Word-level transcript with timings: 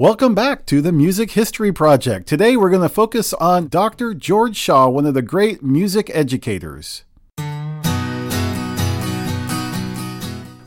Welcome 0.00 0.34
back 0.34 0.64
to 0.64 0.80
the 0.80 0.92
Music 0.92 1.32
History 1.32 1.72
Project. 1.72 2.26
Today 2.26 2.56
we're 2.56 2.70
going 2.70 2.80
to 2.80 2.88
focus 2.88 3.34
on 3.34 3.68
Dr. 3.68 4.14
George 4.14 4.56
Shaw, 4.56 4.88
one 4.88 5.04
of 5.04 5.12
the 5.12 5.20
great 5.20 5.62
music 5.62 6.10
educators. 6.14 7.04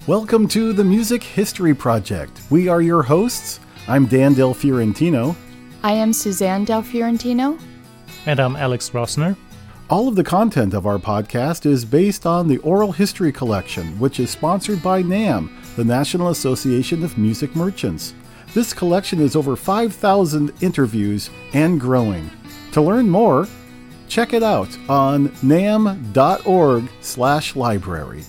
Welcome 0.06 0.48
to 0.50 0.72
the 0.72 0.84
Music 0.84 1.24
History 1.24 1.74
Project. 1.74 2.42
We 2.52 2.68
are 2.68 2.84
your 2.84 3.02
hosts. 3.02 3.60
I'm 3.88 4.06
Dan 4.06 4.36
Del 4.36 4.54
Fiorentino. 4.54 5.36
I 5.82 5.94
am 5.94 6.14
Suzanne 6.14 6.64
Del 6.64 6.84
Fiorentino. 6.84 7.58
And 8.28 8.40
I'm 8.40 8.56
Alex 8.56 8.92
Rossner. 8.92 9.36
All 9.90 10.08
of 10.08 10.16
the 10.16 10.24
content 10.24 10.76
of 10.76 10.86
our 10.86 11.00
podcast 11.00 11.66
is 11.66 11.86
based 11.86 12.28
on 12.28 12.48
the 12.48 12.60
Oral 12.60 12.92
History 12.92 13.32
Collection, 13.32 14.00
which 14.00 14.20
is 14.20 14.30
sponsored 14.30 14.84
by 14.84 15.02
NAMM, 15.02 15.50
the 15.76 15.84
National 15.84 16.30
Association 16.30 17.04
of 17.04 17.18
Music 17.18 17.56
Merchants. 17.56 18.14
This 18.54 18.72
collection 18.72 19.20
is 19.20 19.36
over 19.36 19.56
5,000 19.56 20.54
interviews 20.62 21.32
and 21.54 21.80
growing. 21.80 22.30
To 22.74 22.82
learn 22.82 23.10
more, 23.10 23.48
check 24.08 24.32
it 24.32 24.44
out 24.44 24.70
on 24.88 25.30
namm.org/library. 25.42 28.24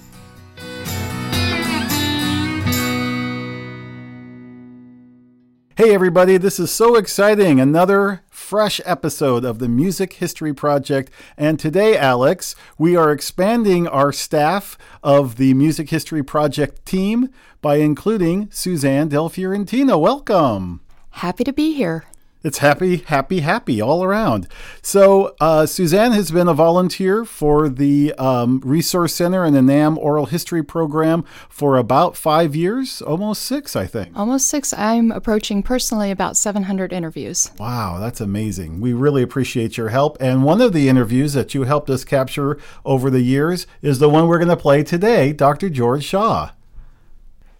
Hey 5.76 5.92
everybody, 5.92 6.38
this 6.38 6.58
is 6.58 6.70
so 6.70 6.96
exciting. 6.96 7.60
Another 7.60 8.22
fresh 8.44 8.78
episode 8.84 9.42
of 9.42 9.58
the 9.58 9.70
Music 9.70 10.12
History 10.12 10.52
Project. 10.52 11.10
And 11.38 11.58
today, 11.58 11.96
Alex, 11.96 12.54
we 12.76 12.94
are 12.94 13.10
expanding 13.10 13.88
our 13.88 14.12
staff 14.12 14.76
of 15.02 15.36
the 15.36 15.54
Music 15.54 15.88
History 15.88 16.22
Project 16.22 16.84
team 16.84 17.30
by 17.62 17.76
including 17.76 18.50
Suzanne 18.50 19.08
Del 19.08 19.30
Fiorentino. 19.30 19.96
Welcome. 19.96 20.82
Happy 21.10 21.42
to 21.42 21.54
be 21.54 21.72
here. 21.72 22.04
It's 22.44 22.58
happy, 22.58 22.98
happy, 22.98 23.40
happy 23.40 23.80
all 23.80 24.04
around. 24.04 24.48
So, 24.82 25.34
uh, 25.40 25.64
Suzanne 25.64 26.12
has 26.12 26.30
been 26.30 26.46
a 26.46 26.52
volunteer 26.52 27.24
for 27.24 27.70
the 27.70 28.12
um, 28.18 28.60
Resource 28.62 29.14
Center 29.14 29.46
and 29.46 29.56
the 29.56 29.60
NAMM 29.60 29.96
Oral 29.96 30.26
History 30.26 30.62
Program 30.62 31.24
for 31.48 31.78
about 31.78 32.18
five 32.18 32.54
years, 32.54 33.00
almost 33.00 33.44
six, 33.44 33.74
I 33.74 33.86
think. 33.86 34.14
Almost 34.14 34.46
six. 34.46 34.74
I'm 34.74 35.10
approaching 35.10 35.62
personally 35.62 36.10
about 36.10 36.36
700 36.36 36.92
interviews. 36.92 37.50
Wow, 37.58 37.98
that's 37.98 38.20
amazing. 38.20 38.82
We 38.82 38.92
really 38.92 39.22
appreciate 39.22 39.78
your 39.78 39.88
help. 39.88 40.18
And 40.20 40.44
one 40.44 40.60
of 40.60 40.74
the 40.74 40.90
interviews 40.90 41.32
that 41.32 41.54
you 41.54 41.62
helped 41.62 41.88
us 41.88 42.04
capture 42.04 42.58
over 42.84 43.08
the 43.08 43.22
years 43.22 43.66
is 43.80 44.00
the 44.00 44.10
one 44.10 44.28
we're 44.28 44.36
going 44.36 44.48
to 44.48 44.56
play 44.56 44.82
today 44.82 45.32
Dr. 45.32 45.70
George 45.70 46.04
Shaw. 46.04 46.50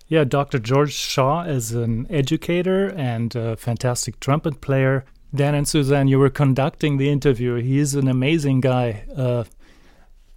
Yeah, 0.07 0.25
Dr. 0.25 0.59
George 0.59 0.93
Shaw 0.93 1.45
is 1.45 1.73
an 1.73 2.07
educator 2.11 2.89
and 2.89 3.35
a 3.35 3.57
fantastic 3.57 4.21
trumpet 4.21 4.61
player. 4.61 5.05
Dan 5.35 5.55
and 5.55 5.67
Suzanne, 5.67 6.09
you 6.09 6.19
were 6.19 6.31
conducting 6.31 6.99
the 6.99 7.11
interview. 7.11 7.55
He's 7.55 7.95
an 7.95 8.07
amazing 8.07 8.61
guy. 8.61 9.05
Uh, 9.17 9.45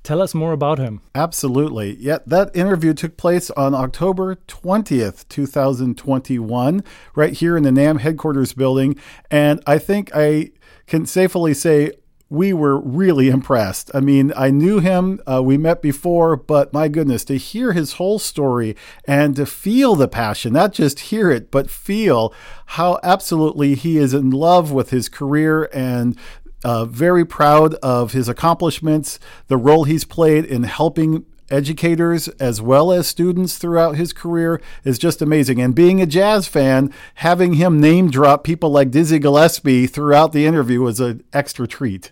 tell 0.03 0.21
us 0.21 0.33
more 0.33 0.53
about 0.53 0.79
him. 0.79 1.01
Absolutely. 1.13 1.97
Yeah, 1.99 2.19
that 2.25 2.55
interview 2.55 2.93
took 2.93 3.17
place 3.17 3.51
on 3.51 3.75
October 3.75 4.35
20th, 4.47 5.27
2021, 5.27 6.83
right 7.13 7.33
here 7.33 7.57
in 7.57 7.63
the 7.63 7.69
NAMM 7.69 7.99
headquarters 7.99 8.53
building. 8.53 8.95
And 9.29 9.61
I 9.67 9.79
think 9.79 10.09
I 10.15 10.51
can 10.87 11.05
safely 11.05 11.53
say 11.53 11.91
we 12.29 12.51
were 12.51 12.79
really 12.79 13.29
impressed. 13.29 13.89
I 13.93 14.01
mean, 14.01 14.33
I 14.35 14.49
knew 14.49 14.79
him, 14.79 15.21
uh, 15.25 15.41
we 15.41 15.57
met 15.57 15.81
before, 15.81 16.35
but 16.35 16.73
my 16.73 16.87
goodness, 16.87 17.23
to 17.25 17.37
hear 17.37 17.71
his 17.71 17.93
whole 17.93 18.19
story 18.19 18.75
and 19.05 19.35
to 19.37 19.45
feel 19.45 19.95
the 19.95 20.07
passion, 20.07 20.53
not 20.53 20.73
just 20.73 20.99
hear 20.99 21.31
it, 21.31 21.51
but 21.51 21.69
feel 21.69 22.33
how 22.67 22.99
absolutely 23.01 23.75
he 23.75 23.97
is 23.97 24.13
in 24.13 24.31
love 24.31 24.71
with 24.71 24.89
his 24.89 25.07
career 25.07 25.69
and 25.73 26.17
uh, 26.63 26.83
very 26.85 27.23
proud 27.23 27.75
of 27.75 28.11
his 28.11 28.27
accomplishments, 28.27 29.19
the 29.47 29.57
role 29.57 29.85
he's 29.85 30.03
played 30.03 30.43
in 30.43 30.63
helping 30.63 31.25
educators 31.49 32.27
as 32.39 32.61
well 32.61 32.91
as 32.91 33.07
students 33.07 33.57
throughout 33.57 33.95
his 33.95 34.11
career 34.11 34.61
is 34.83 34.99
just 34.99 35.21
amazing. 35.21 35.61
And 35.61 35.73
being 35.73 36.01
a 36.01 36.05
jazz 36.05 36.45
fan, 36.45 36.91
having 37.15 37.53
him 37.53 37.79
name 37.79 38.11
drop 38.11 38.43
people 38.43 38.69
like 38.69 38.91
Dizzy 38.91 39.19
Gillespie 39.19 39.87
throughout 39.87 40.33
the 40.33 40.45
interview 40.45 40.81
was 40.81 40.99
an 40.99 41.23
extra 41.31 41.65
treat. 41.65 42.11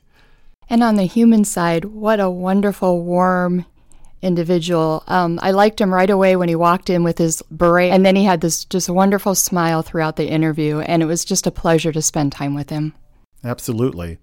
And 0.70 0.84
on 0.84 0.96
the 0.96 1.04
human 1.04 1.46
side, 1.46 1.86
what 1.86 2.20
a 2.20 2.30
wonderful, 2.30 3.04
warm 3.04 3.66
individual. 4.22 5.04
Um, 5.08 5.40
I 5.42 5.52
liked 5.52 5.80
him 5.80 5.94
right 5.94 6.10
away 6.10 6.36
when 6.36 6.50
he 6.50 6.56
walked 6.56 6.90
in 6.90 7.04
with 7.04 7.18
his 7.18 7.42
beret, 7.52 7.92
and 7.92 8.06
then 8.06 8.16
he 8.16 8.24
had 8.24 8.42
this 8.42 8.66
just 8.66 8.90
wonderful 8.90 9.36
smile 9.36 9.82
throughout 9.84 10.16
the 10.16 10.28
interview, 10.28 10.80
and 10.80 11.04
it 11.04 11.06
was 11.06 11.24
just 11.24 11.46
a 11.46 11.52
pleasure 11.52 11.92
to 11.92 12.02
spend 12.02 12.32
time 12.32 12.56
with 12.56 12.70
him. 12.70 12.94
Absolutely. 13.44 14.18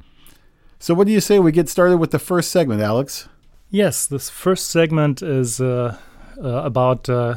So, 0.81 0.95
what 0.95 1.07
do 1.07 1.13
you 1.13 1.21
say 1.21 1.39
we 1.39 1.53
get 1.53 1.69
started 1.69 1.99
with 1.99 2.11
the 2.11 2.19
first 2.19 2.51
segment, 2.51 2.83
Alex? 2.83 3.29
Yes, 3.71 4.07
this 4.07 4.29
first 4.29 4.69
segment 4.69 5.23
is 5.23 5.61
uh, 5.61 5.97
uh, 6.37 6.49
about 6.49 7.09
uh, 7.09 7.37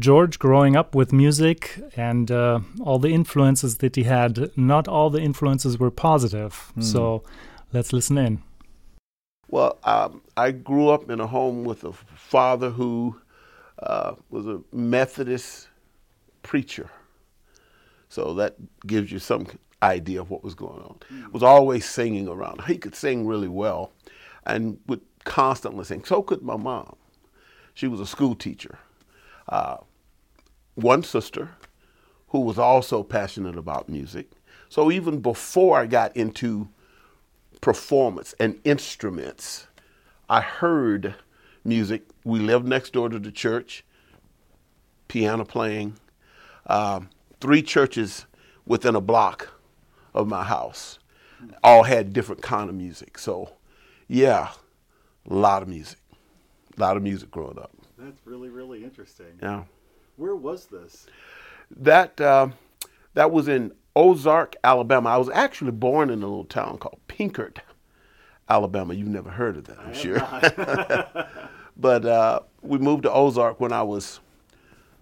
George 0.00 0.38
growing 0.40 0.74
up 0.74 0.94
with 0.94 1.12
music 1.12 1.80
and 1.96 2.30
uh, 2.30 2.60
all 2.80 2.98
the 2.98 3.14
influences 3.14 3.78
that 3.78 3.94
he 3.94 4.02
had. 4.02 4.50
Not 4.56 4.88
all 4.88 5.10
the 5.10 5.20
influences 5.20 5.78
were 5.78 5.92
positive. 5.92 6.72
Mm. 6.76 6.82
So, 6.82 7.22
Let's 7.76 7.92
listen 7.92 8.16
in. 8.16 8.42
Well, 9.48 9.78
um, 9.84 10.22
I 10.34 10.50
grew 10.50 10.88
up 10.88 11.10
in 11.10 11.20
a 11.20 11.26
home 11.26 11.62
with 11.62 11.84
a 11.84 11.92
father 11.92 12.70
who 12.70 13.20
uh, 13.80 14.14
was 14.30 14.46
a 14.46 14.62
Methodist 14.72 15.68
preacher. 16.42 16.88
So 18.08 18.32
that 18.32 18.56
gives 18.86 19.12
you 19.12 19.18
some 19.18 19.46
idea 19.82 20.22
of 20.22 20.30
what 20.30 20.42
was 20.42 20.54
going 20.54 20.80
on. 20.80 20.96
Mm. 21.12 21.32
Was 21.34 21.42
always 21.42 21.84
singing 21.84 22.28
around. 22.28 22.62
He 22.64 22.78
could 22.78 22.94
sing 22.94 23.26
really 23.26 23.46
well 23.46 23.92
and 24.46 24.78
would 24.86 25.02
constantly 25.24 25.84
sing. 25.84 26.02
So 26.02 26.22
could 26.22 26.40
my 26.40 26.56
mom. 26.56 26.96
She 27.74 27.88
was 27.88 28.00
a 28.00 28.06
school 28.06 28.34
teacher. 28.34 28.78
Uh, 29.50 29.76
one 30.76 31.02
sister 31.02 31.50
who 32.28 32.40
was 32.40 32.58
also 32.58 33.02
passionate 33.02 33.58
about 33.58 33.90
music. 33.90 34.30
So 34.70 34.90
even 34.90 35.20
before 35.20 35.78
I 35.78 35.84
got 35.86 36.16
into 36.16 36.70
performance 37.60 38.34
and 38.38 38.60
instruments. 38.64 39.66
I 40.28 40.40
heard 40.40 41.14
music. 41.64 42.02
We 42.24 42.38
lived 42.38 42.66
next 42.66 42.92
door 42.92 43.08
to 43.08 43.18
the 43.18 43.32
church, 43.32 43.84
piano 45.08 45.44
playing. 45.44 45.96
Um, 46.66 47.10
three 47.40 47.62
churches 47.62 48.26
within 48.66 48.94
a 48.94 49.00
block 49.00 49.48
of 50.14 50.26
my 50.26 50.44
house 50.44 50.98
all 51.62 51.84
had 51.84 52.12
different 52.12 52.42
kind 52.42 52.68
of 52.68 52.74
music. 52.74 53.18
So, 53.18 53.50
yeah, 54.08 54.50
a 55.28 55.34
lot 55.34 55.62
of 55.62 55.68
music, 55.68 55.98
a 56.76 56.80
lot 56.80 56.96
of 56.96 57.02
music 57.02 57.30
growing 57.30 57.58
up. 57.58 57.70
That's 57.98 58.20
really 58.26 58.48
really 58.50 58.84
interesting. 58.84 59.38
Yeah. 59.42 59.64
Where 60.16 60.36
was 60.36 60.66
this? 60.66 61.06
That 61.76 62.20
uh, 62.20 62.48
that 63.14 63.30
was 63.30 63.48
in 63.48 63.72
Ozark, 63.96 64.56
Alabama. 64.62 65.08
I 65.08 65.16
was 65.16 65.30
actually 65.30 65.70
born 65.70 66.10
in 66.10 66.22
a 66.22 66.26
little 66.26 66.44
town 66.44 66.76
called 66.76 67.00
Pinckard, 67.08 67.58
Alabama. 68.46 68.92
You've 68.92 69.08
never 69.08 69.30
heard 69.30 69.56
of 69.56 69.64
that, 69.64 69.78
I'm 69.78 69.94
sure. 69.94 70.18
but 71.78 72.04
uh, 72.04 72.40
we 72.60 72.76
moved 72.76 73.04
to 73.04 73.12
Ozark 73.12 73.58
when 73.58 73.72
I 73.72 73.82
was, 73.82 74.20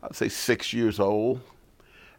I'd 0.04 0.14
say, 0.14 0.28
six 0.28 0.72
years 0.72 1.00
old. 1.00 1.40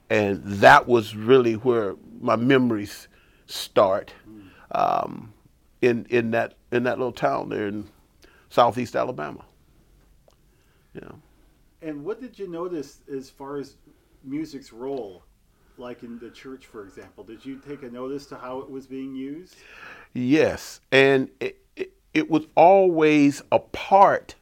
And 0.09 0.43
that 0.43 0.85
was 0.85 1.15
really 1.15 1.53
where 1.53 1.95
my 2.19 2.35
memories 2.35 3.07
start 3.47 4.13
um, 4.71 5.33
in, 5.81 6.05
in, 6.09 6.31
that, 6.31 6.55
in 6.73 6.83
that 6.83 6.99
little 6.99 7.13
town 7.13 7.49
there 7.49 7.67
in 7.67 7.87
southeast 8.49 8.97
Alabama. 8.97 9.45
Yeah. 10.93 11.11
And 11.81 12.03
what 12.03 12.19
did 12.19 12.37
you 12.37 12.49
notice 12.49 12.99
as 13.11 13.29
far 13.29 13.57
as 13.57 13.77
music's 14.23 14.73
role 14.73 15.23
like 15.77 16.03
in 16.03 16.19
the 16.19 16.29
church, 16.29 16.65
for 16.65 16.83
example? 16.83 17.23
Did 17.23 17.45
you 17.45 17.57
take 17.57 17.83
a 17.83 17.89
notice 17.89 18.25
to 18.27 18.35
how 18.35 18.59
it 18.59 18.69
was 18.69 18.87
being 18.87 19.15
used? 19.15 19.55
Yes, 20.13 20.79
and 20.91 21.29
it, 21.39 21.61
it, 21.75 21.93
it 22.13 22.29
was 22.29 22.47
always 22.55 23.41
a 23.51 23.59
part 23.59 24.35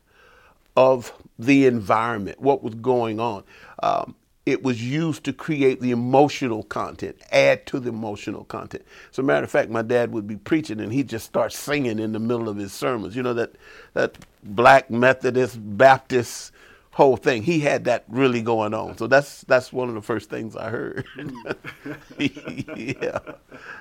of 0.75 1.13
the 1.37 1.65
environment, 1.65 2.39
what 2.39 2.63
was 2.63 2.75
going 2.75 3.19
on. 3.19 3.43
Um, 3.81 4.15
it 4.45 4.61
was 4.61 4.83
used 4.83 5.23
to 5.23 5.33
create 5.33 5.79
the 5.79 5.91
emotional 5.91 6.63
content, 6.63 7.17
add 7.31 7.65
to 7.67 7.79
the 7.79 7.89
emotional 7.89 8.43
content. 8.43 8.83
A 9.17 9.23
matter 9.23 9.45
of 9.45 9.51
fact, 9.51 9.69
my 9.69 9.81
dad 9.81 10.11
would 10.11 10.27
be 10.27 10.35
preaching 10.35 10.81
and 10.81 10.91
he'd 10.91 11.07
just 11.07 11.25
start 11.25 11.53
singing 11.53 11.97
in 11.97 12.11
the 12.11 12.19
middle 12.19 12.49
of 12.49 12.57
his 12.57 12.73
sermons. 12.73 13.15
You 13.15 13.23
know, 13.23 13.33
that, 13.35 13.53
that 13.93 14.17
black 14.43 14.89
Methodist, 14.89 15.57
Baptist 15.61 16.51
whole 16.93 17.17
thing. 17.17 17.43
He 17.43 17.59
had 17.59 17.85
that 17.85 18.05
really 18.07 18.41
going 18.41 18.73
on. 18.73 18.97
So 18.97 19.07
that's 19.07 19.41
that's 19.41 19.73
one 19.73 19.89
of 19.89 19.95
the 19.95 20.01
first 20.01 20.29
things 20.29 20.55
I 20.55 20.69
heard. 20.69 21.05
yeah, 22.17 23.19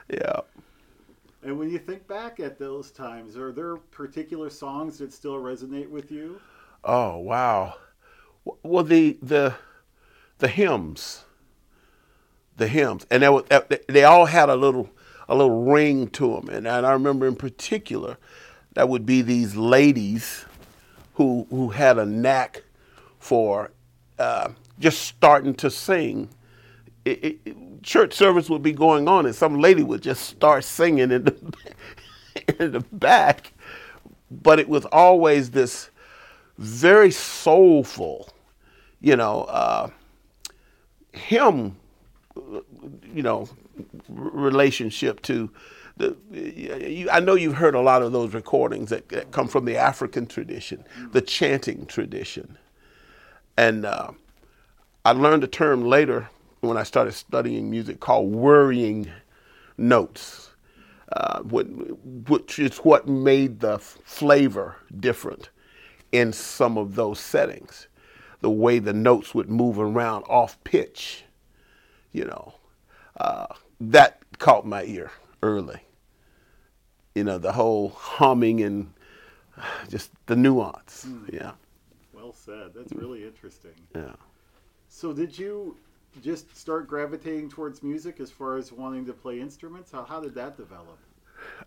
yeah. 0.09 0.41
And 1.45 1.59
when 1.59 1.71
you 1.71 1.79
think 1.79 2.07
back 2.07 2.41
at 2.41 2.59
those 2.59 2.91
times, 2.91 3.37
are 3.37 3.53
there 3.53 3.77
particular 3.77 4.49
songs 4.49 4.99
that 4.99 5.13
still 5.13 5.37
resonate 5.37 5.91
with 5.91 6.11
you? 6.11 6.41
Oh 6.85 7.19
wow! 7.19 7.75
Well, 8.63 8.85
the 8.85 9.19
the 9.23 9.55
the 10.39 10.49
hymns, 10.49 11.25
the 12.57 12.67
hymns, 12.67 13.07
and 13.11 13.23
they, 13.23 13.29
were, 13.29 13.45
they 13.89 14.05
all 14.05 14.27
had 14.27 14.49
a 14.49 14.57
little 14.57 14.91
a 15.29 15.35
little 15.35 15.65
ring 15.65 16.09
to 16.09 16.35
them. 16.35 16.49
And, 16.49 16.67
and 16.67 16.87
I 16.87 16.93
remember 16.93 17.27
in 17.27 17.37
particular, 17.37 18.19
that 18.75 18.89
would 18.89 19.05
be 19.05 19.23
these 19.23 19.55
ladies 19.55 20.47
who 21.15 21.47
who 21.51 21.71
had 21.71 21.99
a 21.99 22.07
knack 22.07 22.63
for 23.23 23.71
uh, 24.19 24.49
just 24.81 25.03
starting 25.03 25.55
to 25.55 25.71
sing. 25.71 26.29
It, 27.05 27.39
it, 27.47 27.83
church 27.85 28.15
service 28.15 28.51
would 28.51 28.65
be 28.65 28.73
going 28.73 29.07
on, 29.07 29.27
and 29.27 29.35
some 29.35 29.61
lady 29.61 29.85
would 29.85 30.03
just 30.03 30.25
start 30.25 30.65
singing 30.65 31.13
in 31.13 31.25
the 31.25 31.55
in 32.59 32.73
the 32.73 32.81
back, 32.81 33.53
but 34.29 34.59
it 34.59 34.69
was 34.69 34.85
always 34.87 35.53
this 35.53 35.91
very 36.59 37.13
soulful, 37.13 38.29
you 39.01 39.15
know, 39.15 39.43
uh, 39.45 39.89
hymn, 41.13 41.77
you 43.15 43.23
know, 43.23 43.49
relationship 44.09 45.23
to 45.23 45.49
the, 45.97 46.17
you, 46.33 47.09
I 47.09 47.21
know 47.21 47.35
you've 47.37 47.55
heard 47.55 47.77
a 47.77 47.81
lot 47.81 48.03
of 48.03 48.11
those 48.11 48.35
recordings 48.35 48.91
that, 48.91 49.09
that 49.11 49.31
come 49.31 49.47
from 49.47 49.65
the 49.65 49.77
African 49.77 50.27
tradition, 50.27 50.85
the 51.13 51.21
chanting 51.21 51.87
tradition. 51.87 52.59
And 53.57 53.85
uh, 53.85 54.13
I 55.05 55.13
learned 55.13 55.45
a 55.45 55.49
term 55.49 55.85
later 55.85 56.29
when 56.61 56.77
I 56.77 56.85
started 56.85 57.13
studying 57.13 57.71
music 57.71 58.01
called 58.01 58.33
worrying 58.33 59.11
notes, 59.77 60.51
uh, 61.13 61.41
which 61.41 62.59
is 62.59 62.79
what 62.79 63.09
made 63.09 63.61
the 63.61 63.79
flavor 63.79 64.77
different 65.01 65.51
in 66.13 66.33
some 66.33 66.79
of 66.79 66.95
those 66.95 67.19
settings. 67.19 67.89
The 68.41 68.51
way 68.51 68.79
the 68.79 68.93
notes 68.93 69.35
would 69.35 69.49
move 69.49 69.79
around 69.79 70.23
off 70.25 70.63
pitch, 70.65 71.25
you 72.13 72.25
know, 72.25 72.55
uh, 73.21 73.47
that 73.81 74.19
caught 74.39 74.67
my 74.67 74.85
ear 74.85 75.11
early. 75.43 75.81
You 77.15 77.25
know, 77.25 77.39
the 77.39 77.53
whole 77.53 77.91
humming 77.91 78.63
and 78.63 78.93
just 79.89 80.11
the 80.27 80.37
nuance. 80.37 81.07
Mm. 81.09 81.35
Yeah. 81.35 81.53
Said. 82.53 82.73
That's 82.75 82.93
really 82.93 83.25
interesting. 83.25 83.73
Yeah. 83.95 84.13
So, 84.89 85.13
did 85.13 85.39
you 85.39 85.77
just 86.21 86.55
start 86.55 86.87
gravitating 86.87 87.49
towards 87.49 87.83
music 87.83 88.21
as 88.21 88.31
far 88.31 88.57
as 88.57 88.71
wanting 88.73 89.07
to 89.07 89.15
play 89.15 89.41
instruments? 89.41 89.91
How, 89.91 90.05
how 90.05 90.21
did 90.21 90.35
that 90.35 90.59
develop? 90.59 90.99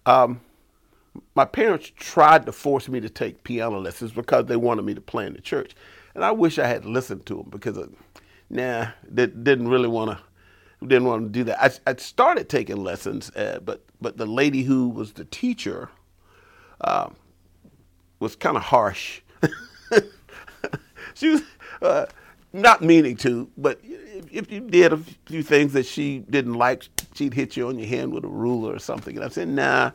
Um, 0.06 0.42
my 1.34 1.46
parents 1.46 1.92
tried 1.96 2.46
to 2.46 2.52
force 2.52 2.88
me 2.88 3.00
to 3.00 3.10
take 3.10 3.44
piano 3.44 3.80
lessons 3.80 4.12
because 4.12 4.46
they 4.46 4.58
wanted 4.58 4.84
me 4.86 4.94
to 4.94 5.02
play 5.02 5.26
in 5.26 5.34
the 5.34 5.42
church. 5.42 5.76
And 6.14 6.24
I 6.24 6.32
wish 6.32 6.60
I 6.60 6.68
had 6.68 6.86
listened 6.86 7.26
to 7.28 7.38
them 7.38 7.48
because, 7.50 7.78
of, 7.78 7.92
nah, 8.52 8.90
they 9.10 9.26
didn't 9.26 9.70
really 9.70 9.90
want 9.90 10.12
to 10.12 10.24
didn't 10.86 11.06
want 11.06 11.24
to 11.24 11.30
do 11.30 11.46
that. 11.46 11.64
I, 11.64 11.92
I 11.92 11.96
started 11.96 12.48
taking 12.48 12.78
lessons, 12.78 13.32
uh, 13.32 13.60
but 13.64 13.84
but 14.00 14.18
the 14.18 14.28
lady 14.28 14.62
who 14.62 14.90
was 14.90 15.14
the 15.14 15.26
teacher 15.26 15.90
uh, 16.82 17.10
was 18.20 18.36
kind 18.36 18.56
of 18.56 18.64
harsh. 18.64 19.22
she 21.16 21.30
was 21.30 21.42
uh, 21.82 22.06
not 22.54 22.82
meaning 22.82 23.18
to, 23.18 23.50
but 23.58 23.80
if 23.84 24.52
you 24.52 24.62
did 24.62 24.94
a 24.94 24.98
few 25.26 25.44
things 25.44 25.74
that 25.74 25.86
she 25.86 26.20
didn't 26.30 26.54
like, 26.54 26.88
she'd 27.16 27.34
hit 27.34 27.58
you 27.58 27.68
on 27.68 27.80
your 27.80 27.88
hand 27.88 28.14
with 28.14 28.24
a 28.24 28.30
ruler 28.30 28.74
or 28.74 28.80
something. 28.80 29.16
And 29.16 29.26
I 29.26 29.30
said, 29.30 29.48
Nah, 29.48 29.92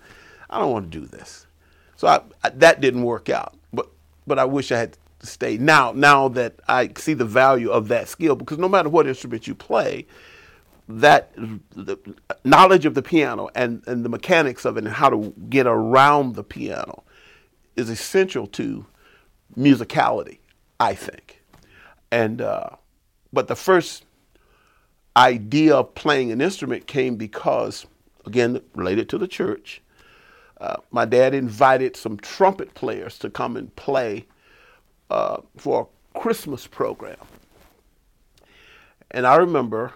I 0.49 0.58
don't 0.58 0.72
want 0.72 0.90
to 0.90 0.99
do 1.00 1.06
this. 1.06 1.46
So 1.96 2.08
I, 2.08 2.20
I, 2.43 2.50
that 2.50 2.81
didn't 2.81 3.02
work 3.02 3.28
out. 3.28 3.56
But 3.72 3.88
but 4.26 4.38
I 4.38 4.44
wish 4.44 4.72
I 4.72 4.78
had 4.78 4.96
stayed. 5.20 5.61
Now 5.61 5.93
now 5.93 6.28
that 6.28 6.55
I 6.67 6.90
see 6.96 7.14
the 7.14 7.25
value 7.25 7.70
of 7.70 7.88
that 7.88 8.08
skill, 8.08 8.37
because 8.37 8.58
no 8.58 8.69
matter 8.69 8.88
what 8.88 9.06
instrument 9.06 9.46
you 9.46 9.55
play, 9.55 10.06
that 10.88 11.32
the 11.37 11.99
knowledge 12.44 12.84
of 12.84 12.94
the 12.94 13.02
piano 13.02 13.49
and, 13.55 13.82
and 13.87 14.05
the 14.05 14.08
mechanics 14.08 14.64
of 14.64 14.76
it 14.76 14.84
and 14.84 14.93
how 14.93 15.08
to 15.08 15.32
get 15.49 15.67
around 15.67 16.34
the 16.34 16.43
piano 16.43 17.05
is 17.76 17.88
essential 17.88 18.46
to 18.49 18.84
musicality, 19.56 20.38
I 20.81 20.94
think. 20.94 21.43
And 22.11 22.41
uh, 22.41 22.71
but 23.32 23.47
the 23.47 23.55
first 23.55 24.05
idea 25.17 25.77
of 25.77 25.94
playing 25.94 26.32
an 26.32 26.41
instrument 26.41 26.87
came 26.87 27.17
because, 27.17 27.87
again, 28.27 28.61
related 28.75 29.09
to 29.11 29.19
the 29.19 29.29
church. 29.29 29.82
Uh, 30.61 30.77
my 30.91 31.05
dad 31.05 31.35
invited 31.35 31.97
some 31.97 32.17
trumpet 32.19 32.75
players 32.75 33.19
to 33.19 33.31
come 33.31 33.56
and 33.56 33.75
play 33.77 34.27
uh, 35.11 35.41
for 35.56 35.88
a 36.15 36.19
Christmas 36.19 36.67
program. 36.67 37.17
And 39.11 39.27
I 39.27 39.37
remember 39.37 39.94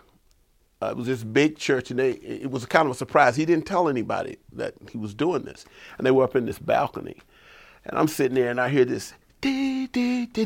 uh, 0.83 0.91
it 0.91 0.97
was 0.97 1.07
this 1.07 1.23
big 1.23 1.57
church, 1.57 1.91
and 1.91 1.99
they, 1.99 2.13
it 2.13 2.51
was 2.51 2.67
kind 2.67 2.87
of 2.87 2.93
a 2.93 2.97
surprise. 2.97 3.37
He 3.37 3.45
didn't 3.45 3.67
tell 3.67 3.89
anybody 3.89 4.39
that 4.53 4.75
he 4.91 4.99
was 4.99 5.15
doing 5.15 5.43
this. 5.43 5.65
And 5.99 6.07
they 6.07 6.11
were 6.11 6.25
up 6.25 6.37
in 6.37 6.47
this 6.47 6.59
balcony. 6.59 7.19
And 7.85 7.99
I'm 7.99 8.09
sitting 8.09 8.35
there, 8.35 8.51
and 8.51 8.61
I 8.61 8.69
hear 8.69 8.85
this, 8.85 9.15
dee, 9.45 9.87
dee, 9.89 10.27
dee, 10.27 10.45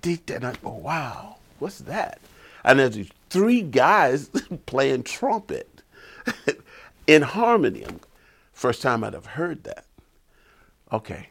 dee, 0.00 0.16
dee, 0.16 0.34
and 0.34 0.44
I 0.44 0.54
go, 0.62 0.70
wow, 0.70 1.38
what's 1.58 1.80
that? 1.80 2.20
And 2.64 2.78
there's 2.78 2.94
these 2.94 3.10
three 3.30 3.62
guys 3.62 4.30
playing 4.66 5.02
trumpet 5.02 5.82
in 7.08 7.22
harmony. 7.22 7.84
First 8.52 8.80
time 8.80 9.02
I'd 9.02 9.14
have 9.14 9.26
heard 9.26 9.64
that. 9.64 9.86
Okay, 10.92 11.30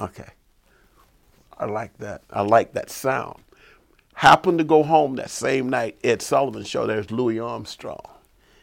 okay. 0.00 0.28
I 1.58 1.64
like 1.64 1.96
that. 1.98 2.22
I 2.30 2.42
like 2.42 2.74
that 2.74 2.90
sound. 2.90 3.42
Happened 4.14 4.58
to 4.58 4.64
go 4.64 4.82
home 4.82 5.16
that 5.16 5.30
same 5.30 5.70
night, 5.70 5.96
Ed 6.04 6.20
Sullivan 6.20 6.64
show, 6.64 6.86
there's 6.86 7.10
Louis 7.10 7.38
Armstrong. 7.38 8.04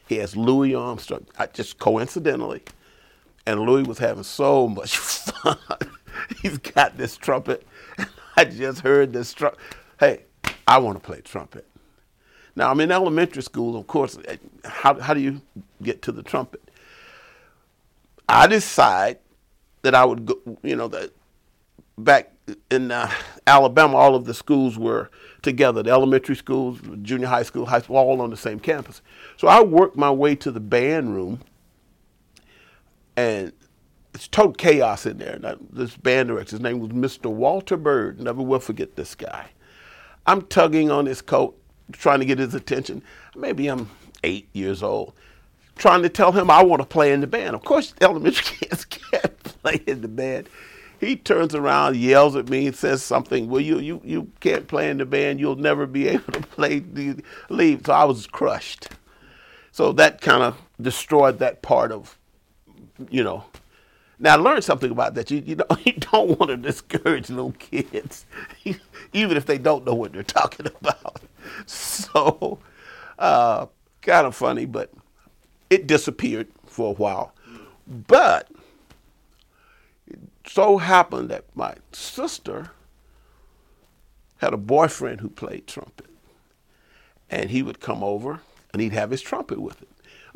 He 0.08 0.18
has 0.18 0.38
Louis 0.38 0.76
Armstrong, 0.76 1.26
I, 1.40 1.48
just 1.48 1.80
coincidentally. 1.80 2.62
And 3.48 3.62
Louis 3.62 3.84
was 3.84 3.98
having 3.98 4.24
so 4.24 4.68
much 4.68 4.98
fun. 4.98 5.58
He's 6.42 6.58
got 6.58 6.98
this 6.98 7.18
trumpet. 7.18 7.66
I 8.38 8.46
just 8.46 8.82
heard 8.82 9.14
this 9.14 9.34
trumpet. 9.34 9.60
Hey, 10.00 10.26
I 10.68 10.78
want 10.78 11.02
to 11.02 11.06
play 11.06 11.22
trumpet. 11.22 11.66
Now, 12.56 12.72
I'm 12.72 12.80
in 12.80 12.92
elementary 12.92 13.44
school, 13.44 13.78
of 13.78 13.88
course. 13.88 14.18
Eh, 14.28 14.38
how, 14.66 15.00
how 15.00 15.14
do 15.14 15.20
you 15.20 15.42
get 15.82 16.02
to 16.04 16.12
the 16.12 16.24
trumpet? 16.24 16.62
I 18.28 18.48
decide 18.48 19.20
that 19.82 19.96
I 19.96 20.06
would 20.06 20.26
go, 20.26 20.40
you 20.64 20.76
know, 20.76 20.88
that 20.90 21.12
back 21.98 22.32
in 22.72 22.92
uh, 22.92 23.12
Alabama, 23.48 23.98
all 23.98 24.16
of 24.16 24.26
the 24.26 24.34
schools 24.34 24.78
were 24.78 25.10
together 25.42 25.84
the 25.84 25.92
elementary 25.92 26.36
schools, 26.36 26.80
junior 27.02 27.28
high 27.28 27.44
school, 27.44 27.66
high 27.66 27.82
school, 27.82 27.98
all 27.98 28.22
on 28.22 28.30
the 28.30 28.38
same 28.38 28.60
campus. 28.60 29.02
So 29.38 29.48
I 29.48 29.62
worked 29.62 29.96
my 29.96 30.12
way 30.12 30.36
to 30.36 30.52
the 30.52 30.60
band 30.60 31.16
room, 31.16 31.42
and 33.16 33.52
it's 34.20 34.28
total 34.28 34.52
chaos 34.52 35.06
in 35.06 35.18
there. 35.18 35.40
This 35.72 35.96
band 35.96 36.28
director, 36.28 36.58
his 36.58 36.60
name 36.60 36.80
was 36.82 36.90
Mr. 36.90 37.32
Walter 37.32 37.78
Bird. 37.78 38.20
Never 38.20 38.42
will 38.42 38.60
forget 38.60 38.98
this 38.98 39.16
guy. 39.16 39.48
I'm 40.26 40.42
tugging 40.42 40.92
on 40.92 41.06
his 41.06 41.22
coat, 41.22 41.58
trying 41.94 42.20
to 42.20 42.26
get 42.26 42.38
his 42.38 42.54
attention. 42.54 43.02
Maybe 43.34 43.70
I'm 43.70 43.90
eight 44.26 44.50
years 44.52 44.84
old, 44.84 45.14
trying 45.78 46.02
to 46.02 46.10
tell 46.10 46.34
him 46.34 46.52
I 46.52 46.62
want 46.64 46.82
to 46.82 46.86
play 46.86 47.14
in 47.14 47.22
the 47.22 47.28
band. 47.28 47.56
Of 47.56 47.64
course, 47.64 47.94
elementary 48.02 48.58
kids 48.58 48.84
can't 48.84 49.42
play 49.42 49.80
in 49.88 50.02
the 50.02 50.10
band. 50.10 50.50
He 51.00 51.16
turns 51.16 51.56
around, 51.56 51.96
yells 51.96 52.36
at 52.36 52.50
me, 52.50 52.74
says 52.74 53.02
something. 53.02 53.48
Well, 53.48 53.62
you 53.62 53.80
you 53.80 54.02
you 54.04 54.30
can't 54.42 54.68
play 54.68 54.90
in 54.90 54.98
the 54.98 55.06
band. 55.06 55.40
You'll 55.40 55.56
never 55.56 55.86
be 55.86 56.08
able 56.10 56.34
to 56.34 56.42
play. 56.42 56.84
Leave. 57.48 57.84
So 57.86 57.94
I 57.94 58.04
was 58.04 58.28
crushed. 58.28 58.90
So 59.72 59.94
that 59.94 60.20
kind 60.20 60.44
of 60.44 60.58
destroyed 60.82 61.40
that 61.40 61.62
part 61.62 61.94
of, 61.94 62.18
you 63.10 63.24
know. 63.24 63.46
Now 64.20 64.34
I 64.34 64.36
learned 64.36 64.64
something 64.64 64.92
about 64.92 65.16
that. 65.16 65.32
You 65.32 65.44
you 65.46 65.56
don't 65.56 65.86
you 65.86 65.94
don't 65.94 66.40
want 66.40 66.50
to 66.50 66.58
discourage 66.58 67.30
little 67.30 67.54
kids, 67.54 68.26
even 69.14 69.38
if 69.38 69.46
they 69.46 69.58
don't 69.58 69.86
know 69.86 69.96
what 69.96 70.14
they're 70.14 70.24
talking 70.24 70.68
about. 70.82 71.22
So, 71.66 72.60
uh, 73.18 73.68
kind 74.02 74.28
of 74.28 74.36
funny, 74.36 74.66
but 74.66 74.92
it 75.70 75.88
disappeared 75.88 76.48
for 76.66 76.90
a 76.90 76.94
while. 76.94 77.34
But 77.88 78.50
so 80.46 80.78
happened 80.78 81.30
that 81.30 81.46
my 81.56 81.76
sister 81.92 82.72
had 84.38 84.54
a 84.54 84.58
boyfriend 84.58 85.22
who 85.22 85.30
played 85.30 85.68
trumpet. 85.68 86.08
And 87.30 87.52
he 87.52 87.62
would 87.62 87.80
come 87.80 88.04
over 88.04 88.42
and 88.74 88.82
he'd 88.82 88.94
have 88.94 89.12
his 89.12 89.22
trumpet 89.22 89.62
with 89.62 89.80
him. 89.80 89.89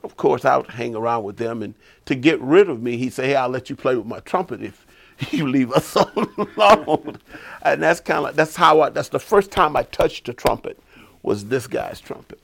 Of 0.04 0.18
course, 0.18 0.44
I 0.46 0.58
would 0.58 0.68
hang 0.68 0.96
around 0.96 1.24
with 1.24 1.38
them, 1.38 1.64
and 1.64 1.76
to 2.06 2.16
get 2.16 2.40
rid 2.42 2.70
of 2.70 2.82
me, 2.82 2.98
he'd 2.98 3.14
say, 3.14 3.28
Hey, 3.28 3.36
I'll 3.36 3.50
let 3.50 3.70
you 3.70 3.76
play 3.76 3.96
with 3.96 4.06
my 4.06 4.20
trumpet 4.20 4.62
if 4.62 4.86
you 5.32 5.48
leave 5.48 5.72
us 5.72 5.96
alone. 6.56 7.18
and 7.62 7.82
that's 7.82 8.00
kind 8.00 8.26
of 8.26 8.36
that's 8.36 8.56
how 8.56 8.82
I 8.82 8.90
that's 8.90 9.10
the 9.10 9.20
first 9.20 9.52
time 9.52 9.76
I 9.76 9.84
touched 9.84 10.28
a 10.30 10.34
trumpet 10.34 10.80
was 11.22 11.46
this 11.46 11.68
guy's 11.68 12.02
trumpet. 12.02 12.40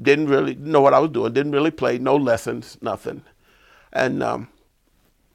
Didn't 0.00 0.28
really 0.28 0.54
know 0.54 0.80
what 0.80 0.94
I 0.94 0.98
was 0.98 1.10
doing, 1.10 1.32
didn't 1.32 1.52
really 1.52 1.70
play, 1.70 1.98
no 1.98 2.16
lessons, 2.16 2.78
nothing. 2.80 3.22
And 3.92 4.22
um, 4.22 4.48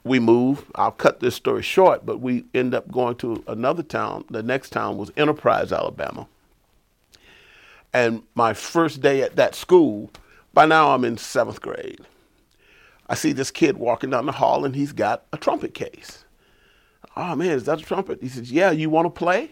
we 0.03 0.19
moved. 0.19 0.65
I'll 0.73 0.91
cut 0.91 1.19
this 1.19 1.35
story 1.35 1.61
short, 1.61 2.05
but 2.05 2.19
we 2.19 2.45
end 2.55 2.73
up 2.73 2.91
going 2.91 3.15
to 3.17 3.43
another 3.47 3.83
town. 3.83 4.25
The 4.29 4.41
next 4.41 4.71
town 4.71 4.97
was 4.97 5.11
Enterprise, 5.15 5.71
Alabama. 5.71 6.27
And 7.93 8.23
my 8.33 8.53
first 8.53 9.01
day 9.01 9.21
at 9.21 9.35
that 9.35 9.53
school, 9.53 10.09
by 10.57 10.65
now 10.65 10.95
I'm 10.95 11.05
in 11.05 11.17
seventh 11.17 11.61
grade. 11.61 11.99
I 13.07 13.13
see 13.13 13.31
this 13.31 13.51
kid 13.51 13.77
walking 13.77 14.09
down 14.09 14.25
the 14.25 14.31
hall 14.31 14.65
and 14.65 14.75
he's 14.75 14.91
got 14.91 15.23
a 15.31 15.37
trumpet 15.37 15.75
case. 15.75 16.25
Oh 17.15 17.35
man, 17.35 17.51
is 17.51 17.65
that 17.65 17.79
a 17.79 17.85
trumpet? 17.85 18.23
He 18.23 18.27
says, 18.27 18.51
Yeah, 18.51 18.71
you 18.71 18.89
want 18.89 19.05
to 19.05 19.11
play? 19.11 19.51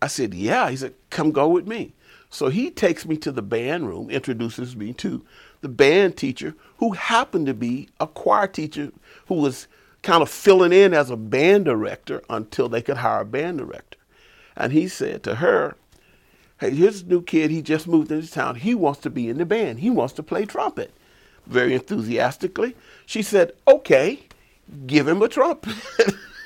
I 0.00 0.06
said, 0.06 0.32
Yeah. 0.32 0.70
He 0.70 0.76
said, 0.76 0.94
Come 1.10 1.32
go 1.32 1.48
with 1.48 1.68
me. 1.68 1.92
So 2.30 2.48
he 2.48 2.70
takes 2.70 3.04
me 3.04 3.18
to 3.18 3.30
the 3.30 3.42
band 3.42 3.88
room, 3.88 4.08
introduces 4.08 4.74
me 4.74 4.94
to 4.94 5.22
the 5.60 5.68
band 5.68 6.16
teacher, 6.16 6.54
who 6.78 6.92
happened 6.92 7.44
to 7.44 7.52
be 7.52 7.90
a 8.00 8.06
choir 8.06 8.46
teacher 8.46 8.92
who 9.26 9.34
was 9.34 9.68
kind 10.00 10.22
of 10.22 10.30
filling 10.30 10.72
in 10.72 10.94
as 10.94 11.10
a 11.10 11.16
band 11.18 11.66
director 11.66 12.22
until 12.30 12.70
they 12.70 12.80
could 12.80 12.96
hire 12.96 13.20
a 13.20 13.26
band 13.26 13.58
director. 13.58 13.98
And 14.56 14.72
he 14.72 14.88
said 14.88 15.22
to 15.24 15.34
her, 15.34 15.76
Hey, 16.60 16.74
here's 16.74 17.00
a 17.00 17.06
new 17.06 17.22
kid. 17.22 17.50
He 17.50 17.62
just 17.62 17.88
moved 17.88 18.12
into 18.12 18.30
town. 18.30 18.56
He 18.56 18.74
wants 18.74 19.00
to 19.00 19.10
be 19.10 19.30
in 19.30 19.38
the 19.38 19.46
band. 19.46 19.80
He 19.80 19.88
wants 19.88 20.12
to 20.14 20.22
play 20.22 20.44
trumpet. 20.44 20.92
Very 21.46 21.72
enthusiastically. 21.72 22.76
She 23.06 23.22
said, 23.22 23.52
Okay, 23.66 24.20
give 24.86 25.08
him 25.08 25.22
a 25.22 25.28
trumpet. 25.28 25.74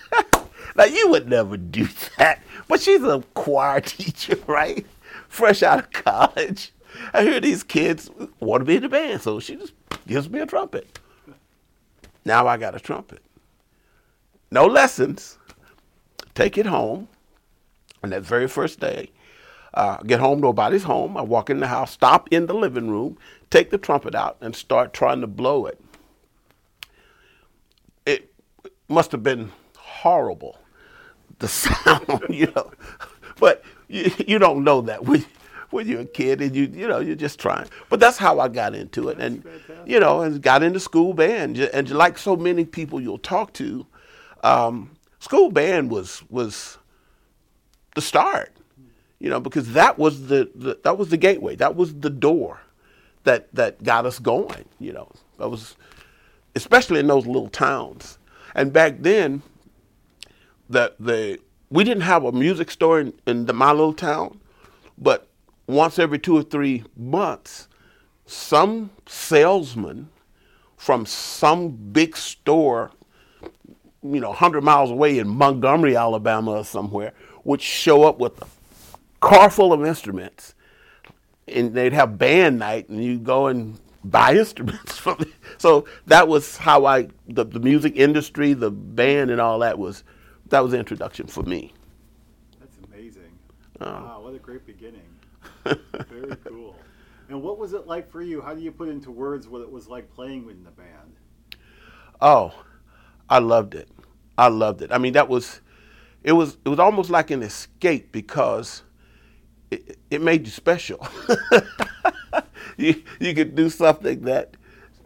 now, 0.76 0.84
you 0.84 1.08
would 1.10 1.28
never 1.28 1.56
do 1.56 1.88
that. 2.16 2.40
But 2.68 2.80
she's 2.80 3.02
a 3.02 3.24
choir 3.34 3.80
teacher, 3.84 4.38
right? 4.46 4.86
Fresh 5.28 5.64
out 5.64 5.80
of 5.80 5.90
college. 5.90 6.72
I 7.12 7.24
hear 7.24 7.40
these 7.40 7.64
kids 7.64 8.08
want 8.38 8.60
to 8.60 8.64
be 8.64 8.76
in 8.76 8.82
the 8.82 8.88
band, 8.88 9.20
so 9.20 9.40
she 9.40 9.56
just 9.56 9.72
gives 10.06 10.30
me 10.30 10.38
a 10.38 10.46
trumpet. 10.46 11.00
Now 12.24 12.46
I 12.46 12.56
got 12.56 12.76
a 12.76 12.80
trumpet. 12.80 13.20
No 14.52 14.66
lessons. 14.66 15.38
Take 16.36 16.56
it 16.56 16.66
home. 16.66 17.08
And 18.04 18.12
that 18.12 18.22
very 18.22 18.46
first 18.46 18.78
day, 18.78 19.10
uh, 19.74 19.96
get 19.98 20.20
home, 20.20 20.40
nobody's 20.40 20.84
home. 20.84 21.16
I 21.16 21.22
walk 21.22 21.50
in 21.50 21.58
the 21.58 21.66
house, 21.66 21.90
stop 21.90 22.28
in 22.30 22.46
the 22.46 22.54
living 22.54 22.88
room, 22.88 23.18
take 23.50 23.70
the 23.70 23.78
trumpet 23.78 24.14
out, 24.14 24.36
and 24.40 24.54
start 24.54 24.92
trying 24.92 25.20
to 25.20 25.26
blow 25.26 25.66
it. 25.66 25.80
It 28.06 28.32
must 28.88 29.10
have 29.12 29.24
been 29.24 29.50
horrible, 29.76 30.58
the 31.40 31.48
sound, 31.48 32.22
you 32.28 32.52
know. 32.54 32.70
But 33.40 33.64
you, 33.88 34.12
you 34.26 34.38
don't 34.38 34.62
know 34.62 34.80
that 34.82 35.04
when, 35.04 35.24
when 35.70 35.88
you're 35.88 36.02
a 36.02 36.06
kid 36.06 36.40
and 36.40 36.54
you 36.54 36.70
you 36.72 36.86
know 36.86 37.00
you're 37.00 37.16
just 37.16 37.40
trying. 37.40 37.66
But 37.88 37.98
that's 37.98 38.16
how 38.16 38.38
I 38.38 38.46
got 38.46 38.76
into 38.76 39.08
it, 39.08 39.18
and 39.18 39.44
you 39.84 39.98
know, 39.98 40.20
and 40.20 40.40
got 40.40 40.62
into 40.62 40.78
school 40.78 41.14
band. 41.14 41.58
And 41.58 41.90
like 41.90 42.16
so 42.16 42.36
many 42.36 42.64
people 42.64 43.00
you'll 43.00 43.18
talk 43.18 43.52
to, 43.54 43.84
um, 44.44 44.92
school 45.18 45.50
band 45.50 45.90
was 45.90 46.22
was 46.30 46.78
the 47.96 48.00
start 48.02 48.52
you 49.24 49.30
know, 49.30 49.40
because 49.40 49.72
that 49.72 49.98
was 49.98 50.26
the, 50.26 50.50
the, 50.54 50.78
that 50.84 50.98
was 50.98 51.08
the 51.08 51.16
gateway, 51.16 51.56
that 51.56 51.76
was 51.76 51.94
the 51.94 52.10
door 52.10 52.60
that 53.22 53.48
that 53.54 53.82
got 53.82 54.04
us 54.04 54.18
going. 54.18 54.66
You 54.78 54.92
know, 54.92 55.10
that 55.38 55.48
was 55.48 55.76
especially 56.54 57.00
in 57.00 57.06
those 57.06 57.26
little 57.26 57.48
towns. 57.48 58.18
And 58.54 58.70
back 58.70 58.96
then, 58.98 59.42
that 60.68 60.96
the 61.00 61.40
we 61.70 61.84
didn't 61.84 62.02
have 62.02 62.22
a 62.22 62.32
music 62.32 62.70
store 62.70 63.00
in, 63.00 63.14
in 63.26 63.46
the, 63.46 63.54
my 63.54 63.70
little 63.70 63.94
town, 63.94 64.40
but 64.98 65.26
once 65.66 65.98
every 65.98 66.18
two 66.18 66.36
or 66.36 66.42
three 66.42 66.84
months, 66.94 67.66
some 68.26 68.90
salesman 69.06 70.10
from 70.76 71.06
some 71.06 71.70
big 71.70 72.14
store, 72.14 72.90
you 74.02 74.20
know, 74.20 74.28
100 74.28 74.62
miles 74.62 74.90
away 74.90 75.18
in 75.18 75.28
Montgomery, 75.28 75.96
Alabama, 75.96 76.56
or 76.56 76.64
somewhere, 76.66 77.14
would 77.44 77.62
show 77.62 78.04
up 78.04 78.18
with 78.18 78.40
a 78.42 78.46
car 79.24 79.50
full 79.50 79.72
of 79.72 79.84
instruments, 79.84 80.54
and 81.48 81.74
they'd 81.74 81.92
have 81.92 82.18
band 82.18 82.58
night, 82.58 82.88
and 82.88 83.02
you 83.02 83.18
go 83.18 83.46
and 83.46 83.80
buy 84.04 84.34
instruments 84.36 84.98
from. 84.98 85.16
It. 85.20 85.28
So 85.58 85.86
that 86.06 86.28
was 86.28 86.56
how 86.56 86.84
I 86.84 87.08
the, 87.26 87.44
the 87.44 87.60
music 87.60 87.96
industry, 87.96 88.52
the 88.52 88.70
band, 88.70 89.30
and 89.30 89.40
all 89.40 89.58
that 89.60 89.78
was 89.78 90.04
that 90.50 90.60
was 90.60 90.72
the 90.72 90.78
introduction 90.78 91.26
for 91.26 91.42
me. 91.42 91.72
That's 92.60 92.76
amazing. 92.92 93.32
Oh. 93.80 93.86
Wow, 93.86 94.20
what 94.22 94.34
a 94.34 94.38
great 94.38 94.66
beginning. 94.66 95.02
Very 95.64 96.36
cool. 96.44 96.76
And 97.30 97.42
what 97.42 97.58
was 97.58 97.72
it 97.72 97.86
like 97.86 98.10
for 98.10 98.20
you? 98.20 98.42
How 98.42 98.54
do 98.54 98.60
you 98.60 98.70
put 98.70 98.88
into 98.88 99.10
words 99.10 99.48
what 99.48 99.62
it 99.62 99.70
was 99.70 99.88
like 99.88 100.12
playing 100.14 100.48
in 100.50 100.62
the 100.62 100.70
band? 100.70 101.16
Oh, 102.20 102.54
I 103.28 103.38
loved 103.38 103.74
it. 103.74 103.88
I 104.36 104.48
loved 104.48 104.82
it. 104.82 104.92
I 104.92 104.98
mean, 104.98 105.14
that 105.14 105.28
was 105.28 105.60
it 106.22 106.32
was 106.32 106.58
it 106.64 106.68
was 106.68 106.78
almost 106.78 107.10
like 107.10 107.30
an 107.30 107.42
escape 107.42 108.12
because 108.12 108.83
it, 109.74 109.98
it 110.10 110.20
made 110.22 110.46
you 110.46 110.52
special. 110.52 111.06
you 112.76 113.02
you 113.20 113.34
could 113.34 113.54
do 113.54 113.70
something 113.70 114.22
that 114.22 114.56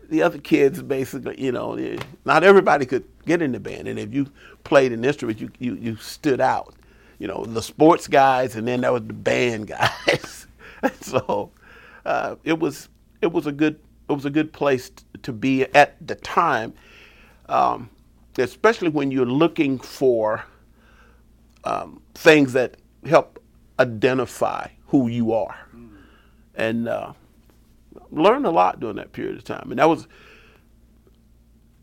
the 0.08 0.22
other 0.22 0.38
kids 0.38 0.82
basically, 0.82 1.40
you 1.42 1.52
know, 1.52 1.76
not 2.24 2.44
everybody 2.44 2.86
could 2.86 3.04
get 3.26 3.42
in 3.42 3.52
the 3.52 3.60
band, 3.60 3.88
and 3.88 3.98
if 3.98 4.12
you 4.12 4.26
played 4.64 4.92
an 4.92 5.04
instrument, 5.04 5.40
you 5.40 5.50
you, 5.58 5.74
you 5.74 5.96
stood 5.96 6.40
out. 6.40 6.74
You 7.18 7.26
know, 7.26 7.44
the 7.44 7.62
sports 7.62 8.06
guys, 8.06 8.54
and 8.54 8.66
then 8.66 8.82
there 8.82 8.92
was 8.92 9.02
the 9.06 9.12
band 9.12 9.66
guys. 9.78 10.46
so 11.00 11.50
uh, 12.04 12.36
it 12.44 12.58
was 12.58 12.88
it 13.20 13.32
was 13.32 13.46
a 13.46 13.52
good 13.52 13.78
it 14.08 14.12
was 14.12 14.24
a 14.24 14.30
good 14.30 14.52
place 14.52 14.90
to 15.22 15.32
be 15.32 15.64
at 15.74 15.96
the 16.06 16.14
time, 16.14 16.72
um, 17.48 17.90
especially 18.38 18.88
when 18.88 19.10
you're 19.10 19.26
looking 19.26 19.78
for 19.78 20.44
um, 21.64 22.00
things 22.14 22.52
that 22.54 22.76
help 23.04 23.38
identify 23.78 24.68
who 24.88 25.08
you 25.08 25.32
are. 25.32 25.56
And 26.54 26.88
uh, 26.88 27.12
learned 28.10 28.46
a 28.46 28.50
lot 28.50 28.80
during 28.80 28.96
that 28.96 29.12
period 29.12 29.36
of 29.36 29.44
time. 29.44 29.68
And 29.70 29.78
that 29.78 29.88
was 29.88 30.08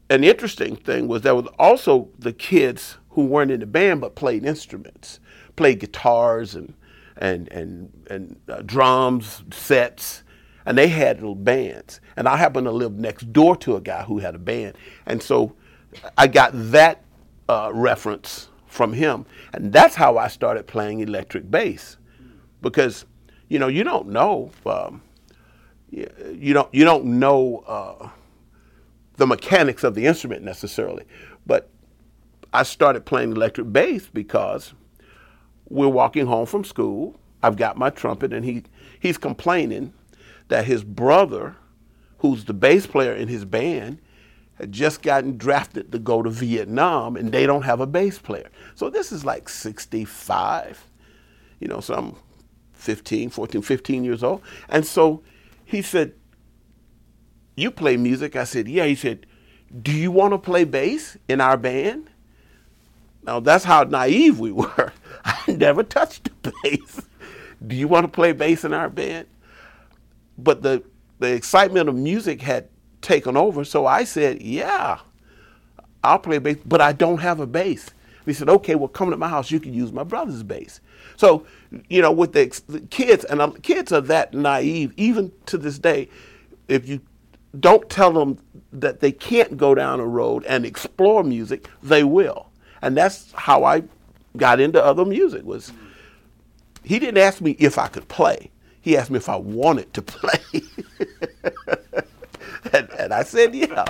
an 0.09 0.23
interesting 0.23 0.75
thing 0.75 1.07
was 1.07 1.21
there 1.21 1.35
was 1.35 1.47
also 1.57 2.09
the 2.19 2.33
kids 2.33 2.97
who 3.11 3.25
weren't 3.25 3.51
in 3.51 3.59
the 3.59 3.65
band 3.65 4.01
but 4.01 4.15
played 4.15 4.45
instruments, 4.45 5.19
played 5.55 5.79
guitars 5.79 6.55
and 6.55 6.73
and 7.17 7.51
and 7.51 7.91
and 8.09 8.35
uh, 8.49 8.61
drums 8.61 9.43
sets, 9.51 10.23
and 10.65 10.77
they 10.77 10.89
had 10.89 11.17
little 11.17 11.35
bands. 11.35 12.01
And 12.17 12.27
I 12.27 12.37
happened 12.37 12.65
to 12.65 12.71
live 12.71 12.93
next 12.93 13.31
door 13.31 13.55
to 13.57 13.75
a 13.77 13.81
guy 13.81 14.03
who 14.03 14.19
had 14.19 14.35
a 14.35 14.39
band, 14.39 14.77
and 15.05 15.23
so 15.23 15.55
I 16.17 16.27
got 16.27 16.51
that 16.53 17.03
uh, 17.47 17.71
reference 17.73 18.49
from 18.75 18.93
him. 18.93 19.25
And 19.53 19.71
that's 19.71 19.95
how 19.95 20.17
I 20.17 20.27
started 20.27 20.67
playing 20.67 20.99
electric 20.99 21.49
bass. 21.49 21.97
Because, 22.61 23.05
you 23.47 23.57
know, 23.57 23.67
you 23.67 23.83
don't 23.83 24.09
know, 24.09 24.51
um, 24.65 25.01
you 25.89 26.53
don't, 26.53 26.73
you 26.73 26.83
don't 26.83 27.05
know 27.05 27.63
uh, 27.67 28.09
the 29.15 29.25
mechanics 29.25 29.83
of 29.83 29.95
the 29.95 30.05
instrument 30.05 30.43
necessarily. 30.43 31.05
But 31.45 31.69
I 32.53 32.63
started 32.63 33.05
playing 33.05 33.31
electric 33.31 33.71
bass 33.71 34.09
because 34.13 34.73
we're 35.69 35.87
walking 35.87 36.25
home 36.25 36.45
from 36.45 36.63
school. 36.63 37.19
I've 37.41 37.57
got 37.57 37.77
my 37.77 37.89
trumpet, 37.89 38.33
and 38.33 38.43
he, 38.43 38.63
he's 38.99 39.17
complaining 39.17 39.93
that 40.47 40.65
his 40.65 40.83
brother, 40.83 41.55
who's 42.19 42.45
the 42.45 42.53
bass 42.53 42.87
player 42.87 43.13
in 43.13 43.27
his 43.27 43.45
band, 43.45 43.99
had 44.55 44.71
just 44.71 45.01
gotten 45.01 45.37
drafted 45.37 45.91
to 45.91 45.99
go 45.99 46.21
to 46.21 46.29
Vietnam 46.29 47.15
and 47.15 47.31
they 47.31 47.45
don't 47.45 47.63
have 47.63 47.81
a 47.81 47.87
bass 47.87 48.19
player. 48.19 48.49
So 48.75 48.89
this 48.89 49.11
is 49.11 49.25
like 49.25 49.49
65, 49.49 50.85
you 51.59 51.67
know, 51.67 51.79
so 51.79 51.93
I'm 51.93 52.15
15, 52.73 53.29
14, 53.29 53.61
15 53.61 54.03
years 54.03 54.23
old. 54.23 54.41
And 54.69 54.85
so 54.85 55.23
he 55.65 55.81
said, 55.81 56.13
You 57.55 57.71
play 57.71 57.97
music? 57.97 58.35
I 58.35 58.43
said, 58.45 58.67
Yeah. 58.67 58.85
He 58.85 58.95
said, 58.95 59.25
Do 59.81 59.91
you 59.91 60.11
want 60.11 60.33
to 60.33 60.37
play 60.37 60.63
bass 60.63 61.17
in 61.27 61.41
our 61.41 61.57
band? 61.57 62.09
Now 63.23 63.39
that's 63.39 63.65
how 63.65 63.83
naive 63.83 64.39
we 64.39 64.51
were. 64.53 64.93
I 65.25 65.51
never 65.51 65.83
touched 65.83 66.29
the 66.43 66.53
bass. 66.63 67.01
Do 67.65 67.75
you 67.75 67.87
want 67.87 68.05
to 68.05 68.07
play 68.07 68.31
bass 68.31 68.63
in 68.63 68.73
our 68.73 68.89
band? 68.89 69.27
But 70.37 70.61
the 70.61 70.83
the 71.19 71.33
excitement 71.33 71.89
of 71.89 71.95
music 71.95 72.41
had 72.41 72.67
taken 73.05 73.37
over. 73.37 73.63
So 73.63 73.85
I 73.85 74.03
said, 74.03 74.41
yeah, 74.41 74.99
I'll 76.03 76.19
play 76.19 76.39
bass, 76.39 76.57
but 76.65 76.81
I 76.81 76.91
don't 76.91 77.19
have 77.19 77.39
a 77.39 77.47
bass. 77.47 77.91
He 78.25 78.33
said, 78.33 78.49
okay, 78.49 78.73
well, 78.75 78.87
come 78.87 79.11
to 79.11 79.17
my 79.17 79.29
house. 79.29 79.51
You 79.51 79.59
can 79.59 79.73
use 79.73 79.93
my 79.93 80.03
brother's 80.03 80.41
bass. 80.43 80.81
So, 81.15 81.45
you 81.89 82.01
know, 82.01 82.11
with 82.11 82.33
the, 82.33 82.59
the 82.67 82.81
kids, 82.81 83.23
and 83.25 83.39
uh, 83.39 83.51
kids 83.61 83.91
are 83.93 84.01
that 84.01 84.33
naive, 84.33 84.93
even 84.97 85.31
to 85.45 85.57
this 85.57 85.77
day, 85.77 86.09
if 86.67 86.89
you 86.89 86.99
don't 87.59 87.87
tell 87.89 88.11
them 88.11 88.39
that 88.73 88.99
they 88.99 89.11
can't 89.11 89.55
go 89.57 89.75
down 89.75 89.99
a 89.99 90.05
road 90.05 90.43
and 90.45 90.65
explore 90.65 91.23
music, 91.23 91.69
they 91.83 92.03
will. 92.03 92.49
And 92.81 92.97
that's 92.97 93.31
how 93.33 93.63
I 93.63 93.83
got 94.35 94.59
into 94.59 94.83
other 94.83 95.05
music 95.05 95.43
was 95.45 95.71
he 96.83 96.99
didn't 96.99 97.19
ask 97.19 97.41
me 97.41 97.51
if 97.59 97.77
I 97.77 97.87
could 97.87 98.07
play. 98.07 98.49
He 98.81 98.97
asked 98.97 99.11
me 99.11 99.17
if 99.17 99.29
I 99.29 99.35
wanted 99.35 99.93
to 99.93 100.01
play. 100.03 100.61
And, 102.75 102.89
and 102.99 103.13
I 103.13 103.23
said, 103.23 103.55
yeah. 103.55 103.85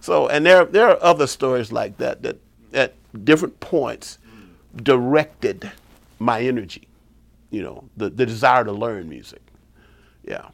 So, 0.00 0.28
and 0.28 0.46
there, 0.46 0.64
there 0.64 0.88
are 0.88 1.02
other 1.02 1.26
stories 1.26 1.70
like 1.72 1.98
that 1.98 2.22
that 2.22 2.38
at 2.72 2.94
different 3.24 3.60
points 3.60 4.18
directed 4.82 5.70
my 6.18 6.40
energy. 6.42 6.88
you 7.50 7.62
know, 7.62 7.84
the, 7.96 8.08
the 8.08 8.26
desire 8.26 8.64
to 8.64 8.72
learn 8.72 9.08
music. 9.08 9.42
Yeah. 10.24 10.48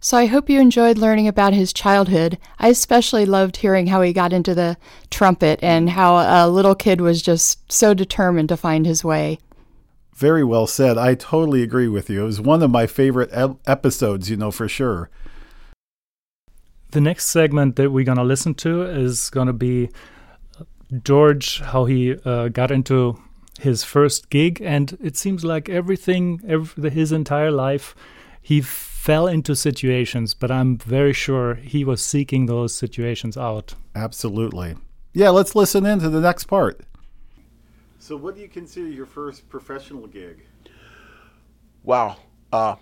So 0.00 0.18
I 0.18 0.26
hope 0.26 0.50
you 0.50 0.60
enjoyed 0.60 0.98
learning 0.98 1.28
about 1.28 1.54
his 1.54 1.72
childhood. 1.72 2.36
I 2.58 2.68
especially 2.68 3.24
loved 3.24 3.56
hearing 3.58 3.86
how 3.86 4.02
he 4.02 4.12
got 4.12 4.34
into 4.34 4.54
the 4.54 4.76
trumpet 5.10 5.58
and 5.62 5.90
how 5.90 6.16
a 6.16 6.50
little 6.50 6.74
kid 6.74 7.00
was 7.00 7.22
just 7.22 7.72
so 7.72 7.94
determined 7.94 8.50
to 8.50 8.56
find 8.56 8.84
his 8.84 9.02
way. 9.02 9.38
Very 10.14 10.44
well 10.44 10.66
said. 10.66 10.98
I 10.98 11.14
totally 11.14 11.62
agree 11.62 11.88
with 11.88 12.10
you. 12.10 12.22
It 12.22 12.26
was 12.26 12.40
one 12.40 12.62
of 12.62 12.70
my 12.70 12.86
favorite 12.86 13.30
episodes, 13.66 14.28
you 14.28 14.36
know, 14.36 14.50
for 14.50 14.68
sure. 14.68 15.08
The 16.94 17.00
next 17.00 17.26
segment 17.26 17.74
that 17.74 17.90
we're 17.90 18.04
going 18.04 18.18
to 18.18 18.24
listen 18.24 18.54
to 18.54 18.82
is 18.82 19.28
going 19.28 19.48
to 19.48 19.52
be 19.52 19.90
George, 21.02 21.58
how 21.58 21.86
he 21.86 22.14
uh, 22.24 22.46
got 22.50 22.70
into 22.70 23.20
his 23.58 23.82
first 23.82 24.30
gig. 24.30 24.62
And 24.62 24.96
it 25.02 25.16
seems 25.16 25.44
like 25.44 25.68
everything, 25.68 26.40
every, 26.46 26.90
his 26.90 27.10
entire 27.10 27.50
life, 27.50 27.96
he 28.40 28.60
fell 28.60 29.26
into 29.26 29.56
situations, 29.56 30.34
but 30.34 30.52
I'm 30.52 30.78
very 30.78 31.12
sure 31.12 31.56
he 31.56 31.84
was 31.84 32.00
seeking 32.00 32.46
those 32.46 32.72
situations 32.72 33.36
out. 33.36 33.74
Absolutely. 33.96 34.76
Yeah, 35.12 35.30
let's 35.30 35.56
listen 35.56 35.84
in 35.84 35.98
to 35.98 36.08
the 36.08 36.20
next 36.20 36.44
part. 36.44 36.82
So, 37.98 38.16
what 38.16 38.36
do 38.36 38.40
you 38.40 38.48
consider 38.48 38.86
your 38.86 39.06
first 39.06 39.48
professional 39.48 40.06
gig? 40.06 40.44
Wow. 41.82 42.18
Uh, 42.52 42.76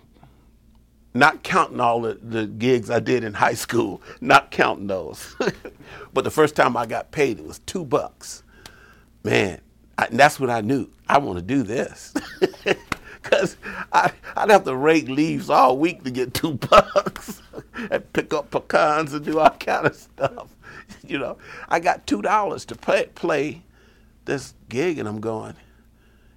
not 1.13 1.43
counting 1.43 1.79
all 1.79 2.01
the, 2.01 2.15
the 2.21 2.47
gigs 2.47 2.89
I 2.89 2.99
did 2.99 3.23
in 3.23 3.33
high 3.33 3.53
school, 3.53 4.01
not 4.21 4.51
counting 4.51 4.87
those. 4.87 5.35
but 6.13 6.23
the 6.23 6.31
first 6.31 6.55
time 6.55 6.75
I 6.75 6.85
got 6.85 7.11
paid, 7.11 7.39
it 7.39 7.45
was 7.45 7.59
two 7.59 7.85
bucks. 7.85 8.43
Man, 9.23 9.61
I, 9.97 10.07
that's 10.11 10.39
when 10.39 10.49
I 10.49 10.61
knew 10.61 10.89
I 11.07 11.19
want 11.19 11.37
to 11.39 11.43
do 11.43 11.63
this. 11.63 12.13
because 13.23 13.57
I'd 13.91 14.11
have 14.49 14.65
to 14.65 14.75
rake 14.75 15.07
leaves 15.07 15.49
all 15.49 15.77
week 15.77 16.03
to 16.03 16.11
get 16.11 16.33
two 16.33 16.53
bucks 16.69 17.41
and 17.89 18.13
pick 18.13 18.33
up 18.33 18.51
pecans 18.51 19.13
and 19.13 19.25
do 19.25 19.39
all 19.39 19.49
kind 19.51 19.87
of 19.87 19.95
stuff. 19.95 20.55
You 21.05 21.19
know, 21.19 21.37
I 21.69 21.79
got 21.79 22.05
two 22.05 22.21
dollars 22.21 22.65
to 22.65 22.75
play, 22.75 23.07
play 23.15 23.63
this 24.25 24.53
gig, 24.69 24.99
and 24.99 25.07
I'm 25.07 25.21
going, 25.21 25.55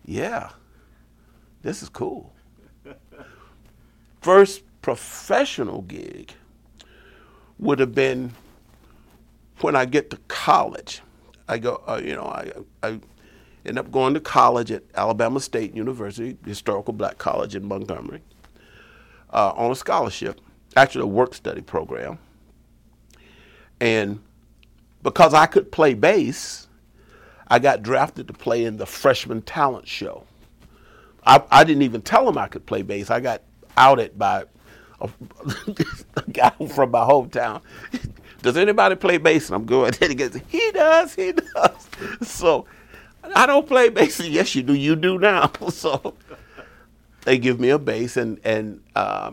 yeah, 0.04 0.50
this 1.62 1.82
is 1.82 1.88
cool. 1.88 2.32
First 4.20 4.62
professional 4.86 5.82
gig 5.82 6.32
would 7.58 7.80
have 7.80 7.92
been 7.92 8.32
when 9.60 9.74
I 9.74 9.84
get 9.84 10.10
to 10.10 10.16
college. 10.28 11.02
I 11.48 11.58
go, 11.58 11.82
uh, 11.88 12.00
you 12.00 12.14
know, 12.14 12.22
I, 12.22 12.52
I 12.84 13.00
Ended 13.64 13.84
up 13.84 13.90
going 13.90 14.14
to 14.14 14.20
college 14.20 14.70
at 14.70 14.84
Alabama 14.94 15.40
State 15.40 15.74
University, 15.74 16.38
historical 16.46 16.94
black 16.94 17.18
college 17.18 17.56
in 17.56 17.66
Montgomery, 17.66 18.22
uh, 19.32 19.52
on 19.56 19.72
a 19.72 19.74
scholarship, 19.74 20.40
actually 20.76 21.02
a 21.02 21.08
work 21.08 21.34
study 21.34 21.62
program. 21.62 22.20
And 23.80 24.20
because 25.02 25.34
I 25.34 25.46
could 25.46 25.72
play 25.72 25.94
bass, 25.94 26.68
I 27.48 27.58
got 27.58 27.82
drafted 27.82 28.28
to 28.28 28.32
play 28.32 28.64
in 28.64 28.76
the 28.76 28.86
freshman 28.86 29.42
talent 29.42 29.88
show. 29.88 30.26
I, 31.26 31.42
I 31.50 31.64
didn't 31.64 31.82
even 31.82 32.02
tell 32.02 32.24
them 32.24 32.38
I 32.38 32.46
could 32.46 32.66
play 32.66 32.82
bass. 32.82 33.10
I 33.10 33.18
got 33.18 33.42
outed 33.76 34.16
by 34.16 34.44
a, 36.16 36.30
guy 36.30 36.50
from 36.74 36.90
my 36.90 37.00
hometown. 37.00 37.62
Does 38.42 38.56
anybody 38.56 38.96
play 38.96 39.18
bass? 39.18 39.48
And 39.48 39.56
I'm 39.56 39.64
going, 39.66 39.92
and 40.00 40.10
he 40.10 40.14
goes, 40.14 40.38
he 40.48 40.70
does, 40.72 41.14
he 41.14 41.32
does. 41.32 41.88
So 42.22 42.66
I 43.34 43.46
don't 43.46 43.66
play 43.66 43.88
bass. 43.88 44.20
Yes, 44.24 44.54
you 44.54 44.62
do. 44.62 44.74
You 44.74 44.96
do 44.96 45.18
now. 45.18 45.50
so 45.70 46.14
they 47.24 47.38
give 47.38 47.60
me 47.60 47.70
a 47.70 47.78
bass, 47.78 48.16
and 48.16 48.40
and 48.44 48.82
uh, 48.94 49.32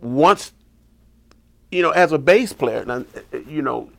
once 0.00 0.52
you 1.72 1.80
know, 1.82 1.90
as 1.90 2.12
a 2.12 2.18
bass 2.18 2.52
player, 2.52 2.84
now, 2.84 3.04
you 3.48 3.62
know, 3.62 3.90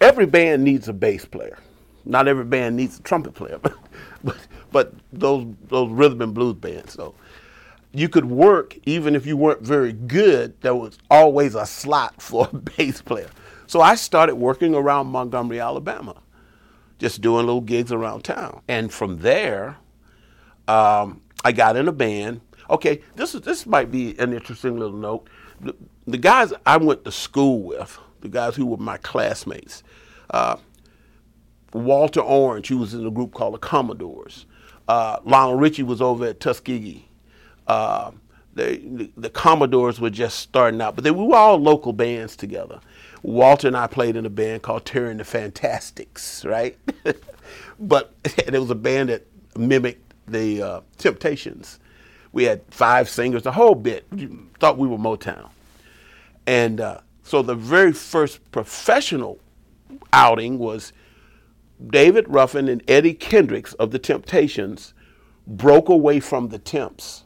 every 0.00 0.24
band 0.24 0.62
needs 0.62 0.88
a 0.88 0.92
bass 0.92 1.24
player. 1.24 1.58
Not 2.04 2.28
every 2.28 2.44
band 2.44 2.76
needs 2.76 2.98
a 2.98 3.02
trumpet 3.02 3.34
player, 3.34 3.58
but 3.60 3.76
but, 4.24 4.38
but 4.72 4.94
those 5.12 5.46
those 5.68 5.90
rhythm 5.90 6.22
and 6.22 6.32
blues 6.32 6.54
bands. 6.54 6.94
So 6.94 7.14
you 7.92 8.08
could 8.08 8.26
work 8.26 8.76
even 8.84 9.14
if 9.14 9.26
you 9.26 9.36
weren't 9.36 9.62
very 9.62 9.92
good. 9.92 10.60
There 10.60 10.74
was 10.74 10.98
always 11.10 11.54
a 11.54 11.66
slot 11.66 12.20
for 12.22 12.48
a 12.52 12.56
bass 12.56 13.02
player. 13.02 13.30
So 13.66 13.80
I 13.80 13.94
started 13.94 14.34
working 14.36 14.74
around 14.74 15.08
Montgomery, 15.08 15.60
Alabama 15.60 16.16
just 17.00 17.22
doing 17.22 17.46
little 17.46 17.62
gigs 17.62 17.90
around 17.90 18.22
town. 18.22 18.60
And 18.68 18.92
from 18.92 19.18
there, 19.18 19.78
um, 20.68 21.22
I 21.42 21.50
got 21.50 21.76
in 21.76 21.88
a 21.88 21.92
band. 21.92 22.42
Okay, 22.68 23.00
this 23.16 23.34
is 23.34 23.40
this 23.40 23.66
might 23.66 23.90
be 23.90 24.16
an 24.20 24.32
interesting 24.32 24.78
little 24.78 24.96
note. 24.96 25.28
The, 25.60 25.74
the, 26.06 26.18
guys 26.18 26.52
I 26.64 26.76
went 26.76 27.04
to 27.04 27.10
school 27.10 27.62
with, 27.62 27.98
the 28.20 28.28
guys 28.28 28.54
who 28.54 28.66
were 28.66 28.76
my 28.76 28.98
classmates, 28.98 29.82
uh, 30.30 30.56
Walter 31.72 32.20
Orange, 32.20 32.68
who 32.68 32.78
was 32.78 32.94
in 32.94 33.04
a 33.04 33.10
group 33.10 33.34
called 33.34 33.54
the 33.54 33.58
Commodores. 33.58 34.46
Uh, 34.86 35.18
Lionel 35.24 35.56
Richie 35.56 35.82
was 35.82 36.00
over 36.00 36.26
at 36.26 36.38
Tuskegee. 36.38 37.08
Uh, 37.70 38.10
the, 38.54 39.10
the 39.16 39.30
Commodores 39.30 40.00
were 40.00 40.10
just 40.10 40.40
starting 40.40 40.80
out, 40.80 40.96
but 40.96 41.04
they 41.04 41.12
we 41.12 41.24
were 41.24 41.36
all 41.36 41.56
local 41.56 41.92
bands 41.92 42.34
together. 42.34 42.80
Walter 43.22 43.68
and 43.68 43.76
I 43.76 43.86
played 43.86 44.16
in 44.16 44.26
a 44.26 44.30
band 44.30 44.62
called 44.62 44.84
Terry 44.84 45.12
and 45.12 45.20
the 45.20 45.24
Fantastics, 45.24 46.44
right? 46.44 46.76
but 47.78 48.12
it 48.24 48.58
was 48.58 48.70
a 48.70 48.74
band 48.74 49.10
that 49.10 49.24
mimicked 49.56 50.14
the 50.26 50.60
uh, 50.60 50.80
Temptations. 50.98 51.78
We 52.32 52.42
had 52.42 52.62
five 52.70 53.08
singers, 53.08 53.44
the 53.44 53.52
whole 53.52 53.76
bit. 53.76 54.04
You 54.16 54.48
thought 54.58 54.76
we 54.76 54.88
were 54.88 54.98
Motown. 54.98 55.50
And 56.48 56.80
uh, 56.80 57.02
so 57.22 57.40
the 57.40 57.54
very 57.54 57.92
first 57.92 58.50
professional 58.50 59.38
outing 60.12 60.58
was 60.58 60.92
David 61.86 62.26
Ruffin 62.28 62.68
and 62.68 62.82
Eddie 62.88 63.14
Kendricks 63.14 63.74
of 63.74 63.92
the 63.92 64.00
Temptations 64.00 64.92
broke 65.46 65.88
away 65.88 66.18
from 66.18 66.48
the 66.48 66.58
Temps, 66.58 67.24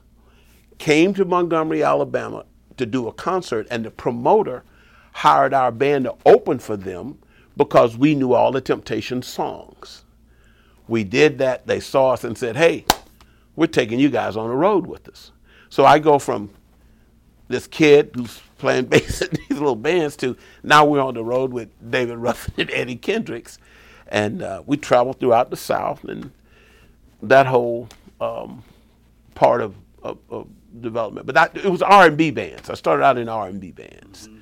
came 0.78 1.14
to 1.14 1.24
Montgomery, 1.24 1.82
Alabama 1.82 2.44
to 2.76 2.86
do 2.86 3.08
a 3.08 3.12
concert, 3.12 3.66
and 3.70 3.84
the 3.84 3.90
promoter 3.90 4.64
hired 5.12 5.54
our 5.54 5.70
band 5.70 6.04
to 6.04 6.14
open 6.26 6.58
for 6.58 6.76
them 6.76 7.18
because 7.56 7.96
we 7.96 8.14
knew 8.14 8.32
all 8.32 8.50
the 8.50 8.60
Temptation 8.60 9.22
songs. 9.22 10.04
We 10.88 11.04
did 11.04 11.38
that. 11.38 11.66
They 11.66 11.80
saw 11.80 12.10
us 12.10 12.24
and 12.24 12.36
said, 12.36 12.56
hey, 12.56 12.84
we're 13.56 13.66
taking 13.66 14.00
you 14.00 14.10
guys 14.10 14.36
on 14.36 14.48
the 14.48 14.56
road 14.56 14.86
with 14.86 15.08
us. 15.08 15.30
So 15.68 15.84
I 15.84 15.98
go 15.98 16.18
from 16.18 16.50
this 17.48 17.66
kid 17.66 18.10
who's 18.14 18.40
playing 18.58 18.84
bass 18.90 19.22
in 19.22 19.30
these 19.30 19.58
little 19.58 19.76
bands 19.76 20.16
to 20.16 20.36
now 20.62 20.84
we're 20.84 21.00
on 21.00 21.14
the 21.14 21.24
road 21.24 21.52
with 21.52 21.68
David 21.90 22.18
Ruffin 22.18 22.54
and 22.58 22.70
Eddie 22.70 22.96
Kendricks. 22.96 23.58
And 24.08 24.42
uh, 24.42 24.62
we 24.66 24.76
traveled 24.76 25.20
throughout 25.20 25.50
the 25.50 25.56
South 25.56 26.04
and 26.04 26.30
that 27.22 27.46
whole 27.46 27.88
um, 28.20 28.62
part 29.34 29.60
of, 29.62 29.74
of, 30.02 30.18
of, 30.30 30.46
development. 30.80 31.26
But 31.26 31.34
that, 31.34 31.56
it 31.56 31.70
was 31.70 31.82
R&B 31.82 32.30
bands. 32.30 32.70
I 32.70 32.74
started 32.74 33.04
out 33.04 33.18
in 33.18 33.28
R&B 33.28 33.72
bands. 33.72 34.28
Mm-hmm. 34.28 34.38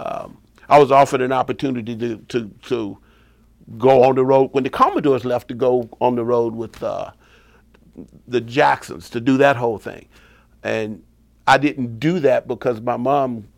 Um, 0.00 0.38
I 0.68 0.78
was 0.78 0.90
offered 0.90 1.20
an 1.20 1.32
opportunity 1.32 1.96
to, 1.96 2.16
to, 2.28 2.48
to 2.64 2.98
go 3.76 4.04
on 4.04 4.14
the 4.14 4.24
road 4.24 4.50
when 4.52 4.64
the 4.64 4.70
Commodores 4.70 5.24
left 5.24 5.48
to 5.48 5.54
go 5.54 5.88
on 6.00 6.14
the 6.16 6.24
road 6.24 6.54
with 6.54 6.82
uh, 6.82 7.10
the 8.26 8.40
Jacksons 8.40 9.10
to 9.10 9.20
do 9.20 9.36
that 9.38 9.56
whole 9.56 9.78
thing. 9.78 10.06
And 10.62 11.02
I 11.46 11.58
didn't 11.58 11.98
do 11.98 12.20
that 12.20 12.46
because 12.46 12.80
my 12.80 12.96
mom 12.96 13.48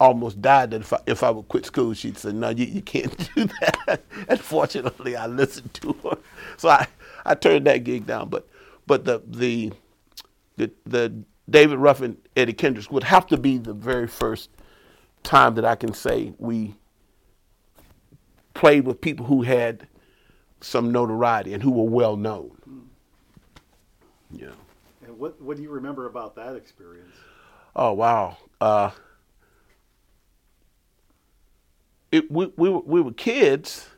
almost 0.00 0.40
died 0.42 0.72
that 0.72 0.80
if 0.80 0.92
I, 0.92 0.98
if 1.06 1.22
I 1.22 1.30
would 1.30 1.48
quit 1.48 1.66
school, 1.66 1.94
she'd 1.94 2.18
say, 2.18 2.32
no, 2.32 2.50
you, 2.50 2.66
you 2.66 2.82
can't 2.82 3.16
do 3.34 3.48
that. 3.60 4.02
and 4.28 4.40
fortunately, 4.40 5.16
I 5.16 5.26
listened 5.26 5.72
to 5.74 5.92
her. 6.04 6.18
So 6.56 6.68
I, 6.70 6.86
I 7.24 7.34
turned 7.34 7.66
that 7.66 7.84
gig 7.84 8.06
down. 8.06 8.28
But, 8.28 8.48
but 8.86 9.04
the, 9.04 9.22
the, 9.26 9.72
the, 10.56 10.70
the 10.86 11.24
David 11.48 11.78
Ruffin, 11.78 12.16
Eddie 12.36 12.52
Kendricks 12.52 12.90
would 12.90 13.04
have 13.04 13.26
to 13.26 13.36
be 13.36 13.58
the 13.58 13.74
very 13.74 14.06
first– 14.06 14.50
time 15.22 15.54
that 15.54 15.64
I 15.64 15.74
can 15.74 15.94
say 15.94 16.32
we 16.38 16.74
played 18.54 18.84
with 18.86 19.00
people 19.00 19.26
who 19.26 19.42
had 19.42 19.86
some 20.60 20.92
notoriety 20.92 21.54
and 21.54 21.62
who 21.62 21.70
were 21.70 21.88
well 21.88 22.16
known. 22.16 22.56
Yeah. 24.30 24.48
And 25.06 25.18
what 25.18 25.40
what 25.40 25.56
do 25.56 25.62
you 25.62 25.70
remember 25.70 26.06
about 26.06 26.34
that 26.36 26.56
experience? 26.56 27.14
Oh 27.74 27.92
wow. 27.92 28.36
Uh, 28.60 28.90
it, 32.10 32.30
we, 32.30 32.52
we, 32.56 32.68
we 32.68 33.00
were 33.00 33.12
kids, 33.12 33.88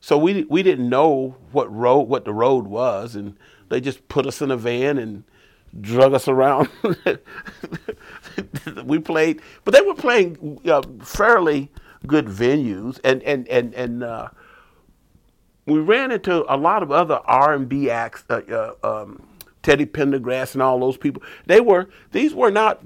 so 0.00 0.16
we 0.16 0.44
we 0.44 0.62
didn't 0.62 0.88
know 0.88 1.36
what 1.52 1.72
road 1.74 2.02
what 2.02 2.24
the 2.24 2.32
road 2.32 2.66
was, 2.66 3.14
and 3.14 3.36
they 3.68 3.80
just 3.80 4.06
put 4.08 4.26
us 4.26 4.40
in 4.42 4.50
a 4.50 4.56
van 4.56 4.98
and 4.98 5.24
drug 5.80 6.14
us 6.14 6.28
around. 6.28 6.68
we 8.84 8.98
played, 8.98 9.40
but 9.64 9.74
they 9.74 9.80
were 9.80 9.94
playing 9.94 10.60
uh, 10.66 10.82
fairly 11.02 11.70
good 12.06 12.26
venues, 12.26 12.98
and 13.04 13.22
and 13.22 13.48
and 13.48 13.74
and 13.74 14.02
uh, 14.02 14.28
we 15.66 15.78
ran 15.78 16.10
into 16.10 16.44
a 16.52 16.56
lot 16.56 16.82
of 16.82 16.90
other 16.90 17.20
R 17.24 17.54
and 17.54 17.68
B 17.68 17.90
acts, 17.90 18.24
uh, 18.28 18.74
uh, 18.82 19.02
um, 19.02 19.22
Teddy 19.62 19.86
Pendergrass 19.86 20.54
and 20.54 20.62
all 20.62 20.80
those 20.80 20.96
people. 20.96 21.22
They 21.46 21.60
were 21.60 21.88
these 22.10 22.34
were 22.34 22.50
not 22.50 22.80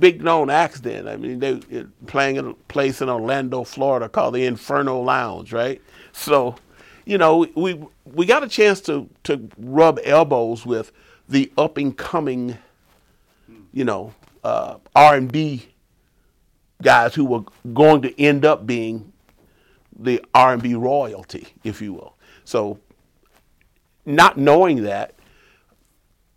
big 0.00 0.22
known 0.22 0.50
acts 0.50 0.80
then. 0.80 1.06
I 1.06 1.16
mean, 1.16 1.38
they 1.40 1.60
playing 2.06 2.36
in 2.36 2.48
a 2.48 2.54
place 2.54 3.00
in 3.00 3.08
Orlando, 3.08 3.64
Florida 3.64 4.08
called 4.08 4.34
the 4.34 4.46
Inferno 4.46 5.00
Lounge, 5.00 5.52
right? 5.52 5.80
So, 6.12 6.56
you 7.04 7.18
know, 7.18 7.46
we 7.54 7.82
we 8.04 8.26
got 8.26 8.42
a 8.42 8.48
chance 8.48 8.80
to 8.82 9.08
to 9.24 9.48
rub 9.58 10.00
elbows 10.04 10.64
with 10.64 10.90
the 11.28 11.52
up 11.56 11.76
and 11.78 11.96
coming, 11.96 12.58
you 13.72 13.84
know, 13.84 14.14
uh, 14.44 14.76
R 14.94 15.16
and 15.16 15.30
B 15.30 15.68
guys 16.82 17.14
who 17.14 17.24
were 17.24 17.44
going 17.72 18.02
to 18.02 18.20
end 18.20 18.44
up 18.44 18.66
being 18.66 19.12
the 19.98 20.22
R 20.34 20.54
and 20.54 20.62
B 20.62 20.74
royalty, 20.74 21.48
if 21.64 21.80
you 21.80 21.94
will. 21.94 22.16
So, 22.44 22.78
not 24.04 24.36
knowing 24.36 24.82
that 24.82 25.14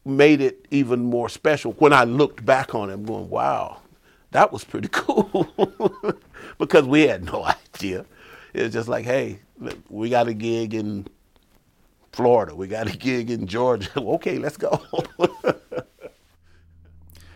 made 0.06 0.40
it 0.40 0.68
even 0.70 1.04
more 1.04 1.30
special 1.30 1.72
when 1.74 1.92
I 1.92 2.04
looked 2.04 2.46
back 2.46 2.76
on 2.76 2.90
it, 2.90 3.06
going, 3.06 3.30
"Wow, 3.30 3.82
that 4.32 4.52
was 4.54 4.64
pretty 4.64 4.90
cool," 4.92 5.48
because 6.58 6.86
we 6.86 7.08
had 7.08 7.26
no 7.26 7.44
idea. 7.76 8.06
It 8.54 8.64
was 8.64 8.74
just 8.74 8.88
like, 8.88 9.06
"Hey, 9.06 9.40
we 9.90 10.10
got 10.10 10.28
a 10.28 10.34
gig 10.34 10.74
in 10.74 11.08
Florida, 12.16 12.56
we 12.56 12.68
got 12.68 12.88
a 12.88 12.98
gig 12.98 13.30
in 13.30 13.46
Georgia. 13.46 13.90
okay, 13.98 14.38
let's 14.38 14.58
go." 14.58 14.82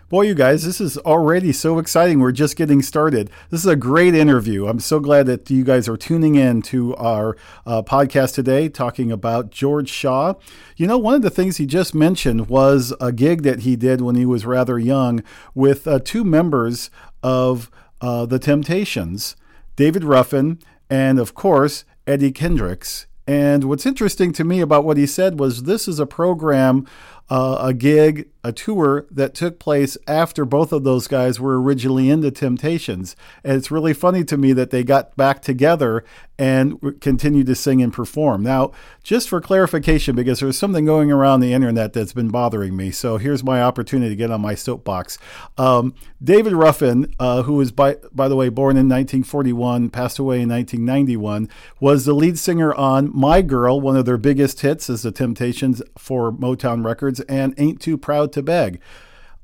Boy, 0.10 0.24
you 0.24 0.34
guys, 0.34 0.66
this 0.66 0.82
is 0.82 0.98
already 1.00 1.52
so 1.52 1.78
exciting. 1.78 2.20
We're 2.20 2.32
just 2.32 2.56
getting 2.56 2.82
started. 2.82 3.30
This 3.52 3.60
is 3.60 3.68
a 3.68 3.76
great 3.76 4.16
interview. 4.16 4.66
I'm 4.66 4.80
so 4.80 5.00
glad 5.00 5.28
that 5.28 5.48
you 5.52 5.64
guys 5.64 5.88
are 5.88 5.98
tuning 5.98 6.34
in 6.34 6.64
to 6.64 6.96
our 6.96 7.38
uh, 7.64 7.84
podcast 7.84 8.34
today 8.34 8.70
talking 8.70 9.12
about 9.12 9.52
George 9.52 9.90
Shaw. 9.90 10.34
You 10.78 10.88
know, 10.88 10.98
one 10.98 11.14
of 11.14 11.22
the 11.22 11.30
things 11.30 11.58
he 11.58 11.68
just 11.68 11.94
mentioned 11.94 12.50
was 12.50 12.92
a 13.00 13.12
gig 13.12 13.44
that 13.44 13.60
he 13.60 13.76
did 13.76 14.02
when 14.02 14.16
he 14.16 14.26
was 14.26 14.48
rather 14.48 14.80
young 14.80 15.24
with 15.54 15.88
uh, 15.88 16.00
two 16.00 16.24
members 16.24 16.90
of 17.22 17.70
uh, 18.02 18.26
the 18.26 18.40
Temptations, 18.40 19.36
David 19.76 20.04
Ruffin, 20.04 20.58
and 20.90 21.20
of 21.20 21.36
course, 21.36 21.86
Eddie 22.08 22.32
Kendricks. 22.32 23.06
And 23.30 23.66
what's 23.66 23.86
interesting 23.86 24.34
to 24.34 24.44
me 24.44 24.60
about 24.60 24.84
what 24.84 24.98
he 24.98 25.06
said 25.06 25.40
was 25.40 25.62
this 25.62 25.88
is 25.88 26.00
a 26.00 26.08
program, 26.08 26.88
uh, 27.30 27.60
a 27.62 27.74
gig, 27.74 28.30
a 28.44 28.52
tour 28.52 29.06
that 29.12 29.34
took 29.34 29.60
place 29.60 29.98
after 30.08 30.46
both 30.46 30.72
of 30.72 30.84
those 30.84 31.08
guys 31.08 31.40
were 31.40 31.62
originally 31.62 32.10
in 32.10 32.22
the 32.22 32.32
Temptations. 32.32 33.16
And 33.44 33.58
it's 33.58 33.70
really 33.70 33.94
funny 33.94 34.24
to 34.24 34.38
me 34.38 34.54
that 34.54 34.72
they 34.72 34.84
got 34.84 35.16
back 35.16 35.42
together 35.42 36.04
and 36.40 37.02
continued 37.02 37.48
to 37.48 37.56
sing 37.56 37.82
and 37.82 37.92
perform. 37.92 38.42
Now, 38.42 38.72
just 39.04 39.28
for 39.28 39.42
clarification, 39.42 40.16
because 40.16 40.40
there's 40.40 40.58
something 40.58 40.86
going 40.86 41.12
around 41.12 41.42
the 41.42 41.52
internet 41.52 41.92
that's 41.92 42.14
been 42.14 42.30
bothering 42.30 42.78
me, 42.78 42.92
so 42.92 43.18
here's 43.18 43.44
my 43.44 43.62
opportunity 43.62 44.10
to 44.10 44.16
get 44.16 44.32
on 44.32 44.40
my 44.40 44.56
soapbox. 44.56 45.18
Um, 45.58 45.94
David 46.24 46.54
Ruffin, 46.54 47.14
uh, 47.20 47.44
who 47.44 47.56
was, 47.56 47.74
by, 47.74 47.98
by 48.14 48.30
the 48.30 48.38
way, 48.38 48.48
born 48.48 48.78
in 48.78 48.88
1941, 48.88 49.90
passed 49.90 50.18
away 50.18 50.42
in 50.42 50.48
1991, 50.48 51.50
was 51.82 52.06
the 52.06 52.14
lead 52.14 52.40
singer 52.40 52.74
on 52.74 53.12
My 53.14 53.42
Girl, 53.42 53.82
one 53.82 53.98
of 53.98 54.06
their 54.06 54.18
biggest 54.18 54.62
hits 54.62 54.90
as 54.90 55.02
the 55.02 55.12
Temptations 55.12 55.82
for 55.98 56.32
Motown 56.32 56.86
Records, 56.86 57.19
and 57.22 57.54
Ain't 57.58 57.82
Too 57.82 57.98
Proud 57.98 58.32
to 58.34 58.42
beg. 58.42 58.80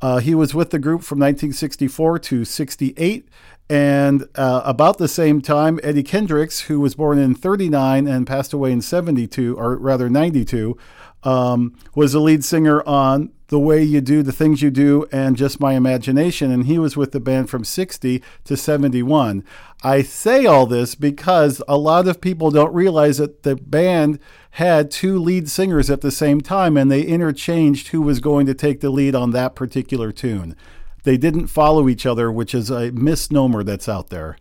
Uh, 0.02 0.18
he 0.20 0.36
was 0.36 0.54
with 0.54 0.72
the 0.72 0.80
group 0.80 1.02
from 1.02 1.20
1964 1.20 2.20
to 2.20 2.46
68. 2.46 3.28
And 3.68 4.28
uh, 4.36 4.62
about 4.64 5.00
the 5.00 5.08
same 5.08 5.42
time, 5.42 5.80
Eddie 5.82 6.04
Kendricks, 6.04 6.62
who 6.62 6.80
was 6.80 6.94
born 6.94 7.18
in 7.18 7.34
39 7.34 8.08
and 8.08 8.28
passed 8.28 8.54
away 8.54 8.72
in 8.72 8.82
72, 8.82 9.58
or 9.58 9.76
rather 9.78 10.10
92, 10.10 10.78
um, 11.26 11.76
was 11.94 12.14
the 12.14 12.20
lead 12.20 12.46
singer 12.46 12.88
on 12.88 13.32
The 13.48 13.60
Way 13.60 13.84
You 13.84 14.00
Do, 14.00 14.24
The 14.24 14.32
Things 14.32 14.62
You 14.62 14.70
Do, 14.70 15.08
and 15.12 15.36
Just 15.36 15.60
My 15.60 15.74
Imagination. 15.74 16.52
And 16.52 16.66
he 16.66 16.78
was 16.78 16.96
with 16.96 17.12
the 17.12 17.20
band 17.20 17.50
from 17.50 17.64
60 17.64 18.22
to 18.46 18.56
71. 18.56 19.44
I 19.84 20.02
say 20.02 20.46
all 20.46 20.66
this 20.66 20.96
because 20.96 21.62
a 21.68 21.78
lot 21.78 22.08
of 22.08 22.22
people 22.22 22.52
don't 22.52 22.74
realize 22.74 23.18
that 23.18 23.44
the 23.44 23.56
band 23.56 24.20
had 24.52 24.90
two 24.90 25.20
lead 25.20 25.50
singers 25.50 25.90
at 25.90 26.02
the 26.02 26.12
same 26.12 26.42
time 26.42 26.78
and 26.78 26.90
they 26.92 27.02
interchanged 27.02 27.90
who 27.90 28.02
was 28.02 28.20
going 28.20 28.46
to 28.46 28.54
take 28.54 28.80
the 28.80 28.90
lead 28.90 29.16
on 29.16 29.32
that 29.32 29.56
particular 29.56 30.12
tune. 30.12 30.56
They 31.04 31.18
didn't 31.18 31.48
follow 31.48 31.88
each 31.88 32.06
other, 32.06 32.32
which 32.32 32.56
is 32.56 32.72
a 32.72 32.92
misnomer 32.92 33.64
that's 33.64 33.90
out 33.90 34.10
there. 34.10 34.38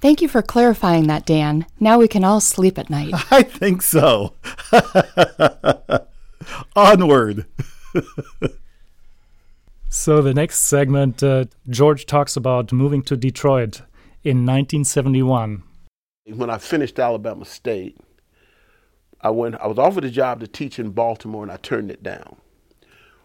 Thank 0.00 0.20
you 0.20 0.28
for 0.28 0.42
clarifying 0.42 1.06
that, 1.06 1.24
Dan. 1.24 1.66
Now 1.80 1.98
we 1.98 2.08
can 2.08 2.24
all 2.24 2.40
sleep 2.40 2.78
at 2.78 2.90
night. 2.90 3.14
I 3.30 3.42
think 3.42 3.80
so. 3.82 4.34
Onward. 6.76 7.46
so, 9.88 10.22
the 10.22 10.34
next 10.34 10.60
segment, 10.60 11.22
uh, 11.22 11.44
George 11.68 12.06
talks 12.06 12.36
about 12.36 12.72
moving 12.72 13.02
to 13.02 13.16
Detroit 13.16 13.82
in 14.22 14.38
1971. 14.38 15.62
When 16.26 16.50
I 16.50 16.58
finished 16.58 16.98
Alabama 16.98 17.44
State, 17.44 17.98
I 19.20 19.30
went. 19.30 19.56
I 19.56 19.66
was 19.66 19.78
offered 19.78 20.04
a 20.04 20.10
job 20.10 20.40
to 20.40 20.46
teach 20.46 20.78
in 20.78 20.90
Baltimore, 20.90 21.42
and 21.42 21.50
I 21.52 21.56
turned 21.56 21.90
it 21.90 22.02
down. 22.02 22.36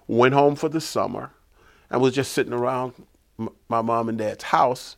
Went 0.07 0.33
home 0.33 0.55
for 0.55 0.69
the 0.69 0.81
summer, 0.81 1.31
and 1.89 2.01
was 2.01 2.15
just 2.15 2.31
sitting 2.31 2.53
around 2.53 2.93
my 3.67 3.81
mom 3.81 4.09
and 4.09 4.17
dad's 4.17 4.45
house. 4.45 4.95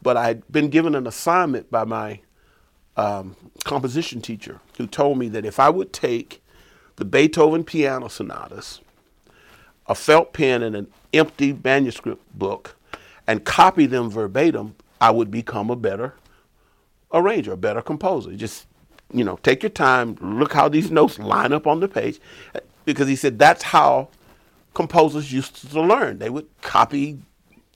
But 0.00 0.16
I'd 0.16 0.46
been 0.50 0.68
given 0.68 0.94
an 0.94 1.06
assignment 1.06 1.70
by 1.70 1.84
my 1.84 2.20
um, 2.96 3.36
composition 3.64 4.20
teacher, 4.20 4.60
who 4.78 4.86
told 4.86 5.18
me 5.18 5.28
that 5.28 5.44
if 5.44 5.58
I 5.58 5.70
would 5.70 5.92
take 5.92 6.43
the 6.96 7.04
Beethoven 7.04 7.64
piano 7.64 8.08
sonatas, 8.08 8.80
a 9.86 9.94
felt 9.94 10.32
pen, 10.32 10.62
and 10.62 10.76
an 10.76 10.86
empty 11.12 11.58
manuscript 11.64 12.22
book, 12.38 12.76
and 13.26 13.44
copy 13.44 13.86
them 13.86 14.10
verbatim, 14.10 14.76
I 15.00 15.10
would 15.10 15.30
become 15.30 15.70
a 15.70 15.76
better 15.76 16.14
arranger, 17.12 17.52
a 17.52 17.56
better 17.56 17.82
composer. 17.82 18.34
Just 18.34 18.66
you 19.12 19.24
know, 19.24 19.38
take 19.42 19.62
your 19.62 19.70
time, 19.70 20.16
look 20.20 20.52
how 20.52 20.68
these 20.68 20.90
notes 20.90 21.18
line 21.18 21.52
up 21.52 21.66
on 21.66 21.80
the 21.80 21.88
page. 21.88 22.18
Because 22.84 23.08
he 23.08 23.16
said 23.16 23.38
that's 23.38 23.62
how 23.62 24.08
composers 24.74 25.32
used 25.32 25.70
to 25.70 25.80
learn. 25.80 26.18
They 26.18 26.30
would 26.30 26.48
copy 26.60 27.18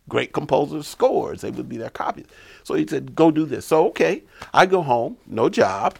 great 0.09 0.33
composers' 0.33 0.87
scores, 0.87 1.43
they 1.43 1.51
would 1.51 1.69
be 1.69 1.77
their 1.77 1.91
copies. 1.91 2.27
So 2.65 2.75
he 2.75 2.87
said, 2.87 3.15
go 3.15 3.31
do 3.31 3.45
this. 3.45 3.67
So, 3.67 3.87
okay, 3.89 4.23
I 4.53 4.67
go 4.67 4.83
home, 4.83 5.19
no 5.27 5.49
job, 5.49 5.97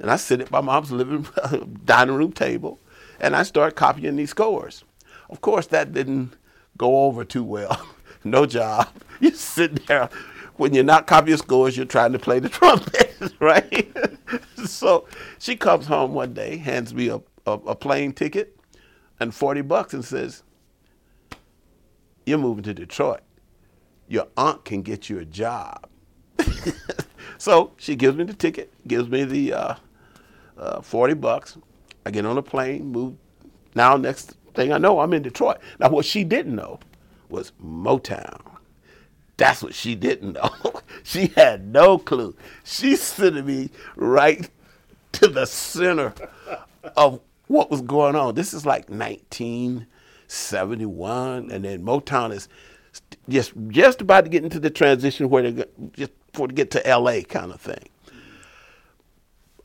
and 0.00 0.10
I 0.10 0.16
sit 0.16 0.40
at 0.40 0.50
my 0.50 0.60
mom's 0.60 0.90
living 0.90 1.26
dining 1.84 2.14
room 2.14 2.32
table, 2.32 2.80
and 3.20 3.36
I 3.36 3.42
start 3.42 3.76
copying 3.76 4.16
these 4.16 4.30
scores. 4.30 4.84
Of 5.28 5.40
course, 5.40 5.66
that 5.68 5.92
didn't 5.92 6.32
go 6.76 7.04
over 7.04 7.24
too 7.24 7.44
well. 7.44 7.86
no 8.24 8.46
job. 8.46 8.88
You 9.20 9.32
sit 9.32 9.86
there 9.86 10.08
when 10.56 10.72
you're 10.72 10.82
not 10.82 11.06
copying 11.06 11.36
scores, 11.36 11.76
you're 11.76 11.84
trying 11.84 12.12
to 12.12 12.18
play 12.18 12.38
the 12.38 12.48
trumpet, 12.48 13.34
right? 13.38 13.94
so 14.64 15.06
she 15.38 15.56
comes 15.56 15.86
home 15.86 16.14
one 16.14 16.32
day, 16.32 16.56
hands 16.56 16.94
me 16.94 17.08
a, 17.08 17.16
a, 17.46 17.52
a 17.52 17.74
plane 17.74 18.12
ticket 18.14 18.58
and 19.20 19.34
40 19.34 19.60
bucks 19.60 19.92
and 19.92 20.02
says, 20.02 20.42
You're 22.24 22.38
moving 22.38 22.64
to 22.64 22.72
Detroit. 22.72 23.20
Your 24.08 24.28
aunt 24.38 24.64
can 24.64 24.80
get 24.80 25.10
you 25.10 25.18
a 25.18 25.26
job. 25.26 25.86
so 27.38 27.72
she 27.76 27.94
gives 27.94 28.16
me 28.16 28.24
the 28.24 28.32
ticket, 28.32 28.72
gives 28.88 29.10
me 29.10 29.24
the 29.24 29.52
uh, 29.52 29.74
uh, 30.60 30.80
40 30.80 31.14
bucks. 31.14 31.58
I 32.06 32.10
get 32.10 32.26
on 32.26 32.38
a 32.38 32.42
plane, 32.42 32.92
move. 32.92 33.16
Now, 33.74 33.96
next 33.96 34.36
thing 34.54 34.72
I 34.72 34.78
know, 34.78 35.00
I'm 35.00 35.12
in 35.12 35.22
Detroit. 35.22 35.58
Now, 35.78 35.90
what 35.90 36.04
she 36.04 36.24
didn't 36.24 36.54
know 36.54 36.78
was 37.28 37.52
Motown. 37.62 38.40
That's 39.36 39.62
what 39.62 39.74
she 39.74 39.94
didn't 39.94 40.32
know. 40.34 40.50
she 41.02 41.28
had 41.28 41.66
no 41.66 41.98
clue. 41.98 42.36
She's 42.64 43.02
sending 43.02 43.46
me 43.46 43.70
right 43.96 44.50
to 45.12 45.28
the 45.28 45.46
center 45.46 46.12
of 46.96 47.20
what 47.46 47.70
was 47.70 47.80
going 47.80 48.16
on. 48.16 48.34
This 48.34 48.52
is 48.52 48.66
like 48.66 48.90
1971, 48.90 51.50
and 51.50 51.64
then 51.64 51.82
Motown 51.82 52.32
is 52.32 52.48
just 53.28 53.52
just 53.68 54.00
about 54.00 54.24
to 54.24 54.30
get 54.30 54.42
into 54.42 54.58
the 54.58 54.70
transition 54.70 55.30
where 55.30 55.48
they 55.50 55.64
just 55.92 56.10
before 56.32 56.48
to 56.48 56.54
get 56.54 56.72
to 56.72 56.84
L.A. 56.86 57.22
kind 57.22 57.52
of 57.52 57.60
thing. 57.60 57.88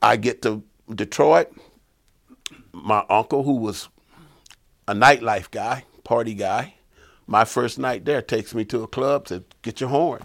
I 0.02 0.18
get 0.18 0.42
to 0.44 0.62
Detroit. 0.94 1.52
My 2.72 3.06
uncle, 3.10 3.44
who 3.44 3.54
was 3.54 3.90
a 4.88 4.94
nightlife 4.94 5.50
guy, 5.50 5.86
party 6.04 6.34
guy, 6.34 6.76
my 7.28 7.46
first 7.46 7.80
night 7.80 8.06
there 8.06 8.22
takes 8.22 8.54
me 8.54 8.66
to 8.66 8.84
a 8.84 8.88
club, 8.88 9.28
says, 9.28 9.42
get 9.62 9.82
your 9.82 9.90
horn. 9.90 10.22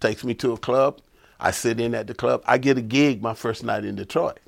Takes 0.00 0.24
me 0.24 0.34
to 0.34 0.52
a 0.52 0.58
club. 0.58 1.00
I 1.38 1.50
sit 1.52 1.80
in 1.80 1.94
at 1.94 2.06
the 2.06 2.14
club. 2.14 2.42
I 2.46 2.58
get 2.58 2.78
a 2.78 2.82
gig 2.82 3.22
my 3.22 3.34
first 3.34 3.62
night 3.64 3.84
in 3.84 3.94
Detroit, 3.94 4.40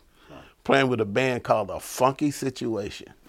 playing 0.64 0.88
with 0.88 1.00
a 1.00 1.04
band 1.04 1.44
called 1.44 1.68
The 1.68 1.78
Funky 1.78 2.30
Situation. 2.30 3.12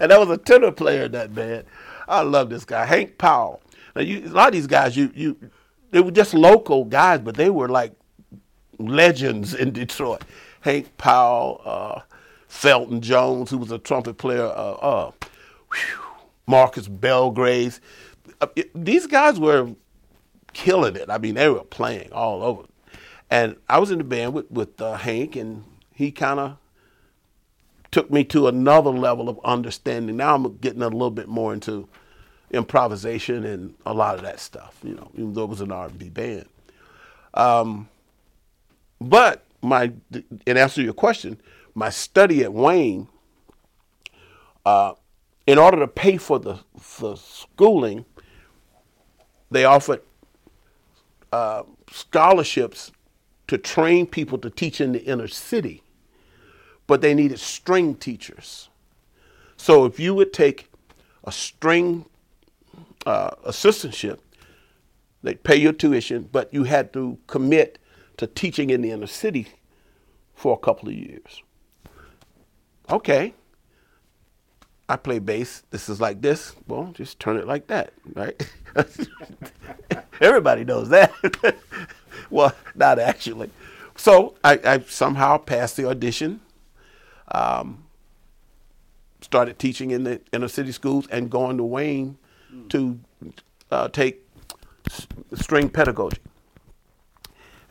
and 0.00 0.10
that 0.10 0.18
was 0.18 0.30
a 0.30 0.36
tenor 0.36 0.72
player 0.72 1.04
in 1.04 1.12
that 1.12 1.34
band. 1.34 1.64
I 2.08 2.22
love 2.22 2.50
this 2.50 2.64
guy, 2.64 2.84
Hank 2.84 3.18
Powell. 3.18 3.62
Now, 3.94 4.02
you, 4.02 4.26
a 4.26 4.28
lot 4.28 4.48
of 4.48 4.52
these 4.54 4.66
guys, 4.66 4.96
you, 4.96 5.10
you, 5.14 5.36
they 5.90 6.00
were 6.00 6.10
just 6.10 6.34
local 6.34 6.84
guys, 6.84 7.20
but 7.20 7.36
they 7.36 7.50
were 7.50 7.68
like 7.68 7.92
legends 8.88 9.54
in 9.54 9.72
Detroit. 9.72 10.22
Hank 10.60 10.96
Powell, 10.98 11.60
uh, 11.64 12.00
Felton 12.48 13.00
Jones, 13.00 13.50
who 13.50 13.58
was 13.58 13.70
a 13.70 13.78
trumpet 13.78 14.18
player, 14.18 14.44
uh, 14.44 14.72
uh, 14.74 15.10
whew, 15.72 16.00
Marcus 16.46 16.88
Belgraves. 16.88 17.80
Uh, 18.40 18.48
it- 18.56 18.70
these 18.74 19.06
guys 19.06 19.38
were 19.40 19.70
killing 20.52 20.96
it. 20.96 21.08
I 21.08 21.18
mean, 21.18 21.34
they 21.36 21.48
were 21.48 21.64
playing 21.64 22.12
all 22.12 22.42
over. 22.42 22.64
And 23.30 23.56
I 23.68 23.78
was 23.78 23.90
in 23.90 23.98
the 23.98 24.04
band 24.04 24.34
with, 24.34 24.50
with 24.50 24.80
uh, 24.80 24.94
Hank, 24.96 25.36
and 25.36 25.64
he 25.94 26.10
kind 26.10 26.40
of 26.40 26.56
took 27.92 28.10
me 28.10 28.24
to 28.24 28.48
another 28.48 28.90
level 28.90 29.28
of 29.28 29.38
understanding. 29.44 30.16
Now 30.16 30.34
I'm 30.34 30.56
getting 30.58 30.82
a 30.82 30.88
little 30.88 31.10
bit 31.10 31.28
more 31.28 31.52
into 31.52 31.88
improvisation 32.50 33.44
and 33.44 33.74
a 33.86 33.94
lot 33.94 34.16
of 34.16 34.22
that 34.22 34.40
stuff, 34.40 34.76
you 34.82 34.94
know, 34.94 35.10
even 35.14 35.34
though 35.34 35.44
it 35.44 35.50
was 35.50 35.60
an 35.60 35.70
R&B 35.72 36.08
band. 36.08 36.46
Um, 37.34 37.88
but 39.00 39.44
my, 39.62 39.92
in 40.46 40.56
answer 40.56 40.76
to 40.76 40.82
your 40.82 40.94
question, 40.94 41.40
my 41.74 41.90
study 41.90 42.42
at 42.42 42.52
Wayne, 42.52 43.08
uh, 44.64 44.92
in 45.46 45.58
order 45.58 45.78
to 45.78 45.88
pay 45.88 46.16
for 46.16 46.38
the 46.38 46.58
for 46.78 47.16
schooling, 47.16 48.04
they 49.50 49.64
offered 49.64 50.02
uh, 51.32 51.62
scholarships 51.90 52.92
to 53.48 53.58
train 53.58 54.06
people 54.06 54.38
to 54.38 54.50
teach 54.50 54.80
in 54.80 54.92
the 54.92 55.02
inner 55.04 55.26
city, 55.26 55.82
but 56.86 57.00
they 57.00 57.14
needed 57.14 57.38
string 57.38 57.94
teachers. 57.94 58.68
So 59.56 59.84
if 59.86 59.98
you 59.98 60.14
would 60.14 60.32
take 60.32 60.70
a 61.24 61.32
string 61.32 62.06
uh, 63.06 63.30
assistantship, 63.46 64.18
they'd 65.22 65.42
pay 65.42 65.56
your 65.56 65.72
tuition, 65.72 66.28
but 66.30 66.52
you 66.54 66.64
had 66.64 66.92
to 66.92 67.18
commit 67.26 67.78
to 68.20 68.26
teaching 68.26 68.68
in 68.68 68.82
the 68.82 68.90
inner 68.90 69.06
city 69.06 69.48
for 70.34 70.52
a 70.52 70.58
couple 70.58 70.90
of 70.90 70.94
years. 70.94 71.42
Okay. 72.90 73.32
I 74.90 74.96
play 74.96 75.20
bass. 75.20 75.62
This 75.70 75.88
is 75.88 76.02
like 76.02 76.20
this. 76.20 76.54
Well, 76.68 76.90
just 76.92 77.18
turn 77.18 77.38
it 77.38 77.46
like 77.46 77.68
that, 77.68 77.94
right? 78.12 78.46
Everybody 80.20 80.64
knows 80.64 80.90
that. 80.90 81.12
well, 82.30 82.54
not 82.74 82.98
actually. 82.98 83.50
So 83.96 84.34
I, 84.44 84.60
I 84.64 84.80
somehow 84.80 85.38
passed 85.38 85.78
the 85.78 85.88
audition. 85.88 86.40
Um, 87.32 87.84
started 89.22 89.58
teaching 89.58 89.92
in 89.92 90.04
the 90.04 90.20
inner 90.30 90.48
city 90.48 90.72
schools 90.72 91.06
and 91.10 91.30
going 91.30 91.56
to 91.56 91.64
Wayne 91.64 92.18
to 92.68 93.00
uh, 93.70 93.88
take 93.88 94.28
s- 94.90 95.06
string 95.36 95.70
pedagogy. 95.70 96.18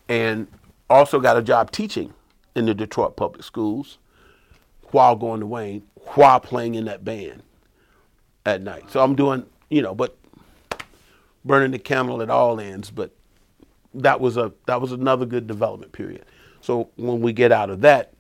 And 0.10 0.48
also 0.90 1.20
got 1.20 1.38
a 1.38 1.42
job 1.42 1.72
teaching 1.72 2.14
in 2.56 2.66
the 2.66 2.74
Detroit 2.74 3.16
public 3.16 3.44
schools 3.44 4.00
while 4.92 5.16
going 5.16 5.40
to 5.40 5.46
Wayne, 5.46 5.84
while 6.16 6.40
playing 6.40 6.76
in 6.76 6.86
that 6.86 7.06
band 7.06 7.44
at 8.46 8.62
night. 8.62 8.90
So 8.92 9.02
I'm 9.02 9.16
doing, 9.16 9.46
you 9.70 9.82
know, 9.82 9.94
but 9.94 10.18
burning 11.46 11.72
the 11.72 11.80
candle 11.80 12.22
at 12.22 12.30
all 12.30 12.60
ends. 12.60 12.90
But 12.92 13.12
that 13.94 14.20
was 14.20 14.38
a 14.38 14.52
that 14.66 14.82
was 14.82 14.92
another 14.92 15.26
good 15.26 15.48
development 15.48 15.92
period. 15.92 16.26
So 16.62 16.90
when 16.96 17.22
we 17.22 17.34
get 17.34 17.52
out 17.52 17.70
of 17.70 17.82
that, 17.82 18.14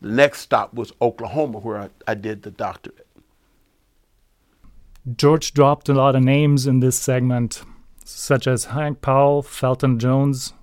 the 0.00 0.08
next 0.10 0.40
stop 0.40 0.74
was 0.74 0.92
Oklahoma, 1.00 1.58
where 1.58 1.78
I, 1.78 1.90
I 2.08 2.14
did 2.14 2.42
the 2.42 2.50
doctorate. 2.50 3.06
George 5.16 5.52
dropped 5.52 5.88
a 5.88 5.94
lot 5.94 6.16
of 6.16 6.22
names 6.22 6.66
in 6.66 6.80
this 6.80 6.96
segment, 6.98 7.62
such 8.04 8.46
as 8.46 8.66
Hank 8.66 9.02
Powell, 9.02 9.42
Felton 9.42 9.98
Jones, 9.98 10.54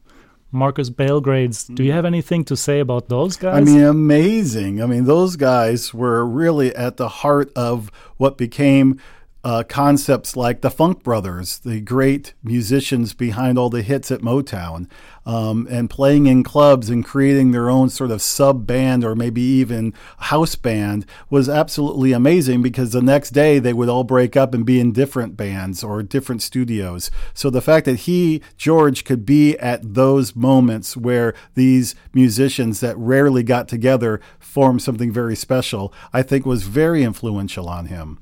Marcus 0.52 0.90
Belgraves. 0.90 1.66
Do 1.66 1.84
you 1.84 1.92
mm. 1.92 1.96
have 1.96 2.06
anything 2.06 2.44
to 2.46 2.58
say 2.58 2.80
about 2.80 3.08
those 3.08 3.38
guys? 3.38 3.56
I 3.56 3.62
mean, 3.62 3.82
amazing. 3.82 4.82
I 4.82 4.86
mean, 4.86 5.06
those 5.06 5.36
guys 5.36 5.94
were 5.94 6.26
really 6.26 6.76
at 6.76 6.98
the 6.98 7.08
heart 7.08 7.52
of 7.56 7.92
what 8.18 8.38
became 8.38 9.00
uh, 9.44 9.64
concepts 9.68 10.36
like 10.36 10.62
the 10.62 10.70
Funk 10.70 11.04
Brothers, 11.04 11.60
the 11.60 11.82
great 11.82 12.34
musicians 12.44 13.14
behind 13.14 13.58
all 13.58 13.70
the 13.70 13.82
hits 13.82 14.12
at 14.12 14.22
Motown, 14.22 14.88
um, 15.26 15.68
and 15.70 15.90
playing 15.90 16.28
in 16.28 16.44
clubs 16.44 16.90
and 16.90 17.04
creating 17.04 17.52
their 17.52 17.70
own 17.70 17.90
sort 17.90 18.12
of 18.12 18.22
sub 18.22 18.68
band 18.68 19.04
or 19.04 19.16
maybe 19.16 19.42
even 19.42 19.94
house 20.18 20.56
band 20.56 21.06
was 21.30 21.50
absolutely 21.50 22.12
amazing 22.12 22.62
because 22.62 22.92
the 22.92 23.02
next 23.02 23.32
day 23.32 23.60
they 23.60 23.74
would 23.74 23.90
all 23.90 24.04
break 24.04 24.36
up 24.36 24.54
and 24.54 24.66
be 24.66 24.80
in 24.80 24.92
different 24.92 25.36
bands 25.36 25.84
or 25.84 26.04
different 26.04 26.42
studios. 26.42 27.10
So 27.34 27.50
the 27.50 27.62
fact 27.62 27.86
that 27.86 28.02
he, 28.02 28.42
George, 28.58 29.04
could 29.04 29.26
be 29.26 29.58
at 29.58 29.94
those 29.96 30.36
moments 30.36 30.96
where 30.96 31.34
these 31.56 31.96
musicians 32.14 32.80
that 32.80 32.98
rarely 32.98 33.44
got 33.44 33.68
together 33.68 34.22
formed 34.40 34.82
something 34.82 35.12
very 35.12 35.36
special, 35.36 35.94
I 36.14 36.22
think 36.22 36.46
was 36.46 36.64
very 36.64 37.04
influential 37.04 37.70
on 37.70 37.88
him. 37.88 38.20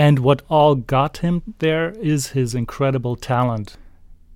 And 0.00 0.20
what 0.20 0.40
all 0.48 0.76
got 0.76 1.18
him 1.18 1.42
there 1.58 1.90
is 1.90 2.28
his 2.28 2.54
incredible 2.54 3.16
talent. 3.16 3.76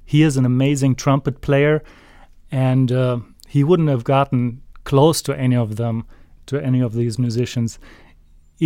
He 0.05 0.23
is 0.23 0.37
an 0.37 0.45
amazing 0.45 0.95
trumpet 0.95 1.41
player, 1.41 1.83
and 2.53 2.93
uh, 2.93 3.21
he 3.49 3.65
wouldn't 3.65 3.89
have 3.89 4.05
gotten 4.05 4.61
close 4.85 5.23
to 5.23 5.35
any 5.35 5.57
of 5.57 5.77
them, 5.77 6.05
to 6.49 6.63
any 6.63 6.81
of 6.81 6.93
these 6.93 7.19
musicians, 7.19 7.79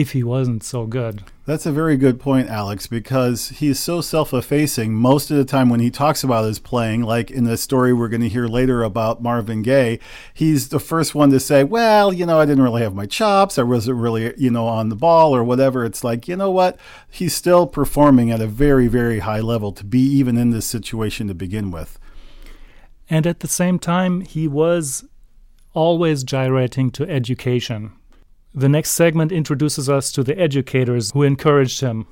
if 0.01 0.13
he 0.13 0.23
wasn't 0.23 0.63
so 0.63 0.87
good. 0.87 1.25
That's 1.45 1.67
a 1.67 1.73
very 1.73 1.97
good 1.97 2.21
point, 2.21 2.49
Alex, 2.49 2.87
because 2.87 3.49
he's 3.49 3.81
so 3.81 4.01
self 4.01 4.33
effacing 4.33 4.95
most 4.95 5.31
of 5.31 5.37
the 5.37 5.45
time 5.45 5.69
when 5.69 5.81
he 5.81 5.91
talks 5.91 6.23
about 6.23 6.45
his 6.45 6.61
playing, 6.61 7.03
like 7.03 7.33
in 7.33 7.45
the 7.45 7.57
story 7.57 7.93
we're 7.93 8.09
going 8.09 8.21
to 8.21 8.29
hear 8.29 8.47
later 8.47 8.85
about 8.85 9.23
Marvin 9.23 9.63
Gaye, 9.63 9.99
he's 10.33 10.69
the 10.69 10.79
first 10.79 11.15
one 11.15 11.31
to 11.31 11.41
say, 11.41 11.65
Well, 11.65 12.13
you 12.13 12.27
know, 12.27 12.39
I 12.39 12.47
didn't 12.47 12.63
really 12.63 12.83
have 12.83 12.95
my 12.95 13.07
chops. 13.07 13.59
I 13.59 13.65
wasn't 13.65 13.99
really, 13.99 14.33
you 14.37 14.51
know, 14.51 14.67
on 14.67 14.89
the 14.89 14.95
ball 14.95 15.35
or 15.35 15.43
whatever. 15.43 15.85
It's 15.85 16.05
like, 16.05 16.29
you 16.29 16.37
know 16.37 16.51
what? 16.51 16.79
He's 17.11 17.35
still 17.35 17.67
performing 17.67 18.31
at 18.31 18.41
a 18.41 18.47
very, 18.47 18.87
very 18.87 19.21
high 19.21 19.41
level 19.41 19.73
to 19.73 19.85
be 19.85 20.01
even 20.01 20.39
in 20.39 20.51
this 20.51 20.67
situation 20.67 21.27
to 21.27 21.35
begin 21.35 21.73
with. 21.73 21.99
And 23.11 23.27
at 23.27 23.41
the 23.41 23.49
same 23.49 23.79
time, 23.79 24.21
he 24.21 24.47
was 24.47 25.07
always 25.73 26.23
gyrating 26.23 26.91
to 26.93 27.09
education. 27.09 27.93
The 28.55 28.69
next 28.69 28.91
segment 28.91 29.31
introduces 29.31 29.89
us 29.89 30.11
to 30.13 30.25
the 30.25 30.39
educators 30.39 31.13
who 31.13 31.23
encouraged 31.23 31.81
him. 31.81 32.07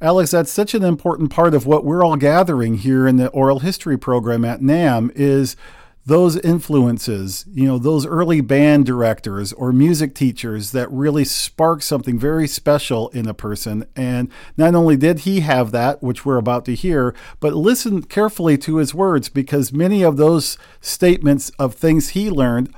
Alex, 0.00 0.32
that's 0.32 0.50
such 0.50 0.74
an 0.74 0.82
important 0.82 1.30
part 1.30 1.54
of 1.54 1.64
what 1.64 1.84
we're 1.84 2.04
all 2.04 2.16
gathering 2.16 2.78
here 2.78 3.06
in 3.06 3.16
the 3.16 3.28
oral 3.28 3.60
history 3.60 3.96
program 3.96 4.44
at 4.44 4.60
NAMM 4.60 5.12
is 5.14 5.56
those 6.04 6.36
influences, 6.38 7.44
you 7.52 7.64
know, 7.64 7.78
those 7.78 8.04
early 8.04 8.40
band 8.40 8.84
directors 8.84 9.52
or 9.52 9.72
music 9.72 10.14
teachers 10.14 10.72
that 10.72 10.90
really 10.90 11.24
spark 11.24 11.82
something 11.82 12.18
very 12.18 12.48
special 12.48 13.08
in 13.10 13.28
a 13.28 13.34
person. 13.34 13.86
And 13.94 14.28
not 14.56 14.74
only 14.74 14.96
did 14.96 15.20
he 15.20 15.40
have 15.40 15.70
that, 15.70 16.02
which 16.02 16.26
we're 16.26 16.38
about 16.38 16.64
to 16.64 16.74
hear, 16.74 17.14
but 17.38 17.54
listen 17.54 18.02
carefully 18.02 18.58
to 18.58 18.78
his 18.78 18.92
words 18.92 19.28
because 19.28 19.72
many 19.72 20.02
of 20.02 20.16
those 20.16 20.58
statements 20.80 21.50
of 21.50 21.74
things 21.74 22.10
he 22.10 22.28
learned 22.28 22.74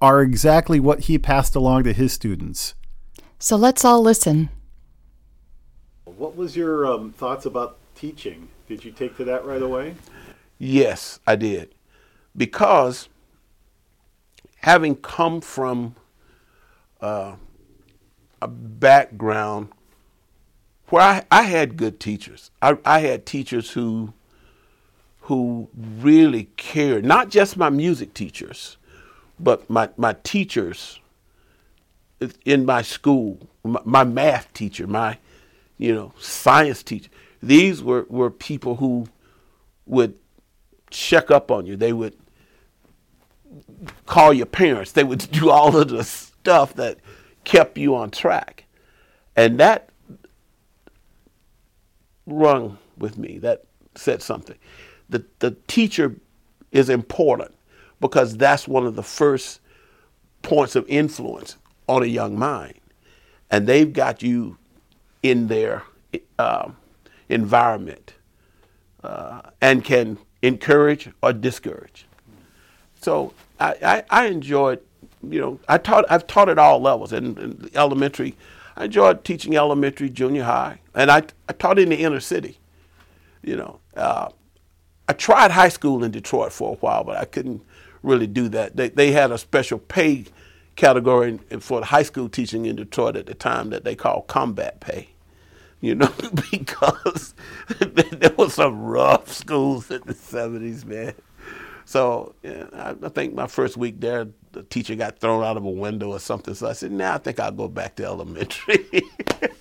are 0.00 0.22
exactly 0.22 0.80
what 0.80 1.00
he 1.00 1.18
passed 1.18 1.54
along 1.54 1.84
to 1.84 1.92
his 1.92 2.12
students. 2.12 2.74
So 3.38 3.56
let's 3.56 3.84
all 3.84 4.02
listen. 4.02 4.50
What 6.04 6.36
was 6.36 6.56
your 6.56 6.86
um, 6.86 7.12
thoughts 7.12 7.46
about 7.46 7.78
teaching? 7.94 8.48
Did 8.66 8.84
you 8.84 8.90
take 8.90 9.16
to 9.16 9.24
that 9.24 9.44
right 9.44 9.62
away? 9.62 9.94
Yes, 10.58 11.20
I 11.26 11.36
did. 11.36 11.74
Because 12.36 13.08
having 14.56 14.96
come 14.96 15.40
from 15.40 15.94
uh, 17.00 17.36
a 18.42 18.48
background 18.48 19.68
where 20.88 21.02
I, 21.02 21.24
I 21.30 21.42
had 21.42 21.76
good 21.76 22.00
teachers, 22.00 22.50
I, 22.60 22.78
I 22.84 23.00
had 23.00 23.26
teachers 23.26 23.70
who 23.70 24.12
who 25.22 25.68
really 25.76 26.44
cared, 26.56 27.04
not 27.04 27.28
just 27.28 27.58
my 27.58 27.68
music 27.68 28.14
teachers, 28.14 28.77
but 29.40 29.68
my, 29.70 29.88
my 29.96 30.14
teachers 30.22 31.00
in 32.44 32.64
my 32.64 32.82
school, 32.82 33.48
my, 33.62 33.80
my 33.84 34.04
math 34.04 34.52
teacher, 34.52 34.86
my 34.86 35.18
you 35.76 35.94
know 35.94 36.12
science 36.18 36.82
teacher. 36.82 37.10
These 37.42 37.82
were, 37.82 38.06
were 38.08 38.30
people 38.30 38.76
who 38.76 39.06
would 39.86 40.18
check 40.90 41.30
up 41.30 41.50
on 41.50 41.66
you. 41.66 41.76
They 41.76 41.92
would 41.92 42.16
call 44.06 44.32
your 44.32 44.46
parents. 44.46 44.92
They 44.92 45.04
would 45.04 45.18
do 45.30 45.50
all 45.50 45.76
of 45.76 45.88
the 45.88 46.04
stuff 46.04 46.74
that 46.74 46.98
kept 47.44 47.78
you 47.78 47.94
on 47.94 48.10
track. 48.10 48.64
And 49.36 49.58
that 49.60 49.88
rung 52.26 52.78
with 52.96 53.16
me. 53.16 53.38
That 53.38 53.64
said 53.94 54.20
something. 54.20 54.56
The, 55.08 55.24
the 55.38 55.52
teacher 55.68 56.16
is 56.72 56.90
important 56.90 57.54
because 58.00 58.36
that's 58.36 58.68
one 58.68 58.86
of 58.86 58.96
the 58.96 59.02
first 59.02 59.60
points 60.42 60.76
of 60.76 60.84
influence 60.88 61.56
on 61.88 62.02
a 62.02 62.06
young 62.06 62.38
mind. 62.38 62.74
And 63.50 63.66
they've 63.66 63.92
got 63.92 64.22
you 64.22 64.58
in 65.22 65.48
their 65.48 65.82
uh, 66.38 66.70
environment 67.28 68.14
uh, 69.02 69.42
and 69.60 69.84
can 69.84 70.18
encourage 70.42 71.10
or 71.22 71.32
discourage. 71.32 72.06
So 73.00 73.32
I, 73.58 73.74
I, 73.82 74.04
I 74.10 74.26
enjoyed 74.26 74.80
you 75.26 75.40
know, 75.40 75.60
I 75.68 75.78
taught. 75.78 76.04
I've 76.10 76.26
taught 76.26 76.48
at 76.48 76.58
all 76.58 76.80
levels, 76.80 77.12
and, 77.12 77.70
elementary. 77.74 78.34
I 78.76 78.84
enjoyed 78.84 79.24
teaching 79.24 79.56
elementary, 79.56 80.08
junior 80.08 80.44
high, 80.44 80.80
and 80.94 81.10
I 81.10 81.22
I 81.48 81.52
taught 81.52 81.78
in 81.78 81.88
the 81.88 81.96
inner 81.96 82.20
city. 82.20 82.58
You 83.42 83.56
know, 83.56 83.80
uh, 83.96 84.28
I 85.08 85.12
tried 85.12 85.50
high 85.50 85.68
school 85.68 86.04
in 86.04 86.10
Detroit 86.10 86.52
for 86.52 86.74
a 86.74 86.76
while, 86.76 87.04
but 87.04 87.16
I 87.16 87.24
couldn't 87.24 87.62
really 88.02 88.26
do 88.26 88.48
that. 88.50 88.76
They 88.76 88.88
they 88.88 89.12
had 89.12 89.30
a 89.30 89.38
special 89.38 89.78
pay 89.78 90.26
category 90.76 91.38
for 91.60 91.80
the 91.80 91.86
high 91.86 92.04
school 92.04 92.28
teaching 92.28 92.66
in 92.66 92.76
Detroit 92.76 93.16
at 93.16 93.26
the 93.26 93.34
time 93.34 93.70
that 93.70 93.84
they 93.84 93.94
called 93.94 94.28
combat 94.28 94.80
pay. 94.80 95.08
You 95.80 95.94
know, 95.94 96.12
because 96.50 97.34
there 97.78 98.34
was 98.36 98.54
some 98.54 98.82
rough 98.82 99.32
schools 99.32 99.90
in 99.90 100.02
the 100.06 100.14
seventies, 100.14 100.84
man. 100.84 101.14
So 101.84 102.34
yeah, 102.42 102.66
I, 102.74 102.94
I, 103.02 103.08
think 103.08 103.32
my 103.34 103.46
first 103.46 103.78
week 103.78 103.98
there, 103.98 104.26
the 104.52 104.62
teacher 104.62 104.94
got 104.94 105.20
thrown 105.20 105.42
out 105.42 105.56
of 105.56 105.64
a 105.64 105.70
window 105.70 106.10
or 106.10 106.18
something. 106.18 106.52
So 106.54 106.68
I 106.68 106.74
said, 106.74 106.92
"Now 106.92 107.10
nah, 107.10 107.14
I 107.14 107.18
think 107.18 107.40
I'll 107.40 107.50
go 107.50 107.66
back 107.66 107.94
to 107.96 108.04
elementary. 108.04 108.86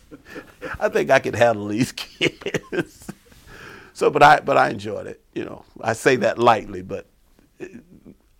I 0.79 0.89
think 0.89 1.09
I 1.09 1.19
can 1.19 1.33
handle 1.35 1.67
these 1.67 1.93
kids." 1.93 3.09
so, 3.93 4.09
but 4.09 4.21
I 4.21 4.39
but 4.41 4.57
I 4.57 4.71
enjoyed 4.71 5.07
it. 5.07 5.21
You 5.33 5.45
know, 5.45 5.63
I 5.79 5.93
say 5.93 6.17
that 6.17 6.37
lightly, 6.37 6.81
but 6.81 7.05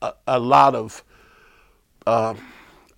a, 0.01 0.13
a 0.27 0.39
lot 0.39 0.75
of. 0.75 1.03
Uh, 2.05 2.35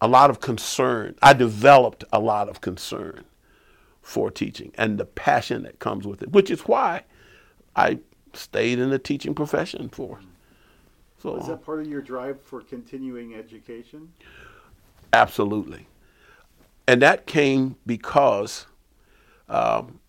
a 0.01 0.07
lot 0.07 0.29
of 0.29 0.39
concern. 0.39 1.15
I 1.21 1.33
developed 1.33 2.03
a 2.11 2.19
lot 2.19 2.47
of 2.49 2.61
concern 2.61 3.25
for 4.01 4.31
teaching 4.31 4.71
and 4.77 4.97
the 4.97 5.05
passion 5.05 5.63
that 5.63 5.79
comes 5.79 6.07
with 6.07 6.23
it, 6.23 6.31
which 6.31 6.49
is 6.49 6.61
why 6.61 7.03
I 7.75 7.99
stayed 8.33 8.79
in 8.79 8.89
the 8.89 8.99
teaching 8.99 9.35
profession 9.35 9.89
for. 9.89 10.19
So 11.21 11.35
is 11.35 11.47
that 11.47 11.65
part 11.65 11.81
of 11.81 11.87
your 11.87 12.01
drive 12.01 12.41
for 12.41 12.61
continuing 12.61 13.35
education? 13.35 14.13
Absolutely, 15.11 15.87
and 16.87 17.01
that 17.01 17.25
came 17.25 17.75
because 17.85 18.67
um, 19.49 19.99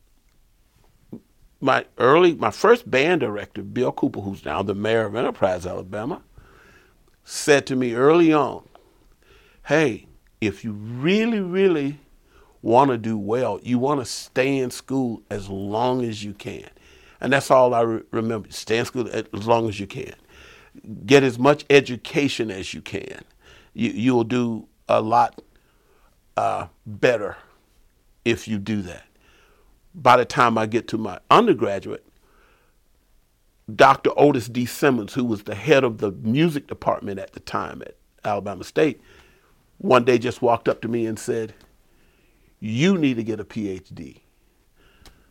my 1.61 1.85
early, 1.99 2.35
my 2.35 2.51
first 2.53 2.89
band 2.89 3.21
director, 3.21 3.63
Bill 3.63 3.91
Cooper, 3.91 4.21
who's 4.21 4.45
now 4.45 4.63
the 4.63 4.75
mayor 4.75 5.07
of 5.07 5.17
Enterprise, 5.17 5.67
Alabama, 5.67 6.23
said 7.31 7.65
to 7.65 7.77
me 7.77 7.95
early 7.95 8.33
on, 8.33 8.69
hey, 9.67 10.07
if 10.41 10.65
you 10.65 10.73
really, 10.73 11.41
really 11.41 12.01
want 12.61 12.91
to 12.91 12.99
do 12.99 13.17
well, 13.17 13.61
you 13.63 13.79
want 13.79 14.01
to 14.01 14.05
stay 14.05 14.59
in 14.59 14.71
school 14.71 15.23
as 15.31 15.49
long 15.49 16.05
as 16.05 16.25
you 16.25 16.35
can. 16.35 16.69
And 17.21 17.33
that's 17.33 17.51
all 17.51 17.73
I 17.73 17.83
re- 17.83 18.03
remember. 18.11 18.51
Stay 18.51 18.79
in 18.79 18.85
school 18.85 19.09
as 19.09 19.47
long 19.47 19.69
as 19.69 19.79
you 19.79 19.87
can. 19.87 20.15
Get 21.07 21.23
as 21.23 21.39
much 21.39 21.65
education 21.71 22.51
as 22.51 22.75
you 22.75 22.83
can. 22.83 23.23
You, 23.75 23.91
you'll 23.91 24.25
do 24.25 24.67
a 24.89 25.01
lot 25.01 25.41
uh, 26.37 26.67
better 26.85 27.37
if 28.25 28.49
you 28.49 28.59
do 28.59 28.83
that. 28.83 29.05
By 29.95 30.17
the 30.17 30.25
time 30.25 30.59
I 30.59 30.67
get 30.67 30.89
to 30.89 30.99
my 30.99 31.21
undergraduate, 31.31 32.05
Dr. 33.77 34.11
Otis 34.17 34.49
D. 34.49 34.67
Simmons, 34.67 35.15
who 35.15 35.25
was 35.25 35.45
the 35.45 35.55
head 35.55 35.85
of 35.85 35.99
the 35.99 36.13
music 36.13 36.67
department 36.67 37.19
at 37.19 37.33
the 37.33 37.41
time 37.41 37.83
at 37.83 37.97
Alabama 38.25 38.65
State, 38.65 39.01
one 39.79 40.05
day 40.05 40.19
just 40.19 40.43
walked 40.43 40.69
up 40.69 40.81
to 40.83 40.89
me 40.89 41.07
and 41.07 41.19
said, 41.19 41.55
You 42.59 42.99
need 42.99 43.15
to 43.17 43.23
get 43.23 43.41
a 43.41 43.45
PhD. 43.45 44.21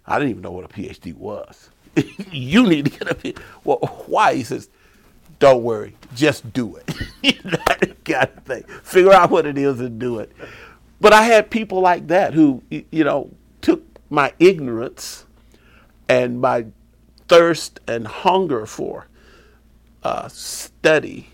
I 0.05 0.17
didn't 0.17 0.31
even 0.31 0.41
know 0.41 0.51
what 0.51 0.65
a 0.65 0.67
PhD 0.67 1.13
was. 1.13 1.69
you 2.31 2.67
need 2.67 2.85
to 2.85 2.91
get 2.91 3.11
a 3.11 3.15
PhD. 3.15 3.39
Well, 3.63 3.77
why? 4.07 4.35
He 4.35 4.43
says, 4.43 4.69
Don't 5.39 5.63
worry, 5.63 5.95
just 6.15 6.51
do 6.53 6.75
it. 6.77 6.87
that 7.43 7.95
kind 8.05 8.29
of 8.35 8.43
thing. 8.43 8.63
Figure 8.83 9.13
out 9.13 9.29
what 9.29 9.45
it 9.45 9.57
is 9.57 9.79
and 9.79 9.99
do 9.99 10.19
it. 10.19 10.31
But 11.01 11.13
I 11.13 11.23
had 11.23 11.49
people 11.49 11.79
like 11.79 12.07
that 12.07 12.33
who, 12.33 12.63
you 12.69 13.03
know, 13.03 13.31
took 13.61 13.83
my 14.09 14.33
ignorance 14.39 15.25
and 16.09 16.41
my 16.41 16.65
thirst 17.29 17.79
and 17.87 18.07
hunger 18.07 18.65
for 18.65 19.07
uh, 20.03 20.27
study 20.27 21.29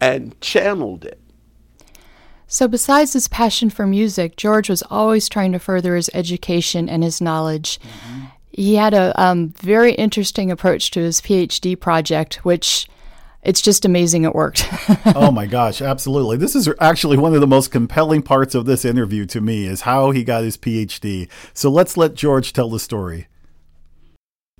and 0.00 0.40
channeled 0.40 1.04
it 1.04 1.20
so, 2.50 2.66
besides 2.66 3.12
his 3.12 3.28
passion 3.28 3.68
for 3.68 3.86
music, 3.86 4.36
George 4.36 4.70
was 4.70 4.82
always 4.88 5.28
trying 5.28 5.52
to 5.52 5.58
further 5.58 5.94
his 5.94 6.08
education 6.14 6.88
and 6.88 7.04
his 7.04 7.20
knowledge. 7.20 7.78
Mm-hmm. 7.80 8.24
He 8.50 8.76
had 8.76 8.94
a 8.94 9.12
um, 9.22 9.50
very 9.50 9.92
interesting 9.92 10.50
approach 10.50 10.90
to 10.92 11.00
his 11.00 11.20
PhD 11.20 11.78
project, 11.78 12.46
which 12.46 12.88
it's 13.42 13.60
just 13.60 13.84
amazing 13.84 14.24
it 14.24 14.34
worked. 14.34 14.66
oh 15.14 15.30
my 15.30 15.44
gosh, 15.44 15.82
absolutely. 15.82 16.38
This 16.38 16.56
is 16.56 16.70
actually 16.80 17.18
one 17.18 17.34
of 17.34 17.42
the 17.42 17.46
most 17.46 17.70
compelling 17.70 18.22
parts 18.22 18.54
of 18.54 18.64
this 18.64 18.86
interview 18.86 19.26
to 19.26 19.42
me 19.42 19.66
is 19.66 19.82
how 19.82 20.10
he 20.10 20.24
got 20.24 20.42
his 20.42 20.56
PhD. 20.56 21.28
So 21.52 21.70
let's 21.70 21.98
let 21.98 22.14
George 22.14 22.54
tell 22.54 22.70
the 22.70 22.80
story. 22.80 23.28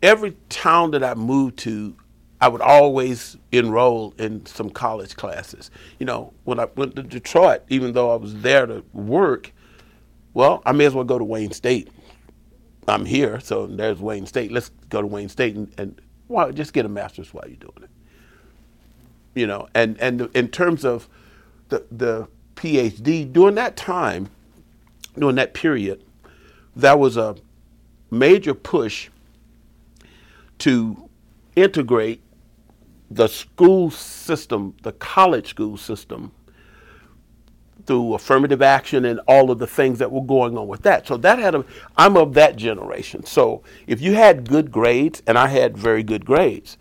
Every 0.02 0.36
town 0.48 0.92
that 0.92 1.02
I 1.02 1.14
moved 1.14 1.58
to, 1.60 1.96
I 2.40 2.48
would 2.48 2.60
always 2.60 3.36
enroll 3.50 4.14
in 4.18 4.46
some 4.46 4.70
college 4.70 5.16
classes. 5.16 5.70
You 5.98 6.06
know, 6.06 6.32
when 6.44 6.60
I 6.60 6.66
went 6.76 6.94
to 6.96 7.02
Detroit, 7.02 7.62
even 7.68 7.92
though 7.92 8.12
I 8.12 8.16
was 8.16 8.42
there 8.42 8.66
to 8.66 8.84
work, 8.92 9.52
well, 10.34 10.62
I 10.64 10.72
may 10.72 10.84
as 10.84 10.94
well 10.94 11.04
go 11.04 11.18
to 11.18 11.24
Wayne 11.24 11.52
State. 11.52 11.88
I'm 12.86 13.04
here, 13.04 13.40
so 13.40 13.66
there's 13.66 14.00
Wayne 14.00 14.26
State. 14.26 14.52
Let's 14.52 14.70
go 14.88 15.00
to 15.00 15.06
Wayne 15.06 15.28
State 15.28 15.56
and, 15.56 15.72
and 15.78 16.00
well, 16.28 16.52
just 16.52 16.72
get 16.72 16.86
a 16.86 16.88
master's 16.88 17.34
while 17.34 17.44
you're 17.46 17.56
doing 17.56 17.82
it. 17.82 17.90
You 19.34 19.46
know, 19.46 19.68
and, 19.74 20.00
and 20.00 20.28
in 20.34 20.48
terms 20.48 20.84
of 20.84 21.08
the, 21.68 21.84
the 21.90 22.28
PhD, 22.54 23.30
during 23.32 23.56
that 23.56 23.76
time, 23.76 24.30
during 25.18 25.36
that 25.36 25.54
period, 25.54 26.04
that 26.76 26.98
was 26.98 27.16
a 27.16 27.36
major 28.10 28.54
push 28.54 29.10
to 30.58 31.08
integrate 31.56 32.22
the 33.10 33.26
school 33.26 33.90
system, 33.90 34.74
the 34.82 34.92
college 34.92 35.48
school 35.48 35.76
system, 35.76 36.32
through 37.86 38.14
affirmative 38.14 38.60
action 38.60 39.06
and 39.06 39.18
all 39.26 39.50
of 39.50 39.58
the 39.58 39.66
things 39.66 39.98
that 39.98 40.12
were 40.12 40.22
going 40.22 40.58
on 40.58 40.68
with 40.68 40.82
that. 40.82 41.06
So 41.06 41.16
that 41.16 41.38
had 41.38 41.54
a, 41.54 41.64
I'm 41.96 42.18
of 42.18 42.34
that 42.34 42.56
generation. 42.56 43.24
So 43.24 43.62
if 43.86 44.02
you 44.02 44.12
had 44.12 44.46
good 44.46 44.70
grades, 44.70 45.22
and 45.26 45.38
I 45.38 45.46
had 45.46 45.76
very 45.76 46.02
good 46.02 46.26
grades, 46.26 46.76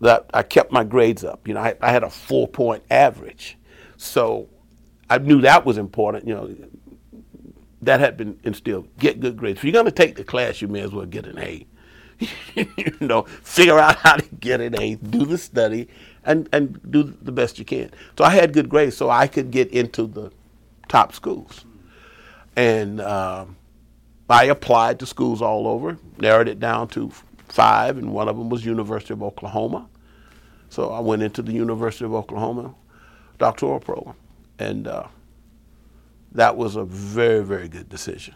that 0.00 0.26
I 0.32 0.42
kept 0.44 0.70
my 0.70 0.84
grades 0.84 1.24
up. 1.24 1.48
You 1.48 1.54
know, 1.54 1.60
I, 1.60 1.74
I 1.80 1.90
had 1.90 2.04
a 2.04 2.10
four 2.10 2.46
point 2.46 2.84
average. 2.90 3.58
So 3.96 4.48
I 5.10 5.18
knew 5.18 5.40
that 5.40 5.64
was 5.64 5.78
important. 5.78 6.28
You 6.28 6.34
know, 6.34 6.54
that 7.82 7.98
had 8.00 8.16
been 8.16 8.38
instilled. 8.44 8.88
Get 8.98 9.20
good 9.20 9.36
grades. 9.36 9.58
If 9.58 9.64
you're 9.64 9.72
going 9.72 9.86
to 9.86 9.90
take 9.90 10.16
the 10.16 10.24
class, 10.24 10.62
you 10.62 10.68
may 10.68 10.80
as 10.80 10.92
well 10.92 11.06
get 11.06 11.26
an 11.26 11.38
A. 11.38 11.66
you 12.54 12.94
know, 13.00 13.22
figure 13.22 13.78
out 13.78 13.96
how 13.96 14.16
to 14.16 14.26
get 14.40 14.60
an 14.60 14.80
A, 14.80 14.94
do 14.96 15.24
the 15.24 15.38
study, 15.38 15.88
and, 16.24 16.48
and 16.52 16.80
do 16.90 17.02
the 17.02 17.32
best 17.32 17.58
you 17.58 17.64
can. 17.64 17.90
So 18.18 18.24
I 18.24 18.30
had 18.30 18.52
good 18.52 18.68
grades, 18.68 18.96
so 18.96 19.10
I 19.10 19.26
could 19.26 19.50
get 19.50 19.70
into 19.70 20.06
the 20.06 20.32
top 20.88 21.12
schools. 21.14 21.64
And 22.56 23.00
um, 23.00 23.56
I 24.28 24.44
applied 24.44 24.98
to 25.00 25.06
schools 25.06 25.42
all 25.42 25.66
over, 25.66 25.98
narrowed 26.18 26.48
it 26.48 26.58
down 26.58 26.88
to 26.88 27.12
five, 27.48 27.98
and 27.98 28.12
one 28.12 28.28
of 28.28 28.36
them 28.36 28.48
was 28.48 28.64
University 28.64 29.12
of 29.12 29.22
Oklahoma. 29.22 29.88
So 30.68 30.90
I 30.90 31.00
went 31.00 31.22
into 31.22 31.42
the 31.42 31.52
University 31.52 32.04
of 32.04 32.14
Oklahoma 32.14 32.74
doctoral 33.38 33.80
program, 33.80 34.16
and 34.58 34.88
uh, 34.88 35.06
that 36.32 36.56
was 36.56 36.76
a 36.76 36.84
very, 36.84 37.44
very 37.44 37.68
good 37.68 37.88
decision. 37.88 38.34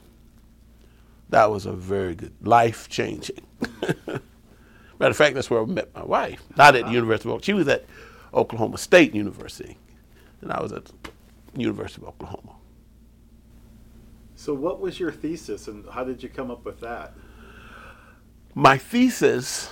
That 1.30 1.50
was 1.50 1.66
a 1.66 1.72
very 1.72 2.14
good, 2.14 2.34
life 2.42 2.88
changing. 2.88 3.40
Matter 5.00 5.12
of 5.12 5.16
fact, 5.16 5.34
that's 5.34 5.48
where 5.48 5.62
I 5.62 5.64
met 5.64 5.94
my 5.94 6.04
wife. 6.04 6.42
Not 6.56 6.74
at 6.74 6.80
the 6.80 6.84
uh-huh. 6.86 6.94
University 6.94 7.28
of 7.28 7.34
Oklahoma. 7.34 7.44
She 7.44 7.52
was 7.52 7.68
at 7.68 7.84
Oklahoma 8.34 8.78
State 8.78 9.14
University, 9.14 9.78
and 10.42 10.52
I 10.52 10.60
was 10.60 10.72
at 10.72 10.90
University 11.56 12.02
of 12.02 12.08
Oklahoma. 12.08 12.56
So, 14.34 14.54
what 14.54 14.80
was 14.80 14.98
your 14.98 15.12
thesis, 15.12 15.68
and 15.68 15.88
how 15.88 16.04
did 16.04 16.22
you 16.22 16.28
come 16.28 16.50
up 16.50 16.64
with 16.64 16.80
that? 16.80 17.14
My 18.54 18.76
thesis 18.76 19.70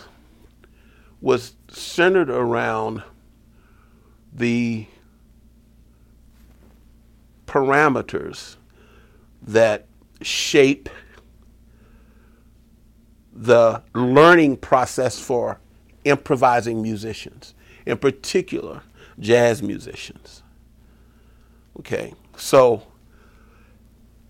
was 1.21 1.55
centered 1.69 2.31
around 2.31 3.03
the 4.33 4.87
parameters 7.47 8.57
that 9.43 9.87
shape 10.23 10.89
the 13.39 13.83
learning 13.95 14.57
process 14.57 15.19
for 15.19 15.61
improvising 16.05 16.83
musicians, 16.83 17.55
in 17.87 17.97
particular, 17.97 18.83
jazz 19.21 19.63
musicians. 19.63 20.43
Okay, 21.79 22.15
so 22.37 22.83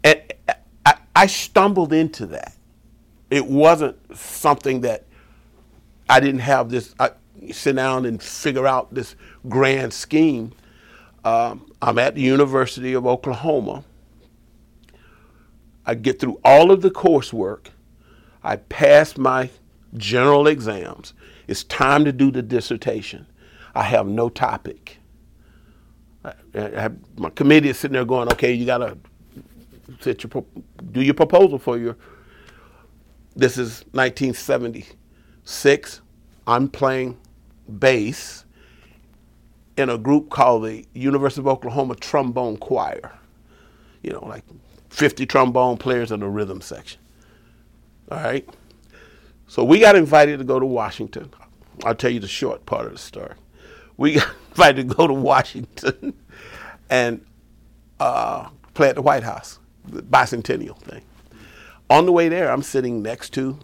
I, 0.05 0.95
I 1.17 1.27
stumbled 1.27 1.93
into 1.93 2.27
that. 2.27 2.55
It 3.31 3.47
wasn't 3.47 3.97
something 4.17 4.83
that 4.83 5.05
I 6.09 6.21
didn't 6.21 6.41
have 6.41 6.69
this, 6.69 6.95
I 7.01 7.11
sit 7.51 7.77
down 7.77 8.05
and 8.05 8.23
figure 8.23 8.67
out 8.67 8.93
this 8.93 9.17
grand 9.49 9.93
scheme. 9.95 10.53
Um, 11.25 11.73
I'm 11.81 11.99
at 11.99 12.15
the 12.15 12.23
University 12.23 12.93
of 12.93 13.07
Oklahoma. 13.07 13.85
I 15.87 15.95
get 15.95 16.21
through 16.21 16.41
all 16.45 16.71
of 16.71 16.83
the 16.83 16.91
coursework. 16.91 17.69
I 18.43 18.57
pass 18.57 19.17
my 19.17 19.49
general 19.97 20.47
exams. 20.47 21.15
It's 21.47 21.65
time 21.65 22.05
to 22.05 22.13
do 22.13 22.31
the 22.31 22.43
dissertation. 22.43 23.27
I 23.75 23.85
have 23.85 24.07
no 24.07 24.29
topic. 24.29 24.99
I 26.25 26.91
my 27.17 27.31
committee 27.31 27.71
is 27.71 27.79
sitting 27.79 27.95
there 27.95 28.05
going, 28.05 28.31
okay, 28.33 28.53
you 28.53 28.67
got 28.67 28.79
to 28.79 28.99
set 30.01 30.23
your, 30.23 30.45
do 30.93 31.03
your 31.03 31.15
proposal 31.15 31.59
for 31.59 31.79
your. 31.79 31.97
This 33.35 33.57
is 33.57 33.85
1976. 33.93 36.01
I'm 36.47 36.69
playing 36.69 37.17
bass 37.79 38.45
in 39.77 39.91
a 39.91 39.99
group 39.99 40.31
called 40.31 40.65
the 40.65 40.85
University 40.93 41.41
of 41.41 41.47
Oklahoma 41.47 41.95
Trombone 41.95 42.57
Choir. 42.57 43.13
You 44.03 44.13
know, 44.13 44.27
like 44.27 44.45
50 44.91 45.25
trombone 45.27 45.77
players 45.77 46.11
in 46.11 46.21
the 46.21 46.29
rhythm 46.29 46.61
section. 46.61 47.01
All 48.11 48.19
right? 48.19 48.49
So 49.47 49.65
we 49.65 49.81
got 49.81 49.97
invited 49.97 50.39
to 50.39 50.45
go 50.45 50.59
to 50.61 50.67
Washington. 50.67 51.33
I'll 51.85 51.95
tell 51.95 52.11
you 52.11 52.21
the 52.21 52.29
short 52.29 52.67
part 52.67 52.87
of 52.87 52.93
the 52.93 52.99
story. 52.99 53.35
We 53.97 54.15
got 54.17 54.29
invited 54.51 54.89
to 54.89 54.95
go 54.95 55.07
to 55.07 55.15
Washington 55.15 56.15
and 56.91 57.25
uh, 58.01 58.49
play 58.75 58.89
at 58.89 58.95
the 58.95 59.03
White 59.03 59.23
House, 59.23 59.59
the 59.87 60.03
bicentennial 60.03 60.79
thing. 60.79 61.03
On 61.91 62.05
the 62.07 62.13
way 62.13 62.29
there, 62.29 62.51
I'm 62.51 62.63
sitting 62.63 63.03
next 63.03 63.31
to 63.35 63.59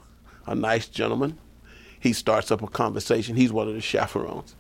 a 0.47 0.55
nice 0.55 0.89
gentleman. 0.89 1.39
He 2.01 2.13
starts 2.13 2.51
up 2.51 2.63
a 2.63 2.67
conversation. 2.67 3.37
He's 3.37 3.53
one 3.53 3.69
of 3.69 3.75
the 3.75 3.81
chaperones. 3.81 4.57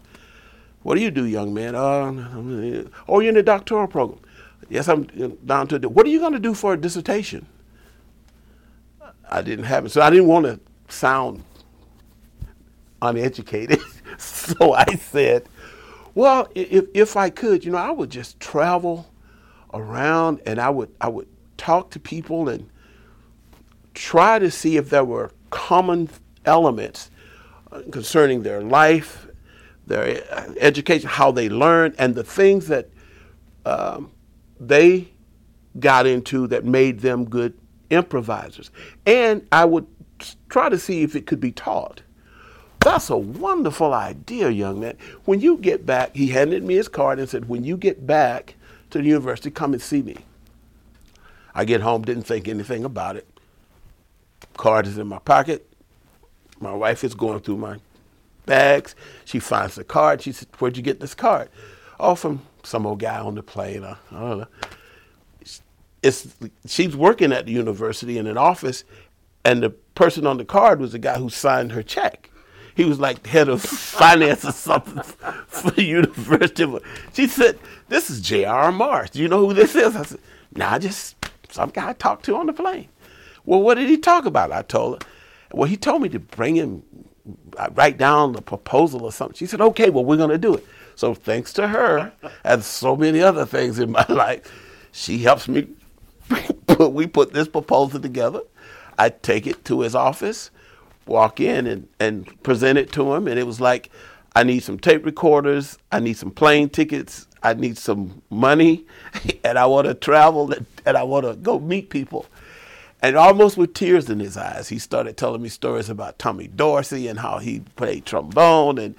What 0.82 0.97
do 0.97 1.01
you 1.01 1.11
do, 1.11 1.24
young 1.24 1.55
man? 1.55 1.74
Uh, 1.74 2.85
oh, 3.09 3.20
you're 3.20 3.30
in 3.30 3.35
the 3.35 3.43
doctoral 3.43 3.87
program. 3.87 4.20
Yes, 4.68 4.89
I'm 4.89 5.05
down 5.45 5.68
to. 5.68 5.78
What 5.89 6.07
are 6.07 6.11
you 6.11 6.20
going 6.20 6.32
to 6.32 6.39
do 6.39 6.55
for 6.55 6.74
a 6.74 6.76
dissertation? 6.80 7.47
I 9.30 9.42
didn't 9.42 9.64
have 9.64 9.86
it. 9.86 9.90
So 9.90 10.00
I 10.00 10.10
didn't 10.10 10.26
want 10.26 10.46
to 10.46 10.60
sound 10.88 11.42
uneducated. 13.02 13.80
so 14.18 14.72
I 14.74 14.86
said, 14.96 15.48
well, 16.14 16.48
if, 16.54 16.86
if 16.94 17.16
I 17.16 17.30
could, 17.30 17.64
you 17.64 17.72
know, 17.72 17.78
I 17.78 17.90
would 17.90 18.10
just 18.10 18.38
travel 18.40 19.10
around 19.72 20.40
and 20.46 20.60
I 20.60 20.70
would, 20.70 20.94
I 21.00 21.08
would 21.08 21.28
talk 21.56 21.90
to 21.90 22.00
people 22.00 22.48
and 22.48 22.68
try 23.94 24.38
to 24.38 24.50
see 24.50 24.76
if 24.76 24.90
there 24.90 25.04
were 25.04 25.30
common 25.50 26.08
elements 26.44 27.10
uh, 27.72 27.82
concerning 27.90 28.42
their 28.42 28.62
life, 28.62 29.26
their 29.86 30.22
uh, 30.30 30.52
education, 30.58 31.08
how 31.08 31.30
they 31.30 31.48
learn, 31.48 31.94
and 31.98 32.14
the 32.14 32.24
things 32.24 32.68
that 32.68 32.88
um, 33.66 34.10
they 34.60 35.08
got 35.78 36.06
into 36.06 36.46
that 36.48 36.64
made 36.64 37.00
them 37.00 37.24
good 37.24 37.54
improvisers. 37.91 38.70
And 39.07 39.47
I 39.53 39.64
would 39.64 39.87
try 40.49 40.68
to 40.68 40.78
see 40.78 41.03
if 41.03 41.16
it 41.16 41.26
could 41.26 41.41
be 41.41 41.53
taught. 41.53 42.03
That's 42.80 43.09
a 43.09 43.16
wonderful 43.16 43.95
idea, 43.95 44.51
young 44.51 44.80
man. 44.80 44.99
When 45.24 45.41
you 45.41 45.57
get 45.57 45.87
back, 45.87 46.14
he 46.14 46.28
handed 46.28 46.62
me 46.62 46.74
his 46.74 46.89
card 46.89 47.18
and 47.18 47.28
said, 47.28 47.49
When 47.49 47.64
you 47.64 47.76
get 47.76 48.07
back 48.07 48.57
to 48.91 48.99
the 48.99 49.05
university, 49.05 49.51
come 49.51 49.72
and 49.72 49.80
see 49.80 50.03
me. 50.03 50.18
I 51.55 51.64
get 51.64 51.80
home, 51.80 52.03
didn't 52.03 52.24
think 52.24 52.47
anything 52.47 52.85
about 52.85 53.16
it. 53.16 53.26
Card 54.57 54.87
is 54.87 54.99
in 54.99 55.07
my 55.07 55.18
pocket. 55.18 55.66
My 56.61 56.74
wife 56.74 57.05
is 57.05 57.14
going 57.14 57.41
through 57.41 57.57
my 57.57 57.78
bags. 58.45 58.95
She 59.24 59.39
finds 59.39 59.76
the 59.76 59.85
card. 59.85 60.20
She 60.20 60.32
said, 60.32 60.49
Where'd 60.59 60.76
you 60.76 60.82
get 60.82 61.01
this 61.01 61.14
card? 61.14 61.49
Oh, 61.99 62.14
from 62.14 62.43
some 62.64 62.87
old 62.87 63.01
guy 63.01 63.18
on 63.18 63.35
the 63.35 63.43
plane. 63.43 63.85
I, 63.85 63.97
I 64.11 64.20
don't 64.20 64.39
know. 64.41 64.47
It's, 66.05 66.28
she's 66.66 66.94
working 66.94 67.32
at 67.32 67.46
the 67.46 67.52
university 67.52 68.18
in 68.18 68.26
an 68.26 68.36
office, 68.36 68.84
and 69.42 69.62
the 69.62 69.70
person 69.70 70.26
on 70.26 70.36
the 70.36 70.44
card 70.44 70.78
was 70.78 70.92
the 70.92 70.98
guy 70.98 71.18
who 71.18 71.30
signed 71.30 71.72
her 71.72 71.82
check. 71.82 72.30
He 72.74 72.84
was 72.84 73.00
like 73.00 73.26
head 73.26 73.48
of 73.48 73.62
finance 73.62 74.44
or 74.44 74.52
something 74.52 75.02
for 75.46 75.70
the 75.70 75.82
university. 75.82 76.66
She 77.14 77.26
said, 77.26 77.59
"This 77.88 78.11
is 78.11 78.20
J.R. 78.20 78.70
Morris. 78.70 79.11
Do 79.11 79.22
you 79.22 79.28
know 79.28 79.46
who 79.46 79.55
this 79.55 79.74
is?" 79.74 79.96
I 79.96 80.02
said, 80.02 80.20
"Nah, 80.55 80.78
just 80.78 81.16
some 81.48 81.70
guy 81.70 81.88
I 81.88 81.92
talked 81.94 82.26
to 82.26 82.36
on 82.36 82.46
the 82.46 82.52
plane." 82.52 82.88
Well, 83.46 83.62
what 83.62 83.76
did 83.76 83.88
he 83.88 83.96
talk 83.96 84.26
about? 84.26 84.52
I 84.52 84.61
told 84.61 85.02
her. 85.02 85.09
Well, 85.55 85.68
he 85.68 85.78
told 85.78 86.02
me 86.02 86.11
to 86.11 86.18
bring 86.18 86.57
him, 86.57 86.82
uh, 87.57 87.70
write 87.74 87.96
down 87.96 88.32
the 88.32 88.42
proposal 88.42 89.05
or 89.05 89.12
something. 89.12 89.36
She 89.36 89.46
said, 89.46 89.62
"Okay, 89.62 89.88
well, 89.88 90.05
we're 90.05 90.18
going 90.18 90.28
to 90.28 90.38
do 90.38 90.55
it." 90.55 90.66
So 90.96 91.14
thanks 91.14 91.55
to 91.55 91.68
her 91.68 92.12
and 92.44 92.62
so 92.62 92.94
many 92.94 93.22
other 93.22 93.46
things 93.46 93.78
in 93.78 93.90
my 93.90 94.05
life, 94.11 94.52
she 94.92 95.18
helps 95.18 95.48
me 95.48 95.68
we 96.78 97.06
put 97.06 97.32
this 97.32 97.48
proposal 97.48 98.00
together. 98.00 98.40
I 98.98 99.10
take 99.10 99.46
it 99.46 99.64
to 99.66 99.80
his 99.80 99.94
office, 99.94 100.50
walk 101.06 101.40
in 101.40 101.66
and, 101.66 101.88
and 101.98 102.42
present 102.42 102.78
it 102.78 102.92
to 102.92 103.14
him, 103.14 103.26
and 103.26 103.38
it 103.38 103.46
was 103.46 103.60
like, 103.60 103.90
I 104.36 104.42
need 104.42 104.60
some 104.60 104.78
tape 104.78 105.04
recorders, 105.04 105.78
I 105.92 106.00
need 106.00 106.16
some 106.16 106.30
plane 106.30 106.68
tickets, 106.68 107.26
I 107.42 107.54
need 107.54 107.78
some 107.78 108.22
money, 108.30 108.84
and 109.44 109.58
I 109.58 109.66
want 109.66 109.86
to 109.86 109.94
travel 109.94 110.52
and 110.86 110.96
I 110.96 111.02
want 111.02 111.26
to 111.26 111.34
go 111.34 111.58
meet 111.58 111.90
people. 111.90 112.26
And 113.02 113.16
almost 113.16 113.58
with 113.58 113.74
tears 113.74 114.08
in 114.08 114.18
his 114.18 114.36
eyes, 114.36 114.70
he 114.70 114.78
started 114.78 115.16
telling 115.16 115.42
me 115.42 115.50
stories 115.50 115.90
about 115.90 116.18
Tommy 116.18 116.48
Dorsey 116.48 117.06
and 117.06 117.18
how 117.18 117.38
he 117.38 117.60
played 117.76 118.06
trombone 118.06 118.78
and 118.78 118.94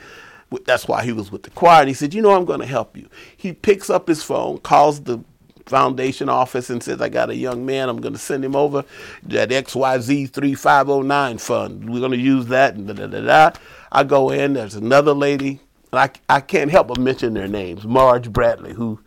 that's 0.65 0.87
why 0.87 1.03
he 1.03 1.11
was 1.11 1.31
with 1.31 1.43
the 1.43 1.49
choir. 1.49 1.81
And 1.81 1.87
he 1.87 1.95
said, 1.95 2.13
You 2.13 2.21
know, 2.21 2.31
I'm 2.31 2.45
going 2.45 2.59
to 2.59 2.65
help 2.65 2.95
you. 2.95 3.09
He 3.35 3.51
picks 3.51 3.89
up 3.89 4.07
his 4.07 4.23
phone, 4.23 4.59
calls 4.59 5.01
the 5.01 5.19
foundation 5.65 6.29
office, 6.29 6.69
and 6.69 6.81
says, 6.81 7.01
I 7.01 7.09
got 7.09 7.29
a 7.29 7.35
young 7.35 7.65
man. 7.65 7.89
I'm 7.89 8.01
going 8.01 8.13
to 8.13 8.19
send 8.19 8.43
him 8.43 8.55
over 8.55 8.85
that 9.23 9.49
XYZ 9.49 10.29
3509 10.31 11.37
fund. 11.37 11.89
We're 11.89 11.99
going 11.99 12.11
to 12.11 12.17
use 12.17 12.47
that. 12.47 12.75
And 12.75 12.87
da, 12.87 12.93
da, 12.93 13.07
da, 13.07 13.21
da. 13.21 13.51
I 13.91 14.03
go 14.03 14.29
in, 14.29 14.53
there's 14.53 14.75
another 14.75 15.13
lady, 15.13 15.59
and 15.91 15.99
I, 15.99 16.09
I 16.29 16.41
can't 16.41 16.71
help 16.71 16.87
but 16.87 16.99
mention 16.99 17.33
their 17.33 17.47
names 17.47 17.85
Marge 17.85 18.31
Bradley, 18.31 18.73
who, 18.73 18.99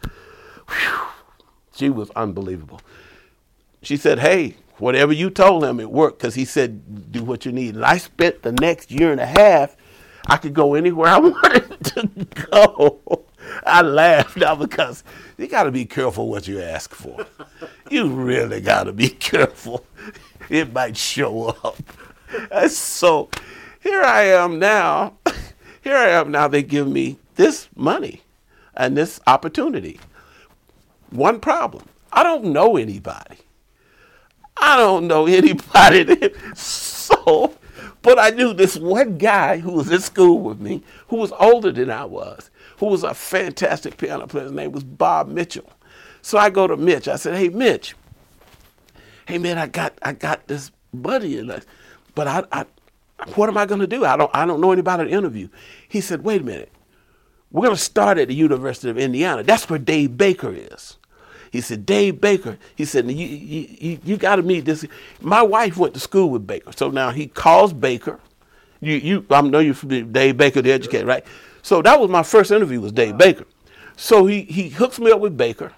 whew, 0.69 0.99
she 1.75 1.91
was 1.91 2.11
unbelievable. 2.11 2.81
She 3.83 3.97
said, 3.97 4.19
Hey, 4.19 4.57
whatever 4.79 5.13
you 5.13 5.31
told 5.31 5.65
him, 5.65 5.79
it 5.81 5.91
worked 5.91 6.19
because 6.19 6.35
he 6.35 6.45
said, 6.45 7.13
Do 7.13 7.23
what 7.23 7.45
you 7.45 7.53
need. 7.53 7.75
And 7.75 7.85
I 7.85 7.99
spent 7.99 8.43
the 8.43 8.53
next 8.53 8.91
year 8.91 9.13
and 9.13 9.21
a 9.21 9.27
half 9.27 9.77
I 10.29 10.37
could 10.37 10.55
go 10.55 10.75
anywhere 10.75 11.09
I 11.11 11.19
wanted 11.19 11.85
to 11.85 12.07
go. 12.51 13.25
I 13.65 13.83
laughed 13.83 14.37
now 14.37 14.55
because 14.55 15.03
you 15.39 15.47
got 15.47 15.65
to 15.65 15.71
be 15.71 15.85
careful 15.85 16.29
what 16.29 16.47
you 16.49 16.61
ask 16.61 16.95
for. 16.95 17.27
You 17.91 18.09
really 18.09 18.61
got 18.61 18.85
to 18.85 18.93
be 18.93 19.09
careful. 19.09 19.87
It 20.51 20.73
might 20.73 20.97
show 20.97 21.47
up. 21.65 21.77
And 22.51 22.71
so 22.71 23.31
here 23.81 24.03
I 24.03 24.25
am 24.25 24.59
now. 24.59 25.15
Here 25.83 25.97
I 25.97 26.09
am 26.09 26.31
now. 26.31 26.49
They 26.49 26.63
give 26.63 26.89
me 26.89 27.19
this 27.37 27.69
money 27.75 28.23
and 28.75 28.97
this 28.97 29.21
opportunity. 29.27 30.01
One 31.11 31.41
problem 31.41 31.85
I 32.13 32.23
don't 32.23 32.47
know 32.47 32.77
anybody. 32.77 33.39
I 34.57 34.77
don't 34.77 35.07
know 35.07 35.27
anybody. 35.27 36.35
So 37.09 37.55
but 38.03 38.19
I 38.19 38.31
knew 38.31 38.53
this 38.53 38.77
one 38.77 39.19
guy 39.19 39.59
who 39.59 39.73
was 39.73 39.91
in 39.91 40.01
school 40.01 40.39
with 40.41 40.61
me, 40.61 40.83
who 41.09 41.17
was 41.17 41.33
older 41.39 41.73
than 41.73 41.91
I 41.91 42.05
was, 42.05 42.51
who 42.79 42.87
was 42.87 43.03
a 43.03 43.15
fantastic 43.15 43.97
piano 43.97 44.27
player. 44.27 44.45
His 44.45 44.53
name 44.53 44.73
was 44.73 44.85
Bob 44.85 45.29
Mitchell. 45.29 45.71
So 46.23 46.39
I 46.39 46.51
go 46.51 46.67
to 46.67 46.77
Mitch. 46.77 47.09
I 47.09 47.17
said, 47.17 47.37
"Hey, 47.37 47.49
Mitch. 47.49 47.95
Hey, 49.27 49.39
man, 49.39 49.59
I 49.59 49.67
got 49.67 49.99
I 50.03 50.13
got 50.13 50.47
this 50.47 50.71
buddy, 50.93 51.39
in 51.39 51.53
but 52.15 52.27
I, 52.27 52.45
I 52.53 52.67
what 53.35 53.49
am 53.49 53.57
I 53.57 53.67
going 53.67 53.81
to 53.81 53.87
do? 53.87 54.05
I 54.05 54.17
don't 54.17 54.31
I 54.35 54.47
don't 54.47 54.61
know 54.61 54.73
anybody 54.73 55.05
to 55.05 55.11
interview." 55.11 55.49
He 55.89 56.01
said, 56.01 56.25
"Wait 56.25 56.41
a 56.43 56.45
minute. 56.45 56.73
We're 57.51 57.65
going 57.65 57.77
to 57.77 57.83
start 57.83 58.19
at 58.19 58.29
the 58.29 58.35
University 58.35 58.91
of 58.91 58.99
Indiana. 58.99 59.43
That's 59.43 59.71
where 59.71 59.79
Dave 59.79 60.17
Baker 60.17 60.53
is." 60.53 60.99
He 61.51 61.61
said, 61.61 61.87
Dave 61.87 62.21
Baker. 62.21 62.59
He 62.77 62.85
said, 62.85 63.11
you, 63.11 63.27
you, 63.27 63.99
you 64.05 64.17
got 64.17 64.37
to 64.37 64.43
meet 64.43 64.65
this. 64.65 64.85
My 65.21 65.43
wife 65.43 65.77
went 65.77 65.95
to 65.95 66.01
school 66.01 66.31
with 66.31 66.47
Baker. 66.47 66.73
So 66.77 66.91
now 66.91 67.11
he 67.11 67.27
calls 67.27 67.73
Baker. 67.73 68.21
You, 68.81 68.97
you, 68.97 69.27
I 69.31 69.41
know 69.41 69.59
you're 69.59 69.75
from 69.75 70.13
Dave 70.13 70.37
Baker, 70.37 70.63
the 70.63 70.73
educator, 70.73 71.07
right? 71.07 71.25
So 71.69 71.83
that 71.83 72.01
was 72.01 72.09
my 72.09 72.23
first 72.23 72.51
interview 72.51 72.81
with 72.81 72.95
Dave 72.95 73.19
Baker. 73.19 73.45
So 73.95 74.25
he, 74.25 74.45
he 74.45 74.71
hooks 74.71 74.99
me 74.99 75.11
up 75.11 75.21
with 75.21 75.37
Baker. 75.37 75.75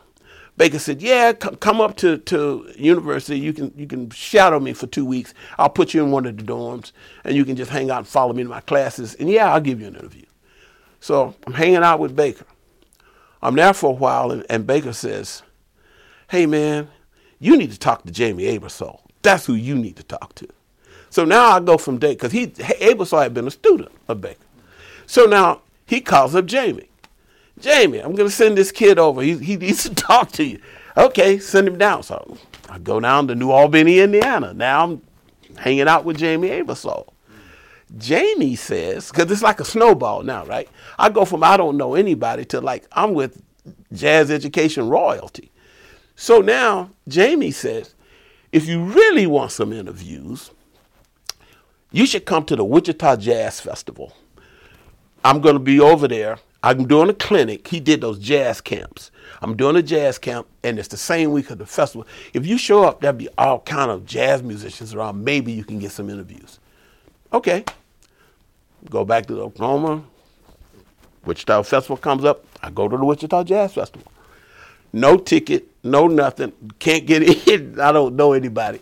Baker 0.56 0.78
said, 0.78 1.02
"Yeah, 1.02 1.32
come, 1.32 1.56
come 1.56 1.80
up 1.80 1.96
to, 1.96 2.18
to 2.18 2.72
university. 2.76 3.40
You 3.40 3.52
can 3.52 3.72
you 3.76 3.88
can 3.88 4.08
shadow 4.10 4.60
me 4.60 4.72
for 4.72 4.86
two 4.86 5.04
weeks. 5.04 5.34
I'll 5.58 5.68
put 5.68 5.92
you 5.92 6.04
in 6.04 6.12
one 6.12 6.26
of 6.26 6.36
the 6.36 6.44
dorms, 6.44 6.92
and 7.24 7.34
you 7.34 7.44
can 7.44 7.56
just 7.56 7.72
hang 7.72 7.90
out 7.90 7.98
and 7.98 8.06
follow 8.06 8.32
me 8.32 8.44
to 8.44 8.48
my 8.48 8.60
classes. 8.60 9.16
And 9.16 9.28
yeah, 9.28 9.52
I'll 9.52 9.60
give 9.60 9.80
you 9.80 9.88
an 9.88 9.96
interview." 9.96 10.26
So 11.00 11.34
I'm 11.44 11.54
hanging 11.54 11.82
out 11.82 11.98
with 11.98 12.14
Baker. 12.14 12.46
I'm 13.42 13.56
there 13.56 13.74
for 13.74 13.90
a 13.90 13.94
while, 13.94 14.30
and, 14.30 14.46
and 14.48 14.68
Baker 14.68 14.92
says, 14.92 15.42
hey 16.28 16.46
man, 16.46 16.88
you 17.40 17.56
need 17.56 17.72
to 17.72 17.78
talk 17.80 18.04
to 18.04 18.12
Jamey 18.12 18.56
Aebersold. 18.56 19.00
That's 19.22 19.44
who 19.44 19.54
you 19.54 19.74
need 19.74 19.96
to 19.96 20.04
talk 20.04 20.36
to. 20.36 20.46
So 21.08 21.24
now 21.24 21.46
I 21.46 21.58
go 21.58 21.78
from 21.78 21.98
Dave 21.98 22.16
because 22.16 22.30
he 22.30 22.46
Aebersold 22.46 23.24
had 23.24 23.34
been 23.34 23.48
a 23.48 23.50
student 23.50 23.90
of 24.06 24.20
Baker. 24.20 24.38
So 25.06 25.24
now 25.24 25.62
he 25.90 26.00
calls 26.00 26.36
up 26.36 26.44
Jamey. 26.46 26.86
Jamey, 27.60 27.96
I'm 27.96 28.14
going 28.14 28.28
to 28.28 28.30
send 28.30 28.56
this 28.56 28.70
kid 28.70 28.96
over. 28.96 29.22
He, 29.22 29.36
he 29.36 29.56
needs 29.56 29.82
to 29.82 29.94
talk 29.96 30.30
to 30.32 30.44
you. 30.44 30.60
Okay, 30.96 31.40
send 31.40 31.66
him 31.66 31.78
down. 31.78 32.04
So 32.04 32.38
I 32.68 32.78
go 32.78 33.00
down 33.00 33.26
to 33.26 33.34
New 33.34 33.50
Albany, 33.50 33.98
Indiana. 33.98 34.54
Now 34.54 34.84
I'm 34.84 35.02
hanging 35.56 35.88
out 35.88 36.04
with 36.04 36.16
Jamey 36.16 36.62
Aebersold. 36.62 37.08
Jamey 37.98 38.56
says, 38.56 39.10
because 39.10 39.28
it's 39.32 39.42
like 39.42 39.58
a 39.58 39.64
snowball 39.64 40.22
now, 40.22 40.46
right? 40.46 40.68
I 40.96 41.08
go 41.08 41.24
from 41.24 41.42
I 41.42 41.56
don't 41.56 41.76
know 41.76 41.96
anybody 41.96 42.44
to 42.46 42.60
like 42.60 42.86
I'm 42.92 43.12
with 43.12 43.42
jazz 43.92 44.30
education 44.30 44.88
royalty. 44.88 45.50
So 46.14 46.40
now 46.40 46.90
Jamey 47.08 47.52
says, 47.52 47.96
if 48.52 48.68
you 48.68 48.84
really 48.84 49.26
want 49.26 49.50
some 49.50 49.72
interviews, 49.72 50.52
you 51.90 52.06
should 52.06 52.26
come 52.26 52.44
to 52.44 52.54
the 52.54 52.64
Wichita 52.64 53.16
Jazz 53.16 53.58
Festival. 53.58 54.12
I'm 55.24 55.40
going 55.40 55.54
to 55.54 55.60
be 55.60 55.80
over 55.80 56.08
there. 56.08 56.38
I'm 56.62 56.86
doing 56.86 57.08
a 57.08 57.14
clinic. 57.14 57.68
He 57.68 57.80
did 57.80 58.00
those 58.02 58.18
jazz 58.18 58.60
camps. 58.60 59.10
I'm 59.40 59.56
doing 59.56 59.76
a 59.76 59.82
jazz 59.82 60.18
camp, 60.18 60.46
and 60.62 60.78
it's 60.78 60.88
the 60.88 60.96
same 60.98 61.32
week 61.32 61.50
of 61.50 61.58
the 61.58 61.66
festival. 61.66 62.06
If 62.34 62.46
you 62.46 62.58
show 62.58 62.84
up, 62.84 63.00
there'll 63.00 63.16
be 63.16 63.28
all 63.38 63.60
kind 63.60 63.90
of 63.90 64.04
jazz 64.04 64.42
musicians 64.42 64.94
around. 64.94 65.24
Maybe 65.24 65.52
you 65.52 65.64
can 65.64 65.78
get 65.78 65.92
some 65.92 66.10
interviews. 66.10 66.58
Okay. 67.32 67.64
Go 68.90 69.04
back 69.04 69.26
to 69.26 69.40
Oklahoma. 69.40 70.04
Wichita 71.24 71.62
Festival 71.62 71.96
comes 71.96 72.24
up. 72.24 72.44
I 72.62 72.70
go 72.70 72.88
to 72.88 72.96
the 72.96 73.04
Wichita 73.04 73.44
Jazz 73.44 73.74
Festival. 73.74 74.10
No 74.92 75.16
ticket, 75.16 75.66
no 75.84 76.08
nothing. 76.08 76.52
Can't 76.78 77.06
get 77.06 77.22
in. 77.48 77.78
I 77.78 77.92
don't 77.92 78.16
know 78.16 78.32
anybody. 78.32 78.80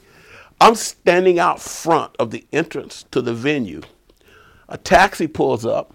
I'm 0.60 0.74
standing 0.74 1.38
out 1.38 1.60
front 1.60 2.14
of 2.18 2.30
the 2.30 2.44
entrance 2.52 3.04
to 3.10 3.22
the 3.22 3.34
venue. 3.34 3.82
A 4.68 4.78
taxi 4.78 5.26
pulls 5.26 5.64
up. 5.64 5.94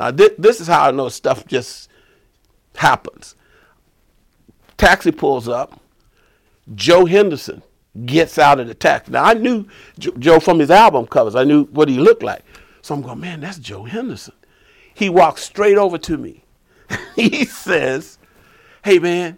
Now, 0.00 0.10
th- 0.10 0.36
this 0.38 0.62
is 0.62 0.66
how 0.66 0.88
I 0.88 0.90
know 0.92 1.10
stuff 1.10 1.46
just 1.46 1.90
happens. 2.74 3.34
Taxi 4.78 5.12
pulls 5.12 5.46
up. 5.46 5.78
Joe 6.74 7.04
Henderson 7.04 7.62
gets 8.06 8.38
out 8.38 8.60
of 8.60 8.66
the 8.66 8.72
taxi. 8.72 9.12
Now, 9.12 9.24
I 9.24 9.34
knew 9.34 9.66
jo- 9.98 10.14
Joe 10.18 10.40
from 10.40 10.58
his 10.58 10.70
album 10.70 11.06
covers, 11.06 11.34
I 11.34 11.44
knew 11.44 11.64
what 11.66 11.90
he 11.90 11.98
looked 11.98 12.22
like. 12.22 12.42
So 12.80 12.94
I'm 12.94 13.02
going, 13.02 13.20
man, 13.20 13.40
that's 13.40 13.58
Joe 13.58 13.84
Henderson. 13.84 14.32
He 14.94 15.10
walks 15.10 15.42
straight 15.42 15.76
over 15.76 15.98
to 15.98 16.16
me. 16.16 16.44
he 17.14 17.44
says, 17.44 18.18
hey, 18.82 18.98
man, 18.98 19.36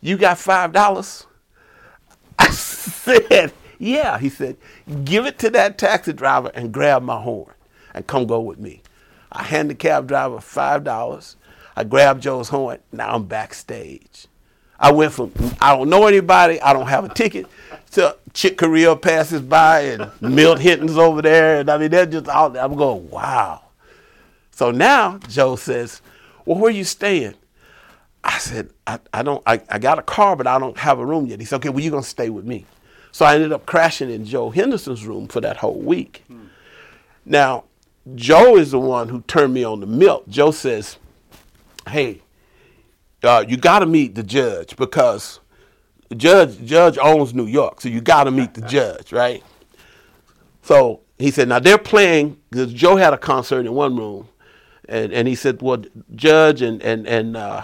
you 0.00 0.16
got 0.16 0.36
$5? 0.36 1.26
I 2.38 2.50
said, 2.50 3.52
yeah. 3.80 4.18
He 4.18 4.28
said, 4.28 4.58
give 5.04 5.26
it 5.26 5.40
to 5.40 5.50
that 5.50 5.76
taxi 5.76 6.12
driver 6.12 6.52
and 6.54 6.72
grab 6.72 7.02
my 7.02 7.20
horn 7.20 7.54
and 7.94 8.06
come 8.06 8.28
go 8.28 8.40
with 8.40 8.60
me. 8.60 8.80
I 9.32 9.42
hand 9.42 9.70
the 9.70 9.74
cab 9.74 10.08
driver 10.08 10.36
$5. 10.36 11.36
I 11.76 11.84
grab 11.84 12.20
Joe's 12.20 12.48
horn. 12.48 12.78
Now 12.92 13.14
I'm 13.14 13.24
backstage. 13.24 14.26
I 14.78 14.92
went 14.92 15.12
from 15.12 15.32
I 15.60 15.76
don't 15.76 15.88
know 15.88 16.06
anybody, 16.06 16.60
I 16.60 16.72
don't 16.72 16.88
have 16.88 17.04
a 17.04 17.08
ticket, 17.08 17.46
to 17.92 18.16
Chick 18.32 18.58
Corea 18.58 18.96
passes 18.96 19.40
by 19.40 19.80
and 19.80 20.10
Milt 20.20 20.58
Hinton's 20.58 20.98
over 20.98 21.22
there. 21.22 21.60
And 21.60 21.70
I 21.70 21.78
mean, 21.78 21.90
they're 21.90 22.06
just 22.06 22.28
all 22.28 22.56
I'm 22.56 22.74
going, 22.74 23.08
wow. 23.10 23.62
So 24.50 24.70
now 24.70 25.18
Joe 25.28 25.56
says, 25.56 26.00
Well, 26.44 26.58
where 26.58 26.70
you 26.70 26.84
staying? 26.84 27.34
I 28.22 28.38
said, 28.38 28.70
I, 28.86 28.98
I 29.12 29.22
don't 29.22 29.42
I, 29.46 29.60
I 29.68 29.78
got 29.78 29.98
a 29.98 30.02
car, 30.02 30.36
but 30.36 30.46
I 30.46 30.58
don't 30.58 30.78
have 30.78 30.98
a 30.98 31.06
room 31.06 31.26
yet. 31.26 31.40
He 31.40 31.46
said, 31.46 31.56
Okay, 31.56 31.68
well, 31.70 31.80
you're 31.80 31.90
gonna 31.90 32.02
stay 32.02 32.30
with 32.30 32.44
me. 32.44 32.66
So 33.12 33.24
I 33.24 33.34
ended 33.34 33.52
up 33.52 33.64
crashing 33.66 34.10
in 34.10 34.24
Joe 34.24 34.50
Henderson's 34.50 35.06
room 35.06 35.28
for 35.28 35.40
that 35.40 35.56
whole 35.56 35.80
week. 35.80 36.24
Hmm. 36.26 36.46
Now, 37.24 37.64
Joe 38.14 38.56
is 38.56 38.72
the 38.72 38.78
one 38.78 39.08
who 39.08 39.22
turned 39.22 39.54
me 39.54 39.64
on 39.64 39.80
to 39.80 39.86
Milt. 39.86 40.28
Joe 40.28 40.50
says, 40.50 40.98
Hey, 41.88 42.22
uh, 43.22 43.44
you 43.46 43.56
got 43.56 43.78
to 43.80 43.86
meet 43.86 44.14
the 44.14 44.22
judge 44.22 44.76
because 44.76 45.40
judge 46.16 46.62
judge 46.64 46.98
owns 46.98 47.34
New 47.34 47.46
York, 47.46 47.80
so 47.80 47.88
you 47.88 48.00
got 48.00 48.24
to 48.24 48.30
meet 48.30 48.54
the 48.54 48.60
judge, 48.68 49.12
right? 49.12 49.42
So 50.62 51.00
he 51.18 51.30
said, 51.30 51.48
now 51.48 51.58
they're 51.58 51.78
playing 51.78 52.38
because 52.50 52.72
Joe 52.72 52.96
had 52.96 53.12
a 53.12 53.18
concert 53.18 53.60
in 53.60 53.72
one 53.72 53.96
room, 53.96 54.28
and, 54.88 55.12
and 55.12 55.28
he 55.28 55.34
said, 55.34 55.62
well, 55.62 55.82
Judge 56.14 56.62
and 56.62 56.82
and 56.82 57.06
and 57.06 57.36
uh, 57.36 57.62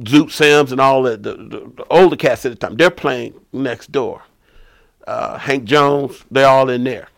Zoot 0.00 0.30
Sims 0.30 0.72
and 0.72 0.80
all 0.80 1.02
the, 1.02 1.16
the, 1.16 1.34
the, 1.34 1.84
older 1.90 2.16
cats 2.16 2.46
at 2.46 2.52
the 2.52 2.56
time, 2.56 2.76
they're 2.76 2.90
playing 2.90 3.34
next 3.52 3.92
door. 3.92 4.22
Uh, 5.06 5.36
Hank 5.36 5.64
Jones, 5.64 6.24
they're 6.30 6.46
all 6.46 6.70
in 6.70 6.84
there. 6.84 7.08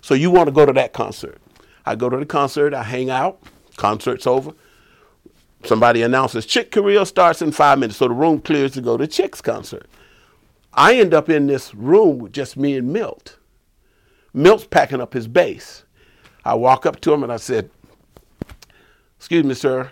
So 0.00 0.14
you 0.14 0.30
want 0.30 0.46
to 0.46 0.52
go 0.52 0.64
to 0.64 0.72
that 0.72 0.92
concert? 0.92 1.38
I 1.86 1.94
go 1.94 2.08
to 2.08 2.16
the 2.16 2.26
concert, 2.26 2.74
I 2.74 2.82
hang 2.82 3.10
out. 3.10 3.40
Concert's 3.76 4.26
over 4.26 4.54
somebody 5.66 6.02
announces 6.02 6.46
Chick 6.46 6.70
Corea 6.70 7.04
starts 7.06 7.42
in 7.42 7.52
five 7.52 7.78
minutes, 7.78 7.98
so 7.98 8.08
the 8.08 8.14
room 8.14 8.40
clears 8.40 8.72
to 8.72 8.80
go 8.80 8.96
to 8.96 9.06
Chick's 9.06 9.40
concert. 9.40 9.86
I 10.72 10.96
end 10.96 11.14
up 11.14 11.28
in 11.28 11.46
this 11.46 11.74
room 11.74 12.18
with 12.18 12.32
just 12.32 12.56
me 12.56 12.76
and 12.76 12.92
Milt. 12.92 13.38
Milt's 14.32 14.66
packing 14.66 15.00
up 15.00 15.12
his 15.12 15.28
bass. 15.28 15.84
I 16.44 16.54
walk 16.54 16.84
up 16.84 17.00
to 17.02 17.12
him 17.12 17.22
and 17.22 17.32
I 17.32 17.36
said, 17.36 17.70
Excuse 19.16 19.44
me, 19.44 19.54
sir, 19.54 19.90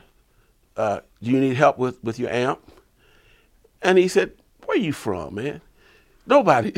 uh, 0.76 1.01
do 1.22 1.30
you 1.30 1.40
need 1.40 1.57
help 1.57 1.78
with, 1.78 2.03
with 2.05 2.18
your 2.18 2.30
amp? 2.30 2.61
And 3.80 3.97
he 3.97 4.09
said, 4.09 4.32
Where 4.66 4.76
you 4.76 4.93
from, 4.93 5.36
man? 5.36 5.61
Nobody, 6.26 6.72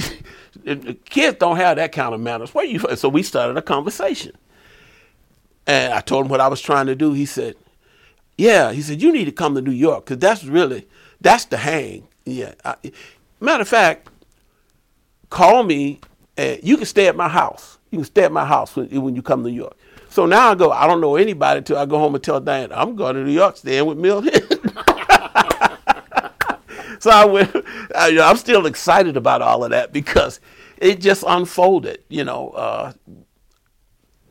kids 1.04 1.38
don't 1.38 1.56
have 1.56 1.76
that 1.76 1.92
kind 1.92 2.14
of 2.14 2.20
manners. 2.20 2.54
Where 2.54 2.64
you 2.64 2.78
from? 2.78 2.96
So 2.96 3.08
we 3.08 3.22
started 3.22 3.56
a 3.56 3.62
conversation. 3.62 4.32
And 5.66 5.92
I 5.92 6.00
told 6.00 6.26
him 6.26 6.30
what 6.30 6.40
I 6.40 6.48
was 6.48 6.60
trying 6.60 6.86
to 6.86 6.94
do. 6.94 7.12
He 7.12 7.26
said, 7.26 7.56
yeah, 8.36 8.72
he 8.72 8.82
said 8.82 9.00
you 9.00 9.12
need 9.12 9.24
to 9.26 9.32
come 9.32 9.54
to 9.54 9.62
New 9.62 9.70
York 9.70 10.04
because 10.04 10.18
that's 10.18 10.44
really 10.44 10.86
that's 11.20 11.46
the 11.46 11.56
hang. 11.56 12.06
Yeah. 12.24 12.54
I, 12.64 12.76
matter 13.40 13.62
of 13.62 13.68
fact, 13.68 14.08
call 15.30 15.62
me. 15.62 16.00
And 16.36 16.58
you 16.62 16.76
can 16.76 16.86
stay 16.86 17.06
at 17.06 17.14
my 17.16 17.28
house. 17.28 17.78
You 17.90 17.98
can 17.98 18.04
stay 18.04 18.24
at 18.24 18.32
my 18.32 18.44
house 18.44 18.74
when, 18.74 18.88
when 19.02 19.14
you 19.14 19.22
come 19.22 19.44
to 19.44 19.50
New 19.50 19.56
York. 19.56 19.76
So 20.14 20.26
now 20.26 20.52
I 20.52 20.54
go. 20.54 20.70
I 20.70 20.86
don't 20.86 21.00
know 21.00 21.16
anybody 21.16 21.60
till 21.62 21.76
I 21.76 21.86
go 21.86 21.98
home 21.98 22.14
and 22.14 22.22
tell 22.22 22.40
Diane 22.40 22.70
I'm 22.72 22.94
going 22.94 23.16
to 23.16 23.24
New 23.24 23.32
York, 23.32 23.56
staying 23.56 23.86
with 23.86 23.98
Milt. 23.98 24.24
so 27.00 27.10
I 27.10 27.24
went. 27.24 27.50
I, 27.96 28.10
am 28.10 28.36
still 28.36 28.66
excited 28.66 29.16
about 29.16 29.42
all 29.42 29.64
of 29.64 29.70
that 29.70 29.92
because 29.92 30.38
it 30.78 31.00
just 31.00 31.24
unfolded. 31.26 32.04
You 32.08 32.22
know, 32.22 32.50
uh, 32.50 32.92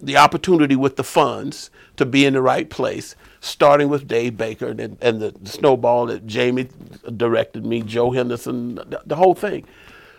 the 0.06 0.18
opportunity 0.18 0.76
with 0.76 0.96
the 0.96 1.04
funds 1.04 1.70
to 1.96 2.06
be 2.06 2.26
in 2.26 2.34
the 2.34 2.42
right 2.42 2.70
place 2.70 3.16
starting 3.44 3.90
with 3.90 4.08
Dave 4.08 4.38
Baker 4.38 4.70
and, 4.70 4.98
and 5.02 5.22
the, 5.22 5.34
snowball 5.44 6.06
that 6.06 6.26
Jamey 6.26 6.70
directed 7.18 7.66
me, 7.66 7.82
Joe 7.82 8.12
Henderson, 8.12 8.76
the, 8.76 9.02
the 9.06 9.16
whole 9.18 9.36
thing. 9.36 9.68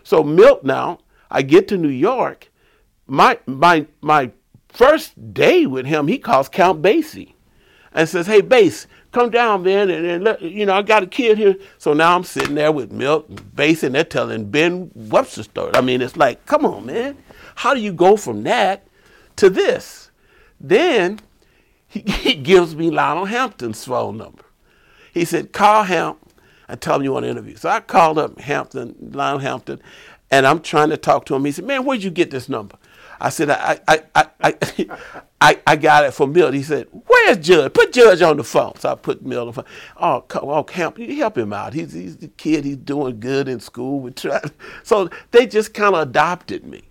So 0.03 0.23
Milt 0.23 0.63
now, 0.63 0.99
I 1.31 1.43
get 1.43 1.67
to 1.69 1.79
New 1.79 1.89
York. 1.89 2.51
My 3.07 3.39
my 3.47 3.87
my 4.01 4.31
first 4.69 5.35
day 5.35 5.67
with 5.67 5.87
him, 5.87 6.07
he 6.07 6.19
calls 6.19 6.49
Count 6.49 6.83
Basie 6.83 7.33
and 7.93 8.09
says, 8.09 8.27
"Hey, 8.27 8.41
Bass, 8.41 8.87
come 9.13 9.31
down, 9.31 9.63
man, 9.63 9.91
and, 9.91 10.07
and 10.07 10.25
let, 10.25 10.43
you 10.43 10.67
know 10.67 10.75
I 10.75 10.83
got 10.83 11.03
a 11.03 11.07
kid 11.07 11.39
here." 11.39 11.57
So 11.79 11.93
now 11.93 12.15
I'm 12.15 12.25
sitting 12.25 12.55
there 12.55 12.73
with 12.73 12.93
Milt 12.93 13.29
and 13.29 13.83
and 13.83 13.95
they're 13.95 14.05
telling 14.05 14.51
Ben 14.51 14.91
Webster 14.95 15.43
story. 15.43 15.73
I 15.75 15.81
mean, 15.81 16.03
it's 16.03 16.17
like, 16.17 16.45
come 16.47 16.65
on, 16.67 16.87
man, 16.87 17.17
how 17.57 17.75
do 17.75 17.81
you 17.81 17.93
go 17.93 18.17
from 18.17 18.43
that 18.45 18.87
to 19.37 19.51
this? 19.51 20.11
Then 20.61 21.21
he, 21.89 22.35
gives 22.35 22.75
me 22.75 22.91
Lionel 22.91 23.27
Hampton's 23.27 23.85
phone 23.85 24.17
number. 24.17 24.45
He 25.13 25.25
said, 25.25 25.53
call 25.53 25.85
Hamp 25.85 26.19
and 26.69 26.81
tell 26.81 26.97
him 26.97 27.03
you 27.03 27.13
want 27.13 27.25
to 27.25 27.31
interview. 27.31 27.57
So 27.57 27.69
I 27.69 27.81
called 27.81 28.19
up 28.19 28.41
Hampton, 28.41 28.97
Lionel 29.13 29.39
Hampton, 29.39 29.81
and 30.31 30.47
I'm 30.47 30.61
trying 30.61 30.91
to 30.91 30.97
talk 30.97 31.27
to 31.27 31.35
him. 31.35 31.45
He 31.45 31.53
said, 31.53 31.65
man, 31.65 31.85
where'd 31.85 32.03
you 32.03 32.11
get 32.11 32.31
this 32.31 32.49
number? 32.49 32.77
I 33.21 33.29
said, 33.29 33.51
I, 33.51 33.79
I, 33.87 34.03
I, 34.15 34.27
I, 35.41 35.59
I, 35.67 35.77
got 35.77 36.05
it 36.05 36.13
from 36.13 36.33
Milt. 36.33 36.55
He 36.55 36.63
said, 36.63 36.89
where's 37.07 37.39
Judge? 37.39 37.73
Put 37.73 37.93
Judge 37.93 38.23
on 38.23 38.37
the 38.37 38.45
phone. 38.45 38.77
So 38.79 38.91
I 38.91 38.95
put 38.97 39.25
Milt 39.25 39.41
on 39.41 39.47
the 39.47 39.53
phone. 39.53 39.65
Oh, 39.97 40.25
oh 40.43 40.67
Hamp, 40.73 40.99
you 40.99 41.17
help 41.17 41.39
him 41.39 41.53
out. 41.53 41.75
He's, 41.75 41.93
he's 41.93 42.17
the 42.17 42.29
kid. 42.29 42.65
He's 42.65 42.77
doing 42.77 43.21
good 43.21 43.49
in 43.49 43.61
school. 43.61 44.01
We 44.01 44.11
try. 44.11 44.41
So 44.83 45.09
they 45.31 45.47
just 45.47 45.75
kind 45.75 45.95
of 45.95 46.03
adopted 46.03 46.65
me. 46.65 46.83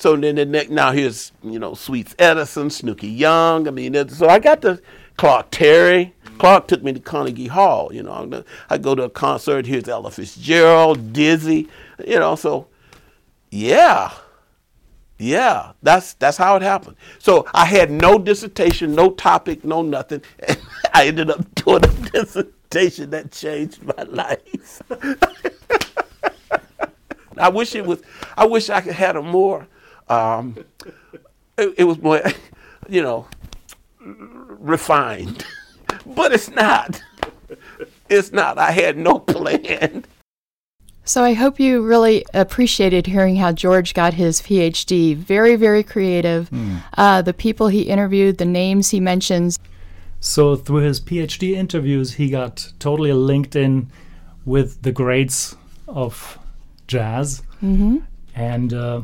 So 0.00 0.16
then 0.16 0.34
the 0.36 0.46
next, 0.46 0.70
now 0.70 0.92
here's, 0.92 1.30
you 1.42 1.58
know, 1.58 1.74
Sweets 1.74 2.14
Edison, 2.18 2.70
Snooky 2.70 3.06
Young. 3.06 3.68
I 3.68 3.70
mean, 3.70 4.08
so 4.08 4.30
I 4.30 4.38
got 4.38 4.62
to 4.62 4.80
Clark 5.18 5.48
Terry. 5.50 6.14
Clark 6.38 6.68
took 6.68 6.82
me 6.82 6.94
to 6.94 7.00
Carnegie 7.00 7.48
Hall. 7.48 7.92
You 7.92 8.04
know, 8.04 8.42
I 8.70 8.78
go 8.78 8.94
to 8.94 9.02
a 9.02 9.10
concert. 9.10 9.66
Here's 9.66 9.86
Ella 9.86 10.10
Fitzgerald, 10.10 11.12
Dizzy. 11.12 11.68
You 12.02 12.18
know, 12.18 12.34
so 12.34 12.68
yeah, 13.50 14.14
yeah, 15.18 15.72
that's 15.82 16.14
that's 16.14 16.38
how 16.38 16.56
it 16.56 16.62
happened. 16.62 16.96
So 17.18 17.46
I 17.52 17.66
had 17.66 17.90
no 17.90 18.18
dissertation, 18.18 18.94
no 18.94 19.10
topic, 19.10 19.66
no 19.66 19.82
nothing. 19.82 20.22
I 20.94 21.08
ended 21.08 21.30
up 21.30 21.54
doing 21.56 21.84
a 21.84 21.88
dissertation 21.88 23.10
that 23.10 23.32
changed 23.32 23.82
my 23.82 24.04
life. 24.04 24.80
I 27.36 27.50
wish 27.50 27.74
it 27.74 27.84
was. 27.84 28.00
I 28.34 28.46
wish 28.46 28.70
I 28.70 28.80
could 28.80 28.94
have 28.94 29.08
had 29.08 29.16
a 29.16 29.22
more 29.22 29.66
um, 30.10 30.56
it, 31.56 31.74
it 31.78 31.84
was 31.84 31.98
more, 32.02 32.20
you 32.88 33.02
know, 33.02 33.26
refined, 33.98 35.44
but 36.06 36.32
it's 36.32 36.50
not. 36.50 37.00
It's 38.08 38.32
not. 38.32 38.58
I 38.58 38.72
had 38.72 38.98
no 38.98 39.18
plan. 39.18 40.04
So 41.04 41.24
I 41.24 41.32
hope 41.32 41.58
you 41.58 41.82
really 41.82 42.24
appreciated 42.34 43.06
hearing 43.06 43.36
how 43.36 43.52
George 43.52 43.94
got 43.94 44.14
his 44.14 44.42
PhD. 44.42 45.16
Very, 45.16 45.56
very 45.56 45.82
creative. 45.82 46.50
Mm. 46.50 46.82
Uh, 46.96 47.22
the 47.22 47.32
people 47.32 47.68
he 47.68 47.82
interviewed, 47.82 48.38
the 48.38 48.44
names 48.44 48.90
he 48.90 49.00
mentions. 49.00 49.58
So 50.20 50.54
through 50.54 50.82
his 50.82 51.00
PhD 51.00 51.52
interviews, 51.52 52.12
he 52.14 52.30
got 52.30 52.72
totally 52.78 53.12
linked 53.12 53.56
in 53.56 53.90
with 54.44 54.82
the 54.82 54.92
greats 54.92 55.56
of 55.88 56.38
jazz. 56.86 57.42
Mm-hmm. 57.62 57.98
And 58.34 58.72
uh, 58.72 59.02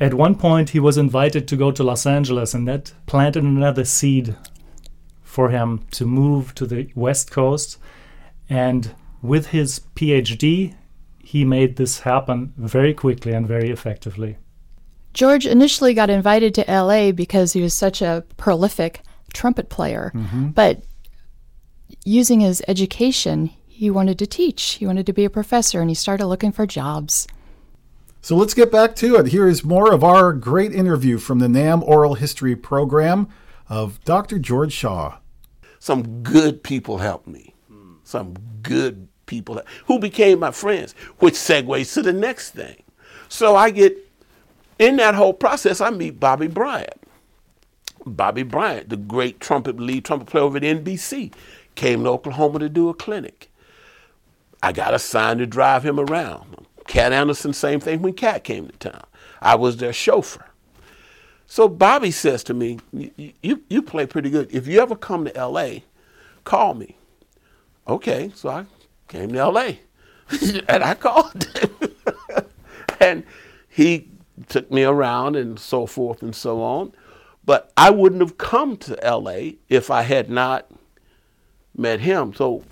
at 0.00 0.14
one 0.14 0.36
point, 0.36 0.70
he 0.70 0.80
was 0.80 0.96
invited 0.96 1.48
to 1.48 1.56
go 1.56 1.70
to 1.72 1.82
Los 1.82 2.06
Angeles, 2.06 2.54
and 2.54 2.68
that 2.68 2.92
planted 3.06 3.42
another 3.42 3.84
seed 3.84 4.36
for 5.22 5.50
him 5.50 5.86
to 5.90 6.06
move 6.06 6.54
to 6.54 6.66
the 6.66 6.90
West 6.94 7.30
Coast. 7.30 7.78
And 8.48 8.94
with 9.22 9.48
his 9.48 9.80
PhD, 9.94 10.74
he 11.18 11.44
made 11.44 11.76
this 11.76 12.00
happen 12.00 12.54
very 12.56 12.94
quickly 12.94 13.32
and 13.32 13.46
very 13.46 13.70
effectively. 13.70 14.38
George 15.14 15.46
initially 15.46 15.94
got 15.94 16.10
invited 16.10 16.54
to 16.54 16.64
LA 16.68 17.12
because 17.12 17.52
he 17.52 17.60
was 17.60 17.74
such 17.74 18.00
a 18.00 18.24
prolific 18.36 19.02
trumpet 19.34 19.68
player. 19.68 20.12
Mm-hmm. 20.14 20.48
But 20.48 20.82
using 22.04 22.40
his 22.40 22.62
education, 22.68 23.50
he 23.66 23.90
wanted 23.90 24.18
to 24.20 24.26
teach. 24.26 24.74
He 24.74 24.86
wanted 24.86 25.06
to 25.06 25.12
be 25.12 25.24
a 25.24 25.30
professor 25.30 25.80
and 25.80 25.90
he 25.90 25.94
started 25.94 26.26
looking 26.26 26.52
for 26.52 26.66
jobs. 26.66 27.26
So 28.20 28.36
let's 28.36 28.54
get 28.54 28.72
back 28.72 28.96
to 28.96 29.16
it. 29.16 29.28
Here 29.28 29.48
is 29.48 29.64
more 29.64 29.92
of 29.92 30.02
our 30.02 30.32
great 30.32 30.72
interview 30.72 31.18
from 31.18 31.38
the 31.38 31.46
NAMM 31.46 31.82
Oral 31.82 32.14
History 32.14 32.56
program 32.56 33.28
of 33.68 34.02
Dr. 34.04 34.38
George 34.38 34.72
Shaw. 34.72 35.18
Some 35.78 36.22
good 36.22 36.62
people 36.62 36.98
helped 36.98 37.28
me. 37.28 37.54
Some 38.02 38.34
good 38.62 39.08
people 39.26 39.60
who 39.86 39.98
became 39.98 40.40
my 40.40 40.50
friends, 40.50 40.94
which 41.18 41.34
segues 41.34 41.94
to 41.94 42.02
the 42.02 42.12
next 42.12 42.50
thing. 42.50 42.82
So 43.28 43.54
I 43.54 43.70
get 43.70 43.96
in 44.78 44.96
that 44.96 45.14
whole 45.14 45.32
process, 45.32 45.80
I 45.80 45.90
meet 45.90 46.18
Bobby 46.18 46.48
Bryant. 46.48 47.00
Bobby 48.06 48.42
Bryant, 48.42 48.88
the 48.88 48.96
great 48.96 49.40
trumpet 49.40 49.78
lead 49.78 50.04
trumpet 50.04 50.28
player 50.28 50.44
over 50.44 50.56
at 50.56 50.62
NBC, 50.62 51.32
came 51.74 52.04
to 52.04 52.10
Oklahoma 52.10 52.58
to 52.60 52.68
do 52.68 52.88
a 52.88 52.94
clinic. 52.94 53.50
I 54.62 54.72
got 54.72 54.94
assigned 54.94 55.38
to 55.40 55.46
drive 55.46 55.84
him 55.84 56.00
around. 56.00 56.66
Cat 56.88 57.12
Anderson, 57.12 57.52
same 57.52 57.78
thing 57.78 58.02
when 58.02 58.14
Cat 58.14 58.42
came 58.42 58.66
to 58.66 58.76
town. 58.78 59.04
I 59.40 59.54
was 59.54 59.76
their 59.76 59.92
chauffeur. 59.92 60.46
So 61.46 61.68
Bobby 61.68 62.10
says 62.10 62.42
to 62.44 62.54
me, 62.54 62.78
you, 62.92 63.62
you 63.68 63.82
play 63.82 64.06
pretty 64.06 64.30
good. 64.30 64.52
If 64.52 64.66
you 64.66 64.80
ever 64.80 64.96
come 64.96 65.26
to 65.26 65.46
LA, 65.46 65.80
call 66.44 66.74
me. 66.74 66.96
Okay, 67.86 68.32
so 68.34 68.48
I 68.48 68.66
came 69.06 69.32
to 69.32 69.48
LA. 69.48 69.72
and 70.68 70.82
I 70.82 70.94
called 70.94 71.44
him. 71.56 71.70
and 73.00 73.24
he 73.68 74.08
took 74.48 74.70
me 74.70 74.84
around 74.84 75.36
and 75.36 75.58
so 75.58 75.86
forth 75.86 76.22
and 76.22 76.34
so 76.34 76.62
on. 76.62 76.92
But 77.44 77.72
I 77.76 77.90
wouldn't 77.90 78.20
have 78.20 78.38
come 78.38 78.76
to 78.78 78.98
LA 79.02 79.52
if 79.68 79.90
I 79.90 80.02
had 80.02 80.28
not 80.30 80.70
met 81.76 82.00
him. 82.00 82.34
So 82.34 82.64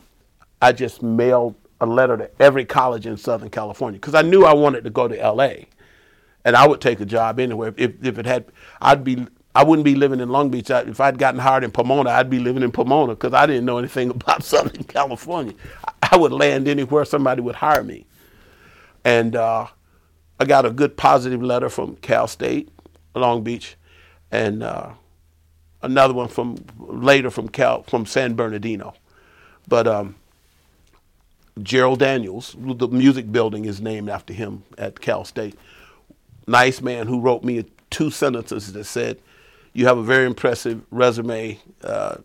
I 0.61 0.73
just 0.73 1.03
mailed 1.03 1.55
a 1.81 1.87
letter 1.87 2.17
to 2.17 2.31
every 2.41 2.65
college 2.65 3.07
in 3.07 3.17
Southern 3.17 3.51
California 3.51 3.99
because 4.01 4.15
I 4.15 4.23
knew 4.23 4.45
I 4.45 4.55
wanted 4.55 4.85
to 4.85 4.91
go 4.91 5.09
to 5.09 5.17
LA. 5.17 5.51
And 6.45 6.55
I 6.55 6.67
would 6.67 6.81
take 6.81 7.01
a 7.01 7.05
job 7.05 7.41
anywhere. 7.41 7.75
If, 7.77 8.05
if 8.05 8.19
it 8.19 8.27
had, 8.27 8.47
I'd 8.81 9.03
be, 9.03 9.27
I 9.55 9.65
wouldn't 9.65 9.85
be 9.85 9.97
living 9.97 10.21
in 10.21 10.29
Long 10.29 10.49
Beach. 10.49 10.71
I, 10.71 10.83
if 10.83 11.01
I'd 11.01 11.19
gotten 11.19 11.41
hired 11.41 11.65
in 11.65 11.73
Pomona, 11.73 12.11
I'd 12.11 12.31
be 12.31 12.39
living 12.39 12.63
in 12.63 12.71
Pomona 12.71 13.15
because 13.15 13.35
I 13.35 13.47
didn't 13.47 13.65
know 13.65 13.79
anything 13.79 14.11
about 14.13 14.45
Southern 14.45 14.85
California. 14.85 15.55
I 16.03 16.17
would 16.17 16.33
land 16.33 16.69
anywhere 16.69 17.05
somebody 17.05 17.41
would 17.43 17.57
hire 17.57 17.83
me. 17.83 18.07
And 19.05 19.35
uh, 19.35 19.67
I 20.39 20.45
got 20.45 20.67
a 20.67 20.71
good 20.71 20.97
positive 20.97 21.43
letter 21.43 21.69
from 21.69 21.97
Cal 21.97 22.29
State, 22.29 22.69
Long 23.15 23.43
Beach, 23.43 23.77
and 24.31 24.63
uh, 24.63 24.91
another 25.83 26.15
one 26.15 26.29
from 26.29 26.57
later 26.79 27.31
from 27.31 27.49
Cal 27.49 27.83
from 27.85 28.07
San 28.07 28.35
Bernardino. 28.35 28.95
But 29.69 29.87
um, 29.87 30.17
Gerald 31.63 32.01
Daniels, 32.01 32.55
the 32.59 32.89
music 32.89 33.33
building 33.33 33.65
is 33.65 33.81
named 33.81 34.09
after 34.11 34.35
him 34.35 34.65
at 34.77 35.01
Cal 35.01 35.25
State. 35.25 35.57
Nice 36.47 36.81
man 36.81 37.07
who 37.07 37.21
wrote 37.21 37.45
me 37.45 37.65
two 37.91 38.11
sentences 38.11 38.73
that 38.73 38.85
said, 38.85 39.21
"You 39.73 39.87
have 39.87 39.99
a 39.99 40.03
very 40.03 40.27
impressive 40.27 40.83
resume. 40.91 41.59
Uh, 41.83 42.17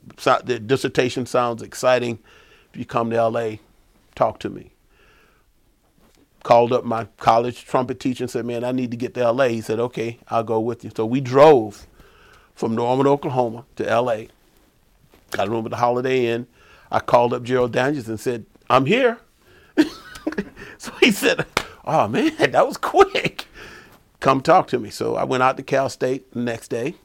the 0.44 0.60
dissertation 0.60 1.26
sounds 1.26 1.62
exciting. 1.62 2.20
If 2.74 2.80
you 2.80 2.86
come 2.86 3.10
to 3.10 3.22
LA, 3.22 3.58
talk 4.16 4.40
to 4.40 4.50
me. 4.50 4.72
Called 6.44 6.74
up 6.74 6.84
my 6.86 7.06
college 7.18 7.66
trumpet 7.66 8.00
teacher 8.00 8.24
and 8.24 8.32
said, 8.32 8.46
Man, 8.46 8.64
I 8.64 8.72
need 8.72 8.92
to 8.92 8.98
get 8.98 9.14
to 9.16 9.32
LA. 9.32 9.48
He 9.50 9.62
said, 9.62 9.80
Okay, 9.80 10.20
I'll 10.30 10.44
go 10.44 10.60
with 10.60 10.84
you. 10.84 10.92
So 10.96 11.06
we 11.06 11.22
drove 11.22 11.86
from 12.56 12.76
Norman, 12.76 13.08
Oklahoma 13.08 13.66
to 13.76 13.84
LA. 13.84 14.24
Room 15.46 15.66
at 15.66 15.72
the 15.72 15.78
Holiday 15.78 16.28
Inn. 16.28 16.48
I 16.92 17.00
called 17.00 17.34
up 17.34 17.44
Gerald 17.44 17.72
Daniels 17.72 18.10
and 18.10 18.20
said, 18.20 18.46
I'm 18.72 18.86
here. 18.86 19.20
so 20.78 20.92
he 21.00 21.12
said, 21.12 21.46
Oh 21.86 22.08
man, 22.08 22.36
that 22.40 22.68
was 22.68 22.78
quick. 22.78 23.48
Come 24.20 24.42
talk 24.42 24.68
to 24.68 24.80
me. 24.80 24.90
So 24.90 25.16
I 25.16 25.24
went 25.24 25.44
out 25.44 25.58
to 25.58 25.64
Cal 25.64 25.90
State 25.90 26.32
the 26.34 26.40
next 26.40 26.70
day 26.70 26.96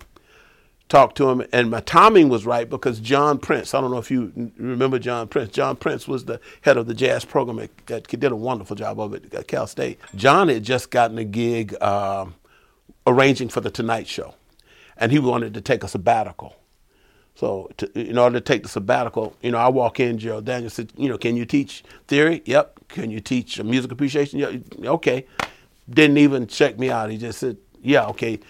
talked 0.88 1.16
to 1.16 1.28
him, 1.30 1.42
and 1.52 1.70
my 1.70 1.80
timing 1.80 2.28
was 2.28 2.46
right 2.46 2.68
because 2.68 3.00
John 3.00 3.38
Prince, 3.38 3.74
I 3.74 3.80
don't 3.80 3.90
know 3.90 3.98
if 3.98 4.10
you 4.10 4.52
remember 4.56 4.98
John 4.98 5.28
Prince. 5.28 5.52
John 5.52 5.76
Prince 5.76 6.06
was 6.06 6.24
the 6.26 6.40
head 6.62 6.76
of 6.76 6.86
the 6.86 6.94
jazz 6.94 7.24
program 7.24 7.58
at, 7.58 7.70
at 7.90 8.06
did 8.06 8.32
a 8.32 8.36
wonderful 8.36 8.76
job 8.76 9.00
of 9.00 9.14
it 9.14 9.32
at 9.34 9.48
Cal 9.48 9.66
State. 9.66 9.98
John 10.14 10.48
had 10.48 10.62
just 10.62 10.90
gotten 10.90 11.18
a 11.18 11.24
gig 11.24 11.80
um, 11.82 12.34
arranging 13.06 13.48
for 13.48 13.60
the 13.60 13.70
Tonight 13.70 14.06
Show, 14.06 14.34
and 14.96 15.10
he 15.10 15.18
wanted 15.18 15.54
to 15.54 15.60
take 15.60 15.82
a 15.82 15.88
sabbatical. 15.88 16.56
So, 17.37 17.70
to, 17.76 17.99
in 17.99 18.18
order 18.18 18.41
to 18.41 18.45
take 18.45 18.62
the 18.62 18.68
sabbatical, 18.68 19.37
you 19.43 19.53
know, 19.53 19.59
I 19.59 19.68
walk 19.68 20.01
in, 20.01 20.18
Gerald 20.18 20.47
Daniels 20.47 20.72
said, 20.72 20.93
you 20.97 21.09
know, 21.09 21.18
can 21.18 21.37
you 21.37 21.45
teach 21.45 21.84
theory? 22.09 22.43
Yep. 22.47 22.89
Can 22.89 23.11
you 23.11 23.20
teach 23.20 23.62
music 23.62 23.93
appreciation? 23.93 24.39
Yeah. 24.39 24.91
Okay. 24.91 25.26
Didn't 25.89 26.18
even 26.18 26.47
check 26.47 26.78
me 26.78 26.91
out. 26.91 27.11
He 27.11 27.18
just 27.18 27.39
said, 27.39 27.59
yeah, 27.82 28.07
okay 28.07 28.41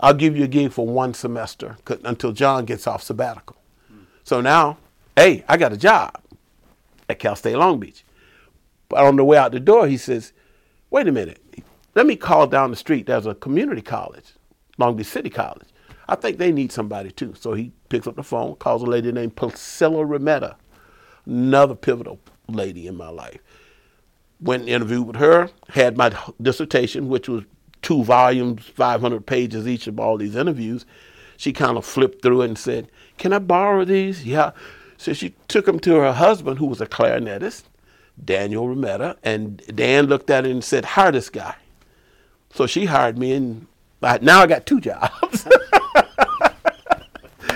I'll 0.00 0.14
give 0.14 0.36
you 0.36 0.44
a 0.44 0.48
gig 0.48 0.72
for 0.72 0.86
one 0.86 1.14
semester 1.14 1.76
until 2.04 2.32
John 2.32 2.64
gets 2.64 2.86
off 2.86 3.02
sabbatical. 3.02 3.56
Hmm. 3.88 3.98
So 4.24 4.40
now, 4.40 4.78
hey, 5.16 5.44
I 5.48 5.56
got 5.56 5.72
a 5.72 5.76
job 5.76 6.20
at 7.08 7.18
Cal 7.18 7.36
State 7.36 7.56
Long 7.56 7.78
Beach. 7.78 8.04
But 8.88 9.04
on 9.04 9.16
the 9.16 9.24
way 9.24 9.38
out 9.38 9.52
the 9.52 9.60
door, 9.60 9.86
he 9.86 9.96
says, 9.96 10.32
wait 10.90 11.08
a 11.08 11.12
minute, 11.12 11.40
let 11.94 12.06
me 12.06 12.16
call 12.16 12.46
down 12.46 12.70
the 12.70 12.76
street. 12.76 13.06
There's 13.06 13.26
a 13.26 13.34
community 13.34 13.82
college, 13.82 14.32
Long 14.78 14.96
Beach 14.96 15.06
City 15.06 15.30
College. 15.30 15.68
I 16.06 16.16
think 16.16 16.36
they 16.36 16.52
need 16.52 16.70
somebody 16.70 17.10
too. 17.10 17.34
So 17.38 17.54
he 17.54 17.72
picks 17.94 18.08
up 18.08 18.16
the 18.16 18.24
phone, 18.24 18.56
calls 18.56 18.82
a 18.82 18.86
lady 18.86 19.12
named 19.12 19.36
Priscilla 19.36 20.04
Remetta, 20.04 20.56
another 21.26 21.76
pivotal 21.76 22.18
lady 22.48 22.88
in 22.88 22.96
my 22.96 23.08
life. 23.08 23.38
Went 24.40 24.62
and 24.62 24.68
interviewed 24.68 25.06
with 25.06 25.16
her, 25.16 25.48
had 25.68 25.96
my 25.96 26.12
dissertation, 26.42 27.08
which 27.08 27.28
was 27.28 27.44
two 27.82 28.02
volumes, 28.02 28.66
500 28.66 29.24
pages 29.24 29.68
each 29.68 29.86
of 29.86 30.00
all 30.00 30.16
these 30.16 30.34
interviews. 30.34 30.84
She 31.36 31.52
kind 31.52 31.78
of 31.78 31.84
flipped 31.84 32.20
through 32.20 32.42
it 32.42 32.46
and 32.46 32.58
said, 32.58 32.90
Can 33.16 33.32
I 33.32 33.38
borrow 33.38 33.84
these? 33.84 34.26
Yeah. 34.26 34.50
So 34.96 35.12
she 35.12 35.36
took 35.46 35.66
them 35.66 35.78
to 35.80 35.94
her 35.94 36.12
husband, 36.14 36.58
who 36.58 36.66
was 36.66 36.80
a 36.80 36.86
clarinetist, 36.88 37.62
Daniel 38.24 38.66
Remetta, 38.66 39.18
and 39.22 39.62
Dan 39.72 40.06
looked 40.06 40.30
at 40.30 40.44
it 40.44 40.50
and 40.50 40.64
said, 40.64 40.84
Hire 40.84 41.12
this 41.12 41.30
guy. 41.30 41.54
So 42.52 42.66
she 42.66 42.86
hired 42.86 43.18
me, 43.18 43.34
and 43.34 43.68
I, 44.02 44.18
now 44.18 44.40
I 44.40 44.48
got 44.48 44.66
two 44.66 44.80
jobs. 44.80 45.46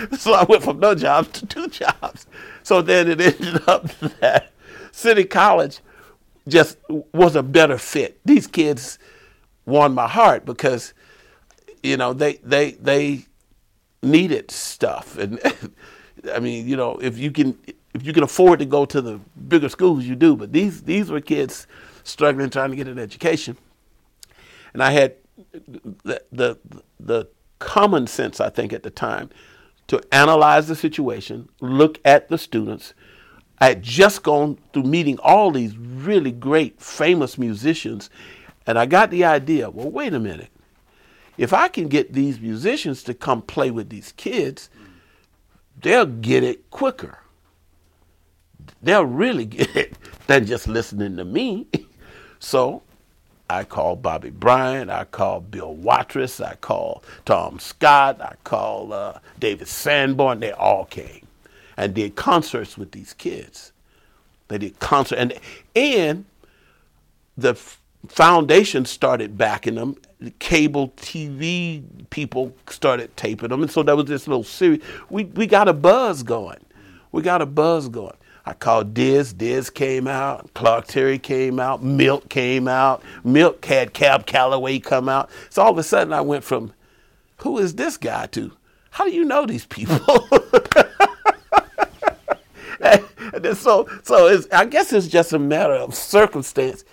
so 0.19 0.33
I 0.35 0.45
went 0.45 0.63
from 0.63 0.81
no 0.81 0.95
jobs 0.95 1.41
to 1.41 1.47
two 1.47 1.69
jobs. 1.69 2.27
So 2.63 2.83
then 2.83 3.09
it 3.09 3.21
ended 3.21 3.69
up 3.69 3.89
that 4.21 4.53
City 4.93 5.25
College 5.25 5.81
just 6.47 6.79
was 7.13 7.37
a 7.37 7.43
better 7.43 7.79
fit. 7.79 8.19
These 8.25 8.47
kids, 8.47 8.99
won 9.69 9.95
my 9.95 10.09
heart 10.09 10.47
because 10.47 10.95
you 11.83 11.97
know 11.97 12.13
they 12.13 12.37
they 12.37 12.73
they 12.73 13.27
needed 14.03 14.51
stuff 14.51 15.19
and 15.19 15.39
I 16.35 16.41
mean 16.41 16.67
you 16.67 16.77
know 16.77 16.97
if 16.99 17.19
you 17.19 17.31
can 17.31 17.57
if 17.95 18.05
you 18.05 18.13
can 18.13 18.23
afford 18.23 18.61
to 18.61 18.65
go 18.65 18.87
to 18.87 19.01
the 19.01 19.21
bigger 19.49 19.69
schools 19.69 20.05
you 20.05 20.17
do 20.17 20.35
but 20.35 20.53
these 20.53 20.83
these 20.83 21.11
were 21.11 21.21
kids 21.21 21.67
struggling 22.03 22.49
trying 22.49 22.71
to 22.71 22.77
get 22.77 22.89
an 22.89 22.99
education 22.99 23.59
and 24.73 24.83
I 24.83 24.93
had 24.93 25.17
the 26.03 26.23
the, 26.33 26.59
the 26.99 27.29
common 27.59 28.07
sense 28.07 28.41
I 28.41 28.49
think 28.49 28.73
at 28.73 28.83
the 28.83 28.91
time 28.91 29.29
to 29.89 30.03
analyze 30.13 30.69
the 30.69 30.77
situation 30.77 31.49
look 31.61 31.99
at 32.05 32.29
the 32.29 32.39
students 32.39 32.95
I 33.61 33.69
had 33.69 33.83
just 33.83 34.23
gone 34.23 34.59
through 34.73 34.85
meeting 34.85 35.19
all 35.19 35.51
these 35.51 35.77
really 35.77 36.31
great 36.31 36.81
famous 36.81 37.37
musicians 37.37 38.09
and 38.67 38.79
I 38.79 38.87
got 38.87 39.11
the 39.11 39.25
idea 39.25 39.71
well, 39.71 39.91
wait 39.91 40.15
a 40.15 40.21
minute. 40.21 40.51
If 41.37 41.53
I 41.53 41.69
can 41.69 41.89
get 41.89 42.13
these 42.13 42.41
musicians 42.41 43.03
to 43.05 43.15
come 43.15 43.43
play 43.43 43.71
with 43.71 43.91
these 43.91 44.13
kids, 44.13 44.71
they'll 45.81 46.07
get 46.07 46.43
it 46.43 46.71
quicker. 46.71 47.19
they'll 48.83 49.07
really 49.07 49.45
get 49.59 49.75
it 49.75 49.95
than 50.27 50.47
just 50.47 50.69
listening 50.69 51.17
to 51.17 51.25
me. 51.25 51.67
so 52.39 52.83
I 53.51 53.65
called 53.65 54.03
Bobby 54.03 54.31
Bryant, 54.31 54.91
I 54.91 55.05
called 55.05 55.51
Bill 55.51 55.75
Watrous, 55.75 56.41
I 56.41 56.57
called 56.57 57.05
Tom 57.27 57.59
Scott, 57.61 58.21
I 58.21 58.35
called 58.45 58.93
uh, 58.93 59.15
David 59.39 59.69
Sanborn. 59.69 60.41
They 60.41 60.53
all 60.53 60.87
came 60.87 61.27
and 61.77 61.95
did 61.95 62.17
concerts 62.17 62.79
with 62.79 62.93
these 62.93 63.15
kids. 63.15 63.73
They 64.49 64.59
did 64.59 64.79
concert 64.81 65.17
and 65.19 65.35
and 65.77 66.25
the 67.37 67.51
f- 67.51 67.81
foundation 68.09 68.85
started 68.85 69.39
backing 69.39 69.77
them. 69.77 69.97
The 70.21 70.33
cable 70.41 70.91
TV 70.97 71.83
people 72.11 72.55
started 72.69 73.17
taping 73.17 73.51
them, 73.51 73.63
and 73.63 73.71
so 73.71 73.83
there 73.83 73.97
was 73.97 74.07
this 74.07 74.29
little 74.29 74.45
series. 74.45 74.83
We 75.11 75.25
we 75.25 75.47
got 75.47 75.69
a 75.69 75.73
buzz 75.75 76.23
going. 76.23 76.61
We 77.13 77.23
got 77.23 77.43
a 77.43 77.47
buzz 77.47 77.89
going. 77.89 78.17
I 78.49 78.55
called 78.55 78.95
Diz. 78.95 79.35
Diz 79.35 79.69
came 79.69 80.09
out. 80.09 80.55
Clark 80.55 80.87
Terry 80.87 81.19
came 81.19 81.61
out. 81.61 81.83
Milt 81.83 82.31
came 82.31 82.67
out. 82.67 83.03
Milt 83.23 83.63
had 83.63 83.93
Cab 83.93 84.25
Calloway 84.25 84.79
come 84.79 85.07
out. 85.07 85.29
So 85.51 85.61
all 85.61 85.71
of 85.71 85.77
a 85.77 85.83
sudden 85.83 86.15
I 86.15 86.23
went 86.23 86.45
from, 86.45 86.73
who 87.39 87.59
is 87.59 87.75
this 87.75 87.99
guy 87.99 88.25
to, 88.29 88.53
how 88.93 89.05
do 89.05 89.11
you 89.11 89.27
know 89.27 89.45
these 89.45 89.67
people? 89.67 90.27
and, 92.81 93.05
so 93.55 93.87
so 94.03 94.41
I 94.51 94.65
guess 94.65 94.95
it's 94.95 95.09
just 95.09 95.35
a 95.35 95.39
matter 95.39 95.75
of 95.75 95.95
circumstance. 95.95 96.87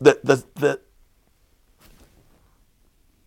The, 0.00 0.18
the, 0.24 0.44
the, 0.56 0.80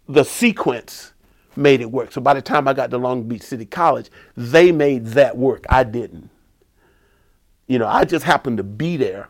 the 0.10 0.26
sequence 0.26 1.14
made 1.56 1.80
it 1.80 1.90
work. 1.90 2.12
So 2.12 2.20
by 2.20 2.34
the 2.34 2.42
time 2.42 2.68
I 2.68 2.74
got 2.74 2.92
to 2.92 2.98
Long 2.98 3.24
Beach 3.24 3.44
City 3.44 3.64
College, 3.64 4.10
they 4.36 4.74
made 4.74 5.06
that 5.08 5.38
work. 5.38 5.64
I 5.70 5.86
didn't. 5.86 6.30
You 7.72 7.80
know, 7.80 7.88
I 7.88 8.04
just 8.04 8.26
happened 8.26 8.58
to 8.58 8.64
be 8.64 8.98
there. 8.98 9.30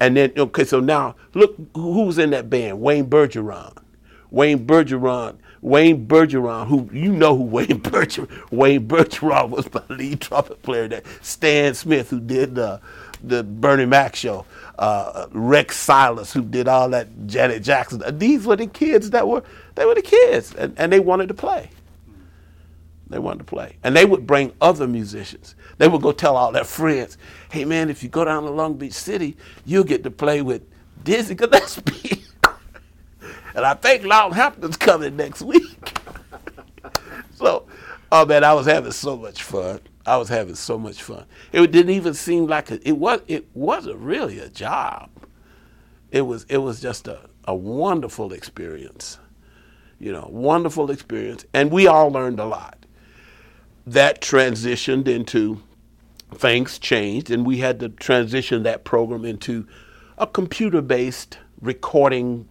And 0.00 0.16
then, 0.16 0.32
okay, 0.36 0.64
so 0.64 0.80
now 0.80 1.14
look 1.34 1.54
who's 1.74 2.18
in 2.18 2.30
that 2.30 2.50
band 2.50 2.80
Wayne 2.80 3.08
Bergeron. 3.08 3.76
Wayne 4.30 4.66
Bergeron. 4.66 5.36
Wayne 5.62 6.06
Bergeron, 6.08 6.66
who 6.66 6.88
you 6.92 7.12
know 7.12 7.36
who 7.36 7.44
Wayne 7.44 7.66
Bergeron. 7.80 8.28
Wayne 8.50 8.88
Bergeron 8.88 9.50
was 9.50 9.72
my 9.72 9.82
lead 9.88 10.20
trumpet 10.20 10.62
player. 10.62 10.88
That 10.88 11.04
Stan 11.20 11.74
Smith, 11.74 12.10
who 12.10 12.18
did 12.18 12.56
the 12.56 12.80
the 13.22 13.44
Bernie 13.44 13.86
Mac 13.86 14.16
show. 14.16 14.46
Uh, 14.76 15.26
Rex 15.30 15.76
Silas, 15.76 16.32
who 16.32 16.42
did 16.42 16.66
all 16.66 16.88
that 16.88 17.28
Janet 17.28 17.62
Jackson. 17.62 18.02
These 18.18 18.46
were 18.46 18.56
the 18.56 18.66
kids 18.66 19.10
that 19.10 19.28
were 19.28 19.44
they 19.76 19.84
were 19.84 19.94
the 19.94 20.02
kids, 20.02 20.54
and, 20.56 20.74
and 20.76 20.92
they 20.92 20.98
wanted 21.00 21.28
to 21.28 21.34
play. 21.34 21.70
They 23.10 23.18
wanted 23.18 23.38
to 23.38 23.44
play. 23.44 23.76
And 23.82 23.94
they 23.96 24.04
would 24.04 24.24
bring 24.24 24.52
other 24.60 24.86
musicians. 24.86 25.56
They 25.78 25.88
would 25.88 26.00
go 26.00 26.12
tell 26.12 26.36
all 26.36 26.52
their 26.52 26.64
friends, 26.64 27.18
hey 27.50 27.64
man, 27.64 27.90
if 27.90 28.04
you 28.04 28.08
go 28.08 28.24
down 28.24 28.44
to 28.44 28.50
Long 28.50 28.74
Beach 28.74 28.92
City, 28.92 29.36
you'll 29.66 29.84
get 29.84 30.04
to 30.04 30.10
play 30.12 30.42
with 30.42 30.62
Dizzy 31.02 31.34
Gillespie. 31.34 32.24
and 33.54 33.66
I 33.66 33.74
think 33.74 34.04
Lionel 34.04 34.32
Hampton's 34.32 34.76
coming 34.76 35.16
next 35.16 35.42
week. 35.42 35.98
so, 37.34 37.66
oh 38.12 38.24
man, 38.24 38.44
I 38.44 38.54
was 38.54 38.66
having 38.66 38.92
so 38.92 39.16
much 39.16 39.42
fun. 39.42 39.80
I 40.06 40.16
was 40.16 40.28
having 40.28 40.54
so 40.54 40.78
much 40.78 41.02
fun. 41.02 41.24
It 41.52 41.72
didn't 41.72 41.94
even 41.94 42.14
seem 42.14 42.46
like 42.46 42.70
a, 42.70 42.88
it 42.88 42.96
was. 42.96 43.20
It 43.26 43.46
wasn't 43.54 43.96
really 43.96 44.38
a 44.38 44.48
job. 44.48 45.10
It 46.10 46.22
was. 46.22 46.44
It 46.48 46.58
was 46.58 46.80
just 46.80 47.06
a, 47.06 47.28
a 47.44 47.54
wonderful 47.54 48.32
experience. 48.32 49.18
You 49.98 50.12
know, 50.12 50.26
wonderful 50.30 50.90
experience, 50.90 51.44
and 51.52 51.70
we 51.70 51.86
all 51.86 52.10
learned 52.10 52.40
a 52.40 52.46
lot 52.46 52.79
that 53.86 54.20
transitioned 54.20 55.08
into 55.08 55.62
things 56.34 56.78
changed, 56.78 57.30
and 57.30 57.46
we 57.46 57.58
had 57.58 57.80
to 57.80 57.88
transition 57.88 58.62
that 58.62 58.84
program 58.84 59.24
into 59.24 59.66
a 60.18 60.26
computer 60.26 60.80
based 60.82 61.38
recording 61.60 62.48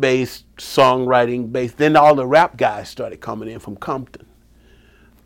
based 0.00 0.44
songwriting 0.56 1.52
based 1.52 1.76
then 1.76 1.94
all 1.94 2.14
the 2.14 2.26
rap 2.26 2.56
guys 2.56 2.88
started 2.88 3.20
coming 3.20 3.50
in 3.50 3.58
from 3.58 3.76
compton 3.76 4.26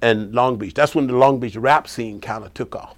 and 0.03 0.33
long 0.35 0.57
beach. 0.57 0.75
That's 0.75 0.95
when 0.95 1.07
the 1.07 1.17
long 1.17 1.39
beach 1.39 1.57
rap 1.57 1.89
scene 1.89 2.21
kind 2.21 2.45
of 2.45 2.55
took 2.55 2.75
off. 2.75 2.97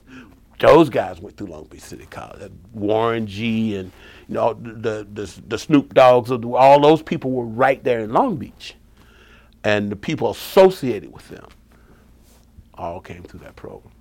Those 0.59 0.91
guys 0.91 1.21
went 1.21 1.37
through 1.37 1.49
long 1.49 1.65
beach 1.65 1.83
city 1.83 2.07
college. 2.11 2.53
Warren 2.73 3.27
g 3.27 3.77
and 3.77 3.93
you 4.29 4.35
know 4.35 4.55
the 4.55 5.07
the, 5.13 5.41
the 5.49 5.59
snoop 5.59 5.95
dogs 5.95 6.31
all 6.31 6.81
those 6.81 7.03
people 7.03 7.31
were 7.31 7.47
right 7.47 7.83
there 7.85 8.01
in 8.01 8.13
long 8.13 8.37
beach. 8.37 8.75
And 9.63 9.91
the 9.91 9.97
people 9.97 10.31
associated 10.31 11.13
with 11.13 11.29
them 11.29 11.47
all 12.81 13.01
came 13.01 13.23
through 13.23 13.41
that 13.41 13.57
program. 13.57 13.93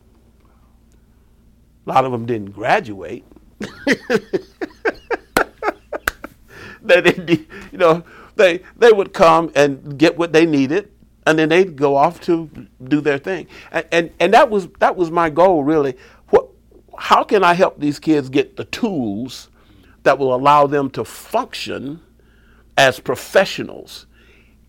A 1.85 1.89
lot 1.89 2.05
of 2.05 2.11
them 2.11 2.25
didn't 2.25 2.51
graduate. 2.51 3.25
they 6.81 7.01
didn't, 7.01 7.29
you 7.71 7.77
know, 7.77 8.03
they 8.35 8.61
they 8.77 8.91
would 8.91 9.13
come 9.13 9.51
and 9.55 9.97
get 9.97 10.17
what 10.17 10.33
they 10.33 10.45
needed, 10.45 10.91
and 11.25 11.37
then 11.37 11.49
they'd 11.49 11.75
go 11.75 11.95
off 11.95 12.21
to 12.21 12.49
do 12.83 13.01
their 13.01 13.17
thing. 13.17 13.47
And 13.71 13.85
and, 13.91 14.11
and 14.19 14.33
that 14.33 14.49
was 14.49 14.67
that 14.79 14.95
was 14.95 15.11
my 15.11 15.29
goal 15.29 15.63
really. 15.63 15.95
What, 16.29 16.47
how 16.97 17.23
can 17.23 17.43
I 17.43 17.53
help 17.53 17.79
these 17.79 17.99
kids 17.99 18.29
get 18.29 18.55
the 18.55 18.65
tools 18.65 19.49
that 20.03 20.17
will 20.17 20.33
allow 20.33 20.67
them 20.67 20.89
to 20.91 21.03
function 21.03 22.01
as 22.77 22.99
professionals 22.99 24.05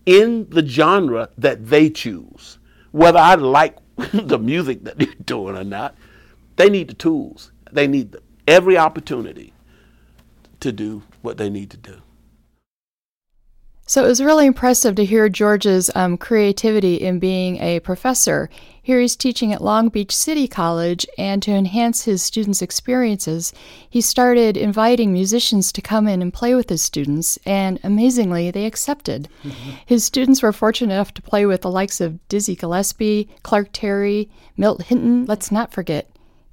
in 0.05 0.49
the 0.49 0.65
genre 0.65 1.29
that 1.37 1.67
they 1.67 1.89
choose? 1.89 2.57
Whether 2.91 3.19
I 3.19 3.35
like 3.35 3.77
the 4.13 4.39
music 4.39 4.83
that 4.83 4.97
they're 4.97 5.07
doing 5.25 5.57
or 5.57 5.63
not. 5.63 5.95
They 6.55 6.69
need 6.69 6.89
the 6.89 6.93
tools. 6.93 7.51
They 7.71 7.87
need 7.87 8.15
every 8.47 8.77
opportunity 8.77 9.53
to 10.59 10.71
do 10.71 11.03
what 11.21 11.37
they 11.37 11.49
need 11.49 11.69
to 11.71 11.77
do. 11.77 12.01
So 13.91 14.05
it 14.05 14.07
was 14.07 14.23
really 14.23 14.45
impressive 14.45 14.95
to 14.95 15.03
hear 15.03 15.27
George's 15.27 15.91
um, 15.95 16.17
creativity 16.17 16.95
in 16.95 17.19
being 17.19 17.57
a 17.57 17.81
professor. 17.81 18.49
Here 18.81 19.01
he's 19.01 19.17
teaching 19.17 19.51
at 19.51 19.61
Long 19.61 19.89
Beach 19.89 20.15
City 20.15 20.47
College, 20.47 21.05
and 21.17 21.43
to 21.43 21.51
enhance 21.51 22.05
his 22.05 22.23
students' 22.23 22.61
experiences, 22.61 23.51
he 23.89 23.99
started 23.99 24.55
inviting 24.55 25.11
musicians 25.11 25.73
to 25.73 25.81
come 25.81 26.07
in 26.07 26.21
and 26.21 26.33
play 26.33 26.55
with 26.55 26.69
his 26.69 26.81
students, 26.81 27.37
and 27.45 27.81
amazingly, 27.83 28.49
they 28.49 28.65
accepted. 28.65 29.27
Mm-hmm. 29.43 29.71
His 29.85 30.05
students 30.05 30.41
were 30.41 30.53
fortunate 30.53 30.93
enough 30.93 31.13
to 31.15 31.21
play 31.21 31.45
with 31.45 31.59
the 31.59 31.69
likes 31.69 31.99
of 31.99 32.25
Dizzy 32.29 32.55
Gillespie, 32.55 33.27
Clark 33.43 33.71
Terry, 33.73 34.29
Milt 34.55 34.83
Hinton, 34.83 35.25
let's 35.25 35.51
not 35.51 35.73
forget 35.73 36.10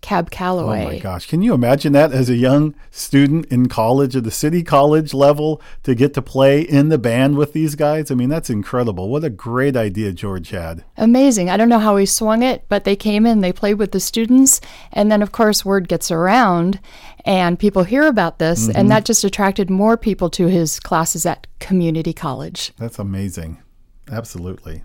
Cab 0.08 0.30
Calloway. 0.30 0.84
Oh 0.86 0.88
my 0.88 0.98
gosh. 1.00 1.26
Can 1.26 1.42
you 1.42 1.52
imagine 1.52 1.92
that 1.92 2.12
as 2.12 2.30
a 2.30 2.34
young 2.34 2.74
student 2.90 3.44
in 3.52 3.68
college 3.68 4.16
at 4.16 4.24
the 4.24 4.30
city 4.30 4.62
college 4.62 5.12
level 5.12 5.60
to 5.82 5.94
get 5.94 6.14
to 6.14 6.22
play 6.22 6.62
in 6.62 6.88
the 6.88 6.96
band 6.96 7.36
with 7.36 7.52
these 7.52 7.74
guys? 7.74 8.10
I 8.10 8.14
mean, 8.14 8.30
that's 8.30 8.48
incredible. 8.48 9.10
What 9.10 9.22
a 9.22 9.28
great 9.28 9.76
idea 9.76 10.12
George 10.12 10.48
had. 10.48 10.82
Amazing. 10.96 11.50
I 11.50 11.58
don't 11.58 11.68
know 11.68 11.78
how 11.78 11.98
he 11.98 12.06
swung 12.06 12.42
it, 12.42 12.64
but 12.70 12.84
they 12.84 12.96
came 12.96 13.26
in, 13.26 13.42
they 13.42 13.52
played 13.52 13.74
with 13.74 13.92
the 13.92 14.00
students, 14.00 14.62
and 14.92 15.12
then, 15.12 15.20
of 15.20 15.32
course, 15.32 15.62
word 15.62 15.88
gets 15.88 16.10
around 16.10 16.80
and 17.26 17.58
people 17.58 17.84
hear 17.84 18.06
about 18.06 18.38
this, 18.38 18.66
mm-hmm. 18.66 18.78
and 18.78 18.90
that 18.90 19.04
just 19.04 19.24
attracted 19.24 19.68
more 19.68 19.98
people 19.98 20.30
to 20.30 20.46
his 20.46 20.80
classes 20.80 21.26
at 21.26 21.46
community 21.58 22.14
college. 22.14 22.72
That's 22.78 22.98
amazing. 22.98 23.62
Absolutely. 24.10 24.84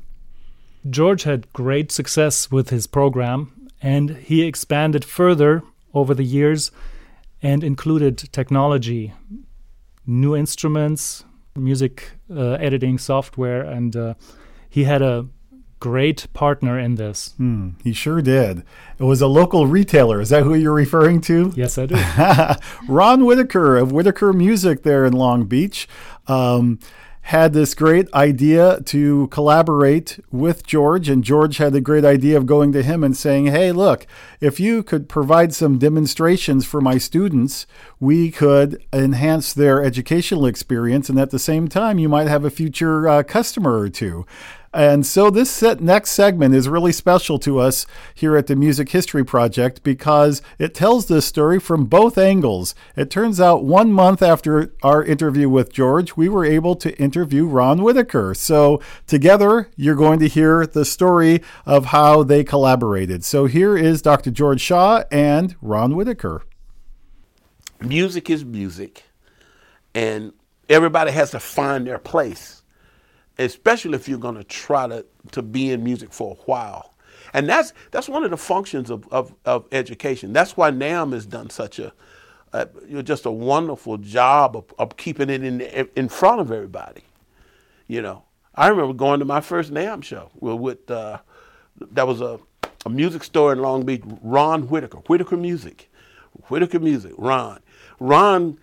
George 0.90 1.24
had 1.24 1.54
great 1.54 1.94
success 1.94 2.52
with 2.52 2.72
his 2.72 2.88
program 2.88 3.53
and 3.84 4.12
he 4.18 4.44
expanded 4.44 5.04
further 5.04 5.62
over 5.94 6.16
the 6.16 6.24
years 6.24 6.72
and 7.42 7.64
included 7.64 8.18
technology, 8.32 9.14
new 10.08 10.36
instruments, 10.36 11.26
music 11.56 12.12
uh, 12.34 12.54
editing 12.54 12.98
software, 12.98 13.62
and 13.62 13.96
uh, 13.96 14.14
he 14.70 14.86
had 14.86 15.02
a 15.02 15.28
great 15.80 16.32
partner 16.32 16.80
in 16.80 16.96
this. 16.96 17.34
Hmm, 17.36 17.72
he 17.84 17.92
sure 17.92 18.22
did. 18.22 18.64
It 18.98 19.04
was 19.04 19.22
a 19.22 19.28
local 19.28 19.68
retailer. 19.68 20.22
Is 20.22 20.30
that 20.30 20.44
who 20.44 20.56
you're 20.56 20.74
referring 20.74 21.20
to? 21.22 21.52
Yes, 21.56 21.78
I 21.78 21.86
do. 21.86 21.98
Ron 22.88 23.26
Whitaker 23.26 23.76
of 23.76 23.92
Whitaker 23.92 24.32
Music 24.32 24.84
there 24.84 25.06
in 25.06 25.12
Long 25.12 25.44
Beach. 25.44 25.90
Um, 26.28 26.80
had 27.24 27.54
this 27.54 27.74
great 27.74 28.14
idea 28.14 28.82
to 28.82 29.28
collaborate 29.28 30.20
with 30.30 30.68
George, 30.68 31.08
and 31.08 31.24
George 31.24 31.58
had 31.58 31.72
the 31.72 31.80
great 31.80 32.04
idea 32.04 32.36
of 32.36 32.46
going 32.46 32.74
to 32.74 32.84
him 32.84 33.02
and 33.02 33.16
saying, 33.16 33.46
Hey, 33.46 33.72
look, 33.72 34.06
if 34.42 34.60
you 34.60 34.84
could 34.84 35.08
provide 35.08 35.54
some 35.54 35.78
demonstrations 35.78 36.66
for 36.66 36.82
my 36.82 36.98
students, 36.98 37.66
we 37.98 38.30
could 38.30 38.84
enhance 38.92 39.54
their 39.54 39.82
educational 39.82 40.46
experience, 40.46 41.08
and 41.08 41.18
at 41.18 41.30
the 41.30 41.40
same 41.40 41.70
time, 41.70 41.98
you 41.98 42.10
might 42.10 42.28
have 42.28 42.44
a 42.44 42.50
future 42.50 43.08
uh, 43.08 43.24
customer 43.24 43.80
or 43.80 43.88
two. 43.88 44.26
And 44.74 45.06
so 45.06 45.30
this 45.30 45.52
set, 45.52 45.82
next 45.82 46.12
segment 46.12 46.56
is 46.56 46.68
really 46.68 46.92
special 46.92 47.38
to 47.40 47.60
us 47.60 47.86
here 48.16 48.36
at 48.36 48.48
the 48.48 48.56
Music 48.56 48.90
History 48.90 49.24
Project 49.24 49.84
because 49.84 50.42
it 50.58 50.74
tells 50.74 51.06
this 51.06 51.28
story 51.28 51.60
from 51.60 51.86
both 51.86 52.18
angles. 52.18 52.74
It 52.96 53.12
turns 53.12 53.40
out 53.40 53.64
one 53.64 53.92
month 53.92 54.24
after 54.24 54.74
our 54.82 55.04
interview 55.04 55.48
with 55.48 55.72
George, 55.72 56.18
we 56.18 56.28
were 56.28 56.44
able 56.44 56.76
to 56.78 56.98
interview 57.00 57.46
Ron 57.46 57.84
Whitaker. 57.84 58.34
So 58.34 58.82
together, 59.06 59.70
you're 59.76 59.94
going 59.94 60.18
to 60.20 60.28
hear 60.28 60.66
the 60.66 60.86
story 60.86 61.44
of 61.68 61.86
how 61.86 62.24
they 62.24 62.44
collaborated. 62.44 63.24
So 63.24 63.46
here 63.46 63.78
is 63.78 64.02
Dr. 64.02 64.32
George 64.32 64.62
Shaw 64.62 65.04
and 65.12 65.56
Ron 65.62 65.96
Whitaker. 65.96 66.42
Music 67.80 68.30
is 68.30 68.44
music, 68.44 69.04
and 69.94 70.34
everybody 70.68 71.12
has 71.12 71.30
to 71.32 71.40
find 71.40 71.86
their 71.86 72.00
place 72.00 72.63
especially 73.38 73.96
if 73.96 74.08
you're 74.08 74.20
going 74.20 74.36
to 74.36 74.44
try 74.44 74.88
to, 74.88 75.06
to 75.32 75.42
be 75.42 75.72
in 75.72 75.84
music 75.84 76.14
for 76.14 76.32
a 76.32 76.44
while. 76.44 76.94
And 77.34 77.50
that's 77.50 77.74
that's 77.92 78.08
one 78.08 78.24
of 78.24 78.32
the 78.32 78.38
functions 78.38 78.90
of, 78.90 79.08
of, 79.12 79.34
of 79.46 79.66
education. 79.72 80.34
That's 80.34 80.56
why 80.56 80.72
NAMM 80.72 81.14
has 81.14 81.26
done 81.26 81.50
such 81.50 81.80
a 81.80 81.94
uh, 82.54 82.66
just 83.02 83.26
a 83.26 83.32
wonderful 83.32 83.98
job 83.98 84.56
of, 84.56 84.66
of 84.78 84.98
keeping 84.98 85.30
it 85.30 85.44
in 85.44 85.62
in 85.96 86.10
front 86.10 86.42
of 86.42 86.52
everybody. 86.52 87.02
You 87.88 88.02
know, 88.02 88.24
I 88.54 88.68
remember 88.68 88.94
going 88.94 89.20
to 89.20 89.26
my 89.26 89.42
first 89.42 89.74
NAMM 89.74 90.04
show 90.04 90.30
with 90.40 90.90
uh, 90.92 91.20
that 91.92 92.06
was 92.06 92.22
a, 92.22 92.40
a 92.86 92.90
music 92.90 93.24
store 93.24 93.52
in 93.52 93.60
Long 93.60 93.84
Beach. 93.84 94.04
Ron 94.22 94.64
Whitaker, 94.64 95.00
Whitaker 95.00 95.38
Music, 95.38 95.90
Whitaker 96.50 96.80
Music. 96.80 97.14
Ron, 97.18 97.62
Ron 98.00 98.60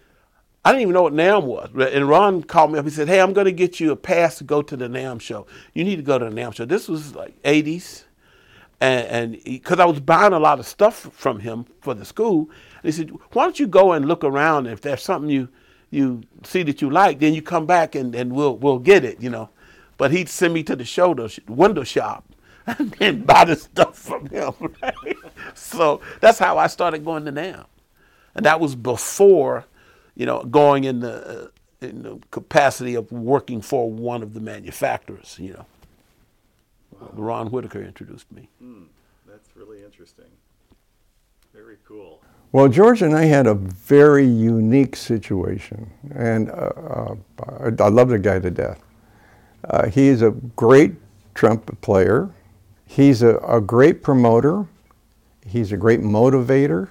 I 0.65 0.73
didn't 0.73 0.83
even 0.83 0.95
know 0.95 1.03
what 1.03 1.15
NAMM 1.15 1.45
was. 1.45 1.71
And 1.93 2.09
Ron 2.09 2.43
called 2.43 2.73
me 2.73 2.79
up. 2.79 2.85
He 2.85 2.91
said, 2.91 3.09
Hey, 3.09 3.21
I'm 3.21 3.33
going 3.33 3.47
to 3.47 3.53
get 3.53 3.81
you 3.81 3.93
a 3.93 3.97
pass 3.97 4.39
to 4.39 4.45
go 4.45 4.61
to 4.63 4.77
the 4.77 4.89
NAMM 4.89 5.21
show. 5.21 5.47
You 5.73 5.85
need 5.85 5.97
to 5.97 6.03
go 6.03 6.19
to 6.19 6.27
the 6.27 6.31
NAMM 6.31 6.55
show. 6.55 6.65
This 6.67 6.89
was 6.89 7.15
like 7.15 7.41
80s. 7.43 8.05
And 8.81 9.43
because 9.45 9.79
I 9.79 9.85
was 9.85 10.01
buying 10.01 10.33
a 10.33 10.39
lot 10.39 10.59
of 10.59 10.67
stuff 10.67 11.11
from 11.13 11.41
him 11.41 11.67
for 11.81 11.95
the 11.95 12.05
school. 12.05 12.51
And 12.83 12.85
he 12.85 12.93
said, 12.93 13.11
Why 13.33 13.45
don't 13.45 13.59
you 13.59 13.67
go 13.67 13.93
and 13.93 14.07
look 14.07 14.23
around? 14.23 14.67
And 14.67 14.73
if 14.75 14.83
there's 14.83 15.03
something 15.03 15.31
you, 15.31 15.49
you 15.91 16.23
see 16.45 16.63
that 16.65 16.83
you 16.83 16.91
like, 16.91 17.21
then 17.21 17.33
you 17.35 17.43
come 17.43 17.67
back 17.67 17.95
and, 17.95 18.15
and 18.15 18.33
we'll, 18.33 18.57
we'll 18.57 18.79
get 18.79 19.05
it, 19.05 19.21
you 19.21 19.31
know. 19.31 19.49
But 19.97 20.13
he'd 20.13 20.29
send 20.29 20.55
me 20.55 20.63
to 20.65 20.77
the 20.77 20.85
show, 20.85 21.15
the 21.15 21.41
window 21.47 21.85
shop, 21.85 22.25
and 22.67 22.91
then 22.93 23.23
buy 23.23 23.45
the 23.47 23.57
stuff 23.57 23.99
from 23.99 24.27
him. 24.27 24.53
Right? 24.83 25.17
so 25.55 26.01
that's 26.21 26.39
how 26.39 26.59
I 26.59 26.67
started 26.67 27.05
going 27.05 27.25
to 27.25 27.33
NAMM. 27.33 27.65
And 28.35 28.47
that 28.47 28.61
was 28.61 28.75
before 28.75 29.65
you 30.21 30.27
know, 30.27 30.43
going 30.45 30.85
in 30.85 31.01
the, 31.01 31.45
uh, 31.45 31.49
in 31.81 32.03
the 32.03 32.19
capacity 32.31 32.95
of 32.95 33.11
working 33.11 33.63
for 33.63 33.91
one 33.91 34.23
of 34.23 34.35
the 34.35 34.41
manufacturers, 34.41 35.39
you 35.41 35.55
know. 35.55 35.65
Wow. 36.93 37.11
Ron 37.15 37.47
Whitaker 37.47 37.83
introduced 37.83 38.31
me. 38.31 38.47
Mm, 38.63 38.85
that's 39.27 39.57
really 39.57 39.83
interesting. 39.83 40.27
Very 41.55 41.79
cool. 41.89 42.21
Well, 42.53 42.69
George 42.69 43.01
and 43.01 43.17
I 43.17 43.25
had 43.25 43.47
a 43.47 43.55
very 43.55 44.27
unique 44.27 44.95
situation, 44.95 45.91
and 46.15 46.51
uh, 46.51 47.15
uh, 47.39 47.71
I 47.81 47.89
love 47.89 48.11
the 48.11 48.19
guy 48.19 48.41
to 48.41 48.51
death. 48.51 48.83
Uh, 49.65 49.89
he's 49.89 50.21
a 50.21 50.33
great 50.55 50.97
trumpet 51.33 51.81
player. 51.81 52.29
He's 52.85 53.23
a, 53.23 53.39
a 53.39 53.59
great 53.59 54.03
promoter. 54.03 54.67
He's 55.47 55.73
a 55.73 55.79
great 55.79 56.01
motivator 56.01 56.91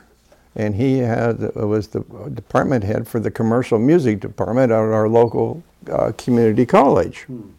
and 0.60 0.76
he 0.76 0.98
had 0.98 1.40
was 1.56 1.88
the 1.88 2.02
department 2.34 2.84
head 2.84 3.08
for 3.08 3.22
the 3.22 3.32
commercial 3.32 3.80
music 3.80 4.20
department 4.20 4.74
at 4.74 4.78
our 4.78 5.08
local 5.08 5.64
uh, 5.90 6.12
community 6.18 6.66
college. 6.66 7.22
Hmm. 7.22 7.52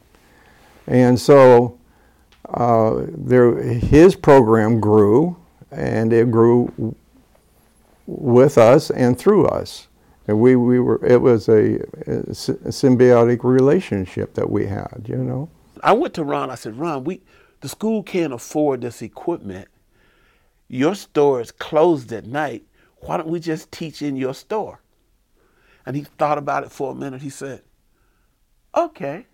And 0.87 1.19
so 1.19 1.79
uh, 2.51 3.07
there, 3.09 3.57
his 3.63 4.15
program 4.15 4.81
grew, 4.81 5.35
and 5.71 6.13
it 6.13 6.31
grew 6.31 6.95
with 8.07 8.59
us 8.59 8.91
and 8.91 9.19
through 9.19 9.47
us. 9.47 9.89
And 10.29 10.39
we, 10.39 10.57
we 10.57 10.79
were, 10.79 11.03
it 11.05 11.23
was 11.23 11.49
a, 11.49 11.77
a 12.07 12.35
symbiotic 12.71 13.45
relationship 13.45 14.35
that 14.35 14.51
we 14.51 14.67
had, 14.67 15.07
you 15.09 15.17
know. 15.17 15.49
I 15.83 15.93
went 15.93 16.13
to 16.15 16.25
Ron, 16.25 16.51
I 16.51 16.55
said, 16.55 16.77
Ron, 16.77 17.05
we, 17.05 17.23
the 17.63 17.69
school 17.69 18.03
can't 18.03 18.35
afford 18.35 18.83
this 18.83 19.01
equipment. 19.01 19.69
Your 20.69 20.95
store 20.95 21.41
is 21.41 21.51
closed 21.51 22.13
at 22.13 22.27
night 22.27 22.65
why 23.01 23.17
don't 23.17 23.29
we 23.29 23.41
just 23.41 23.73
teach 23.73 24.03
in 24.03 24.17
your 24.17 24.35
store? 24.35 24.81
And 25.87 25.97
he 25.97 26.03
thought 26.03 26.39
about 26.39 26.65
it 26.65 26.71
for 26.71 26.93
a 26.93 26.95
minute. 26.95 27.23
He 27.23 27.31
said, 27.31 27.63
okay, 28.77 29.27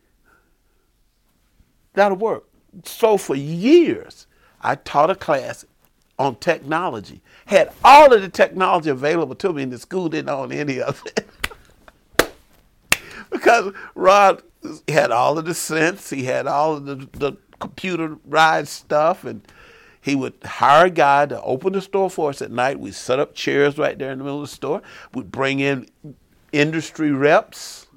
that'll 1.92 2.16
work. 2.16 2.44
So 2.84 3.16
for 3.16 3.34
years, 3.34 4.26
I 4.60 4.76
taught 4.76 5.10
a 5.10 5.14
class 5.14 5.64
on 6.18 6.36
technology, 6.36 7.20
had 7.46 7.72
all 7.84 8.12
of 8.12 8.22
the 8.22 8.28
technology 8.28 8.90
available 8.90 9.34
to 9.34 9.52
me, 9.52 9.62
and 9.62 9.72
the 9.72 9.78
school 9.78 10.08
didn't 10.08 10.30
own 10.30 10.52
any 10.52 10.80
of 10.80 11.02
it. 11.16 11.28
because 13.30 13.72
Ron 13.94 14.40
had 14.88 15.10
all 15.10 15.38
of 15.38 15.44
the 15.44 15.54
sense, 15.54 16.10
he 16.10 16.24
had 16.24 16.46
all 16.46 16.76
of 16.76 16.86
the, 16.86 16.96
the 17.12 17.32
computerized 17.60 18.68
stuff, 18.68 19.24
and 19.24 19.42
he 20.06 20.14
would 20.14 20.34
hire 20.44 20.86
a 20.86 20.90
guy 20.90 21.26
to 21.26 21.42
open 21.42 21.72
the 21.72 21.82
store 21.82 22.08
for 22.08 22.30
us 22.30 22.40
at 22.40 22.52
night. 22.52 22.78
We'd 22.78 22.94
set 22.94 23.18
up 23.18 23.34
chairs 23.34 23.76
right 23.76 23.98
there 23.98 24.12
in 24.12 24.18
the 24.18 24.24
middle 24.24 24.40
of 24.40 24.48
the 24.48 24.54
store. 24.54 24.80
We'd 25.12 25.32
bring 25.32 25.58
in 25.58 25.88
industry 26.52 27.10
reps 27.10 27.88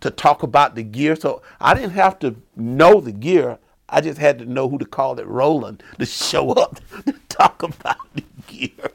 to 0.00 0.10
talk 0.10 0.42
about 0.42 0.76
the 0.76 0.82
gear. 0.82 1.14
So 1.14 1.42
I 1.60 1.74
didn't 1.74 1.90
have 1.90 2.18
to 2.20 2.36
know 2.56 3.02
the 3.02 3.12
gear. 3.12 3.58
I 3.86 4.00
just 4.00 4.16
had 4.16 4.38
to 4.38 4.46
know 4.46 4.66
who 4.70 4.78
to 4.78 4.86
call 4.86 5.20
it 5.20 5.26
Roland 5.26 5.82
to 5.98 6.06
show 6.06 6.52
up 6.52 6.80
to 7.04 7.12
talk 7.28 7.62
about 7.62 8.14
the 8.14 8.24
gear. 8.46 8.70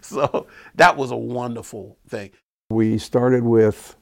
So 0.00 0.48
that 0.74 0.96
was 0.96 1.10
a 1.10 1.16
wonderful 1.16 1.96
thing. 2.08 2.30
We 2.70 2.98
started 2.98 3.44
with 3.44 3.94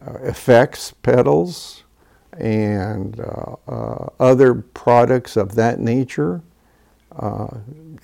uh, 0.00 0.14
effects 0.22 0.92
pedals 1.02 1.84
and 2.32 3.20
uh, 3.20 3.56
uh, 3.68 4.08
other 4.18 4.54
products 4.54 5.36
of 5.36 5.56
that 5.56 5.78
nature. 5.78 6.42
Uh, 7.18 7.46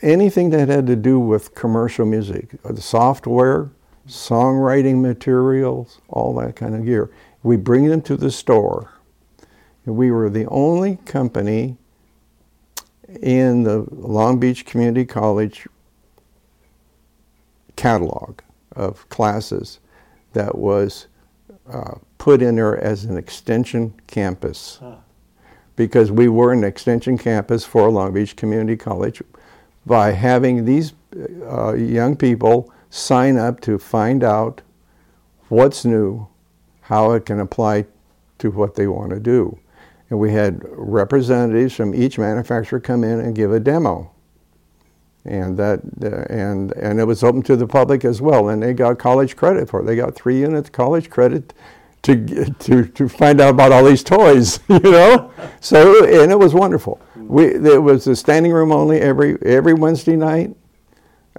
anything 0.00 0.50
that 0.50 0.68
had 0.68 0.86
to 0.86 0.96
do 0.96 1.18
with 1.18 1.54
commercial 1.54 2.06
music, 2.06 2.50
uh, 2.64 2.72
the 2.72 2.80
software, 2.80 3.70
songwriting 4.08 5.00
materials, 5.00 6.00
all 6.08 6.34
that 6.34 6.56
kind 6.56 6.74
of 6.74 6.84
gear. 6.84 7.10
We 7.42 7.56
bring 7.56 7.88
them 7.88 8.00
to 8.02 8.16
the 8.16 8.30
store. 8.30 8.90
We 9.84 10.10
were 10.10 10.30
the 10.30 10.46
only 10.46 10.96
company 11.04 11.76
in 13.20 13.64
the 13.64 13.86
Long 13.90 14.40
Beach 14.40 14.64
Community 14.64 15.04
College 15.04 15.66
catalog 17.76 18.40
of 18.74 19.08
classes 19.08 19.80
that 20.32 20.56
was 20.56 21.08
uh, 21.70 21.94
put 22.16 22.40
in 22.40 22.56
there 22.56 22.78
as 22.78 23.04
an 23.04 23.18
extension 23.18 23.92
campus. 24.06 24.78
Huh 24.80 24.96
because 25.76 26.10
we 26.10 26.28
were 26.28 26.52
an 26.52 26.64
extension 26.64 27.16
campus 27.16 27.64
for 27.64 27.90
Long 27.90 28.12
Beach 28.12 28.36
Community 28.36 28.76
College 28.76 29.22
by 29.86 30.12
having 30.12 30.64
these 30.64 30.92
uh, 31.50 31.74
young 31.74 32.16
people 32.16 32.72
sign 32.90 33.36
up 33.36 33.60
to 33.60 33.78
find 33.78 34.22
out 34.22 34.60
what's 35.48 35.84
new, 35.84 36.28
how 36.82 37.12
it 37.12 37.26
can 37.26 37.40
apply 37.40 37.86
to 38.38 38.50
what 38.50 38.74
they 38.74 38.86
want 38.86 39.10
to 39.10 39.20
do. 39.20 39.58
And 40.10 40.18
we 40.18 40.32
had 40.32 40.60
representatives 40.64 41.74
from 41.74 41.94
each 41.94 42.18
manufacturer 42.18 42.80
come 42.80 43.02
in 43.02 43.20
and 43.20 43.34
give 43.34 43.52
a 43.52 43.60
demo. 43.60 44.10
And 45.24 45.56
that 45.56 45.80
uh, 46.02 46.26
and 46.32 46.72
and 46.72 46.98
it 46.98 47.04
was 47.04 47.22
open 47.22 47.42
to 47.42 47.54
the 47.54 47.66
public 47.66 48.04
as 48.04 48.20
well, 48.20 48.48
and 48.48 48.60
they 48.60 48.74
got 48.74 48.98
college 48.98 49.36
credit 49.36 49.70
for 49.70 49.80
it. 49.80 49.84
They 49.84 49.94
got 49.94 50.16
three 50.16 50.40
units 50.40 50.68
college 50.68 51.10
credit 51.10 51.54
to 52.02 52.46
to 52.58 52.84
to 52.86 53.08
find 53.08 53.40
out 53.40 53.50
about 53.50 53.72
all 53.72 53.84
these 53.84 54.02
toys, 54.02 54.60
you 54.68 54.78
know. 54.80 55.30
so 55.60 56.04
and 56.04 56.32
it 56.32 56.38
was 56.38 56.54
wonderful. 56.54 57.00
We 57.16 57.46
it 57.46 57.82
was 57.82 58.06
a 58.06 58.16
standing 58.16 58.52
room 58.52 58.72
only 58.72 59.00
every 59.00 59.40
every 59.42 59.74
Wednesday 59.74 60.16
night, 60.16 60.54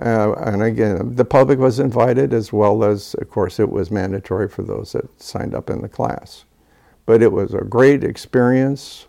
uh, 0.01 0.33
and 0.33 0.63
again 0.63 1.15
the 1.15 1.25
public 1.25 1.59
was 1.59 1.79
invited 1.79 2.33
as 2.33 2.53
well 2.53 2.83
as 2.83 3.13
of 3.15 3.29
course 3.29 3.59
it 3.59 3.69
was 3.69 3.91
mandatory 3.91 4.47
for 4.47 4.63
those 4.63 4.93
that 4.93 5.21
signed 5.21 5.53
up 5.53 5.69
in 5.69 5.81
the 5.81 5.89
class. 5.89 6.45
But 7.05 7.21
it 7.21 7.33
was 7.33 7.53
a 7.53 7.61
great 7.61 8.03
experience. 8.03 9.07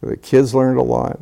The 0.00 0.16
kids 0.16 0.54
learned 0.54 0.78
a 0.78 0.84
lot, 0.84 1.20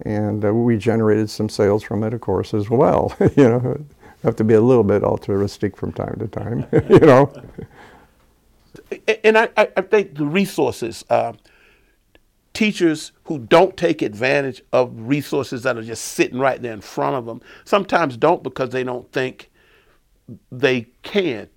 and 0.00 0.44
uh, 0.44 0.52
we 0.52 0.76
generated 0.76 1.30
some 1.30 1.48
sales 1.48 1.84
from 1.84 2.02
it, 2.02 2.14
of 2.14 2.20
course, 2.20 2.52
as 2.52 2.68
well. 2.68 3.14
you 3.36 3.44
know, 3.44 3.84
have 4.24 4.34
to 4.36 4.44
be 4.44 4.54
a 4.54 4.60
little 4.60 4.82
bit 4.82 5.04
altruistic 5.04 5.76
from 5.76 5.92
time 5.92 6.16
to 6.18 6.26
time, 6.26 6.66
you 6.88 6.98
know 6.98 7.32
and 9.22 9.38
I, 9.38 9.48
I 9.56 9.82
think 9.82 10.16
the 10.16 10.26
resources, 10.26 11.04
uh, 11.10 11.32
teachers 12.52 13.12
who 13.24 13.38
don't 13.38 13.76
take 13.76 14.00
advantage 14.02 14.62
of 14.72 14.92
resources 14.94 15.62
that 15.64 15.76
are 15.76 15.82
just 15.82 16.04
sitting 16.04 16.38
right 16.38 16.60
there 16.62 16.72
in 16.72 16.80
front 16.80 17.16
of 17.16 17.26
them, 17.26 17.40
sometimes 17.64 18.16
don't 18.16 18.42
because 18.42 18.70
they 18.70 18.84
don't 18.84 19.10
think 19.12 19.50
they 20.50 20.88
can. 21.02 21.48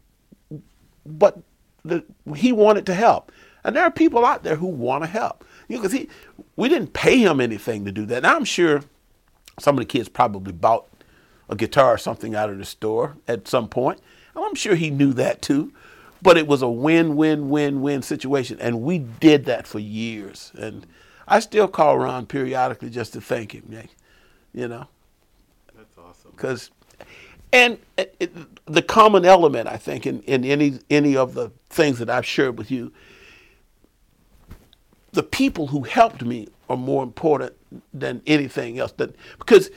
But 1.06 1.40
the, 1.86 2.04
he 2.36 2.52
wanted 2.52 2.86
to 2.88 2.94
help. 2.94 3.32
And 3.64 3.76
there 3.76 3.84
are 3.84 3.92
people 3.92 4.26
out 4.26 4.44
there 4.44 4.56
who 4.56 4.68
want 4.68 5.04
to 5.04 5.10
help. 5.10 5.46
You 5.68 5.82
know, 5.82 5.90
he, 5.90 6.10
we 6.56 6.70
didn't 6.70 6.94
pay 6.94 7.18
him 7.18 7.42
anything 7.42 7.86
to 7.86 7.92
do 7.92 8.06
that. 8.08 8.24
Now 8.24 8.36
I'm 8.36 8.46
sure 8.46 8.82
some 9.60 9.76
of 9.76 9.80
the 9.80 9.86
kids 9.86 10.10
probably 10.10 10.54
bought 10.54 10.88
a 11.50 11.56
guitar 11.56 11.94
or 11.94 11.98
something 11.98 12.36
out 12.36 12.50
of 12.50 12.58
the 12.58 12.66
store 12.66 13.18
at 13.28 13.48
some 13.48 13.68
point. 13.68 14.00
And 14.36 14.44
I'm 14.44 14.56
sure 14.56 14.76
he 14.76 14.90
knew 14.90 15.14
that 15.14 15.42
too. 15.42 15.74
But 16.22 16.38
it 16.38 16.48
was 16.48 16.62
a 16.62 16.70
win 16.70 17.16
win 17.16 17.50
win 17.50 17.82
win 17.82 18.02
situation. 18.02 18.58
And 18.60 18.82
we 18.82 19.00
did 19.00 19.46
that 19.46 19.68
for 19.68 19.80
years. 19.80 20.52
And 20.58 20.86
I 21.28 21.40
still 21.40 21.68
call 21.68 21.98
Ron 21.98 22.26
periodically 22.26 22.90
just 22.90 23.14
to 23.14 23.22
thank 23.22 23.54
him, 23.54 23.70
you 24.54 24.68
know. 24.68 24.88
That's 25.76 25.98
awesome. 25.98 26.32
Because, 26.32 26.72
and 27.54 27.78
it, 27.98 28.16
it, 28.20 28.66
the 28.66 28.82
common 28.82 29.26
element, 29.26 29.68
I 29.68 29.78
think, 29.78 30.06
in, 30.06 30.22
in 30.24 30.44
any, 30.46 30.80
any 30.90 31.16
of 31.16 31.34
the 31.34 31.52
things 31.70 32.00
that 32.00 32.10
I've 32.10 32.26
shared 32.26 32.58
with 32.58 32.72
you, 32.72 32.92
the 35.12 35.24
people 35.24 35.68
who 35.68 35.84
helped 35.84 36.24
me 36.24 36.48
are 36.70 36.78
more 36.78 37.04
important 37.04 37.54
than 37.94 38.22
anything 38.26 38.80
else. 38.80 38.92
That 38.94 39.16
because 39.38 39.70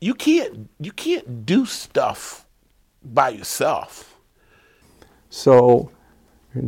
you 0.00 0.14
can't 0.14 0.68
you 0.78 0.92
can't 0.92 1.44
do 1.46 1.66
stuff 1.66 2.46
by 3.02 3.30
yourself. 3.30 4.09
So, 5.30 5.90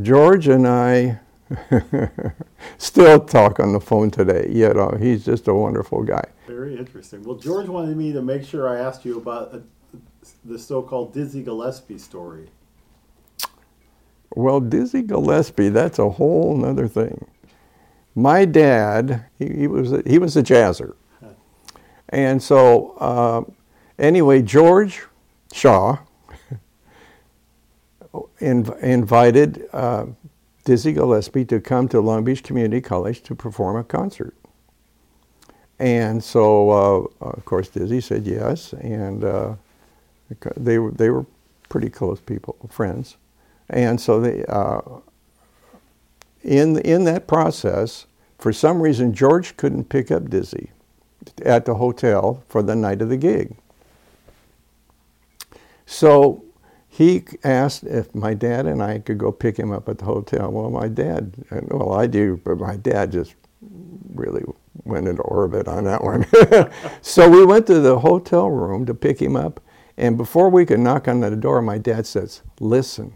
George 0.02 0.46
and 0.46 0.66
I 0.66 1.18
still 2.78 3.20
talk 3.20 3.58
on 3.58 3.72
the 3.72 3.80
phone 3.80 4.10
today. 4.10 4.48
You 4.48 4.72
know, 4.72 4.96
he's 4.98 5.24
just 5.24 5.48
a 5.48 5.54
wonderful 5.54 6.04
guy. 6.04 6.24
Very 6.46 6.78
interesting. 6.78 7.24
Well, 7.24 7.36
George 7.36 7.68
wanted 7.68 7.96
me 7.96 8.12
to 8.12 8.22
make 8.22 8.44
sure 8.44 8.68
I 8.68 8.78
asked 8.78 9.04
you 9.04 9.18
about 9.18 9.52
uh, 9.52 9.58
the 10.44 10.58
so-called 10.58 11.12
Dizzy 11.12 11.42
Gillespie 11.42 11.98
story. 11.98 12.48
Well, 14.34 14.60
Dizzy 14.60 15.02
Gillespie, 15.02 15.68
that's 15.68 15.98
a 15.98 16.08
whole 16.08 16.64
other 16.64 16.86
thing. 16.86 17.26
My 18.14 18.44
dad, 18.44 19.26
he, 19.38 19.48
he 19.48 19.66
was 19.66 19.92
a, 19.92 20.02
he 20.06 20.18
was 20.18 20.36
a 20.36 20.42
jazzer, 20.42 20.94
and 22.10 22.42
so 22.42 22.94
uh, 22.98 23.42
anyway, 23.98 24.42
George 24.42 25.02
Shaw 25.52 25.98
inv- 28.40 28.78
invited 28.82 29.68
uh, 29.72 30.06
Dizzy 30.64 30.92
Gillespie 30.92 31.44
to 31.46 31.60
come 31.60 31.88
to 31.88 32.00
Long 32.00 32.24
Beach 32.24 32.42
Community 32.42 32.80
College 32.80 33.22
to 33.22 33.34
perform 33.34 33.76
a 33.76 33.84
concert. 33.84 34.34
And 35.78 36.22
so, 36.22 36.70
uh, 37.20 37.26
of 37.26 37.44
course, 37.44 37.68
Dizzy 37.68 38.00
said 38.00 38.26
yes, 38.26 38.72
and 38.74 39.24
uh, 39.24 39.54
they 40.56 40.78
were 40.78 40.92
they 40.92 41.10
were 41.10 41.26
pretty 41.68 41.90
close 41.90 42.20
people, 42.20 42.56
friends, 42.70 43.16
and 43.68 44.00
so 44.00 44.20
they 44.20 44.44
uh, 44.44 44.80
in 46.42 46.78
in 46.78 47.04
that 47.04 47.26
process, 47.26 48.06
for 48.38 48.52
some 48.52 48.80
reason, 48.80 49.12
George 49.12 49.56
couldn't 49.56 49.88
pick 49.88 50.12
up 50.12 50.30
Dizzy 50.30 50.70
at 51.44 51.64
the 51.64 51.74
hotel 51.74 52.44
for 52.48 52.62
the 52.62 52.76
night 52.76 53.02
of 53.02 53.08
the 53.08 53.16
gig. 53.16 53.56
So 55.86 56.44
he 56.94 57.24
asked 57.42 57.84
if 57.84 58.14
my 58.14 58.34
dad 58.34 58.66
and 58.66 58.82
I 58.82 58.98
could 58.98 59.16
go 59.16 59.32
pick 59.32 59.58
him 59.58 59.72
up 59.72 59.88
at 59.88 59.96
the 59.96 60.04
hotel. 60.04 60.52
Well, 60.52 60.68
my 60.68 60.88
dad, 60.88 61.32
well, 61.50 61.94
I 61.94 62.06
do, 62.06 62.38
but 62.44 62.58
my 62.58 62.76
dad 62.76 63.12
just 63.12 63.34
really 64.12 64.44
went 64.84 65.08
into 65.08 65.22
orbit 65.22 65.68
on 65.68 65.84
that 65.84 66.04
one. 66.04 66.26
so 67.00 67.30
we 67.30 67.46
went 67.46 67.66
to 67.68 67.80
the 67.80 68.00
hotel 68.00 68.50
room 68.50 68.84
to 68.84 68.92
pick 68.92 69.22
him 69.22 69.36
up, 69.36 69.58
and 69.96 70.18
before 70.18 70.50
we 70.50 70.66
could 70.66 70.80
knock 70.80 71.08
on 71.08 71.20
the 71.20 71.34
door, 71.34 71.62
my 71.62 71.78
dad 71.78 72.06
says, 72.06 72.42
"Listen," 72.60 73.14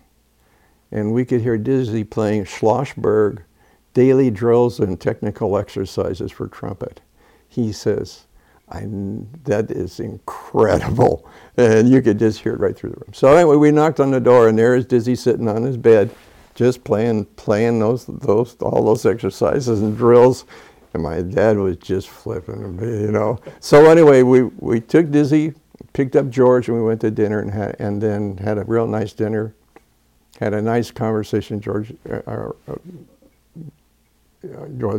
and 0.90 1.12
we 1.12 1.26
could 1.26 1.42
hear 1.42 1.58
Dizzy 1.58 2.02
playing 2.02 2.44
Schlossberg, 2.44 3.42
daily 3.92 4.30
drills 4.30 4.80
and 4.80 4.98
technical 4.98 5.58
exercises 5.58 6.32
for 6.32 6.48
trumpet. 6.48 7.02
He 7.46 7.72
says, 7.72 8.25
I, 8.68 8.86
that 9.44 9.70
is 9.70 10.00
incredible. 10.00 11.28
And 11.56 11.88
you 11.88 12.02
could 12.02 12.18
just 12.18 12.40
hear 12.40 12.54
it 12.54 12.60
right 12.60 12.76
through 12.76 12.90
the 12.90 12.96
room. 12.96 13.14
So 13.14 13.34
anyway, 13.34 13.56
we 13.56 13.70
knocked 13.70 14.00
on 14.00 14.10
the 14.10 14.20
door, 14.20 14.48
and 14.48 14.58
there 14.58 14.74
is 14.74 14.84
Dizzy 14.84 15.14
sitting 15.14 15.48
on 15.48 15.62
his 15.62 15.76
bed, 15.76 16.10
just 16.54 16.82
playing, 16.84 17.26
playing 17.36 17.78
those, 17.78 18.06
those, 18.06 18.56
all 18.56 18.84
those 18.84 19.06
exercises 19.06 19.82
and 19.82 19.96
drills. 19.96 20.44
And 20.94 21.02
my 21.02 21.22
dad 21.22 21.58
was 21.58 21.76
just 21.76 22.08
flipping, 22.08 22.78
you 22.80 23.12
know. 23.12 23.38
So 23.60 23.86
anyway, 23.90 24.22
we, 24.22 24.42
we 24.44 24.80
took 24.80 25.10
Dizzy, 25.10 25.54
picked 25.92 26.16
up 26.16 26.28
George, 26.28 26.68
and 26.68 26.76
we 26.76 26.82
went 26.82 27.00
to 27.02 27.10
dinner, 27.10 27.40
and 27.40 27.50
had, 27.50 27.76
and 27.78 28.02
then 28.02 28.38
had 28.38 28.58
a 28.58 28.64
real 28.64 28.86
nice 28.86 29.12
dinner. 29.12 29.54
Had 30.40 30.54
a 30.54 30.60
nice 30.60 30.90
conversation. 30.90 31.60
George, 31.60 31.94
uh, 32.10 32.20
uh, 32.26 32.52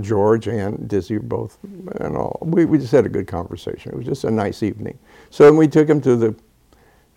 George 0.01 0.47
and 0.47 0.87
Dizzy 0.87 1.17
both, 1.17 1.57
and 1.99 2.15
all. 2.15 2.39
We, 2.41 2.65
we 2.65 2.77
just 2.77 2.91
had 2.91 3.05
a 3.05 3.09
good 3.09 3.27
conversation. 3.27 3.91
It 3.91 3.97
was 3.97 4.05
just 4.05 4.23
a 4.23 4.31
nice 4.31 4.63
evening. 4.63 4.97
So 5.29 5.51
we 5.53 5.67
took 5.67 5.87
him 5.89 6.01
to 6.01 6.15
the 6.15 6.35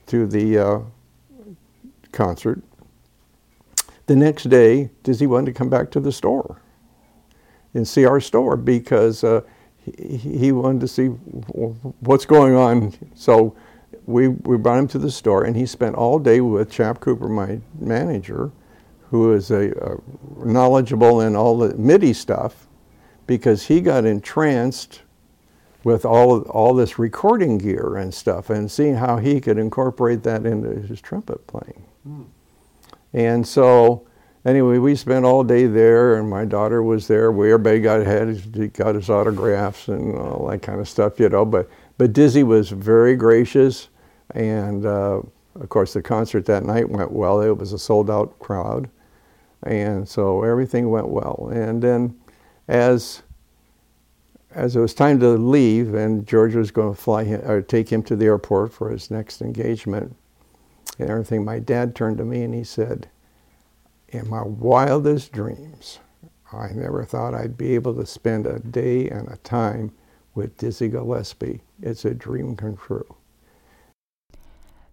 to 0.06 0.26
the 0.26 0.58
uh, 0.58 0.80
concert. 2.12 2.62
The 4.06 4.16
next 4.16 4.44
day, 4.44 4.90
Dizzy 5.04 5.26
wanted 5.26 5.46
to 5.46 5.52
come 5.52 5.68
back 5.68 5.90
to 5.92 6.00
the 6.00 6.10
store 6.10 6.60
and 7.74 7.86
see 7.86 8.04
our 8.04 8.20
store 8.20 8.56
because 8.56 9.22
uh, 9.22 9.42
he, 9.84 10.16
he 10.16 10.52
wanted 10.52 10.80
to 10.80 10.88
see 10.88 11.06
what's 11.06 12.26
going 12.26 12.54
on. 12.54 12.92
So 13.14 13.54
we, 14.06 14.28
we 14.28 14.56
brought 14.56 14.78
him 14.78 14.88
to 14.88 14.98
the 14.98 15.10
store, 15.10 15.44
and 15.44 15.56
he 15.56 15.66
spent 15.66 15.94
all 15.94 16.18
day 16.18 16.40
with 16.40 16.70
Chap 16.70 17.00
Cooper, 17.00 17.28
my 17.28 17.60
manager, 17.78 18.50
who 19.11 19.32
is 19.32 19.50
a, 19.50 19.70
a 19.70 20.46
knowledgeable 20.46 21.20
in 21.20 21.36
all 21.36 21.58
the 21.58 21.74
MIDI 21.76 22.12
stuff, 22.12 22.66
because 23.26 23.66
he 23.66 23.80
got 23.80 24.04
entranced 24.04 25.02
with 25.82 26.04
all 26.04 26.42
all 26.42 26.74
this 26.74 26.98
recording 26.98 27.58
gear 27.58 27.96
and 27.96 28.12
stuff, 28.12 28.50
and 28.50 28.70
seeing 28.70 28.94
how 28.94 29.16
he 29.16 29.40
could 29.40 29.58
incorporate 29.58 30.22
that 30.22 30.46
into 30.46 30.68
his 30.80 31.00
trumpet 31.00 31.46
playing. 31.46 31.84
Mm. 32.06 32.26
And 33.12 33.46
so, 33.46 34.06
anyway, 34.44 34.78
we 34.78 34.94
spent 34.94 35.24
all 35.24 35.42
day 35.42 35.66
there, 35.66 36.16
and 36.16 36.28
my 36.28 36.44
daughter 36.44 36.82
was 36.82 37.06
there. 37.08 37.32
We 37.32 37.52
everybody 37.52 37.80
got 37.80 38.06
had 38.06 38.28
his, 38.28 38.46
got 38.46 38.94
his 38.94 39.11
autographs 39.11 39.88
and 39.88 40.16
all 40.16 40.46
that 40.48 40.62
kind 40.62 40.80
of 40.80 40.88
stuff, 40.88 41.18
you 41.18 41.28
know. 41.28 41.44
But 41.44 41.68
but 41.98 42.12
Dizzy 42.12 42.42
was 42.42 42.70
very 42.70 43.16
gracious, 43.16 43.88
and 44.34 44.86
uh, 44.86 45.22
of 45.54 45.68
course 45.68 45.92
the 45.92 46.02
concert 46.02 46.44
that 46.46 46.64
night 46.64 46.88
went 46.88 47.11
well. 47.11 47.40
It 47.40 47.56
was 47.56 47.72
a 47.72 47.78
sold 47.78 48.11
out 48.11 48.38
crowd, 48.38 48.88
and 49.62 50.08
so 50.08 50.42
everything 50.42 50.90
went 50.90 51.08
well. 51.08 51.50
And 51.52 51.82
then 51.82 52.18
as 52.68 53.22
as 54.52 54.74
it 54.74 54.80
was 54.80 54.94
time 54.94 55.20
to 55.20 55.28
leave, 55.30 55.94
and 55.94 56.26
George 56.26 56.56
was 56.56 56.72
going 56.72 56.94
to 56.94 57.00
fly 57.00 57.22
him, 57.24 57.40
or 57.48 57.62
take 57.62 57.88
him 57.88 58.02
to 58.02 58.16
the 58.16 58.26
airport 58.26 58.72
for 58.72 58.90
his 58.90 59.11
next 59.11 59.40
engagement 59.40 60.16
and 60.98 61.08
everything, 61.08 61.44
my 61.44 61.58
dad 61.58 61.94
turned 61.94 62.18
to 62.18 62.24
me 62.24 62.42
and 62.42 62.54
he 62.54 62.64
said, 62.64 63.08
In 64.08 64.28
my 64.28 64.42
wildest 64.42 65.32
dreams, 65.32 66.00
I 66.52 66.70
never 66.74 67.04
thought 67.04 67.34
I'd 67.34 67.56
be 67.56 67.74
able 67.74 67.94
to 67.94 68.06
spend 68.06 68.46
a 68.46 68.58
day 68.58 69.08
and 69.08 69.28
a 69.28 69.36
time 69.38 69.92
with 70.34 70.58
Dizzy 70.58 70.88
Gillespie. 70.88 71.62
It's 71.80 72.04
a 72.04 72.14
dream 72.14 72.56
come 72.56 72.76
true. 72.76 73.16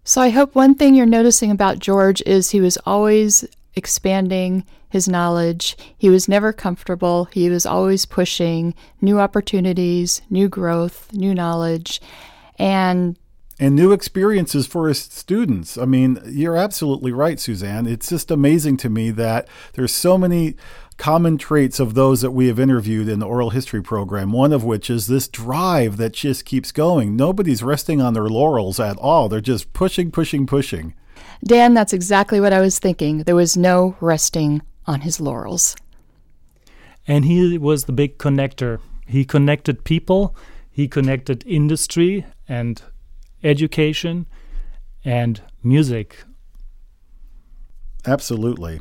So 0.04 0.22
I 0.22 0.30
hope 0.30 0.54
one 0.54 0.74
thing 0.74 0.94
you're 0.94 1.04
noticing 1.04 1.50
about 1.50 1.80
George 1.80 2.22
is 2.24 2.50
he 2.50 2.60
was 2.60 2.78
always 2.86 3.44
expanding 3.78 4.66
his 4.90 5.08
knowledge. 5.08 5.76
He 5.96 6.10
was 6.10 6.28
never 6.28 6.52
comfortable. 6.52 7.26
He 7.26 7.48
was 7.48 7.64
always 7.64 8.04
pushing 8.04 8.74
new 9.00 9.18
opportunities, 9.18 10.20
new 10.28 10.48
growth, 10.48 11.10
new 11.12 11.34
knowledge, 11.34 12.00
and 12.58 13.18
and 13.60 13.74
new 13.74 13.90
experiences 13.90 14.66
for 14.68 14.86
his 14.86 15.00
students. 15.00 15.76
I 15.76 15.84
mean, 15.84 16.20
you're 16.26 16.56
absolutely 16.56 17.10
right, 17.10 17.40
Suzanne. 17.40 17.86
It's 17.86 18.08
just 18.08 18.30
amazing 18.30 18.76
to 18.78 18.90
me 18.90 19.10
that 19.10 19.48
there's 19.72 19.92
so 19.92 20.16
many 20.16 20.54
common 20.96 21.38
traits 21.38 21.80
of 21.80 21.94
those 21.94 22.20
that 22.20 22.30
we 22.30 22.48
have 22.48 22.60
interviewed 22.60 23.08
in 23.08 23.18
the 23.18 23.26
oral 23.26 23.50
history 23.50 23.82
program, 23.82 24.32
one 24.32 24.52
of 24.52 24.64
which 24.64 24.90
is 24.90 25.06
this 25.06 25.26
drive 25.28 25.96
that 25.96 26.12
just 26.12 26.44
keeps 26.44 26.70
going. 26.70 27.16
Nobody's 27.16 27.62
resting 27.62 28.00
on 28.00 28.14
their 28.14 28.28
laurels 28.28 28.78
at 28.78 28.96
all. 28.98 29.28
They're 29.28 29.40
just 29.40 29.72
pushing, 29.72 30.10
pushing, 30.10 30.46
pushing. 30.46 30.94
Dan, 31.44 31.74
that's 31.74 31.92
exactly 31.92 32.40
what 32.40 32.52
I 32.52 32.60
was 32.60 32.78
thinking. 32.78 33.18
There 33.18 33.36
was 33.36 33.56
no 33.56 33.96
resting 34.00 34.62
on 34.86 35.02
his 35.02 35.20
laurels. 35.20 35.76
And 37.06 37.24
he 37.24 37.56
was 37.58 37.84
the 37.84 37.92
big 37.92 38.18
connector. 38.18 38.80
He 39.06 39.24
connected 39.24 39.84
people, 39.84 40.36
he 40.70 40.88
connected 40.88 41.44
industry 41.46 42.26
and 42.48 42.82
education 43.42 44.26
and 45.04 45.40
music. 45.62 46.24
Absolutely. 48.06 48.80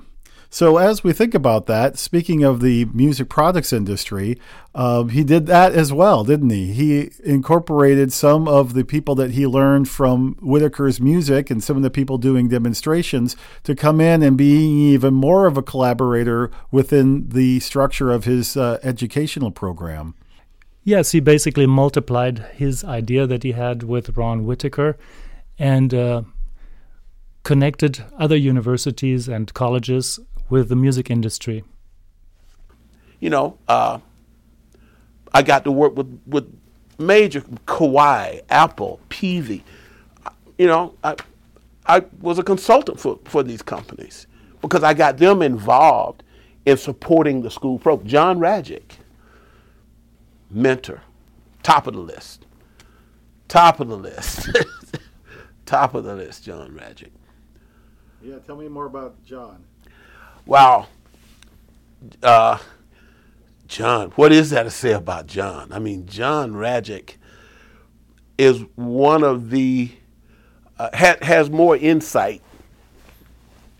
So, 0.49 0.77
as 0.77 1.03
we 1.03 1.11
think 1.11 1.33
about 1.33 1.65
that, 1.65 1.97
speaking 1.97 2.43
of 2.43 2.61
the 2.61 2.85
music 2.85 3.27
products 3.27 3.73
industry, 3.73 4.39
um, 4.73 5.09
he 5.09 5.23
did 5.23 5.45
that 5.47 5.73
as 5.73 5.91
well, 5.91 6.23
didn't 6.23 6.51
he? 6.51 6.71
He 6.73 7.11
incorporated 7.23 8.13
some 8.13 8.47
of 8.47 8.73
the 8.73 8.85
people 8.85 9.13
that 9.15 9.31
he 9.31 9.45
learned 9.45 9.89
from 9.89 10.35
Whitaker's 10.35 11.01
music 11.01 11.49
and 11.49 11.61
some 11.61 11.75
of 11.75 11.83
the 11.83 11.89
people 11.89 12.17
doing 12.17 12.47
demonstrations 12.47 13.35
to 13.63 13.75
come 13.75 13.99
in 13.99 14.23
and 14.23 14.37
being 14.37 14.79
even 14.79 15.13
more 15.13 15.47
of 15.47 15.57
a 15.57 15.63
collaborator 15.63 16.49
within 16.71 17.27
the 17.27 17.59
structure 17.59 18.11
of 18.11 18.23
his 18.23 18.55
uh, 18.55 18.79
educational 18.83 19.51
program. 19.51 20.15
Yes, 20.85 21.11
he 21.11 21.19
basically 21.19 21.67
multiplied 21.67 22.39
his 22.55 22.85
idea 22.85 23.27
that 23.27 23.43
he 23.43 23.51
had 23.51 23.83
with 23.83 24.15
Ron 24.15 24.45
Whitaker 24.45 24.97
and 25.59 25.93
uh, 25.93 26.21
connected 27.43 28.05
other 28.17 28.37
universities 28.37 29.27
and 29.27 29.53
colleges 29.53 30.19
with 30.49 30.69
the 30.69 30.75
music 30.75 31.09
industry? 31.09 31.63
You 33.19 33.29
know, 33.29 33.57
uh, 33.67 33.99
I 35.33 35.41
got 35.41 35.63
to 35.63 35.71
work 35.71 35.95
with, 35.95 36.21
with 36.25 36.51
major 36.99 37.41
Kawai, 37.41 38.41
Apple, 38.49 38.99
Peavey. 39.09 39.63
You 40.57 40.67
know, 40.67 40.93
I, 41.03 41.15
I 41.85 42.05
was 42.21 42.39
a 42.39 42.43
consultant 42.43 42.99
for, 42.99 43.19
for 43.25 43.43
these 43.43 43.61
companies 43.61 44.27
because 44.61 44.83
I 44.83 44.93
got 44.93 45.17
them 45.17 45.41
involved 45.41 46.23
in 46.65 46.77
supporting 46.77 47.41
the 47.41 47.51
school 47.51 47.79
program. 47.79 48.07
John 48.07 48.39
Rajic, 48.39 48.97
mentor, 50.49 51.01
top 51.63 51.87
of 51.87 51.93
the 51.93 52.01
list. 52.01 52.45
Top 53.47 53.79
of 53.79 53.87
the 53.87 53.97
list. 53.97 54.49
top 55.65 55.93
of 55.95 56.03
the 56.03 56.15
list, 56.15 56.43
John 56.43 56.71
Rajic. 56.71 57.11
Yeah, 58.21 58.39
tell 58.39 58.57
me 58.57 58.67
more 58.67 58.85
about 58.85 59.23
John. 59.23 59.63
Wow. 60.47 60.87
Uh, 62.23 62.57
John, 63.67 64.11
what 64.11 64.31
is 64.31 64.51
that 64.51 64.63
to 64.63 64.71
say 64.71 64.93
about 64.93 65.27
John? 65.27 65.73
I 65.73 65.79
mean, 65.79 66.05
John 66.05 66.53
Rajic 66.53 67.15
is 68.37 68.63
one 68.75 69.23
of 69.23 69.49
the 69.49 69.91
uh, 70.79 70.89
ha- 70.93 71.17
has 71.21 71.49
more 71.49 71.75
insight 71.75 72.41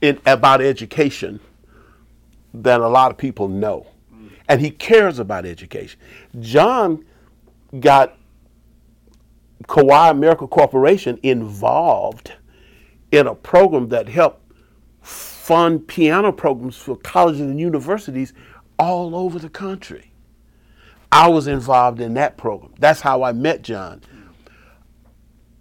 in 0.01 0.20
about 0.26 0.61
education 0.61 1.39
than 2.53 2.82
a 2.82 2.89
lot 2.89 3.11
of 3.11 3.18
people 3.18 3.47
know, 3.47 3.88
and 4.49 4.59
he 4.59 4.70
cares 4.70 5.20
about 5.20 5.45
education. 5.45 5.99
John 6.41 7.05
got 7.80 8.18
Kawai 9.63 10.11
America 10.11 10.47
Corporation 10.47 11.18
involved 11.24 12.34
in 13.11 13.26
a 13.26 13.36
program 13.36 13.88
that 13.89 14.09
helped 14.09 14.41
fund 15.48 15.88
piano 15.88 16.30
programs 16.30 16.76
for 16.76 16.98
colleges 16.98 17.39
and 17.39 17.58
universities 17.58 18.34
all 18.78 19.16
over 19.16 19.39
the 19.39 19.48
country. 19.48 20.12
I 21.10 21.30
was 21.30 21.48
involved 21.48 22.02
in 22.02 22.16
that 22.16 22.36
program. 22.36 22.74
That's 22.80 23.00
how 23.00 23.24
I 23.24 23.32
met 23.32 23.62
John. 23.62 24.02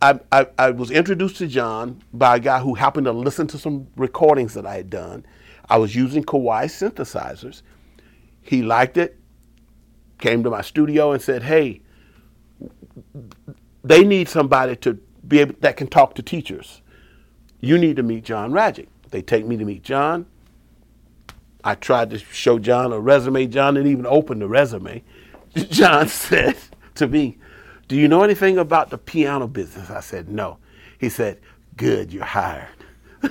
I, 0.02 0.18
I, 0.32 0.48
I, 0.58 0.70
was 0.72 0.90
introduced 0.90 1.36
to 1.36 1.46
John 1.46 2.02
by 2.12 2.34
a 2.34 2.40
guy 2.40 2.58
who 2.58 2.74
happened 2.74 3.04
to 3.04 3.12
listen 3.12 3.46
to 3.46 3.58
some 3.58 3.86
recordings 3.94 4.54
that 4.54 4.66
I 4.66 4.74
had 4.74 4.90
done. 4.90 5.24
I 5.70 5.78
was 5.78 5.94
using 5.94 6.24
Kawai 6.24 6.64
synthesizers. 6.64 7.62
He 8.42 8.64
liked 8.64 8.96
it, 8.96 9.16
came 10.18 10.42
to 10.42 10.50
my 10.50 10.62
studio 10.62 11.12
and 11.12 11.22
said, 11.22 11.44
Hey, 11.44 11.80
they 13.84 14.02
need 14.02 14.28
somebody 14.28 14.74
to 14.78 14.94
be 15.28 15.38
able 15.38 15.54
that 15.60 15.76
can 15.76 15.86
talk 15.86 16.16
to 16.16 16.22
teachers. 16.22 16.82
You 17.60 17.78
need 17.78 17.94
to 17.96 18.02
meet 18.02 18.24
John 18.24 18.50
Rajic. 18.50 18.88
They 19.10 19.22
take 19.22 19.46
me 19.46 19.56
to 19.56 19.64
meet 19.64 19.82
John. 19.82 20.26
I 21.66 21.74
tried 21.74 22.10
to 22.10 22.18
show 22.18 22.58
John 22.58 22.92
a 22.92 23.00
resume. 23.00 23.46
John 23.46 23.74
didn't 23.74 23.90
even 23.90 24.06
open 24.06 24.38
the 24.38 24.48
resume. 24.48 25.02
John 25.70 26.06
said 26.08 26.56
to 26.94 27.08
me, 27.08 27.38
Do 27.88 27.96
you 27.96 28.08
know 28.08 28.22
anything 28.22 28.58
about 28.58 28.90
the 28.90 28.98
piano 28.98 29.48
business? 29.48 29.90
I 29.90 30.00
said, 30.00 30.28
No. 30.28 30.58
He 30.98 31.08
said, 31.08 31.40
Good, 31.76 32.12
you're 32.12 32.24
hired. 32.24 32.68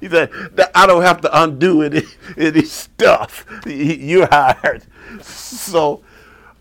he 0.00 0.08
said, 0.08 0.30
I 0.74 0.86
don't 0.86 1.02
have 1.02 1.20
to 1.22 1.42
undo 1.42 1.82
any, 1.82 2.02
any 2.36 2.64
stuff. 2.64 3.44
You're 3.66 4.28
hired. 4.28 4.84
So, 5.20 6.02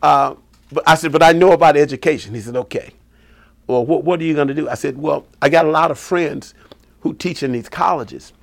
uh, 0.01 0.35
but 0.71 0.87
I 0.87 0.95
said, 0.95 1.11
But 1.11 1.21
I 1.21 1.33
know 1.33 1.51
about 1.51 1.77
education. 1.77 2.33
He 2.33 2.41
said, 2.41 2.55
Okay. 2.55 2.91
Well, 3.67 3.85
what, 3.85 4.03
what 4.05 4.21
are 4.21 4.23
you 4.23 4.33
going 4.33 4.47
to 4.47 4.53
do? 4.53 4.67
I 4.69 4.75
said, 4.75 4.97
Well, 4.97 5.27
I 5.41 5.49
got 5.49 5.65
a 5.65 5.69
lot 5.69 5.91
of 5.91 5.99
friends 5.99 6.53
who 7.07 7.13
teach 7.13 7.41
in 7.41 7.53
these 7.53 7.69
colleges, 7.69 8.33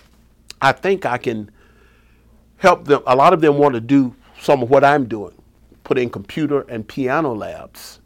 I 0.62 0.73
think 0.73 1.05
I 1.05 1.19
can 1.19 1.51
help 2.57 2.87
them. 2.87 3.03
A 3.07 3.15
lot 3.15 3.33
of 3.33 3.41
them 3.41 3.59
want 3.59 3.75
to 3.75 3.81
do 3.81 4.15
some 4.41 4.62
of 4.62 4.71
what 4.71 4.83
I'm 4.83 5.07
doing, 5.07 5.35
put 5.85 5.99
in 5.99 6.09
computer 6.09 6.62
and 6.62 6.87
piano 6.87 7.35
labs, 7.35 8.01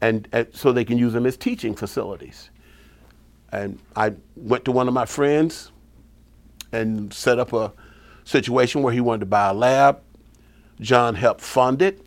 and, 0.00 0.26
and 0.32 0.48
so 0.52 0.72
they 0.72 0.84
can 0.84 0.96
use 0.96 1.12
them 1.12 1.26
as 1.26 1.36
teaching 1.36 1.74
facilities. 1.74 2.50
And 3.52 3.78
I 3.94 4.14
went 4.36 4.64
to 4.64 4.72
one 4.72 4.88
of 4.88 4.94
my 4.94 5.04
friends 5.04 5.70
and 6.72 7.12
set 7.12 7.38
up 7.38 7.52
a 7.52 7.72
situation 8.24 8.82
where 8.82 8.92
he 8.92 9.00
wanted 9.00 9.20
to 9.20 9.26
buy 9.26 9.50
a 9.50 9.54
lab. 9.54 10.00
John 10.80 11.14
helped 11.14 11.40
fund 11.40 11.82
it, 11.82 12.04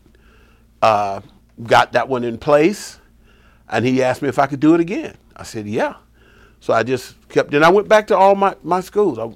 uh, 0.81 1.21
got 1.63 1.93
that 1.93 2.09
one 2.09 2.23
in 2.23 2.37
place, 2.37 2.99
and 3.69 3.85
he 3.85 4.03
asked 4.03 4.21
me 4.21 4.29
if 4.29 4.39
I 4.39 4.47
could 4.47 4.59
do 4.59 4.73
it 4.73 4.81
again. 4.81 5.15
I 5.35 5.43
said, 5.43 5.67
yeah. 5.67 5.95
So 6.59 6.73
I 6.73 6.83
just 6.83 7.15
kept. 7.29 7.51
Then 7.51 7.63
I 7.63 7.69
went 7.69 7.87
back 7.87 8.07
to 8.07 8.17
all 8.17 8.35
my 8.35 8.55
my 8.63 8.81
schools. 8.81 9.19
I, 9.19 9.31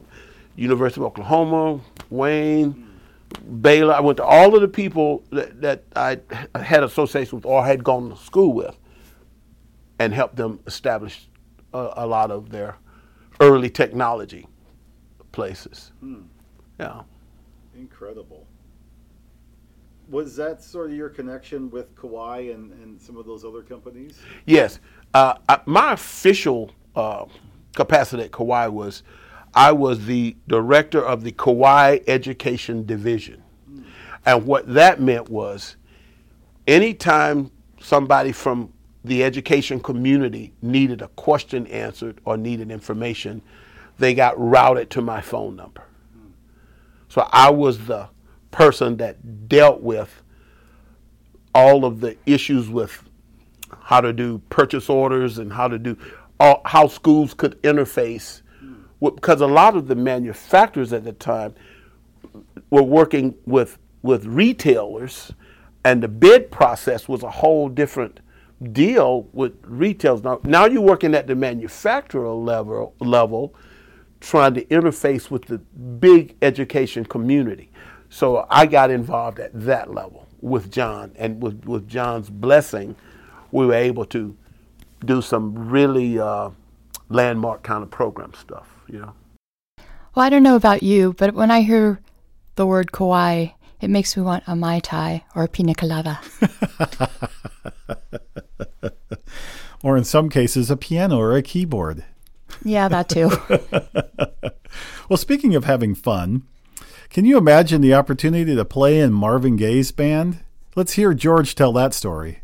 University 0.55 1.01
of 1.01 1.05
Oklahoma, 1.05 1.79
Wayne, 2.09 2.89
Baylor. 3.61 3.93
I 3.93 3.99
went 4.01 4.17
to 4.17 4.23
all 4.23 4.53
of 4.53 4.61
the 4.61 4.67
people 4.67 5.23
that, 5.31 5.61
that 5.61 5.83
I 5.95 6.19
had 6.55 6.83
association 6.83 7.37
with 7.37 7.45
or 7.45 7.65
had 7.65 7.83
gone 7.83 8.09
to 8.09 8.17
school 8.17 8.53
with, 8.53 8.77
and 9.99 10.13
helped 10.13 10.35
them 10.35 10.59
establish 10.67 11.27
a, 11.73 11.93
a 11.97 12.07
lot 12.07 12.31
of 12.31 12.49
their 12.49 12.75
early 13.39 13.69
technology 13.69 14.47
places. 15.31 15.91
Hmm. 15.99 16.23
Yeah. 16.79 17.01
Incredible. 17.75 18.45
Was 20.09 20.35
that 20.35 20.61
sort 20.61 20.91
of 20.91 20.95
your 20.97 21.09
connection 21.09 21.71
with 21.71 21.95
Kawai 21.95 22.53
and, 22.53 22.73
and 22.73 23.01
some 23.01 23.15
of 23.15 23.25
those 23.25 23.45
other 23.45 23.61
companies? 23.61 24.19
Yes. 24.45 24.79
Uh, 25.13 25.35
I, 25.47 25.61
my 25.65 25.93
official 25.93 26.71
uh, 26.95 27.25
capacity 27.75 28.23
at 28.23 28.31
Kawai 28.31 28.71
was 28.71 29.03
I 29.53 29.71
was 29.71 30.05
the 30.05 30.35
director 30.47 31.03
of 31.03 31.23
the 31.23 31.31
Kawai 31.31 32.03
Education 32.07 32.85
Division. 32.85 33.43
And 34.25 34.45
what 34.45 34.71
that 34.73 35.01
meant 35.01 35.29
was 35.29 35.75
anytime 36.67 37.51
somebody 37.79 38.31
from 38.31 38.71
the 39.03 39.23
education 39.23 39.79
community 39.79 40.53
needed 40.61 41.01
a 41.01 41.07
question 41.09 41.65
answered 41.67 42.19
or 42.23 42.37
needed 42.37 42.71
information, 42.71 43.41
they 43.97 44.13
got 44.13 44.39
routed 44.39 44.89
to 44.91 45.01
my 45.01 45.21
phone 45.21 45.55
number. 45.55 45.83
So 47.09 47.27
I 47.31 47.49
was 47.49 47.85
the 47.87 48.09
person 48.51 48.97
that 48.97 49.49
dealt 49.49 49.81
with 49.81 50.23
all 51.53 51.83
of 51.83 51.99
the 51.99 52.15
issues 52.25 52.69
with 52.69 53.03
how 53.81 54.01
to 54.01 54.13
do 54.13 54.41
purchase 54.49 54.89
orders 54.89 55.37
and 55.37 55.51
how 55.51 55.67
to 55.67 55.79
do 55.79 55.97
all, 56.41 56.61
how 56.65 56.87
schools 56.87 57.33
could 57.35 57.61
interface 57.61 58.41
because 58.99 59.41
a 59.41 59.47
lot 59.47 59.75
of 59.75 59.87
the 59.87 59.95
manufacturers 59.95 60.91
at 60.91 61.03
the 61.03 61.13
time 61.13 61.53
were 62.71 62.83
working 62.83 63.35
with 63.45 63.77
with 64.01 64.25
retailers 64.25 65.31
and 65.85 66.01
the 66.01 66.07
bid 66.07 66.49
process 66.49 67.07
was 67.07 67.21
a 67.21 67.29
whole 67.29 67.69
different 67.69 68.19
deal 68.73 69.27
with 69.33 69.53
retailers. 69.63 70.23
Now, 70.23 70.39
now 70.43 70.65
you're 70.65 70.81
working 70.81 71.13
at 71.13 71.27
the 71.27 71.35
manufacturer 71.35 72.33
level 72.33 72.95
level 72.99 73.55
trying 74.19 74.53
to 74.55 74.65
interface 74.65 75.29
with 75.29 75.45
the 75.45 75.57
big 75.57 76.35
education 76.41 77.05
community. 77.05 77.71
So 78.09 78.45
i 78.49 78.65
got 78.65 78.89
involved 78.89 79.39
at 79.39 79.51
that 79.53 79.93
level 79.93 80.27
with 80.41 80.71
john 80.71 81.11
and 81.17 81.41
with, 81.41 81.63
with 81.65 81.87
john's 81.87 82.29
blessing 82.29 82.95
we 83.51 83.65
were 83.65 83.75
able 83.75 84.05
to 84.05 84.35
do 85.05 85.21
some 85.21 85.69
really 85.69 86.19
uh, 86.19 86.49
landmark 87.09 87.63
kind 87.63 87.83
of 87.83 87.91
program 87.91 88.33
stuff, 88.33 88.69
you 88.87 88.99
know. 88.99 89.13
Well, 90.13 90.25
I 90.25 90.29
don't 90.29 90.43
know 90.43 90.55
about 90.55 90.83
you, 90.83 91.13
but 91.17 91.33
when 91.33 91.51
I 91.51 91.61
hear 91.61 91.99
the 92.55 92.65
word 92.65 92.91
Kauai, 92.91 93.47
it 93.79 93.89
makes 93.89 94.15
me 94.15 94.23
want 94.23 94.43
a 94.45 94.55
Mai 94.55 94.79
Tai 94.79 95.23
or 95.35 95.43
a 95.43 95.47
Pina 95.47 95.73
Colada. 95.73 96.19
or 99.83 99.97
in 99.97 100.03
some 100.03 100.29
cases, 100.29 100.69
a 100.69 100.77
piano 100.77 101.17
or 101.17 101.35
a 101.35 101.41
keyboard. 101.41 102.03
Yeah, 102.63 102.89
that 102.89 103.09
too. 103.09 103.31
well, 105.09 105.17
speaking 105.17 105.55
of 105.55 105.63
having 105.63 105.95
fun, 105.95 106.43
can 107.09 107.25
you 107.25 107.37
imagine 107.37 107.81
the 107.81 107.93
opportunity 107.93 108.55
to 108.55 108.65
play 108.65 108.99
in 108.99 109.13
Marvin 109.13 109.55
Gaye's 109.55 109.91
band? 109.91 110.43
Let's 110.75 110.93
hear 110.93 111.13
George 111.13 111.55
tell 111.55 111.73
that 111.73 111.93
story. 111.93 112.41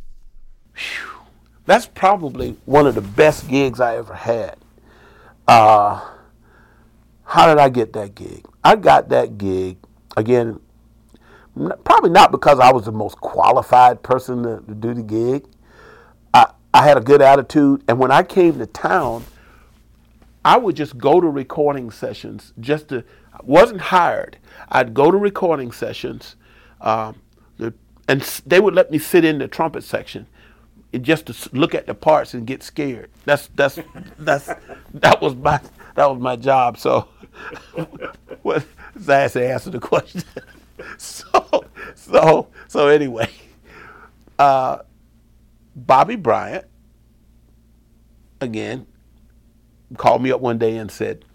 Whew 0.73 1.16
that's 1.67 1.85
probably 1.85 2.55
one 2.65 2.87
of 2.87 2.95
the 2.95 3.01
best 3.01 3.47
gigs 3.49 3.79
I 3.81 3.97
ever 3.97 4.13
had. 4.13 4.55
Uh, 5.47 6.01
how 7.25 7.45
did 7.47 7.59
I 7.59 7.67
get 7.67 7.91
that 7.93 8.15
gig? 8.15 8.45
I 8.63 8.77
got 8.77 9.09
that 9.09 9.37
gig 9.37 9.77
again. 10.15 10.61
Probably 11.83 12.09
not 12.09 12.31
because 12.31 12.59
I 12.59 12.71
was 12.71 12.85
the 12.85 12.93
most 12.93 13.19
qualified 13.19 14.01
person 14.01 14.43
to, 14.43 14.63
to 14.65 14.73
do 14.73 14.93
the 14.93 15.03
gig. 15.03 15.45
I, 16.33 16.51
I 16.73 16.87
had 16.87 16.97
a 16.97 17.01
good 17.01 17.21
attitude, 17.21 17.83
and 17.89 17.99
when 17.99 18.11
I 18.11 18.23
came 18.23 18.59
to 18.59 18.65
town, 18.65 19.25
I 20.45 20.57
would 20.57 20.75
just 20.77 20.97
go 20.97 21.19
to 21.19 21.27
recording 21.27 21.91
sessions 21.91 22.53
just 22.61 22.87
to. 22.89 23.03
I 23.33 23.39
wasn't 23.43 23.81
hired. 23.81 24.37
I'd 24.69 24.93
go 24.93 25.11
to 25.11 25.17
recording 25.17 25.73
sessions, 25.73 26.37
um, 26.79 27.21
and 28.07 28.21
they 28.45 28.61
would 28.61 28.73
let 28.73 28.89
me 28.89 28.99
sit 28.99 29.25
in 29.25 29.39
the 29.39 29.49
trumpet 29.49 29.83
section 29.83 30.27
just 30.93 31.27
to 31.27 31.49
look 31.55 31.75
at 31.75 31.85
the 31.85 31.93
parts 31.93 32.33
and 32.33 32.47
get 32.47 32.63
scared. 32.63 33.09
That's 33.25 33.47
that's 33.55 33.79
that's 34.17 34.49
that 34.93 35.21
was 35.21 35.35
my 35.35 35.59
that 35.95 36.09
was 36.09 36.19
my 36.19 36.35
job. 36.35 36.77
So, 36.77 37.07
what 38.41 38.65
Zach 38.99 39.31
to 39.33 39.45
answer 39.47 39.69
the 39.69 39.79
question. 39.79 40.23
so 40.97 41.65
so 41.95 42.47
so 42.67 42.87
anyway, 42.87 43.29
uh, 44.39 44.79
Bobby 45.75 46.15
Bryant 46.15 46.65
again 48.39 48.87
called 49.97 50.21
me 50.21 50.31
up 50.31 50.41
one 50.41 50.57
day 50.57 50.77
and 50.77 50.89
said, 50.89 51.25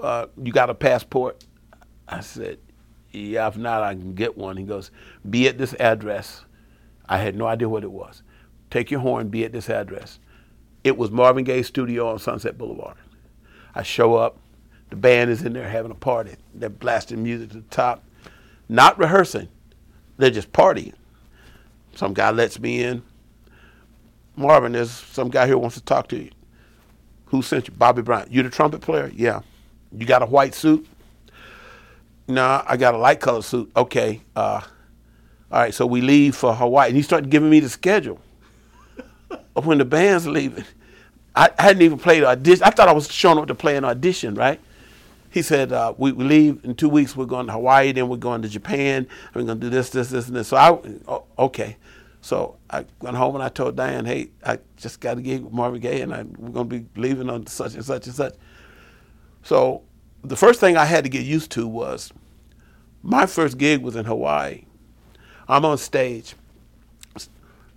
uh, 0.00 0.26
"You 0.40 0.52
got 0.52 0.70
a 0.70 0.74
passport?" 0.74 1.44
I 2.08 2.20
said, 2.20 2.58
"Yeah, 3.10 3.48
if 3.48 3.56
not, 3.56 3.82
I 3.82 3.94
can 3.94 4.14
get 4.14 4.36
one." 4.38 4.56
He 4.56 4.64
goes, 4.64 4.90
"Be 5.28 5.48
at 5.48 5.58
this 5.58 5.74
address." 5.74 6.44
I 7.08 7.18
had 7.18 7.36
no 7.36 7.46
idea 7.46 7.68
what 7.68 7.84
it 7.84 7.92
was. 7.92 8.22
Take 8.70 8.90
your 8.90 9.00
horn, 9.00 9.28
be 9.28 9.44
at 9.44 9.52
this 9.52 9.68
address. 9.68 10.18
It 10.84 10.96
was 10.96 11.10
Marvin 11.10 11.44
Gaye's 11.44 11.66
studio 11.66 12.08
on 12.08 12.18
Sunset 12.18 12.58
Boulevard. 12.58 12.96
I 13.74 13.82
show 13.82 14.14
up, 14.14 14.38
the 14.90 14.96
band 14.96 15.30
is 15.30 15.42
in 15.42 15.52
there 15.52 15.68
having 15.68 15.90
a 15.90 15.96
party. 15.96 16.34
They're 16.54 16.68
blasting 16.68 17.22
music 17.22 17.50
to 17.50 17.56
the 17.56 17.68
top, 17.70 18.04
not 18.68 18.98
rehearsing, 18.98 19.48
they're 20.16 20.30
just 20.30 20.52
partying. 20.52 20.94
Some 21.94 22.14
guy 22.14 22.30
lets 22.30 22.58
me 22.58 22.82
in. 22.82 23.02
Marvin, 24.36 24.72
there's 24.72 24.90
some 24.90 25.28
guy 25.28 25.46
here 25.46 25.58
wants 25.58 25.76
to 25.76 25.82
talk 25.82 26.08
to 26.08 26.16
you. 26.16 26.30
Who 27.26 27.42
sent 27.42 27.68
you? 27.68 27.74
Bobby 27.74 28.02
Bryant. 28.02 28.30
You 28.30 28.42
the 28.42 28.50
trumpet 28.50 28.80
player? 28.80 29.10
Yeah. 29.14 29.40
You 29.90 30.06
got 30.06 30.22
a 30.22 30.26
white 30.26 30.54
suit? 30.54 30.86
Nah, 32.28 32.62
I 32.66 32.76
got 32.76 32.94
a 32.94 32.98
light 32.98 33.20
color 33.20 33.42
suit. 33.42 33.70
Okay. 33.76 34.20
Uh, 34.36 34.60
all 35.52 35.60
right, 35.60 35.74
so 35.74 35.84
we 35.84 36.00
leave 36.00 36.34
for 36.34 36.54
Hawaii. 36.54 36.88
And 36.88 36.96
he 36.96 37.02
started 37.02 37.28
giving 37.28 37.50
me 37.50 37.60
the 37.60 37.68
schedule 37.68 38.18
of 39.56 39.66
when 39.66 39.76
the 39.76 39.84
band's 39.84 40.26
leaving. 40.26 40.64
I, 41.36 41.50
hadn't 41.58 41.82
even 41.82 41.98
played 41.98 42.24
audition. 42.24 42.62
I 42.64 42.70
thought 42.70 42.88
I 42.88 42.92
was 42.92 43.12
showing 43.12 43.38
up 43.38 43.48
to 43.48 43.54
play 43.54 43.76
an 43.76 43.84
audition, 43.84 44.34
right? 44.34 44.58
He 45.28 45.42
said, 45.42 45.72
uh, 45.72 45.92
we, 45.98 46.12
we 46.12 46.24
leave 46.24 46.64
in 46.64 46.74
two 46.74 46.88
weeks. 46.88 47.14
We're 47.14 47.26
going 47.26 47.46
to 47.46 47.52
Hawaii, 47.52 47.92
then 47.92 48.08
we're 48.08 48.16
going 48.16 48.40
to 48.42 48.48
Japan. 48.48 49.06
We're 49.34 49.42
going 49.42 49.60
to 49.60 49.66
do 49.66 49.70
this, 49.70 49.90
this, 49.90 50.08
this, 50.08 50.26
and 50.26 50.36
this. 50.36 50.48
So 50.48 50.56
I, 50.56 50.70
oh, 51.06 51.24
okay. 51.38 51.76
So 52.22 52.56
I 52.70 52.86
went 53.00 53.16
home 53.16 53.34
and 53.34 53.44
I 53.44 53.50
told 53.50 53.76
Diane, 53.76 54.06
hey, 54.06 54.30
I 54.46 54.58
just 54.78 55.00
got 55.00 55.14
to 55.14 55.22
get 55.22 55.52
Marvin 55.52 55.80
Gaye 55.80 56.00
and 56.00 56.14
I, 56.14 56.22
we're 56.22 56.50
going 56.50 56.68
to 56.70 56.80
be 56.80 56.86
leaving 57.00 57.28
on 57.28 57.46
such 57.46 57.74
and 57.74 57.84
such 57.84 58.06
and 58.06 58.14
such. 58.14 58.34
So 59.42 59.82
the 60.24 60.36
first 60.36 60.60
thing 60.60 60.78
I 60.78 60.86
had 60.86 61.04
to 61.04 61.10
get 61.10 61.24
used 61.24 61.50
to 61.52 61.66
was 61.66 62.10
my 63.02 63.26
first 63.26 63.58
gig 63.58 63.82
was 63.82 63.96
in 63.96 64.06
Hawaii. 64.06 64.64
I'm 65.48 65.64
on 65.64 65.78
stage. 65.78 66.34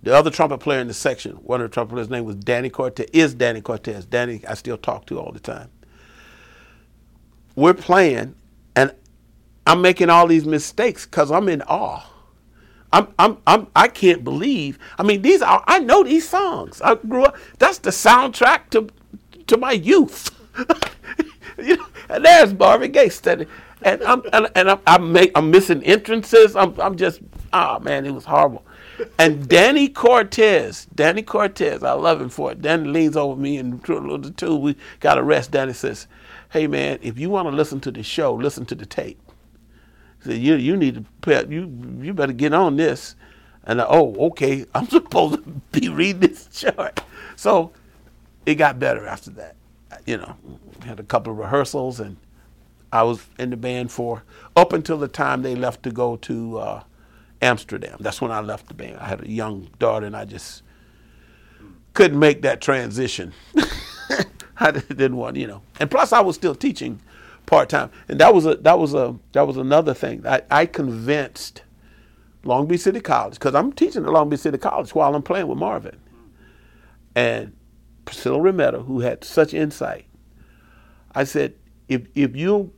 The 0.02 0.14
other 0.14 0.30
trumpet 0.30 0.58
player 0.58 0.78
in 0.80 0.86
the 0.86 0.94
section, 0.94 1.32
one 1.32 1.60
of 1.60 1.68
the 1.68 1.74
trumpet 1.74 1.94
players' 1.94 2.10
name 2.10 2.24
was 2.24 2.36
Danny 2.36 2.70
Cortez, 2.70 3.08
is 3.12 3.34
Danny 3.34 3.60
Cortez. 3.60 4.04
Danny, 4.04 4.40
I 4.46 4.54
still 4.54 4.78
talk 4.78 5.06
to 5.06 5.18
all 5.18 5.32
the 5.32 5.40
time. 5.40 5.68
We're 7.56 7.74
playing, 7.74 8.36
and 8.76 8.94
I'm 9.66 9.82
making 9.82 10.10
all 10.10 10.28
these 10.28 10.44
mistakes 10.44 11.06
because 11.06 11.32
I'm 11.32 11.48
in 11.48 11.62
awe. 11.62 12.04
I'm, 12.92 13.08
I'm, 13.18 13.38
I'm, 13.46 13.66
I 13.74 13.88
can't 13.88 14.22
believe. 14.22 14.78
I 14.98 15.02
mean, 15.02 15.22
these 15.22 15.42
are, 15.42 15.64
I 15.66 15.80
know 15.80 16.04
these 16.04 16.28
songs. 16.28 16.80
I 16.82 16.94
grew 16.94 17.24
up, 17.24 17.36
that's 17.58 17.78
the 17.78 17.90
soundtrack 17.90 18.70
to, 18.70 18.88
to 19.48 19.56
my 19.56 19.72
youth. 19.72 20.30
you 21.58 21.76
know, 21.76 21.86
and 22.08 22.24
there's 22.24 22.54
Marvin 22.54 22.92
Gaye 22.92 23.08
standing. 23.08 23.48
And 23.82 24.02
I'm, 24.04 24.22
and, 24.32 24.48
and 24.54 24.70
I'm, 24.70 24.80
I'm, 24.86 25.12
make, 25.12 25.32
I'm 25.34 25.50
missing 25.50 25.82
entrances. 25.84 26.56
I'm, 26.56 26.78
I'm 26.80 26.96
just 26.96 27.20
oh 27.52 27.78
man, 27.80 28.06
it 28.06 28.12
was 28.12 28.24
horrible. 28.24 28.64
And 29.18 29.48
Danny 29.48 29.88
Cortez, 29.88 30.86
Danny 30.94 31.22
Cortez, 31.22 31.82
I 31.82 31.92
love 31.92 32.20
him 32.20 32.28
for 32.28 32.52
it. 32.52 32.62
Danny 32.62 32.88
leans 32.88 33.16
over 33.16 33.40
me 33.40 33.58
and 33.58 33.80
the 33.82 34.34
two 34.36 34.56
we 34.56 34.76
got 35.00 35.18
a 35.18 35.22
rest. 35.22 35.50
Danny 35.52 35.72
says, 35.72 36.06
"Hey 36.50 36.66
man, 36.66 36.98
if 37.02 37.18
you 37.18 37.30
want 37.30 37.48
to 37.48 37.54
listen 37.54 37.80
to 37.80 37.90
the 37.90 38.02
show, 38.02 38.34
listen 38.34 38.66
to 38.66 38.74
the 38.74 38.86
tape." 38.86 39.20
He 40.22 40.32
said, 40.32 40.40
"You 40.40 40.54
you 40.54 40.76
need 40.76 40.94
to 40.96 41.04
pay, 41.22 41.46
you 41.48 41.70
you 42.00 42.14
better 42.14 42.32
get 42.32 42.54
on 42.54 42.76
this." 42.76 43.16
And 43.64 43.80
I, 43.80 43.86
oh, 43.88 44.14
okay, 44.28 44.64
I'm 44.74 44.88
supposed 44.88 45.44
to 45.44 45.50
be 45.80 45.88
reading 45.88 46.20
this 46.20 46.46
chart. 46.48 47.00
So 47.36 47.72
it 48.46 48.56
got 48.56 48.78
better 48.78 49.06
after 49.06 49.30
that. 49.30 49.56
You 50.06 50.18
know, 50.18 50.36
had 50.84 51.00
a 51.00 51.04
couple 51.04 51.32
of 51.32 51.38
rehearsals, 51.38 52.00
and 52.00 52.16
I 52.92 53.02
was 53.02 53.26
in 53.38 53.50
the 53.50 53.56
band 53.56 53.90
for 53.90 54.22
up 54.54 54.72
until 54.72 54.98
the 54.98 55.08
time 55.08 55.42
they 55.42 55.54
left 55.54 55.82
to 55.84 55.90
go 55.90 56.16
to. 56.16 56.58
Uh, 56.58 56.82
Amsterdam. 57.42 57.96
That's 58.00 58.20
when 58.20 58.30
I 58.30 58.40
left 58.40 58.68
the 58.68 58.74
band. 58.74 58.98
I 58.98 59.06
had 59.06 59.22
a 59.22 59.30
young 59.30 59.68
daughter, 59.78 60.06
and 60.06 60.16
I 60.16 60.24
just 60.24 60.62
couldn't 61.94 62.18
make 62.18 62.42
that 62.42 62.60
transition. 62.60 63.32
I 64.58 64.70
didn't 64.70 65.16
want, 65.16 65.36
you 65.36 65.46
know. 65.46 65.62
And 65.78 65.90
plus, 65.90 66.12
I 66.12 66.20
was 66.20 66.34
still 66.36 66.54
teaching 66.54 67.00
part 67.44 67.68
time, 67.68 67.90
and 68.08 68.20
that 68.20 68.34
was 68.34 68.46
a 68.46 68.56
that 68.56 68.78
was 68.78 68.94
a 68.94 69.16
that 69.32 69.46
was 69.46 69.56
another 69.56 69.94
thing. 69.94 70.26
I, 70.26 70.42
I 70.50 70.66
convinced 70.66 71.62
Long 72.44 72.66
Beach 72.66 72.80
City 72.80 73.00
College 73.00 73.34
because 73.34 73.54
I'm 73.54 73.72
teaching 73.72 74.04
at 74.04 74.10
Long 74.10 74.28
Beach 74.28 74.40
City 74.40 74.58
College 74.58 74.94
while 74.94 75.14
I'm 75.14 75.22
playing 75.22 75.48
with 75.48 75.58
Marvin, 75.58 75.98
and 77.14 77.54
Priscilla 78.06 78.38
Remetta, 78.38 78.86
who 78.86 79.00
had 79.00 79.24
such 79.24 79.52
insight. 79.52 80.06
I 81.14 81.24
said, 81.24 81.54
if 81.88 82.06
if 82.14 82.34
you 82.34 82.72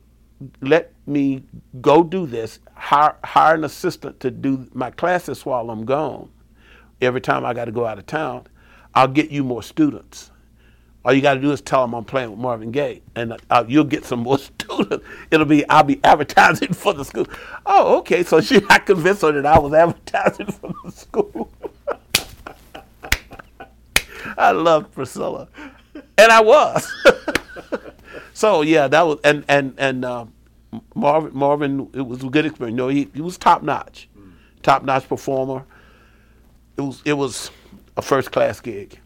let 0.61 0.93
me 1.05 1.43
go 1.81 2.03
do 2.03 2.25
this, 2.25 2.59
hire, 2.75 3.15
hire 3.23 3.55
an 3.55 3.63
assistant 3.63 4.19
to 4.21 4.31
do 4.31 4.67
my 4.73 4.91
classes 4.91 5.45
while 5.45 5.69
I'm 5.69 5.85
gone. 5.85 6.29
Every 7.01 7.21
time 7.21 7.45
I 7.45 7.53
got 7.53 7.65
to 7.65 7.71
go 7.71 7.85
out 7.85 7.97
of 7.97 8.05
town, 8.05 8.47
I'll 8.93 9.07
get 9.07 9.31
you 9.31 9.43
more 9.43 9.63
students. 9.63 10.31
All 11.05 11.13
you 11.13 11.21
got 11.21 11.35
to 11.35 11.39
do 11.39 11.51
is 11.51 11.61
tell 11.61 11.81
them 11.81 11.95
I'm 11.95 12.03
playing 12.03 12.31
with 12.31 12.39
Marvin 12.39 12.71
Gaye, 12.71 13.01
and 13.15 13.37
uh, 13.49 13.63
you'll 13.67 13.85
get 13.85 14.05
some 14.05 14.19
more 14.19 14.37
students. 14.59 15.05
It'll 15.31 15.45
be 15.45 15.67
I'll 15.69 15.83
be 15.83 15.99
advertising 16.03 16.73
for 16.73 16.93
the 16.93 17.05
school. 17.05 17.25
Oh, 17.65 17.97
okay. 17.99 18.23
So 18.23 18.41
she, 18.41 18.61
I 18.69 18.79
convinced 18.79 19.21
her 19.21 19.31
that 19.31 19.45
I 19.45 19.57
was 19.59 19.73
advertising 19.73 20.47
for 20.51 20.73
the 20.83 20.91
school. 20.91 21.51
I 24.37 24.51
loved 24.51 24.91
Priscilla, 24.91 25.47
and 25.95 26.31
I 26.31 26.41
was. 26.41 26.91
So 28.39 28.61
yeah, 28.61 28.87
that 28.87 29.01
was 29.01 29.19
and 29.25 29.43
and 29.49 29.73
and 29.77 30.05
uh, 30.05 30.25
Marvin. 30.95 31.31
Marvin, 31.33 31.89
it 31.93 32.07
was 32.07 32.23
a 32.23 32.29
good 32.29 32.45
experience. 32.45 32.77
No, 32.77 32.87
he 32.87 33.09
he 33.13 33.19
was 33.19 33.37
top 33.37 33.63
notch, 33.63 34.07
mm. 34.17 34.31
top 34.63 34.85
notch 34.85 35.09
performer. 35.09 35.65
It 36.77 36.81
was 36.81 37.01
it 37.03 37.13
was 37.13 37.51
a 37.97 38.01
first 38.01 38.31
class 38.31 38.61
gig. 38.61 38.97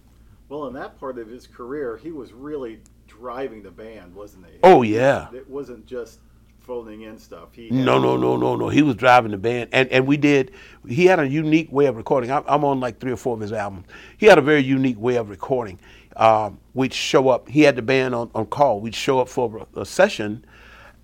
Well, 0.49 0.67
in 0.67 0.73
that 0.75 0.99
part 0.99 1.17
of 1.17 1.27
his 1.27 1.47
career, 1.47 1.97
he 1.97 2.11
was 2.11 2.31
really 2.31 2.79
driving 3.07 3.63
the 3.63 3.71
band, 3.71 4.13
wasn't 4.13 4.45
he? 4.45 4.59
Oh 4.61 4.83
yeah. 4.83 5.29
It 5.33 5.49
wasn't 5.49 5.87
just 5.87 6.19
folding 6.59 7.01
in 7.01 7.17
stuff. 7.17 7.49
He 7.53 7.71
no, 7.71 7.97
no, 7.97 8.15
no, 8.15 8.37
no, 8.37 8.55
no. 8.55 8.69
He 8.69 8.83
was 8.83 8.95
driving 8.97 9.31
the 9.31 9.39
band, 9.39 9.69
and 9.71 9.89
and 9.89 10.05
we 10.05 10.15
did. 10.15 10.51
He 10.87 11.05
had 11.05 11.19
a 11.19 11.27
unique 11.27 11.71
way 11.71 11.87
of 11.87 11.97
recording. 11.97 12.31
I'm, 12.31 12.43
I'm 12.45 12.63
on 12.63 12.79
like 12.79 12.99
three 12.99 13.11
or 13.11 13.17
four 13.17 13.33
of 13.33 13.39
his 13.39 13.51
albums. 13.51 13.87
He 14.19 14.27
had 14.27 14.37
a 14.37 14.41
very 14.41 14.61
unique 14.61 14.99
way 14.99 15.15
of 15.15 15.31
recording 15.31 15.79
um, 16.15 16.59
we'd 16.73 16.93
show 16.93 17.29
up. 17.29 17.49
He 17.49 17.61
had 17.61 17.75
the 17.75 17.81
band 17.81 18.15
on, 18.15 18.29
on 18.35 18.45
call. 18.45 18.79
We'd 18.79 18.95
show 18.95 19.19
up 19.19 19.29
for 19.29 19.67
a, 19.75 19.81
a 19.81 19.85
session, 19.85 20.45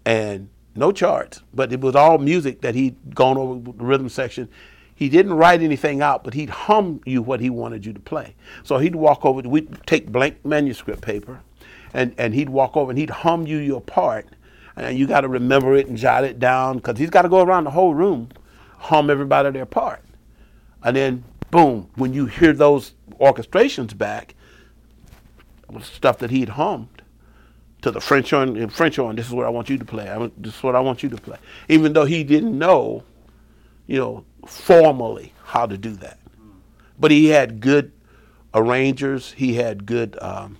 and 0.05 0.49
no 0.75 0.91
charts, 0.91 1.41
but 1.53 1.73
it 1.73 1.81
was 1.81 1.95
all 1.95 2.17
music 2.17 2.61
that 2.61 2.75
he'd 2.75 3.15
gone 3.15 3.37
over 3.37 3.53
with 3.55 3.77
the 3.77 3.83
rhythm 3.83 4.09
section. 4.09 4.49
He 4.93 5.09
didn't 5.09 5.33
write 5.33 5.61
anything 5.61 6.01
out, 6.01 6.23
but 6.23 6.33
he'd 6.33 6.49
hum 6.49 7.01
you 7.05 7.21
what 7.21 7.39
he 7.39 7.49
wanted 7.49 7.85
you 7.85 7.93
to 7.93 7.99
play. 7.99 8.35
So 8.63 8.77
he'd 8.79 8.95
walk 8.95 9.25
over. 9.25 9.41
We'd 9.47 9.85
take 9.85 10.11
blank 10.11 10.43
manuscript 10.45 11.01
paper, 11.01 11.41
and 11.93 12.13
and 12.17 12.33
he'd 12.33 12.49
walk 12.49 12.75
over 12.77 12.91
and 12.91 12.99
he'd 12.99 13.09
hum 13.09 13.47
you 13.47 13.57
your 13.57 13.81
part, 13.81 14.27
and 14.75 14.97
you 14.97 15.07
got 15.07 15.21
to 15.21 15.27
remember 15.27 15.75
it 15.75 15.87
and 15.87 15.97
jot 15.97 16.23
it 16.23 16.39
down 16.39 16.77
because 16.77 16.97
he's 16.97 17.09
got 17.09 17.23
to 17.23 17.29
go 17.29 17.41
around 17.41 17.63
the 17.63 17.71
whole 17.71 17.93
room, 17.93 18.29
hum 18.77 19.09
everybody 19.09 19.49
their 19.51 19.65
part, 19.65 20.03
and 20.83 20.95
then 20.95 21.23
boom, 21.51 21.89
when 21.95 22.13
you 22.13 22.25
hear 22.25 22.53
those 22.53 22.93
orchestrations 23.19 23.97
back, 23.97 24.35
stuff 25.81 26.19
that 26.19 26.31
he'd 26.31 26.49
hummed 26.49 27.01
to 27.81 27.91
the 27.91 28.01
French 28.01 28.31
horn, 28.31 28.69
French 28.69 28.97
horn. 28.97 29.15
This 29.15 29.27
is 29.27 29.33
what 29.33 29.45
I 29.45 29.49
want 29.49 29.69
you 29.69 29.77
to 29.77 29.85
play. 29.85 30.09
I, 30.09 30.29
this 30.37 30.55
is 30.55 30.63
what 30.63 30.75
I 30.75 30.79
want 30.79 31.03
you 31.03 31.09
to 31.09 31.17
play. 31.17 31.37
Even 31.67 31.93
though 31.93 32.05
he 32.05 32.23
didn't 32.23 32.57
know, 32.57 33.03
you 33.87 33.97
know, 33.97 34.25
formally 34.45 35.33
how 35.43 35.65
to 35.65 35.77
do 35.77 35.91
that, 35.91 36.19
but 36.99 37.11
he 37.11 37.27
had 37.27 37.59
good 37.59 37.91
arrangers. 38.53 39.31
He 39.31 39.53
had 39.53 39.85
good 39.85 40.17
um, 40.21 40.57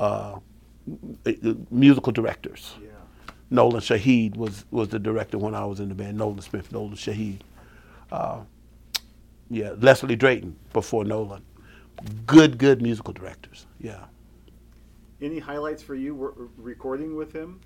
uh, 0.00 0.38
uh, 1.26 1.32
musical 1.70 2.12
directors. 2.12 2.74
Yeah. 2.80 2.88
Nolan 3.50 3.80
Shaheed 3.80 4.36
was 4.36 4.64
was 4.70 4.88
the 4.88 4.98
director 4.98 5.38
when 5.38 5.54
I 5.54 5.64
was 5.64 5.80
in 5.80 5.88
the 5.88 5.94
band. 5.94 6.18
Nolan 6.18 6.40
Smith, 6.42 6.72
Nolan 6.72 6.94
Shaheed. 6.94 7.40
Uh, 8.10 8.40
yeah, 9.48 9.72
Leslie 9.78 10.16
Drayton 10.16 10.56
before 10.72 11.04
Nolan. 11.04 11.44
Good, 12.26 12.58
good 12.58 12.82
musical 12.82 13.12
directors. 13.12 13.65
Yeah. 13.86 14.06
Any 15.22 15.38
highlights 15.38 15.80
for 15.80 15.94
you 15.94 16.50
recording 16.56 17.14
with 17.14 17.32
him? 17.32 17.60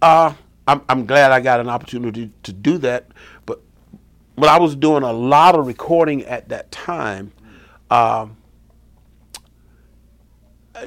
Uh, 0.00 0.32
I'm, 0.66 0.80
I'm 0.88 1.04
glad 1.04 1.32
I 1.32 1.40
got 1.40 1.60
an 1.60 1.68
opportunity 1.68 2.30
to 2.44 2.52
do 2.52 2.78
that. 2.78 3.08
But 3.44 3.60
when 4.36 4.48
I 4.48 4.58
was 4.58 4.74
doing 4.74 5.02
a 5.02 5.12
lot 5.12 5.54
of 5.54 5.66
recording 5.66 6.24
at 6.24 6.48
that 6.48 6.70
time, 6.70 7.32
um, 7.90 8.38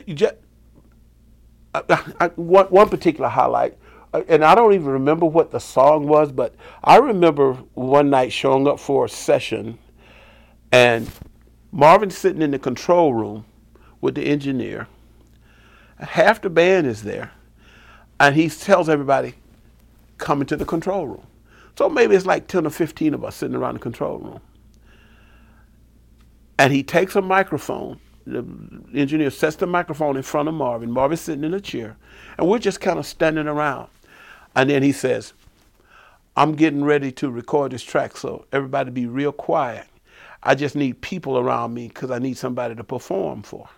just, 0.08 0.34
I, 1.76 2.04
I, 2.20 2.28
one, 2.30 2.66
one 2.66 2.90
particular 2.90 3.30
highlight, 3.30 3.78
uh, 4.12 4.24
and 4.28 4.44
I 4.44 4.56
don't 4.56 4.74
even 4.74 4.88
remember 4.88 5.28
what 5.28 5.52
the 5.52 5.60
song 5.60 6.08
was, 6.08 6.32
but 6.32 6.56
I 6.84 6.98
remember 6.98 7.54
one 7.76 8.10
night 8.10 8.34
showing 8.34 8.68
up 8.68 8.80
for 8.80 9.06
a 9.06 9.10
session, 9.10 9.78
and 10.72 11.08
Marvin 11.72 12.10
sitting 12.10 12.42
in 12.42 12.50
the 12.50 12.60
control 12.60 13.14
room 13.14 13.46
with 14.02 14.16
the 14.16 14.26
engineer. 14.26 14.88
Half 16.00 16.42
the 16.42 16.50
band 16.50 16.88
is 16.88 17.04
there, 17.04 17.32
and 18.20 18.36
he 18.36 18.50
tells 18.50 18.90
everybody, 18.90 19.36
"Come 20.18 20.42
into 20.42 20.58
the 20.58 20.66
control 20.66 21.08
room." 21.08 21.28
So 21.78 21.88
maybe 21.90 22.16
it's 22.16 22.26
like 22.26 22.48
ten 22.48 22.66
or 22.66 22.72
fifteen 22.72 23.14
of 23.14 23.24
us 23.24 23.36
sitting 23.36 23.56
around 23.56 23.76
the 23.76 23.80
control 23.80 24.18
room, 24.18 24.42
and 26.58 26.74
he 26.74 26.84
takes 26.84 27.16
a 27.16 27.22
microphone 27.22 28.00
the 28.26 28.46
engineer 28.94 29.30
sets 29.30 29.56
the 29.56 29.68
microphone 29.68 30.16
in 30.18 30.24
front 30.24 30.48
of 30.48 30.54
Marvin. 30.54 30.92
Marvin's 30.92 31.22
sitting 31.22 31.44
in 31.44 31.54
a 31.54 31.62
chair, 31.62 31.98
and 32.38 32.48
we're 32.48 32.60
just 32.60 32.82
kind 32.82 33.00
of 33.00 33.06
standing 33.06 33.48
around. 33.48 33.90
And 34.56 34.70
then 34.70 34.84
he 34.84 34.92
says, 34.92 35.34
I'm 36.36 36.56
getting 36.56 36.84
ready 36.84 37.12
to 37.14 37.30
record 37.30 37.72
this 37.72 37.84
track, 37.84 38.18
so 38.18 38.46
everybody 38.52 38.92
be 38.92 39.06
real 39.06 39.32
quiet. 39.32 39.88
I 40.44 40.56
just 40.56 40.76
need 40.76 41.02
people 41.02 41.38
around 41.38 41.74
me 41.74 41.88
because 41.88 42.12
I 42.12 42.20
need 42.20 42.38
somebody 42.38 42.76
to 42.76 42.84
perform 42.84 43.44
for. 43.44 43.70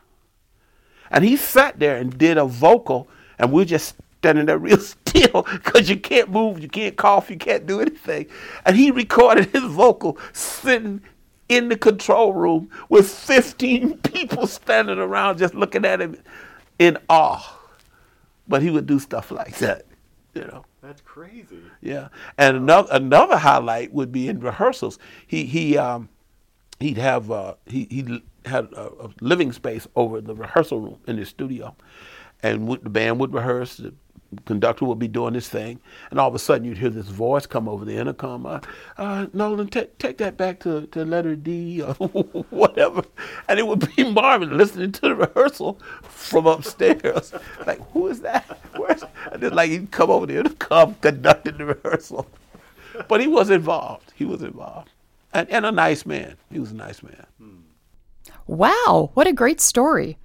And 1.14 1.24
he 1.24 1.38
sat 1.38 1.80
there 1.80 1.96
and 1.96 2.18
did 2.18 2.38
a 2.38 2.46
vocal, 2.46 3.08
and 3.38 3.52
we're 3.52 3.66
just 3.66 3.96
standing 4.18 4.48
there 4.48 4.58
real 4.58 4.78
still 4.80 5.44
because 5.44 5.90
you 5.90 5.98
can't 5.98 6.30
move, 6.30 6.60
you 6.60 6.68
can't 6.68 6.98
cough, 6.98 7.30
you 7.30 7.38
can't 7.38 7.66
do 7.66 7.80
anything. 7.80 8.26
And 8.66 8.76
he 8.76 8.92
recorded 8.92 9.46
his 9.52 9.64
vocal 9.64 10.18
sitting 10.34 11.02
in 11.50 11.70
the 11.70 11.78
control 11.78 12.34
room 12.34 12.70
with 12.90 13.08
15 13.08 13.98
people 14.04 14.48
standing 14.48 14.98
around 14.98 15.38
just 15.38 15.54
looking 15.54 15.86
at 15.86 16.02
him 16.02 16.18
in 16.80 16.98
awe. 17.10 17.60
But 18.48 18.62
he 18.62 18.72
would 18.72 18.88
do 18.88 19.00
stuff 19.00 19.32
like 19.32 19.58
that, 19.60 19.86
you 20.34 20.42
know. 20.42 20.66
That's 20.82 21.02
crazy. 21.02 21.60
Yeah, 21.82 22.10
and 22.38 22.58
another 22.58 22.90
another 22.92 23.38
highlight 23.38 23.94
would 23.94 24.12
be 24.12 24.28
in 24.28 24.42
rehearsals. 24.42 25.00
He 25.26 25.46
he 25.46 25.78
um 25.78 26.10
he'd 26.82 26.98
have 26.98 27.32
uh, 27.32 27.54
he 27.66 27.88
he 27.90 28.22
had 28.46 28.66
a, 28.74 28.90
a 29.06 29.10
living 29.22 29.52
space 29.52 29.88
over 29.96 30.22
the 30.22 30.36
rehearsal 30.36 30.80
room 30.80 31.00
in 31.08 31.18
his 31.18 31.30
studio, 31.30 31.76
and 32.42 32.70
the 32.70 32.90
band 32.90 33.20
would 33.20 33.34
rehearse. 33.34 33.78
The 33.78 33.94
conductor 34.46 34.86
would 34.86 35.00
be 35.00 35.08
doing 35.08 35.34
this 35.34 35.48
thing, 35.50 35.80
and 36.12 36.20
all 36.20 36.28
of 36.28 36.36
a 36.36 36.40
sudden 36.40 36.66
you'd 36.66 36.78
hear 36.78 36.90
this 36.90 37.08
voice 37.08 37.46
come 37.46 37.68
over 37.68 37.86
the 37.86 37.96
intercom. 37.96 38.46
Uh, 38.46 38.60
uh, 38.98 39.28
Nolan, 39.34 39.68
take 39.68 39.98
take 39.98 40.18
that 40.18 40.38
back 40.38 40.60
to, 40.62 40.88
to 40.88 41.06
letter 41.06 41.36
D 41.36 41.82
or 41.82 41.94
whatever, 42.50 43.04
and 43.48 43.60
it 43.60 43.68
would 43.68 43.96
be 43.96 44.04
Marvin 44.12 44.58
listening 44.58 44.92
to 44.94 45.02
the 45.02 45.16
rehearsal 45.16 45.80
from 46.04 46.48
upstairs. 46.48 47.34
like, 47.68 47.80
who 47.92 48.08
is 48.08 48.22
that? 48.22 48.46
Where's? 48.76 49.04
And 49.32 49.42
then 49.42 49.54
like 49.54 49.72
he'd 49.72 49.92
come 49.92 50.10
over 50.10 50.26
the 50.26 50.38
intercom 50.38 50.96
conducting 50.96 51.58
the 51.58 51.66
rehearsal, 51.66 52.28
but 53.08 53.22
he 53.22 53.28
was 53.28 53.50
involved. 53.50 54.14
He 54.16 54.26
was 54.26 54.42
involved, 54.42 54.90
and 55.34 55.50
and 55.50 55.66
a 55.66 55.72
nice 55.72 56.06
man. 56.06 56.38
He 56.52 56.60
was 56.60 56.72
a 56.72 56.76
nice 56.76 57.04
man. 57.04 57.26
Wow, 58.48 59.12
what 59.14 59.28
a 59.28 59.34
great 59.34 59.62
story! 59.62 60.18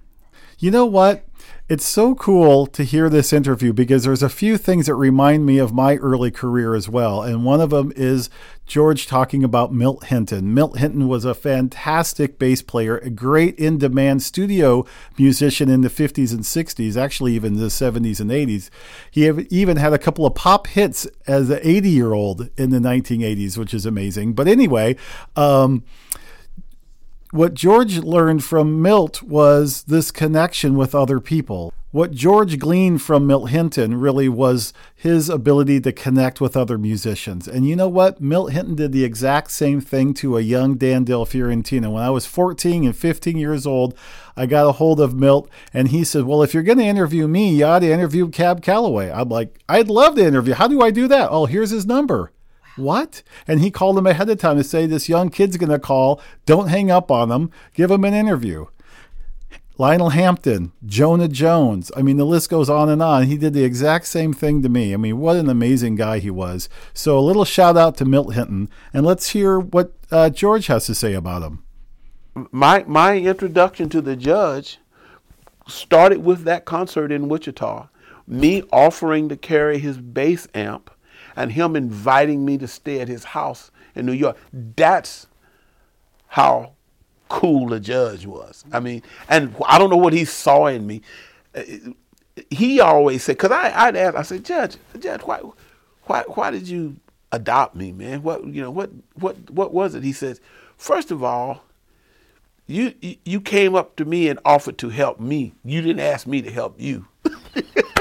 You 0.57 0.71
know 0.71 0.85
what? 0.85 1.25
It's 1.69 1.87
so 1.87 2.15
cool 2.15 2.65
to 2.65 2.83
hear 2.83 3.09
this 3.09 3.31
interview 3.31 3.73
because 3.73 4.03
there's 4.03 4.23
a 4.23 4.27
few 4.27 4.57
things 4.57 4.87
that 4.87 4.95
remind 4.95 5.45
me 5.45 5.59
of 5.59 5.71
my 5.71 5.97
early 5.97 6.31
career 6.31 6.73
as 6.73 6.89
well. 6.89 7.21
And 7.21 7.45
one 7.45 7.61
of 7.61 7.69
them 7.69 7.93
is 7.95 8.29
George 8.65 9.05
talking 9.05 9.43
about 9.43 9.71
Milt 9.71 10.05
Hinton. 10.05 10.51
Milt 10.53 10.79
Hinton 10.79 11.07
was 11.07 11.25
a 11.25 11.35
fantastic 11.35 12.39
bass 12.39 12.63
player, 12.63 12.97
a 12.97 13.11
great 13.11 13.57
in 13.59 13.77
demand 13.77 14.23
studio 14.23 14.83
musician 15.17 15.69
in 15.69 15.81
the 15.81 15.89
50s 15.89 16.31
and 16.31 16.41
60s, 16.41 16.97
actually, 16.97 17.35
even 17.35 17.53
the 17.53 17.67
70s 17.67 18.19
and 18.19 18.31
80s. 18.31 18.71
He 19.11 19.29
even 19.51 19.77
had 19.77 19.93
a 19.93 19.99
couple 19.99 20.25
of 20.25 20.33
pop 20.33 20.65
hits 20.65 21.05
as 21.27 21.51
an 21.51 21.59
80 21.61 21.89
year 21.89 22.13
old 22.13 22.49
in 22.57 22.71
the 22.71 22.79
1980s, 22.79 23.57
which 23.57 23.75
is 23.75 23.85
amazing. 23.85 24.33
But 24.33 24.47
anyway, 24.47 24.95
um, 25.35 25.83
what 27.31 27.53
George 27.53 27.99
learned 27.99 28.43
from 28.43 28.81
Milt 28.81 29.21
was 29.21 29.83
this 29.83 30.11
connection 30.11 30.75
with 30.75 30.95
other 30.95 31.19
people. 31.19 31.73
What 31.91 32.11
George 32.11 32.59
gleaned 32.59 33.01
from 33.01 33.25
Milt 33.25 33.49
Hinton 33.49 33.99
really 33.99 34.29
was 34.29 34.73
his 34.95 35.27
ability 35.27 35.81
to 35.81 35.91
connect 35.91 36.39
with 36.39 36.55
other 36.55 36.77
musicians. 36.77 37.47
And 37.47 37.67
you 37.67 37.75
know 37.75 37.87
what? 37.87 38.21
Milt 38.21 38.51
Hinton 38.51 38.75
did 38.75 38.91
the 38.91 39.03
exact 39.03 39.49
same 39.49 39.81
thing 39.81 40.13
to 40.15 40.37
a 40.37 40.41
young 40.41 40.75
Dan 40.75 41.03
Del 41.03 41.25
Fiorentino. 41.25 41.91
When 41.91 42.03
I 42.03 42.11
was 42.11 42.27
14 42.27 42.85
and 42.85 42.95
15 42.95 43.37
years 43.37 43.65
old, 43.65 43.97
I 44.35 44.45
got 44.45 44.67
a 44.67 44.73
hold 44.73 44.99
of 44.99 45.15
Milt 45.15 45.49
and 45.73 45.87
he 45.87 46.03
said, 46.03 46.25
Well, 46.25 46.43
if 46.43 46.53
you're 46.53 46.61
going 46.61 46.77
to 46.77 46.83
interview 46.83 47.27
me, 47.27 47.55
you 47.55 47.65
ought 47.65 47.79
to 47.79 47.91
interview 47.91 48.29
Cab 48.29 48.61
Calloway. 48.61 49.11
I'm 49.11 49.29
like, 49.29 49.57
I'd 49.67 49.89
love 49.89 50.15
to 50.15 50.25
interview. 50.25 50.53
How 50.53 50.67
do 50.67 50.81
I 50.81 50.91
do 50.91 51.07
that? 51.07 51.29
Oh, 51.31 51.47
here's 51.47 51.71
his 51.71 51.87
number. 51.87 52.31
What? 52.79 53.23
And 53.47 53.59
he 53.59 53.71
called 53.71 53.97
him 53.97 54.07
ahead 54.07 54.29
of 54.29 54.39
time 54.39 54.57
to 54.57 54.63
say 54.63 54.85
this 54.85 55.09
young 55.09 55.29
kid's 55.29 55.57
going 55.57 55.69
to 55.69 55.79
call. 55.79 56.21
Don't 56.45 56.67
hang 56.67 56.89
up 56.89 57.11
on 57.11 57.31
him. 57.31 57.51
Give 57.73 57.91
him 57.91 58.03
an 58.05 58.13
interview. 58.13 58.67
Lionel 59.77 60.09
Hampton, 60.09 60.73
Jonah 60.85 61.29
Jones. 61.29 61.89
I 61.95 62.01
mean, 62.01 62.17
the 62.17 62.25
list 62.25 62.49
goes 62.49 62.69
on 62.69 62.89
and 62.89 63.01
on. 63.01 63.23
He 63.23 63.37
did 63.37 63.53
the 63.53 63.63
exact 63.63 64.07
same 64.07 64.33
thing 64.33 64.61
to 64.61 64.67
me. 64.67 64.93
I 64.93 64.97
mean, 64.97 65.19
what 65.19 65.37
an 65.37 65.49
amazing 65.49 65.95
guy 65.95 66.19
he 66.19 66.29
was. 66.29 66.67
So, 66.93 67.17
a 67.17 67.21
little 67.21 67.45
shout 67.45 67.77
out 67.77 67.95
to 67.97 68.05
Milt 68.05 68.33
Hinton, 68.33 68.69
and 68.93 69.05
let's 69.05 69.29
hear 69.29 69.57
what 69.57 69.93
uh, 70.11 70.31
George 70.31 70.67
has 70.67 70.85
to 70.87 70.95
say 70.95 71.13
about 71.13 71.43
him. 71.43 71.63
My 72.51 72.83
my 72.87 73.17
introduction 73.17 73.87
to 73.89 74.01
the 74.01 74.17
judge 74.17 74.79
started 75.65 76.25
with 76.25 76.43
that 76.43 76.65
concert 76.65 77.09
in 77.09 77.29
Wichita. 77.29 77.87
Me 78.27 78.63
offering 78.73 79.29
to 79.29 79.37
carry 79.37 79.79
his 79.79 79.97
bass 79.97 80.45
amp 80.53 80.91
and 81.35 81.51
him 81.51 81.75
inviting 81.75 82.45
me 82.45 82.57
to 82.57 82.67
stay 82.67 82.99
at 83.01 83.07
his 83.07 83.23
house 83.23 83.71
in 83.95 84.05
New 84.05 84.13
York. 84.13 84.37
That's 84.53 85.27
how 86.27 86.73
cool 87.27 87.69
the 87.69 87.79
judge 87.79 88.25
was. 88.25 88.65
I 88.71 88.79
mean, 88.79 89.03
and 89.27 89.55
I 89.67 89.77
don't 89.77 89.89
know 89.89 89.97
what 89.97 90.13
he 90.13 90.25
saw 90.25 90.67
in 90.67 90.85
me. 90.85 91.01
He 92.49 92.79
always 92.79 93.23
said, 93.23 93.37
because 93.37 93.51
I'd 93.51 93.95
ask, 93.95 94.15
I 94.15 94.21
said, 94.21 94.45
Judge, 94.45 94.77
Judge, 94.99 95.21
why, 95.21 95.41
why, 96.03 96.23
why 96.27 96.51
did 96.51 96.67
you 96.67 96.97
adopt 97.31 97.75
me, 97.75 97.91
man? 97.91 98.23
What, 98.23 98.45
you 98.45 98.61
know, 98.61 98.71
what, 98.71 98.91
what, 99.15 99.49
what 99.49 99.73
was 99.73 99.95
it? 99.95 100.03
He 100.03 100.13
says, 100.13 100.39
first 100.77 101.11
of 101.11 101.23
all, 101.23 101.63
you 102.69 102.93
you 103.25 103.41
came 103.41 103.73
up 103.73 103.95
to 103.95 104.05
me 104.05 104.29
and 104.29 104.39
offered 104.45 104.77
to 104.77 104.89
help 104.89 105.19
me. 105.19 105.55
You 105.65 105.81
didn't 105.81 106.01
ask 106.01 106.27
me 106.27 106.43
to 106.43 106.51
help 106.51 106.79
you. 106.79 107.07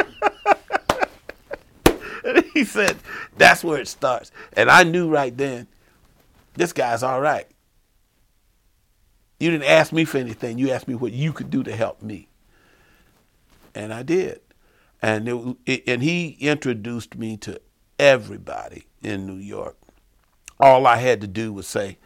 he 2.54 2.64
said, 2.64 2.96
that's 3.36 3.62
where 3.64 3.80
it 3.80 3.88
starts. 3.88 4.30
And 4.54 4.70
I 4.70 4.84
knew 4.84 5.08
right 5.08 5.36
then, 5.36 5.66
this 6.54 6.72
guy's 6.72 7.02
all 7.02 7.20
right. 7.20 7.46
You 9.38 9.50
didn't 9.50 9.68
ask 9.68 9.92
me 9.92 10.04
for 10.04 10.18
anything. 10.18 10.58
You 10.58 10.70
asked 10.70 10.88
me 10.88 10.94
what 10.94 11.12
you 11.12 11.32
could 11.32 11.50
do 11.50 11.62
to 11.62 11.74
help 11.74 12.02
me. 12.02 12.28
And 13.74 13.92
I 13.94 14.02
did. 14.02 14.40
And, 15.00 15.28
it, 15.28 15.56
it, 15.64 15.84
and 15.86 16.02
he 16.02 16.36
introduced 16.40 17.16
me 17.16 17.36
to 17.38 17.60
everybody 17.98 18.86
in 19.02 19.26
New 19.26 19.36
York. 19.36 19.76
All 20.58 20.86
I 20.86 20.96
had 20.96 21.20
to 21.20 21.28
do 21.28 21.52
was 21.52 21.68
say, 21.68 21.98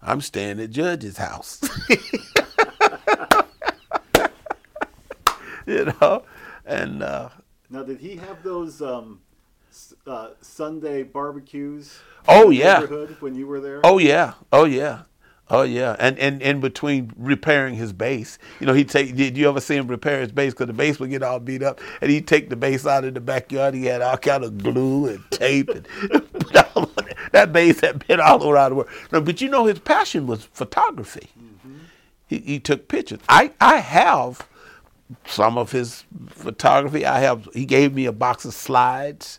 I'm 0.00 0.20
staying 0.20 0.60
at 0.60 0.70
Judge's 0.70 1.16
house. 1.16 1.60
you 5.66 5.86
know? 6.00 6.22
And 6.64 7.02
uh, 7.02 7.30
now, 7.68 7.82
did 7.82 7.98
he 7.98 8.16
have 8.16 8.44
those 8.44 8.80
um, 8.80 9.20
uh, 10.06 10.30
Sunday 10.40 11.02
barbecues? 11.02 11.98
Oh 12.28 12.50
yeah, 12.50 12.80
when 13.20 13.34
you 13.34 13.46
were 13.46 13.60
there. 13.60 13.80
Oh 13.84 13.98
yeah, 13.98 14.34
oh 14.52 14.64
yeah. 14.64 15.02
Oh 15.48 15.62
yeah, 15.62 15.94
and 16.00 16.18
and 16.18 16.42
in 16.42 16.60
between 16.60 17.12
repairing 17.16 17.76
his 17.76 17.92
bass, 17.92 18.36
you 18.58 18.66
know, 18.66 18.74
he'd 18.74 18.88
take. 18.88 19.14
Did 19.14 19.38
you 19.38 19.48
ever 19.48 19.60
see 19.60 19.76
him 19.76 19.86
repair 19.86 20.20
his 20.20 20.32
bass? 20.32 20.52
Because 20.52 20.66
the 20.66 20.72
bass 20.72 20.98
would 20.98 21.10
get 21.10 21.22
all 21.22 21.38
beat 21.38 21.62
up, 21.62 21.80
and 22.00 22.10
he'd 22.10 22.26
take 22.26 22.50
the 22.50 22.56
bass 22.56 22.84
out 22.84 23.04
in 23.04 23.14
the 23.14 23.20
backyard. 23.20 23.74
He 23.74 23.84
had 23.84 24.02
all 24.02 24.16
kind 24.16 24.42
of 24.42 24.58
glue 24.58 25.06
and 25.06 25.22
tape, 25.30 25.68
and 25.68 25.86
put 26.32 26.76
all 26.76 26.90
that 27.30 27.52
bass 27.52 27.78
had 27.80 28.04
been 28.08 28.20
all 28.20 28.50
around 28.50 28.70
the 28.70 28.76
world. 28.76 28.90
No, 29.12 29.20
but 29.20 29.40
you 29.40 29.48
know, 29.48 29.66
his 29.66 29.78
passion 29.78 30.26
was 30.26 30.44
photography. 30.46 31.30
Mm-hmm. 31.38 31.76
He, 32.26 32.38
he 32.38 32.58
took 32.58 32.88
pictures. 32.88 33.20
I 33.28 33.52
I 33.60 33.76
have 33.76 34.48
some 35.26 35.58
of 35.58 35.70
his 35.70 36.04
photography. 36.28 37.06
I 37.06 37.20
have. 37.20 37.48
He 37.54 37.66
gave 37.66 37.94
me 37.94 38.06
a 38.06 38.12
box 38.12 38.44
of 38.44 38.52
slides 38.52 39.38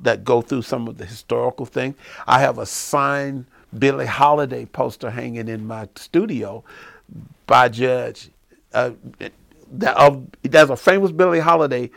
that 0.00 0.24
go 0.24 0.40
through 0.40 0.62
some 0.62 0.88
of 0.88 0.98
the 0.98 1.04
historical 1.04 1.66
things. 1.66 1.96
I 2.26 2.40
have 2.40 2.58
a 2.58 2.66
signed 2.66 3.46
Billie 3.76 4.06
Holiday 4.06 4.64
poster 4.66 5.10
hanging 5.10 5.48
in 5.48 5.66
my 5.66 5.88
studio 5.96 6.64
by 7.46 7.68
Judge. 7.68 8.30
Uh, 8.72 8.92
that, 9.72 9.96
uh, 9.96 10.16
there's 10.42 10.70
a 10.70 10.76
famous 10.76 11.12
Billie 11.12 11.40
Holiday 11.40 11.90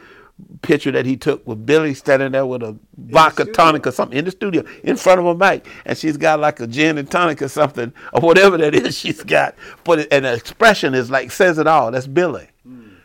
picture 0.62 0.92
that 0.92 1.06
he 1.06 1.16
took 1.16 1.46
with 1.46 1.66
Billie 1.66 1.94
standing 1.94 2.32
there 2.32 2.46
with 2.46 2.64
a 2.64 2.76
vodka 2.98 3.46
tonic 3.46 3.86
or 3.86 3.92
something 3.92 4.18
in 4.18 4.26
the 4.26 4.32
studio 4.32 4.64
in 4.84 4.96
front 4.96 5.20
of 5.20 5.26
a 5.26 5.36
mic, 5.36 5.68
and 5.86 5.98
she's 5.98 6.18
got 6.18 6.40
like 6.40 6.60
a 6.60 6.68
gin 6.68 6.98
and 6.98 7.10
tonic 7.10 7.42
or 7.42 7.48
something 7.48 7.94
or 8.14 8.22
whatever 8.22 8.58
that 8.58 8.74
is 8.74 8.98
she's 9.00 9.24
got. 9.24 9.56
But 9.84 10.00
it, 10.00 10.08
and 10.12 10.26
the 10.26 10.34
expression 10.34 10.94
is 10.94 11.12
like 11.12 11.32
says 11.32 11.58
it 11.58 11.68
all. 11.68 11.92
That's 11.92 12.08
Billie. 12.08 12.48
Mm. 12.68 12.96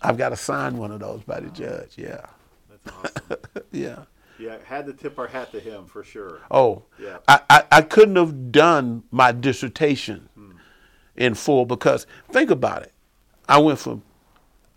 I've 0.00 0.18
got 0.18 0.30
to 0.30 0.36
sign 0.36 0.76
one 0.78 0.90
of 0.90 1.00
those 1.00 1.22
by 1.22 1.40
the 1.40 1.50
judge. 1.50 1.92
Yeah. 1.96 2.26
That's 2.84 2.96
awesome. 2.96 3.38
yeah. 3.72 3.98
Yeah, 4.38 4.56
had 4.64 4.86
to 4.86 4.92
tip 4.92 5.18
our 5.18 5.26
hat 5.26 5.52
to 5.52 5.60
him 5.60 5.86
for 5.86 6.04
sure. 6.04 6.40
Oh, 6.50 6.84
yeah. 6.98 7.18
I, 7.26 7.40
I, 7.48 7.64
I 7.72 7.82
couldn't 7.82 8.16
have 8.16 8.52
done 8.52 9.04
my 9.10 9.32
dissertation 9.32 10.28
hmm. 10.34 10.52
in 11.16 11.34
full 11.34 11.64
because 11.64 12.06
think 12.30 12.50
about 12.50 12.82
it. 12.82 12.92
I 13.48 13.58
went 13.58 13.78
from 13.78 14.02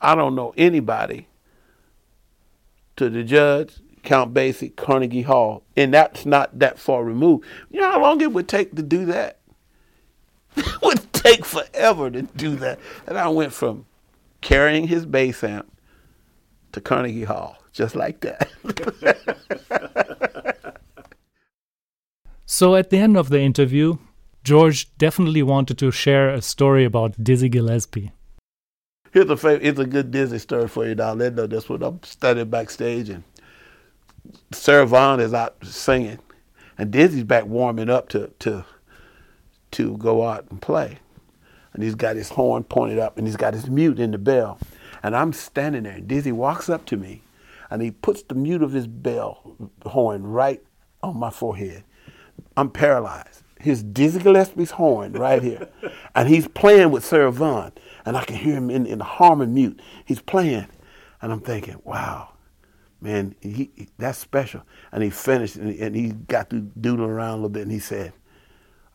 I 0.01 0.15
don't 0.15 0.35
know 0.35 0.53
anybody 0.57 1.27
to 2.95 3.09
the 3.09 3.23
judge, 3.23 3.75
Count 4.03 4.33
Basie, 4.33 4.75
Carnegie 4.75 5.23
Hall, 5.23 5.63
and 5.75 5.93
that's 5.93 6.25
not 6.25 6.57
that 6.59 6.79
far 6.79 7.03
removed. 7.03 7.45
You 7.69 7.81
know 7.81 7.91
how 7.91 8.01
long 8.01 8.21
it 8.21 8.31
would 8.31 8.47
take 8.47 8.75
to 8.75 8.81
do 8.81 9.05
that? 9.05 9.39
it 10.55 10.81
would 10.81 11.11
take 11.13 11.45
forever 11.45 12.09
to 12.09 12.21
do 12.21 12.55
that. 12.57 12.79
And 13.07 13.17
I 13.17 13.27
went 13.29 13.53
from 13.53 13.85
carrying 14.41 14.87
his 14.87 15.05
bass 15.05 15.43
amp 15.43 15.71
to 16.71 16.81
Carnegie 16.81 17.23
Hall, 17.23 17.57
just 17.79 17.95
like 17.95 18.19
that. 18.19 18.49
so 22.45 22.75
at 22.75 22.89
the 22.89 22.97
end 22.97 23.15
of 23.15 23.29
the 23.29 23.39
interview, 23.39 23.97
George 24.43 24.93
definitely 24.97 25.43
wanted 25.43 25.77
to 25.77 25.89
share 25.89 26.29
a 26.29 26.41
story 26.41 26.83
about 26.83 27.23
Dizzy 27.23 27.47
Gillespie. 27.47 28.11
Here's 29.13 29.29
a 29.29 29.65
it's 29.65 29.79
a 29.79 29.85
good 29.85 30.11
Dizzy 30.11 30.39
story 30.39 30.67
for 30.67 30.85
you, 30.85 30.93
there. 30.93 31.29
That's 31.29 31.69
what 31.69 31.81
I'm 31.81 32.03
studying 32.03 32.49
backstage, 32.49 33.09
and 33.09 33.23
Sarah 34.51 34.85
Vaughan 34.85 35.21
is 35.21 35.33
out 35.33 35.55
singing, 35.63 36.19
and 36.77 36.91
Dizzy's 36.91 37.23
back 37.23 37.45
warming 37.45 37.89
up 37.89 38.09
to 38.09 38.29
to 38.39 38.65
to 39.71 39.97
go 39.97 40.27
out 40.27 40.47
and 40.51 40.61
play, 40.61 40.99
and 41.73 41.81
he's 41.81 41.95
got 41.95 42.17
his 42.17 42.29
horn 42.29 42.65
pointed 42.65 42.99
up, 42.99 43.17
and 43.17 43.25
he's 43.25 43.37
got 43.37 43.53
his 43.53 43.69
mute 43.69 44.01
in 44.01 44.11
the 44.11 44.17
bell, 44.17 44.59
and 45.01 45.15
I'm 45.15 45.31
standing 45.31 45.83
there. 45.83 45.93
And 45.93 46.09
Dizzy 46.09 46.33
walks 46.33 46.69
up 46.69 46.85
to 46.87 46.97
me, 46.97 47.21
and 47.69 47.81
he 47.81 47.91
puts 47.91 48.23
the 48.23 48.35
mute 48.35 48.63
of 48.63 48.71
his 48.71 48.87
bell 48.87 49.55
horn 49.85 50.25
right 50.25 50.61
on 51.03 51.17
my 51.17 51.29
forehead. 51.29 51.83
I'm 52.57 52.69
paralyzed. 52.69 53.43
His 53.59 53.83
Dizzy 53.83 54.19
Gillespie's 54.19 54.71
horn 54.71 55.13
right 55.13 55.43
here, 55.43 55.69
and 56.15 56.29
he's 56.29 56.47
playing 56.47 56.91
with 56.91 57.03
Sarah 57.03 57.31
Vaughan 57.31 57.73
and 58.05 58.17
I 58.17 58.23
can 58.23 58.37
hear 58.37 58.55
him 58.55 58.69
in, 58.69 58.85
in 58.85 58.97
the 58.97 59.03
harmon 59.03 59.53
mute. 59.53 59.79
He's 60.05 60.21
playing, 60.21 60.67
and 61.21 61.31
I'm 61.31 61.41
thinking, 61.41 61.79
wow, 61.83 62.33
man, 63.01 63.35
he, 63.39 63.69
he 63.75 63.89
that's 63.97 64.17
special. 64.17 64.63
And 64.91 65.03
he 65.03 65.09
finished, 65.09 65.55
and 65.55 65.71
he, 65.71 65.79
and 65.79 65.95
he 65.95 66.09
got 66.09 66.49
to 66.49 66.61
doodle 66.61 67.05
around 67.05 67.31
a 67.31 67.35
little 67.35 67.49
bit, 67.49 67.63
and 67.63 67.71
he 67.71 67.79
said, 67.79 68.13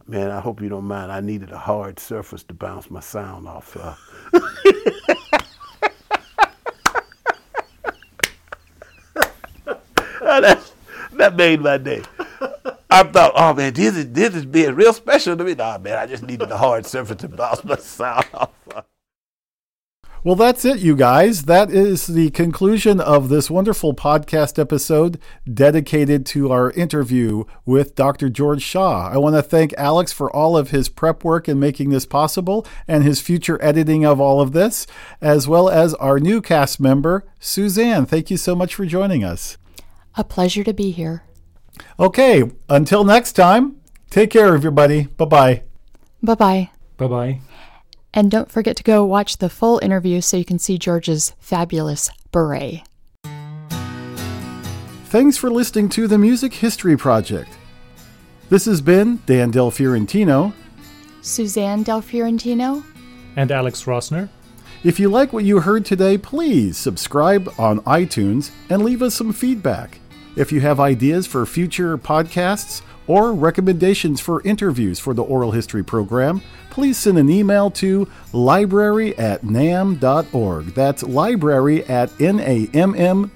man, 0.06 0.30
I 0.30 0.40
hope 0.40 0.60
you 0.60 0.68
don't 0.68 0.86
mind. 0.86 1.12
I 1.12 1.20
needed 1.20 1.52
a 1.52 1.59
hard 1.59 1.98
surface 1.98 2.42
to 2.44 2.55
bounce 2.55 2.90
my 2.90 3.01
sound 3.01 3.46
off. 3.46 3.76
Uh. 10.35 10.40
that, 10.55 10.73
that 11.12 11.36
made 11.36 11.61
my 11.61 11.78
day. 11.78 12.02
I 12.90 13.02
thought, 13.02 13.32
oh 13.35 13.55
man, 13.55 13.73
this 13.74 13.97
is 13.97 14.12
this 14.12 14.35
is 14.35 14.47
being 14.47 14.74
real 14.74 14.93
special 14.93 15.36
to 15.36 15.44
me. 15.44 15.55
Nah, 15.55 15.78
man, 15.78 15.98
I 15.98 16.06
just 16.06 16.23
needed 16.23 16.51
a 16.51 16.56
hard 16.56 16.86
surface 16.86 17.16
to 17.19 17.28
bounce 17.28 17.65
my 17.65 17.77
sound 17.77 18.27
off. 18.35 18.51
Well, 20.24 20.36
that's 20.36 20.65
it, 20.65 20.78
you 20.78 20.97
guys. 20.97 21.43
That 21.43 21.70
is 21.70 22.06
the 22.06 22.31
conclusion 22.31 22.98
of 22.98 23.28
this 23.28 23.51
wonderful 23.51 23.93
podcast 23.93 24.59
episode 24.59 25.20
dedicated 25.52 26.24
to 26.27 26.51
our 26.51 26.70
interview 26.70 27.44
with 27.66 27.94
Dr. 27.94 28.31
George 28.31 28.62
Shaw. 28.62 29.11
I 29.12 29.19
want 29.19 29.36
to 29.36 29.43
thank 29.43 29.74
Alex 29.74 30.15
for 30.15 30.35
all 30.35 30.56
of 30.56 30.70
his 30.70 30.89
prep 30.89 31.24
work 31.24 31.47
in 31.47 31.61
making 31.61 31.90
this 31.90 32.06
possible 32.06 32.66
and 32.89 33.05
his 33.05 33.20
future 33.20 33.62
editing 33.62 34.06
of 34.06 34.19
all 34.19 34.40
of 34.40 34.52
this, 34.52 34.86
as 35.20 35.47
well 35.47 35.69
as 35.69 35.93
our 35.97 36.19
new 36.19 36.40
cast 36.40 36.81
member, 36.81 37.27
Suzanne. 37.39 38.06
Thank 38.06 38.31
you 38.31 38.39
so 38.39 38.56
much 38.56 38.74
for 38.74 38.86
joining 38.86 39.24
us. 39.24 39.59
A 40.16 40.24
pleasure 40.24 40.65
to 40.65 40.73
be 40.73 40.91
here. 40.91 41.24
Okay, 41.99 42.45
until 42.69 43.05
next 43.05 43.32
time, 43.32 43.81
take 44.11 44.31
care, 44.31 44.55
everybody. 44.55 45.05
Bye 45.16 45.24
bye. 45.24 45.62
Bye 46.23 46.35
bye. 46.35 46.70
Bye 46.97 47.07
bye. 47.09 47.41
And 48.12 48.31
don't 48.31 48.51
forget 48.51 48.77
to 48.77 48.85
go 48.85 49.05
watch 49.05 49.39
the 49.39 49.49
full 49.49 49.81
interview 49.82 50.20
so 50.20 50.36
you 50.36 50.45
can 50.45 50.61
see 50.61 50.78
George's 50.78 51.32
fabulous 51.41 52.11
beret. 52.31 52.82
Thanks 55.07 55.36
for 55.36 55.51
listening 55.51 55.89
to 55.91 56.07
the 56.07 56.19
Music 56.19 56.55
History 56.55 56.97
Project. 56.97 57.51
This 58.51 58.66
has 58.66 58.81
been 58.81 59.20
Dan 59.27 59.51
Del 59.51 59.70
Fiorentino, 59.70 60.53
Suzanne 61.23 61.82
Del 61.82 62.03
Fiorentino, 62.03 62.85
and 63.36 63.51
Alex 63.51 63.85
Rossner. 63.85 64.28
If 64.85 65.01
you 65.01 65.09
like 65.09 65.32
what 65.32 65.45
you 65.45 65.61
heard 65.61 65.85
today, 65.85 66.19
please 66.19 66.77
subscribe 66.77 67.53
on 67.59 67.81
iTunes 67.81 68.51
and 68.69 68.85
leave 68.85 69.03
us 69.03 69.15
some 69.15 69.32
feedback. 69.32 69.99
If 70.36 70.51
you 70.51 70.61
have 70.61 70.81
ideas 70.81 71.27
for 71.27 71.47
future 71.47 71.97
podcasts 71.97 72.82
or 73.06 73.32
recommendations 73.32 74.20
for 74.20 74.43
interviews 74.43 74.98
for 74.98 75.15
the 75.15 75.23
oral 75.23 75.52
history 75.52 75.85
program, 75.85 76.43
please 76.70 76.97
send 76.98 77.19
an 77.19 77.31
email 77.31 77.70
to 77.70 78.09
library 78.32 79.16
at 79.16 79.44
namm.org. 79.44 80.66
That's 80.74 81.02
library 81.02 81.85
at 81.85 82.11
namm.org. 82.19 83.35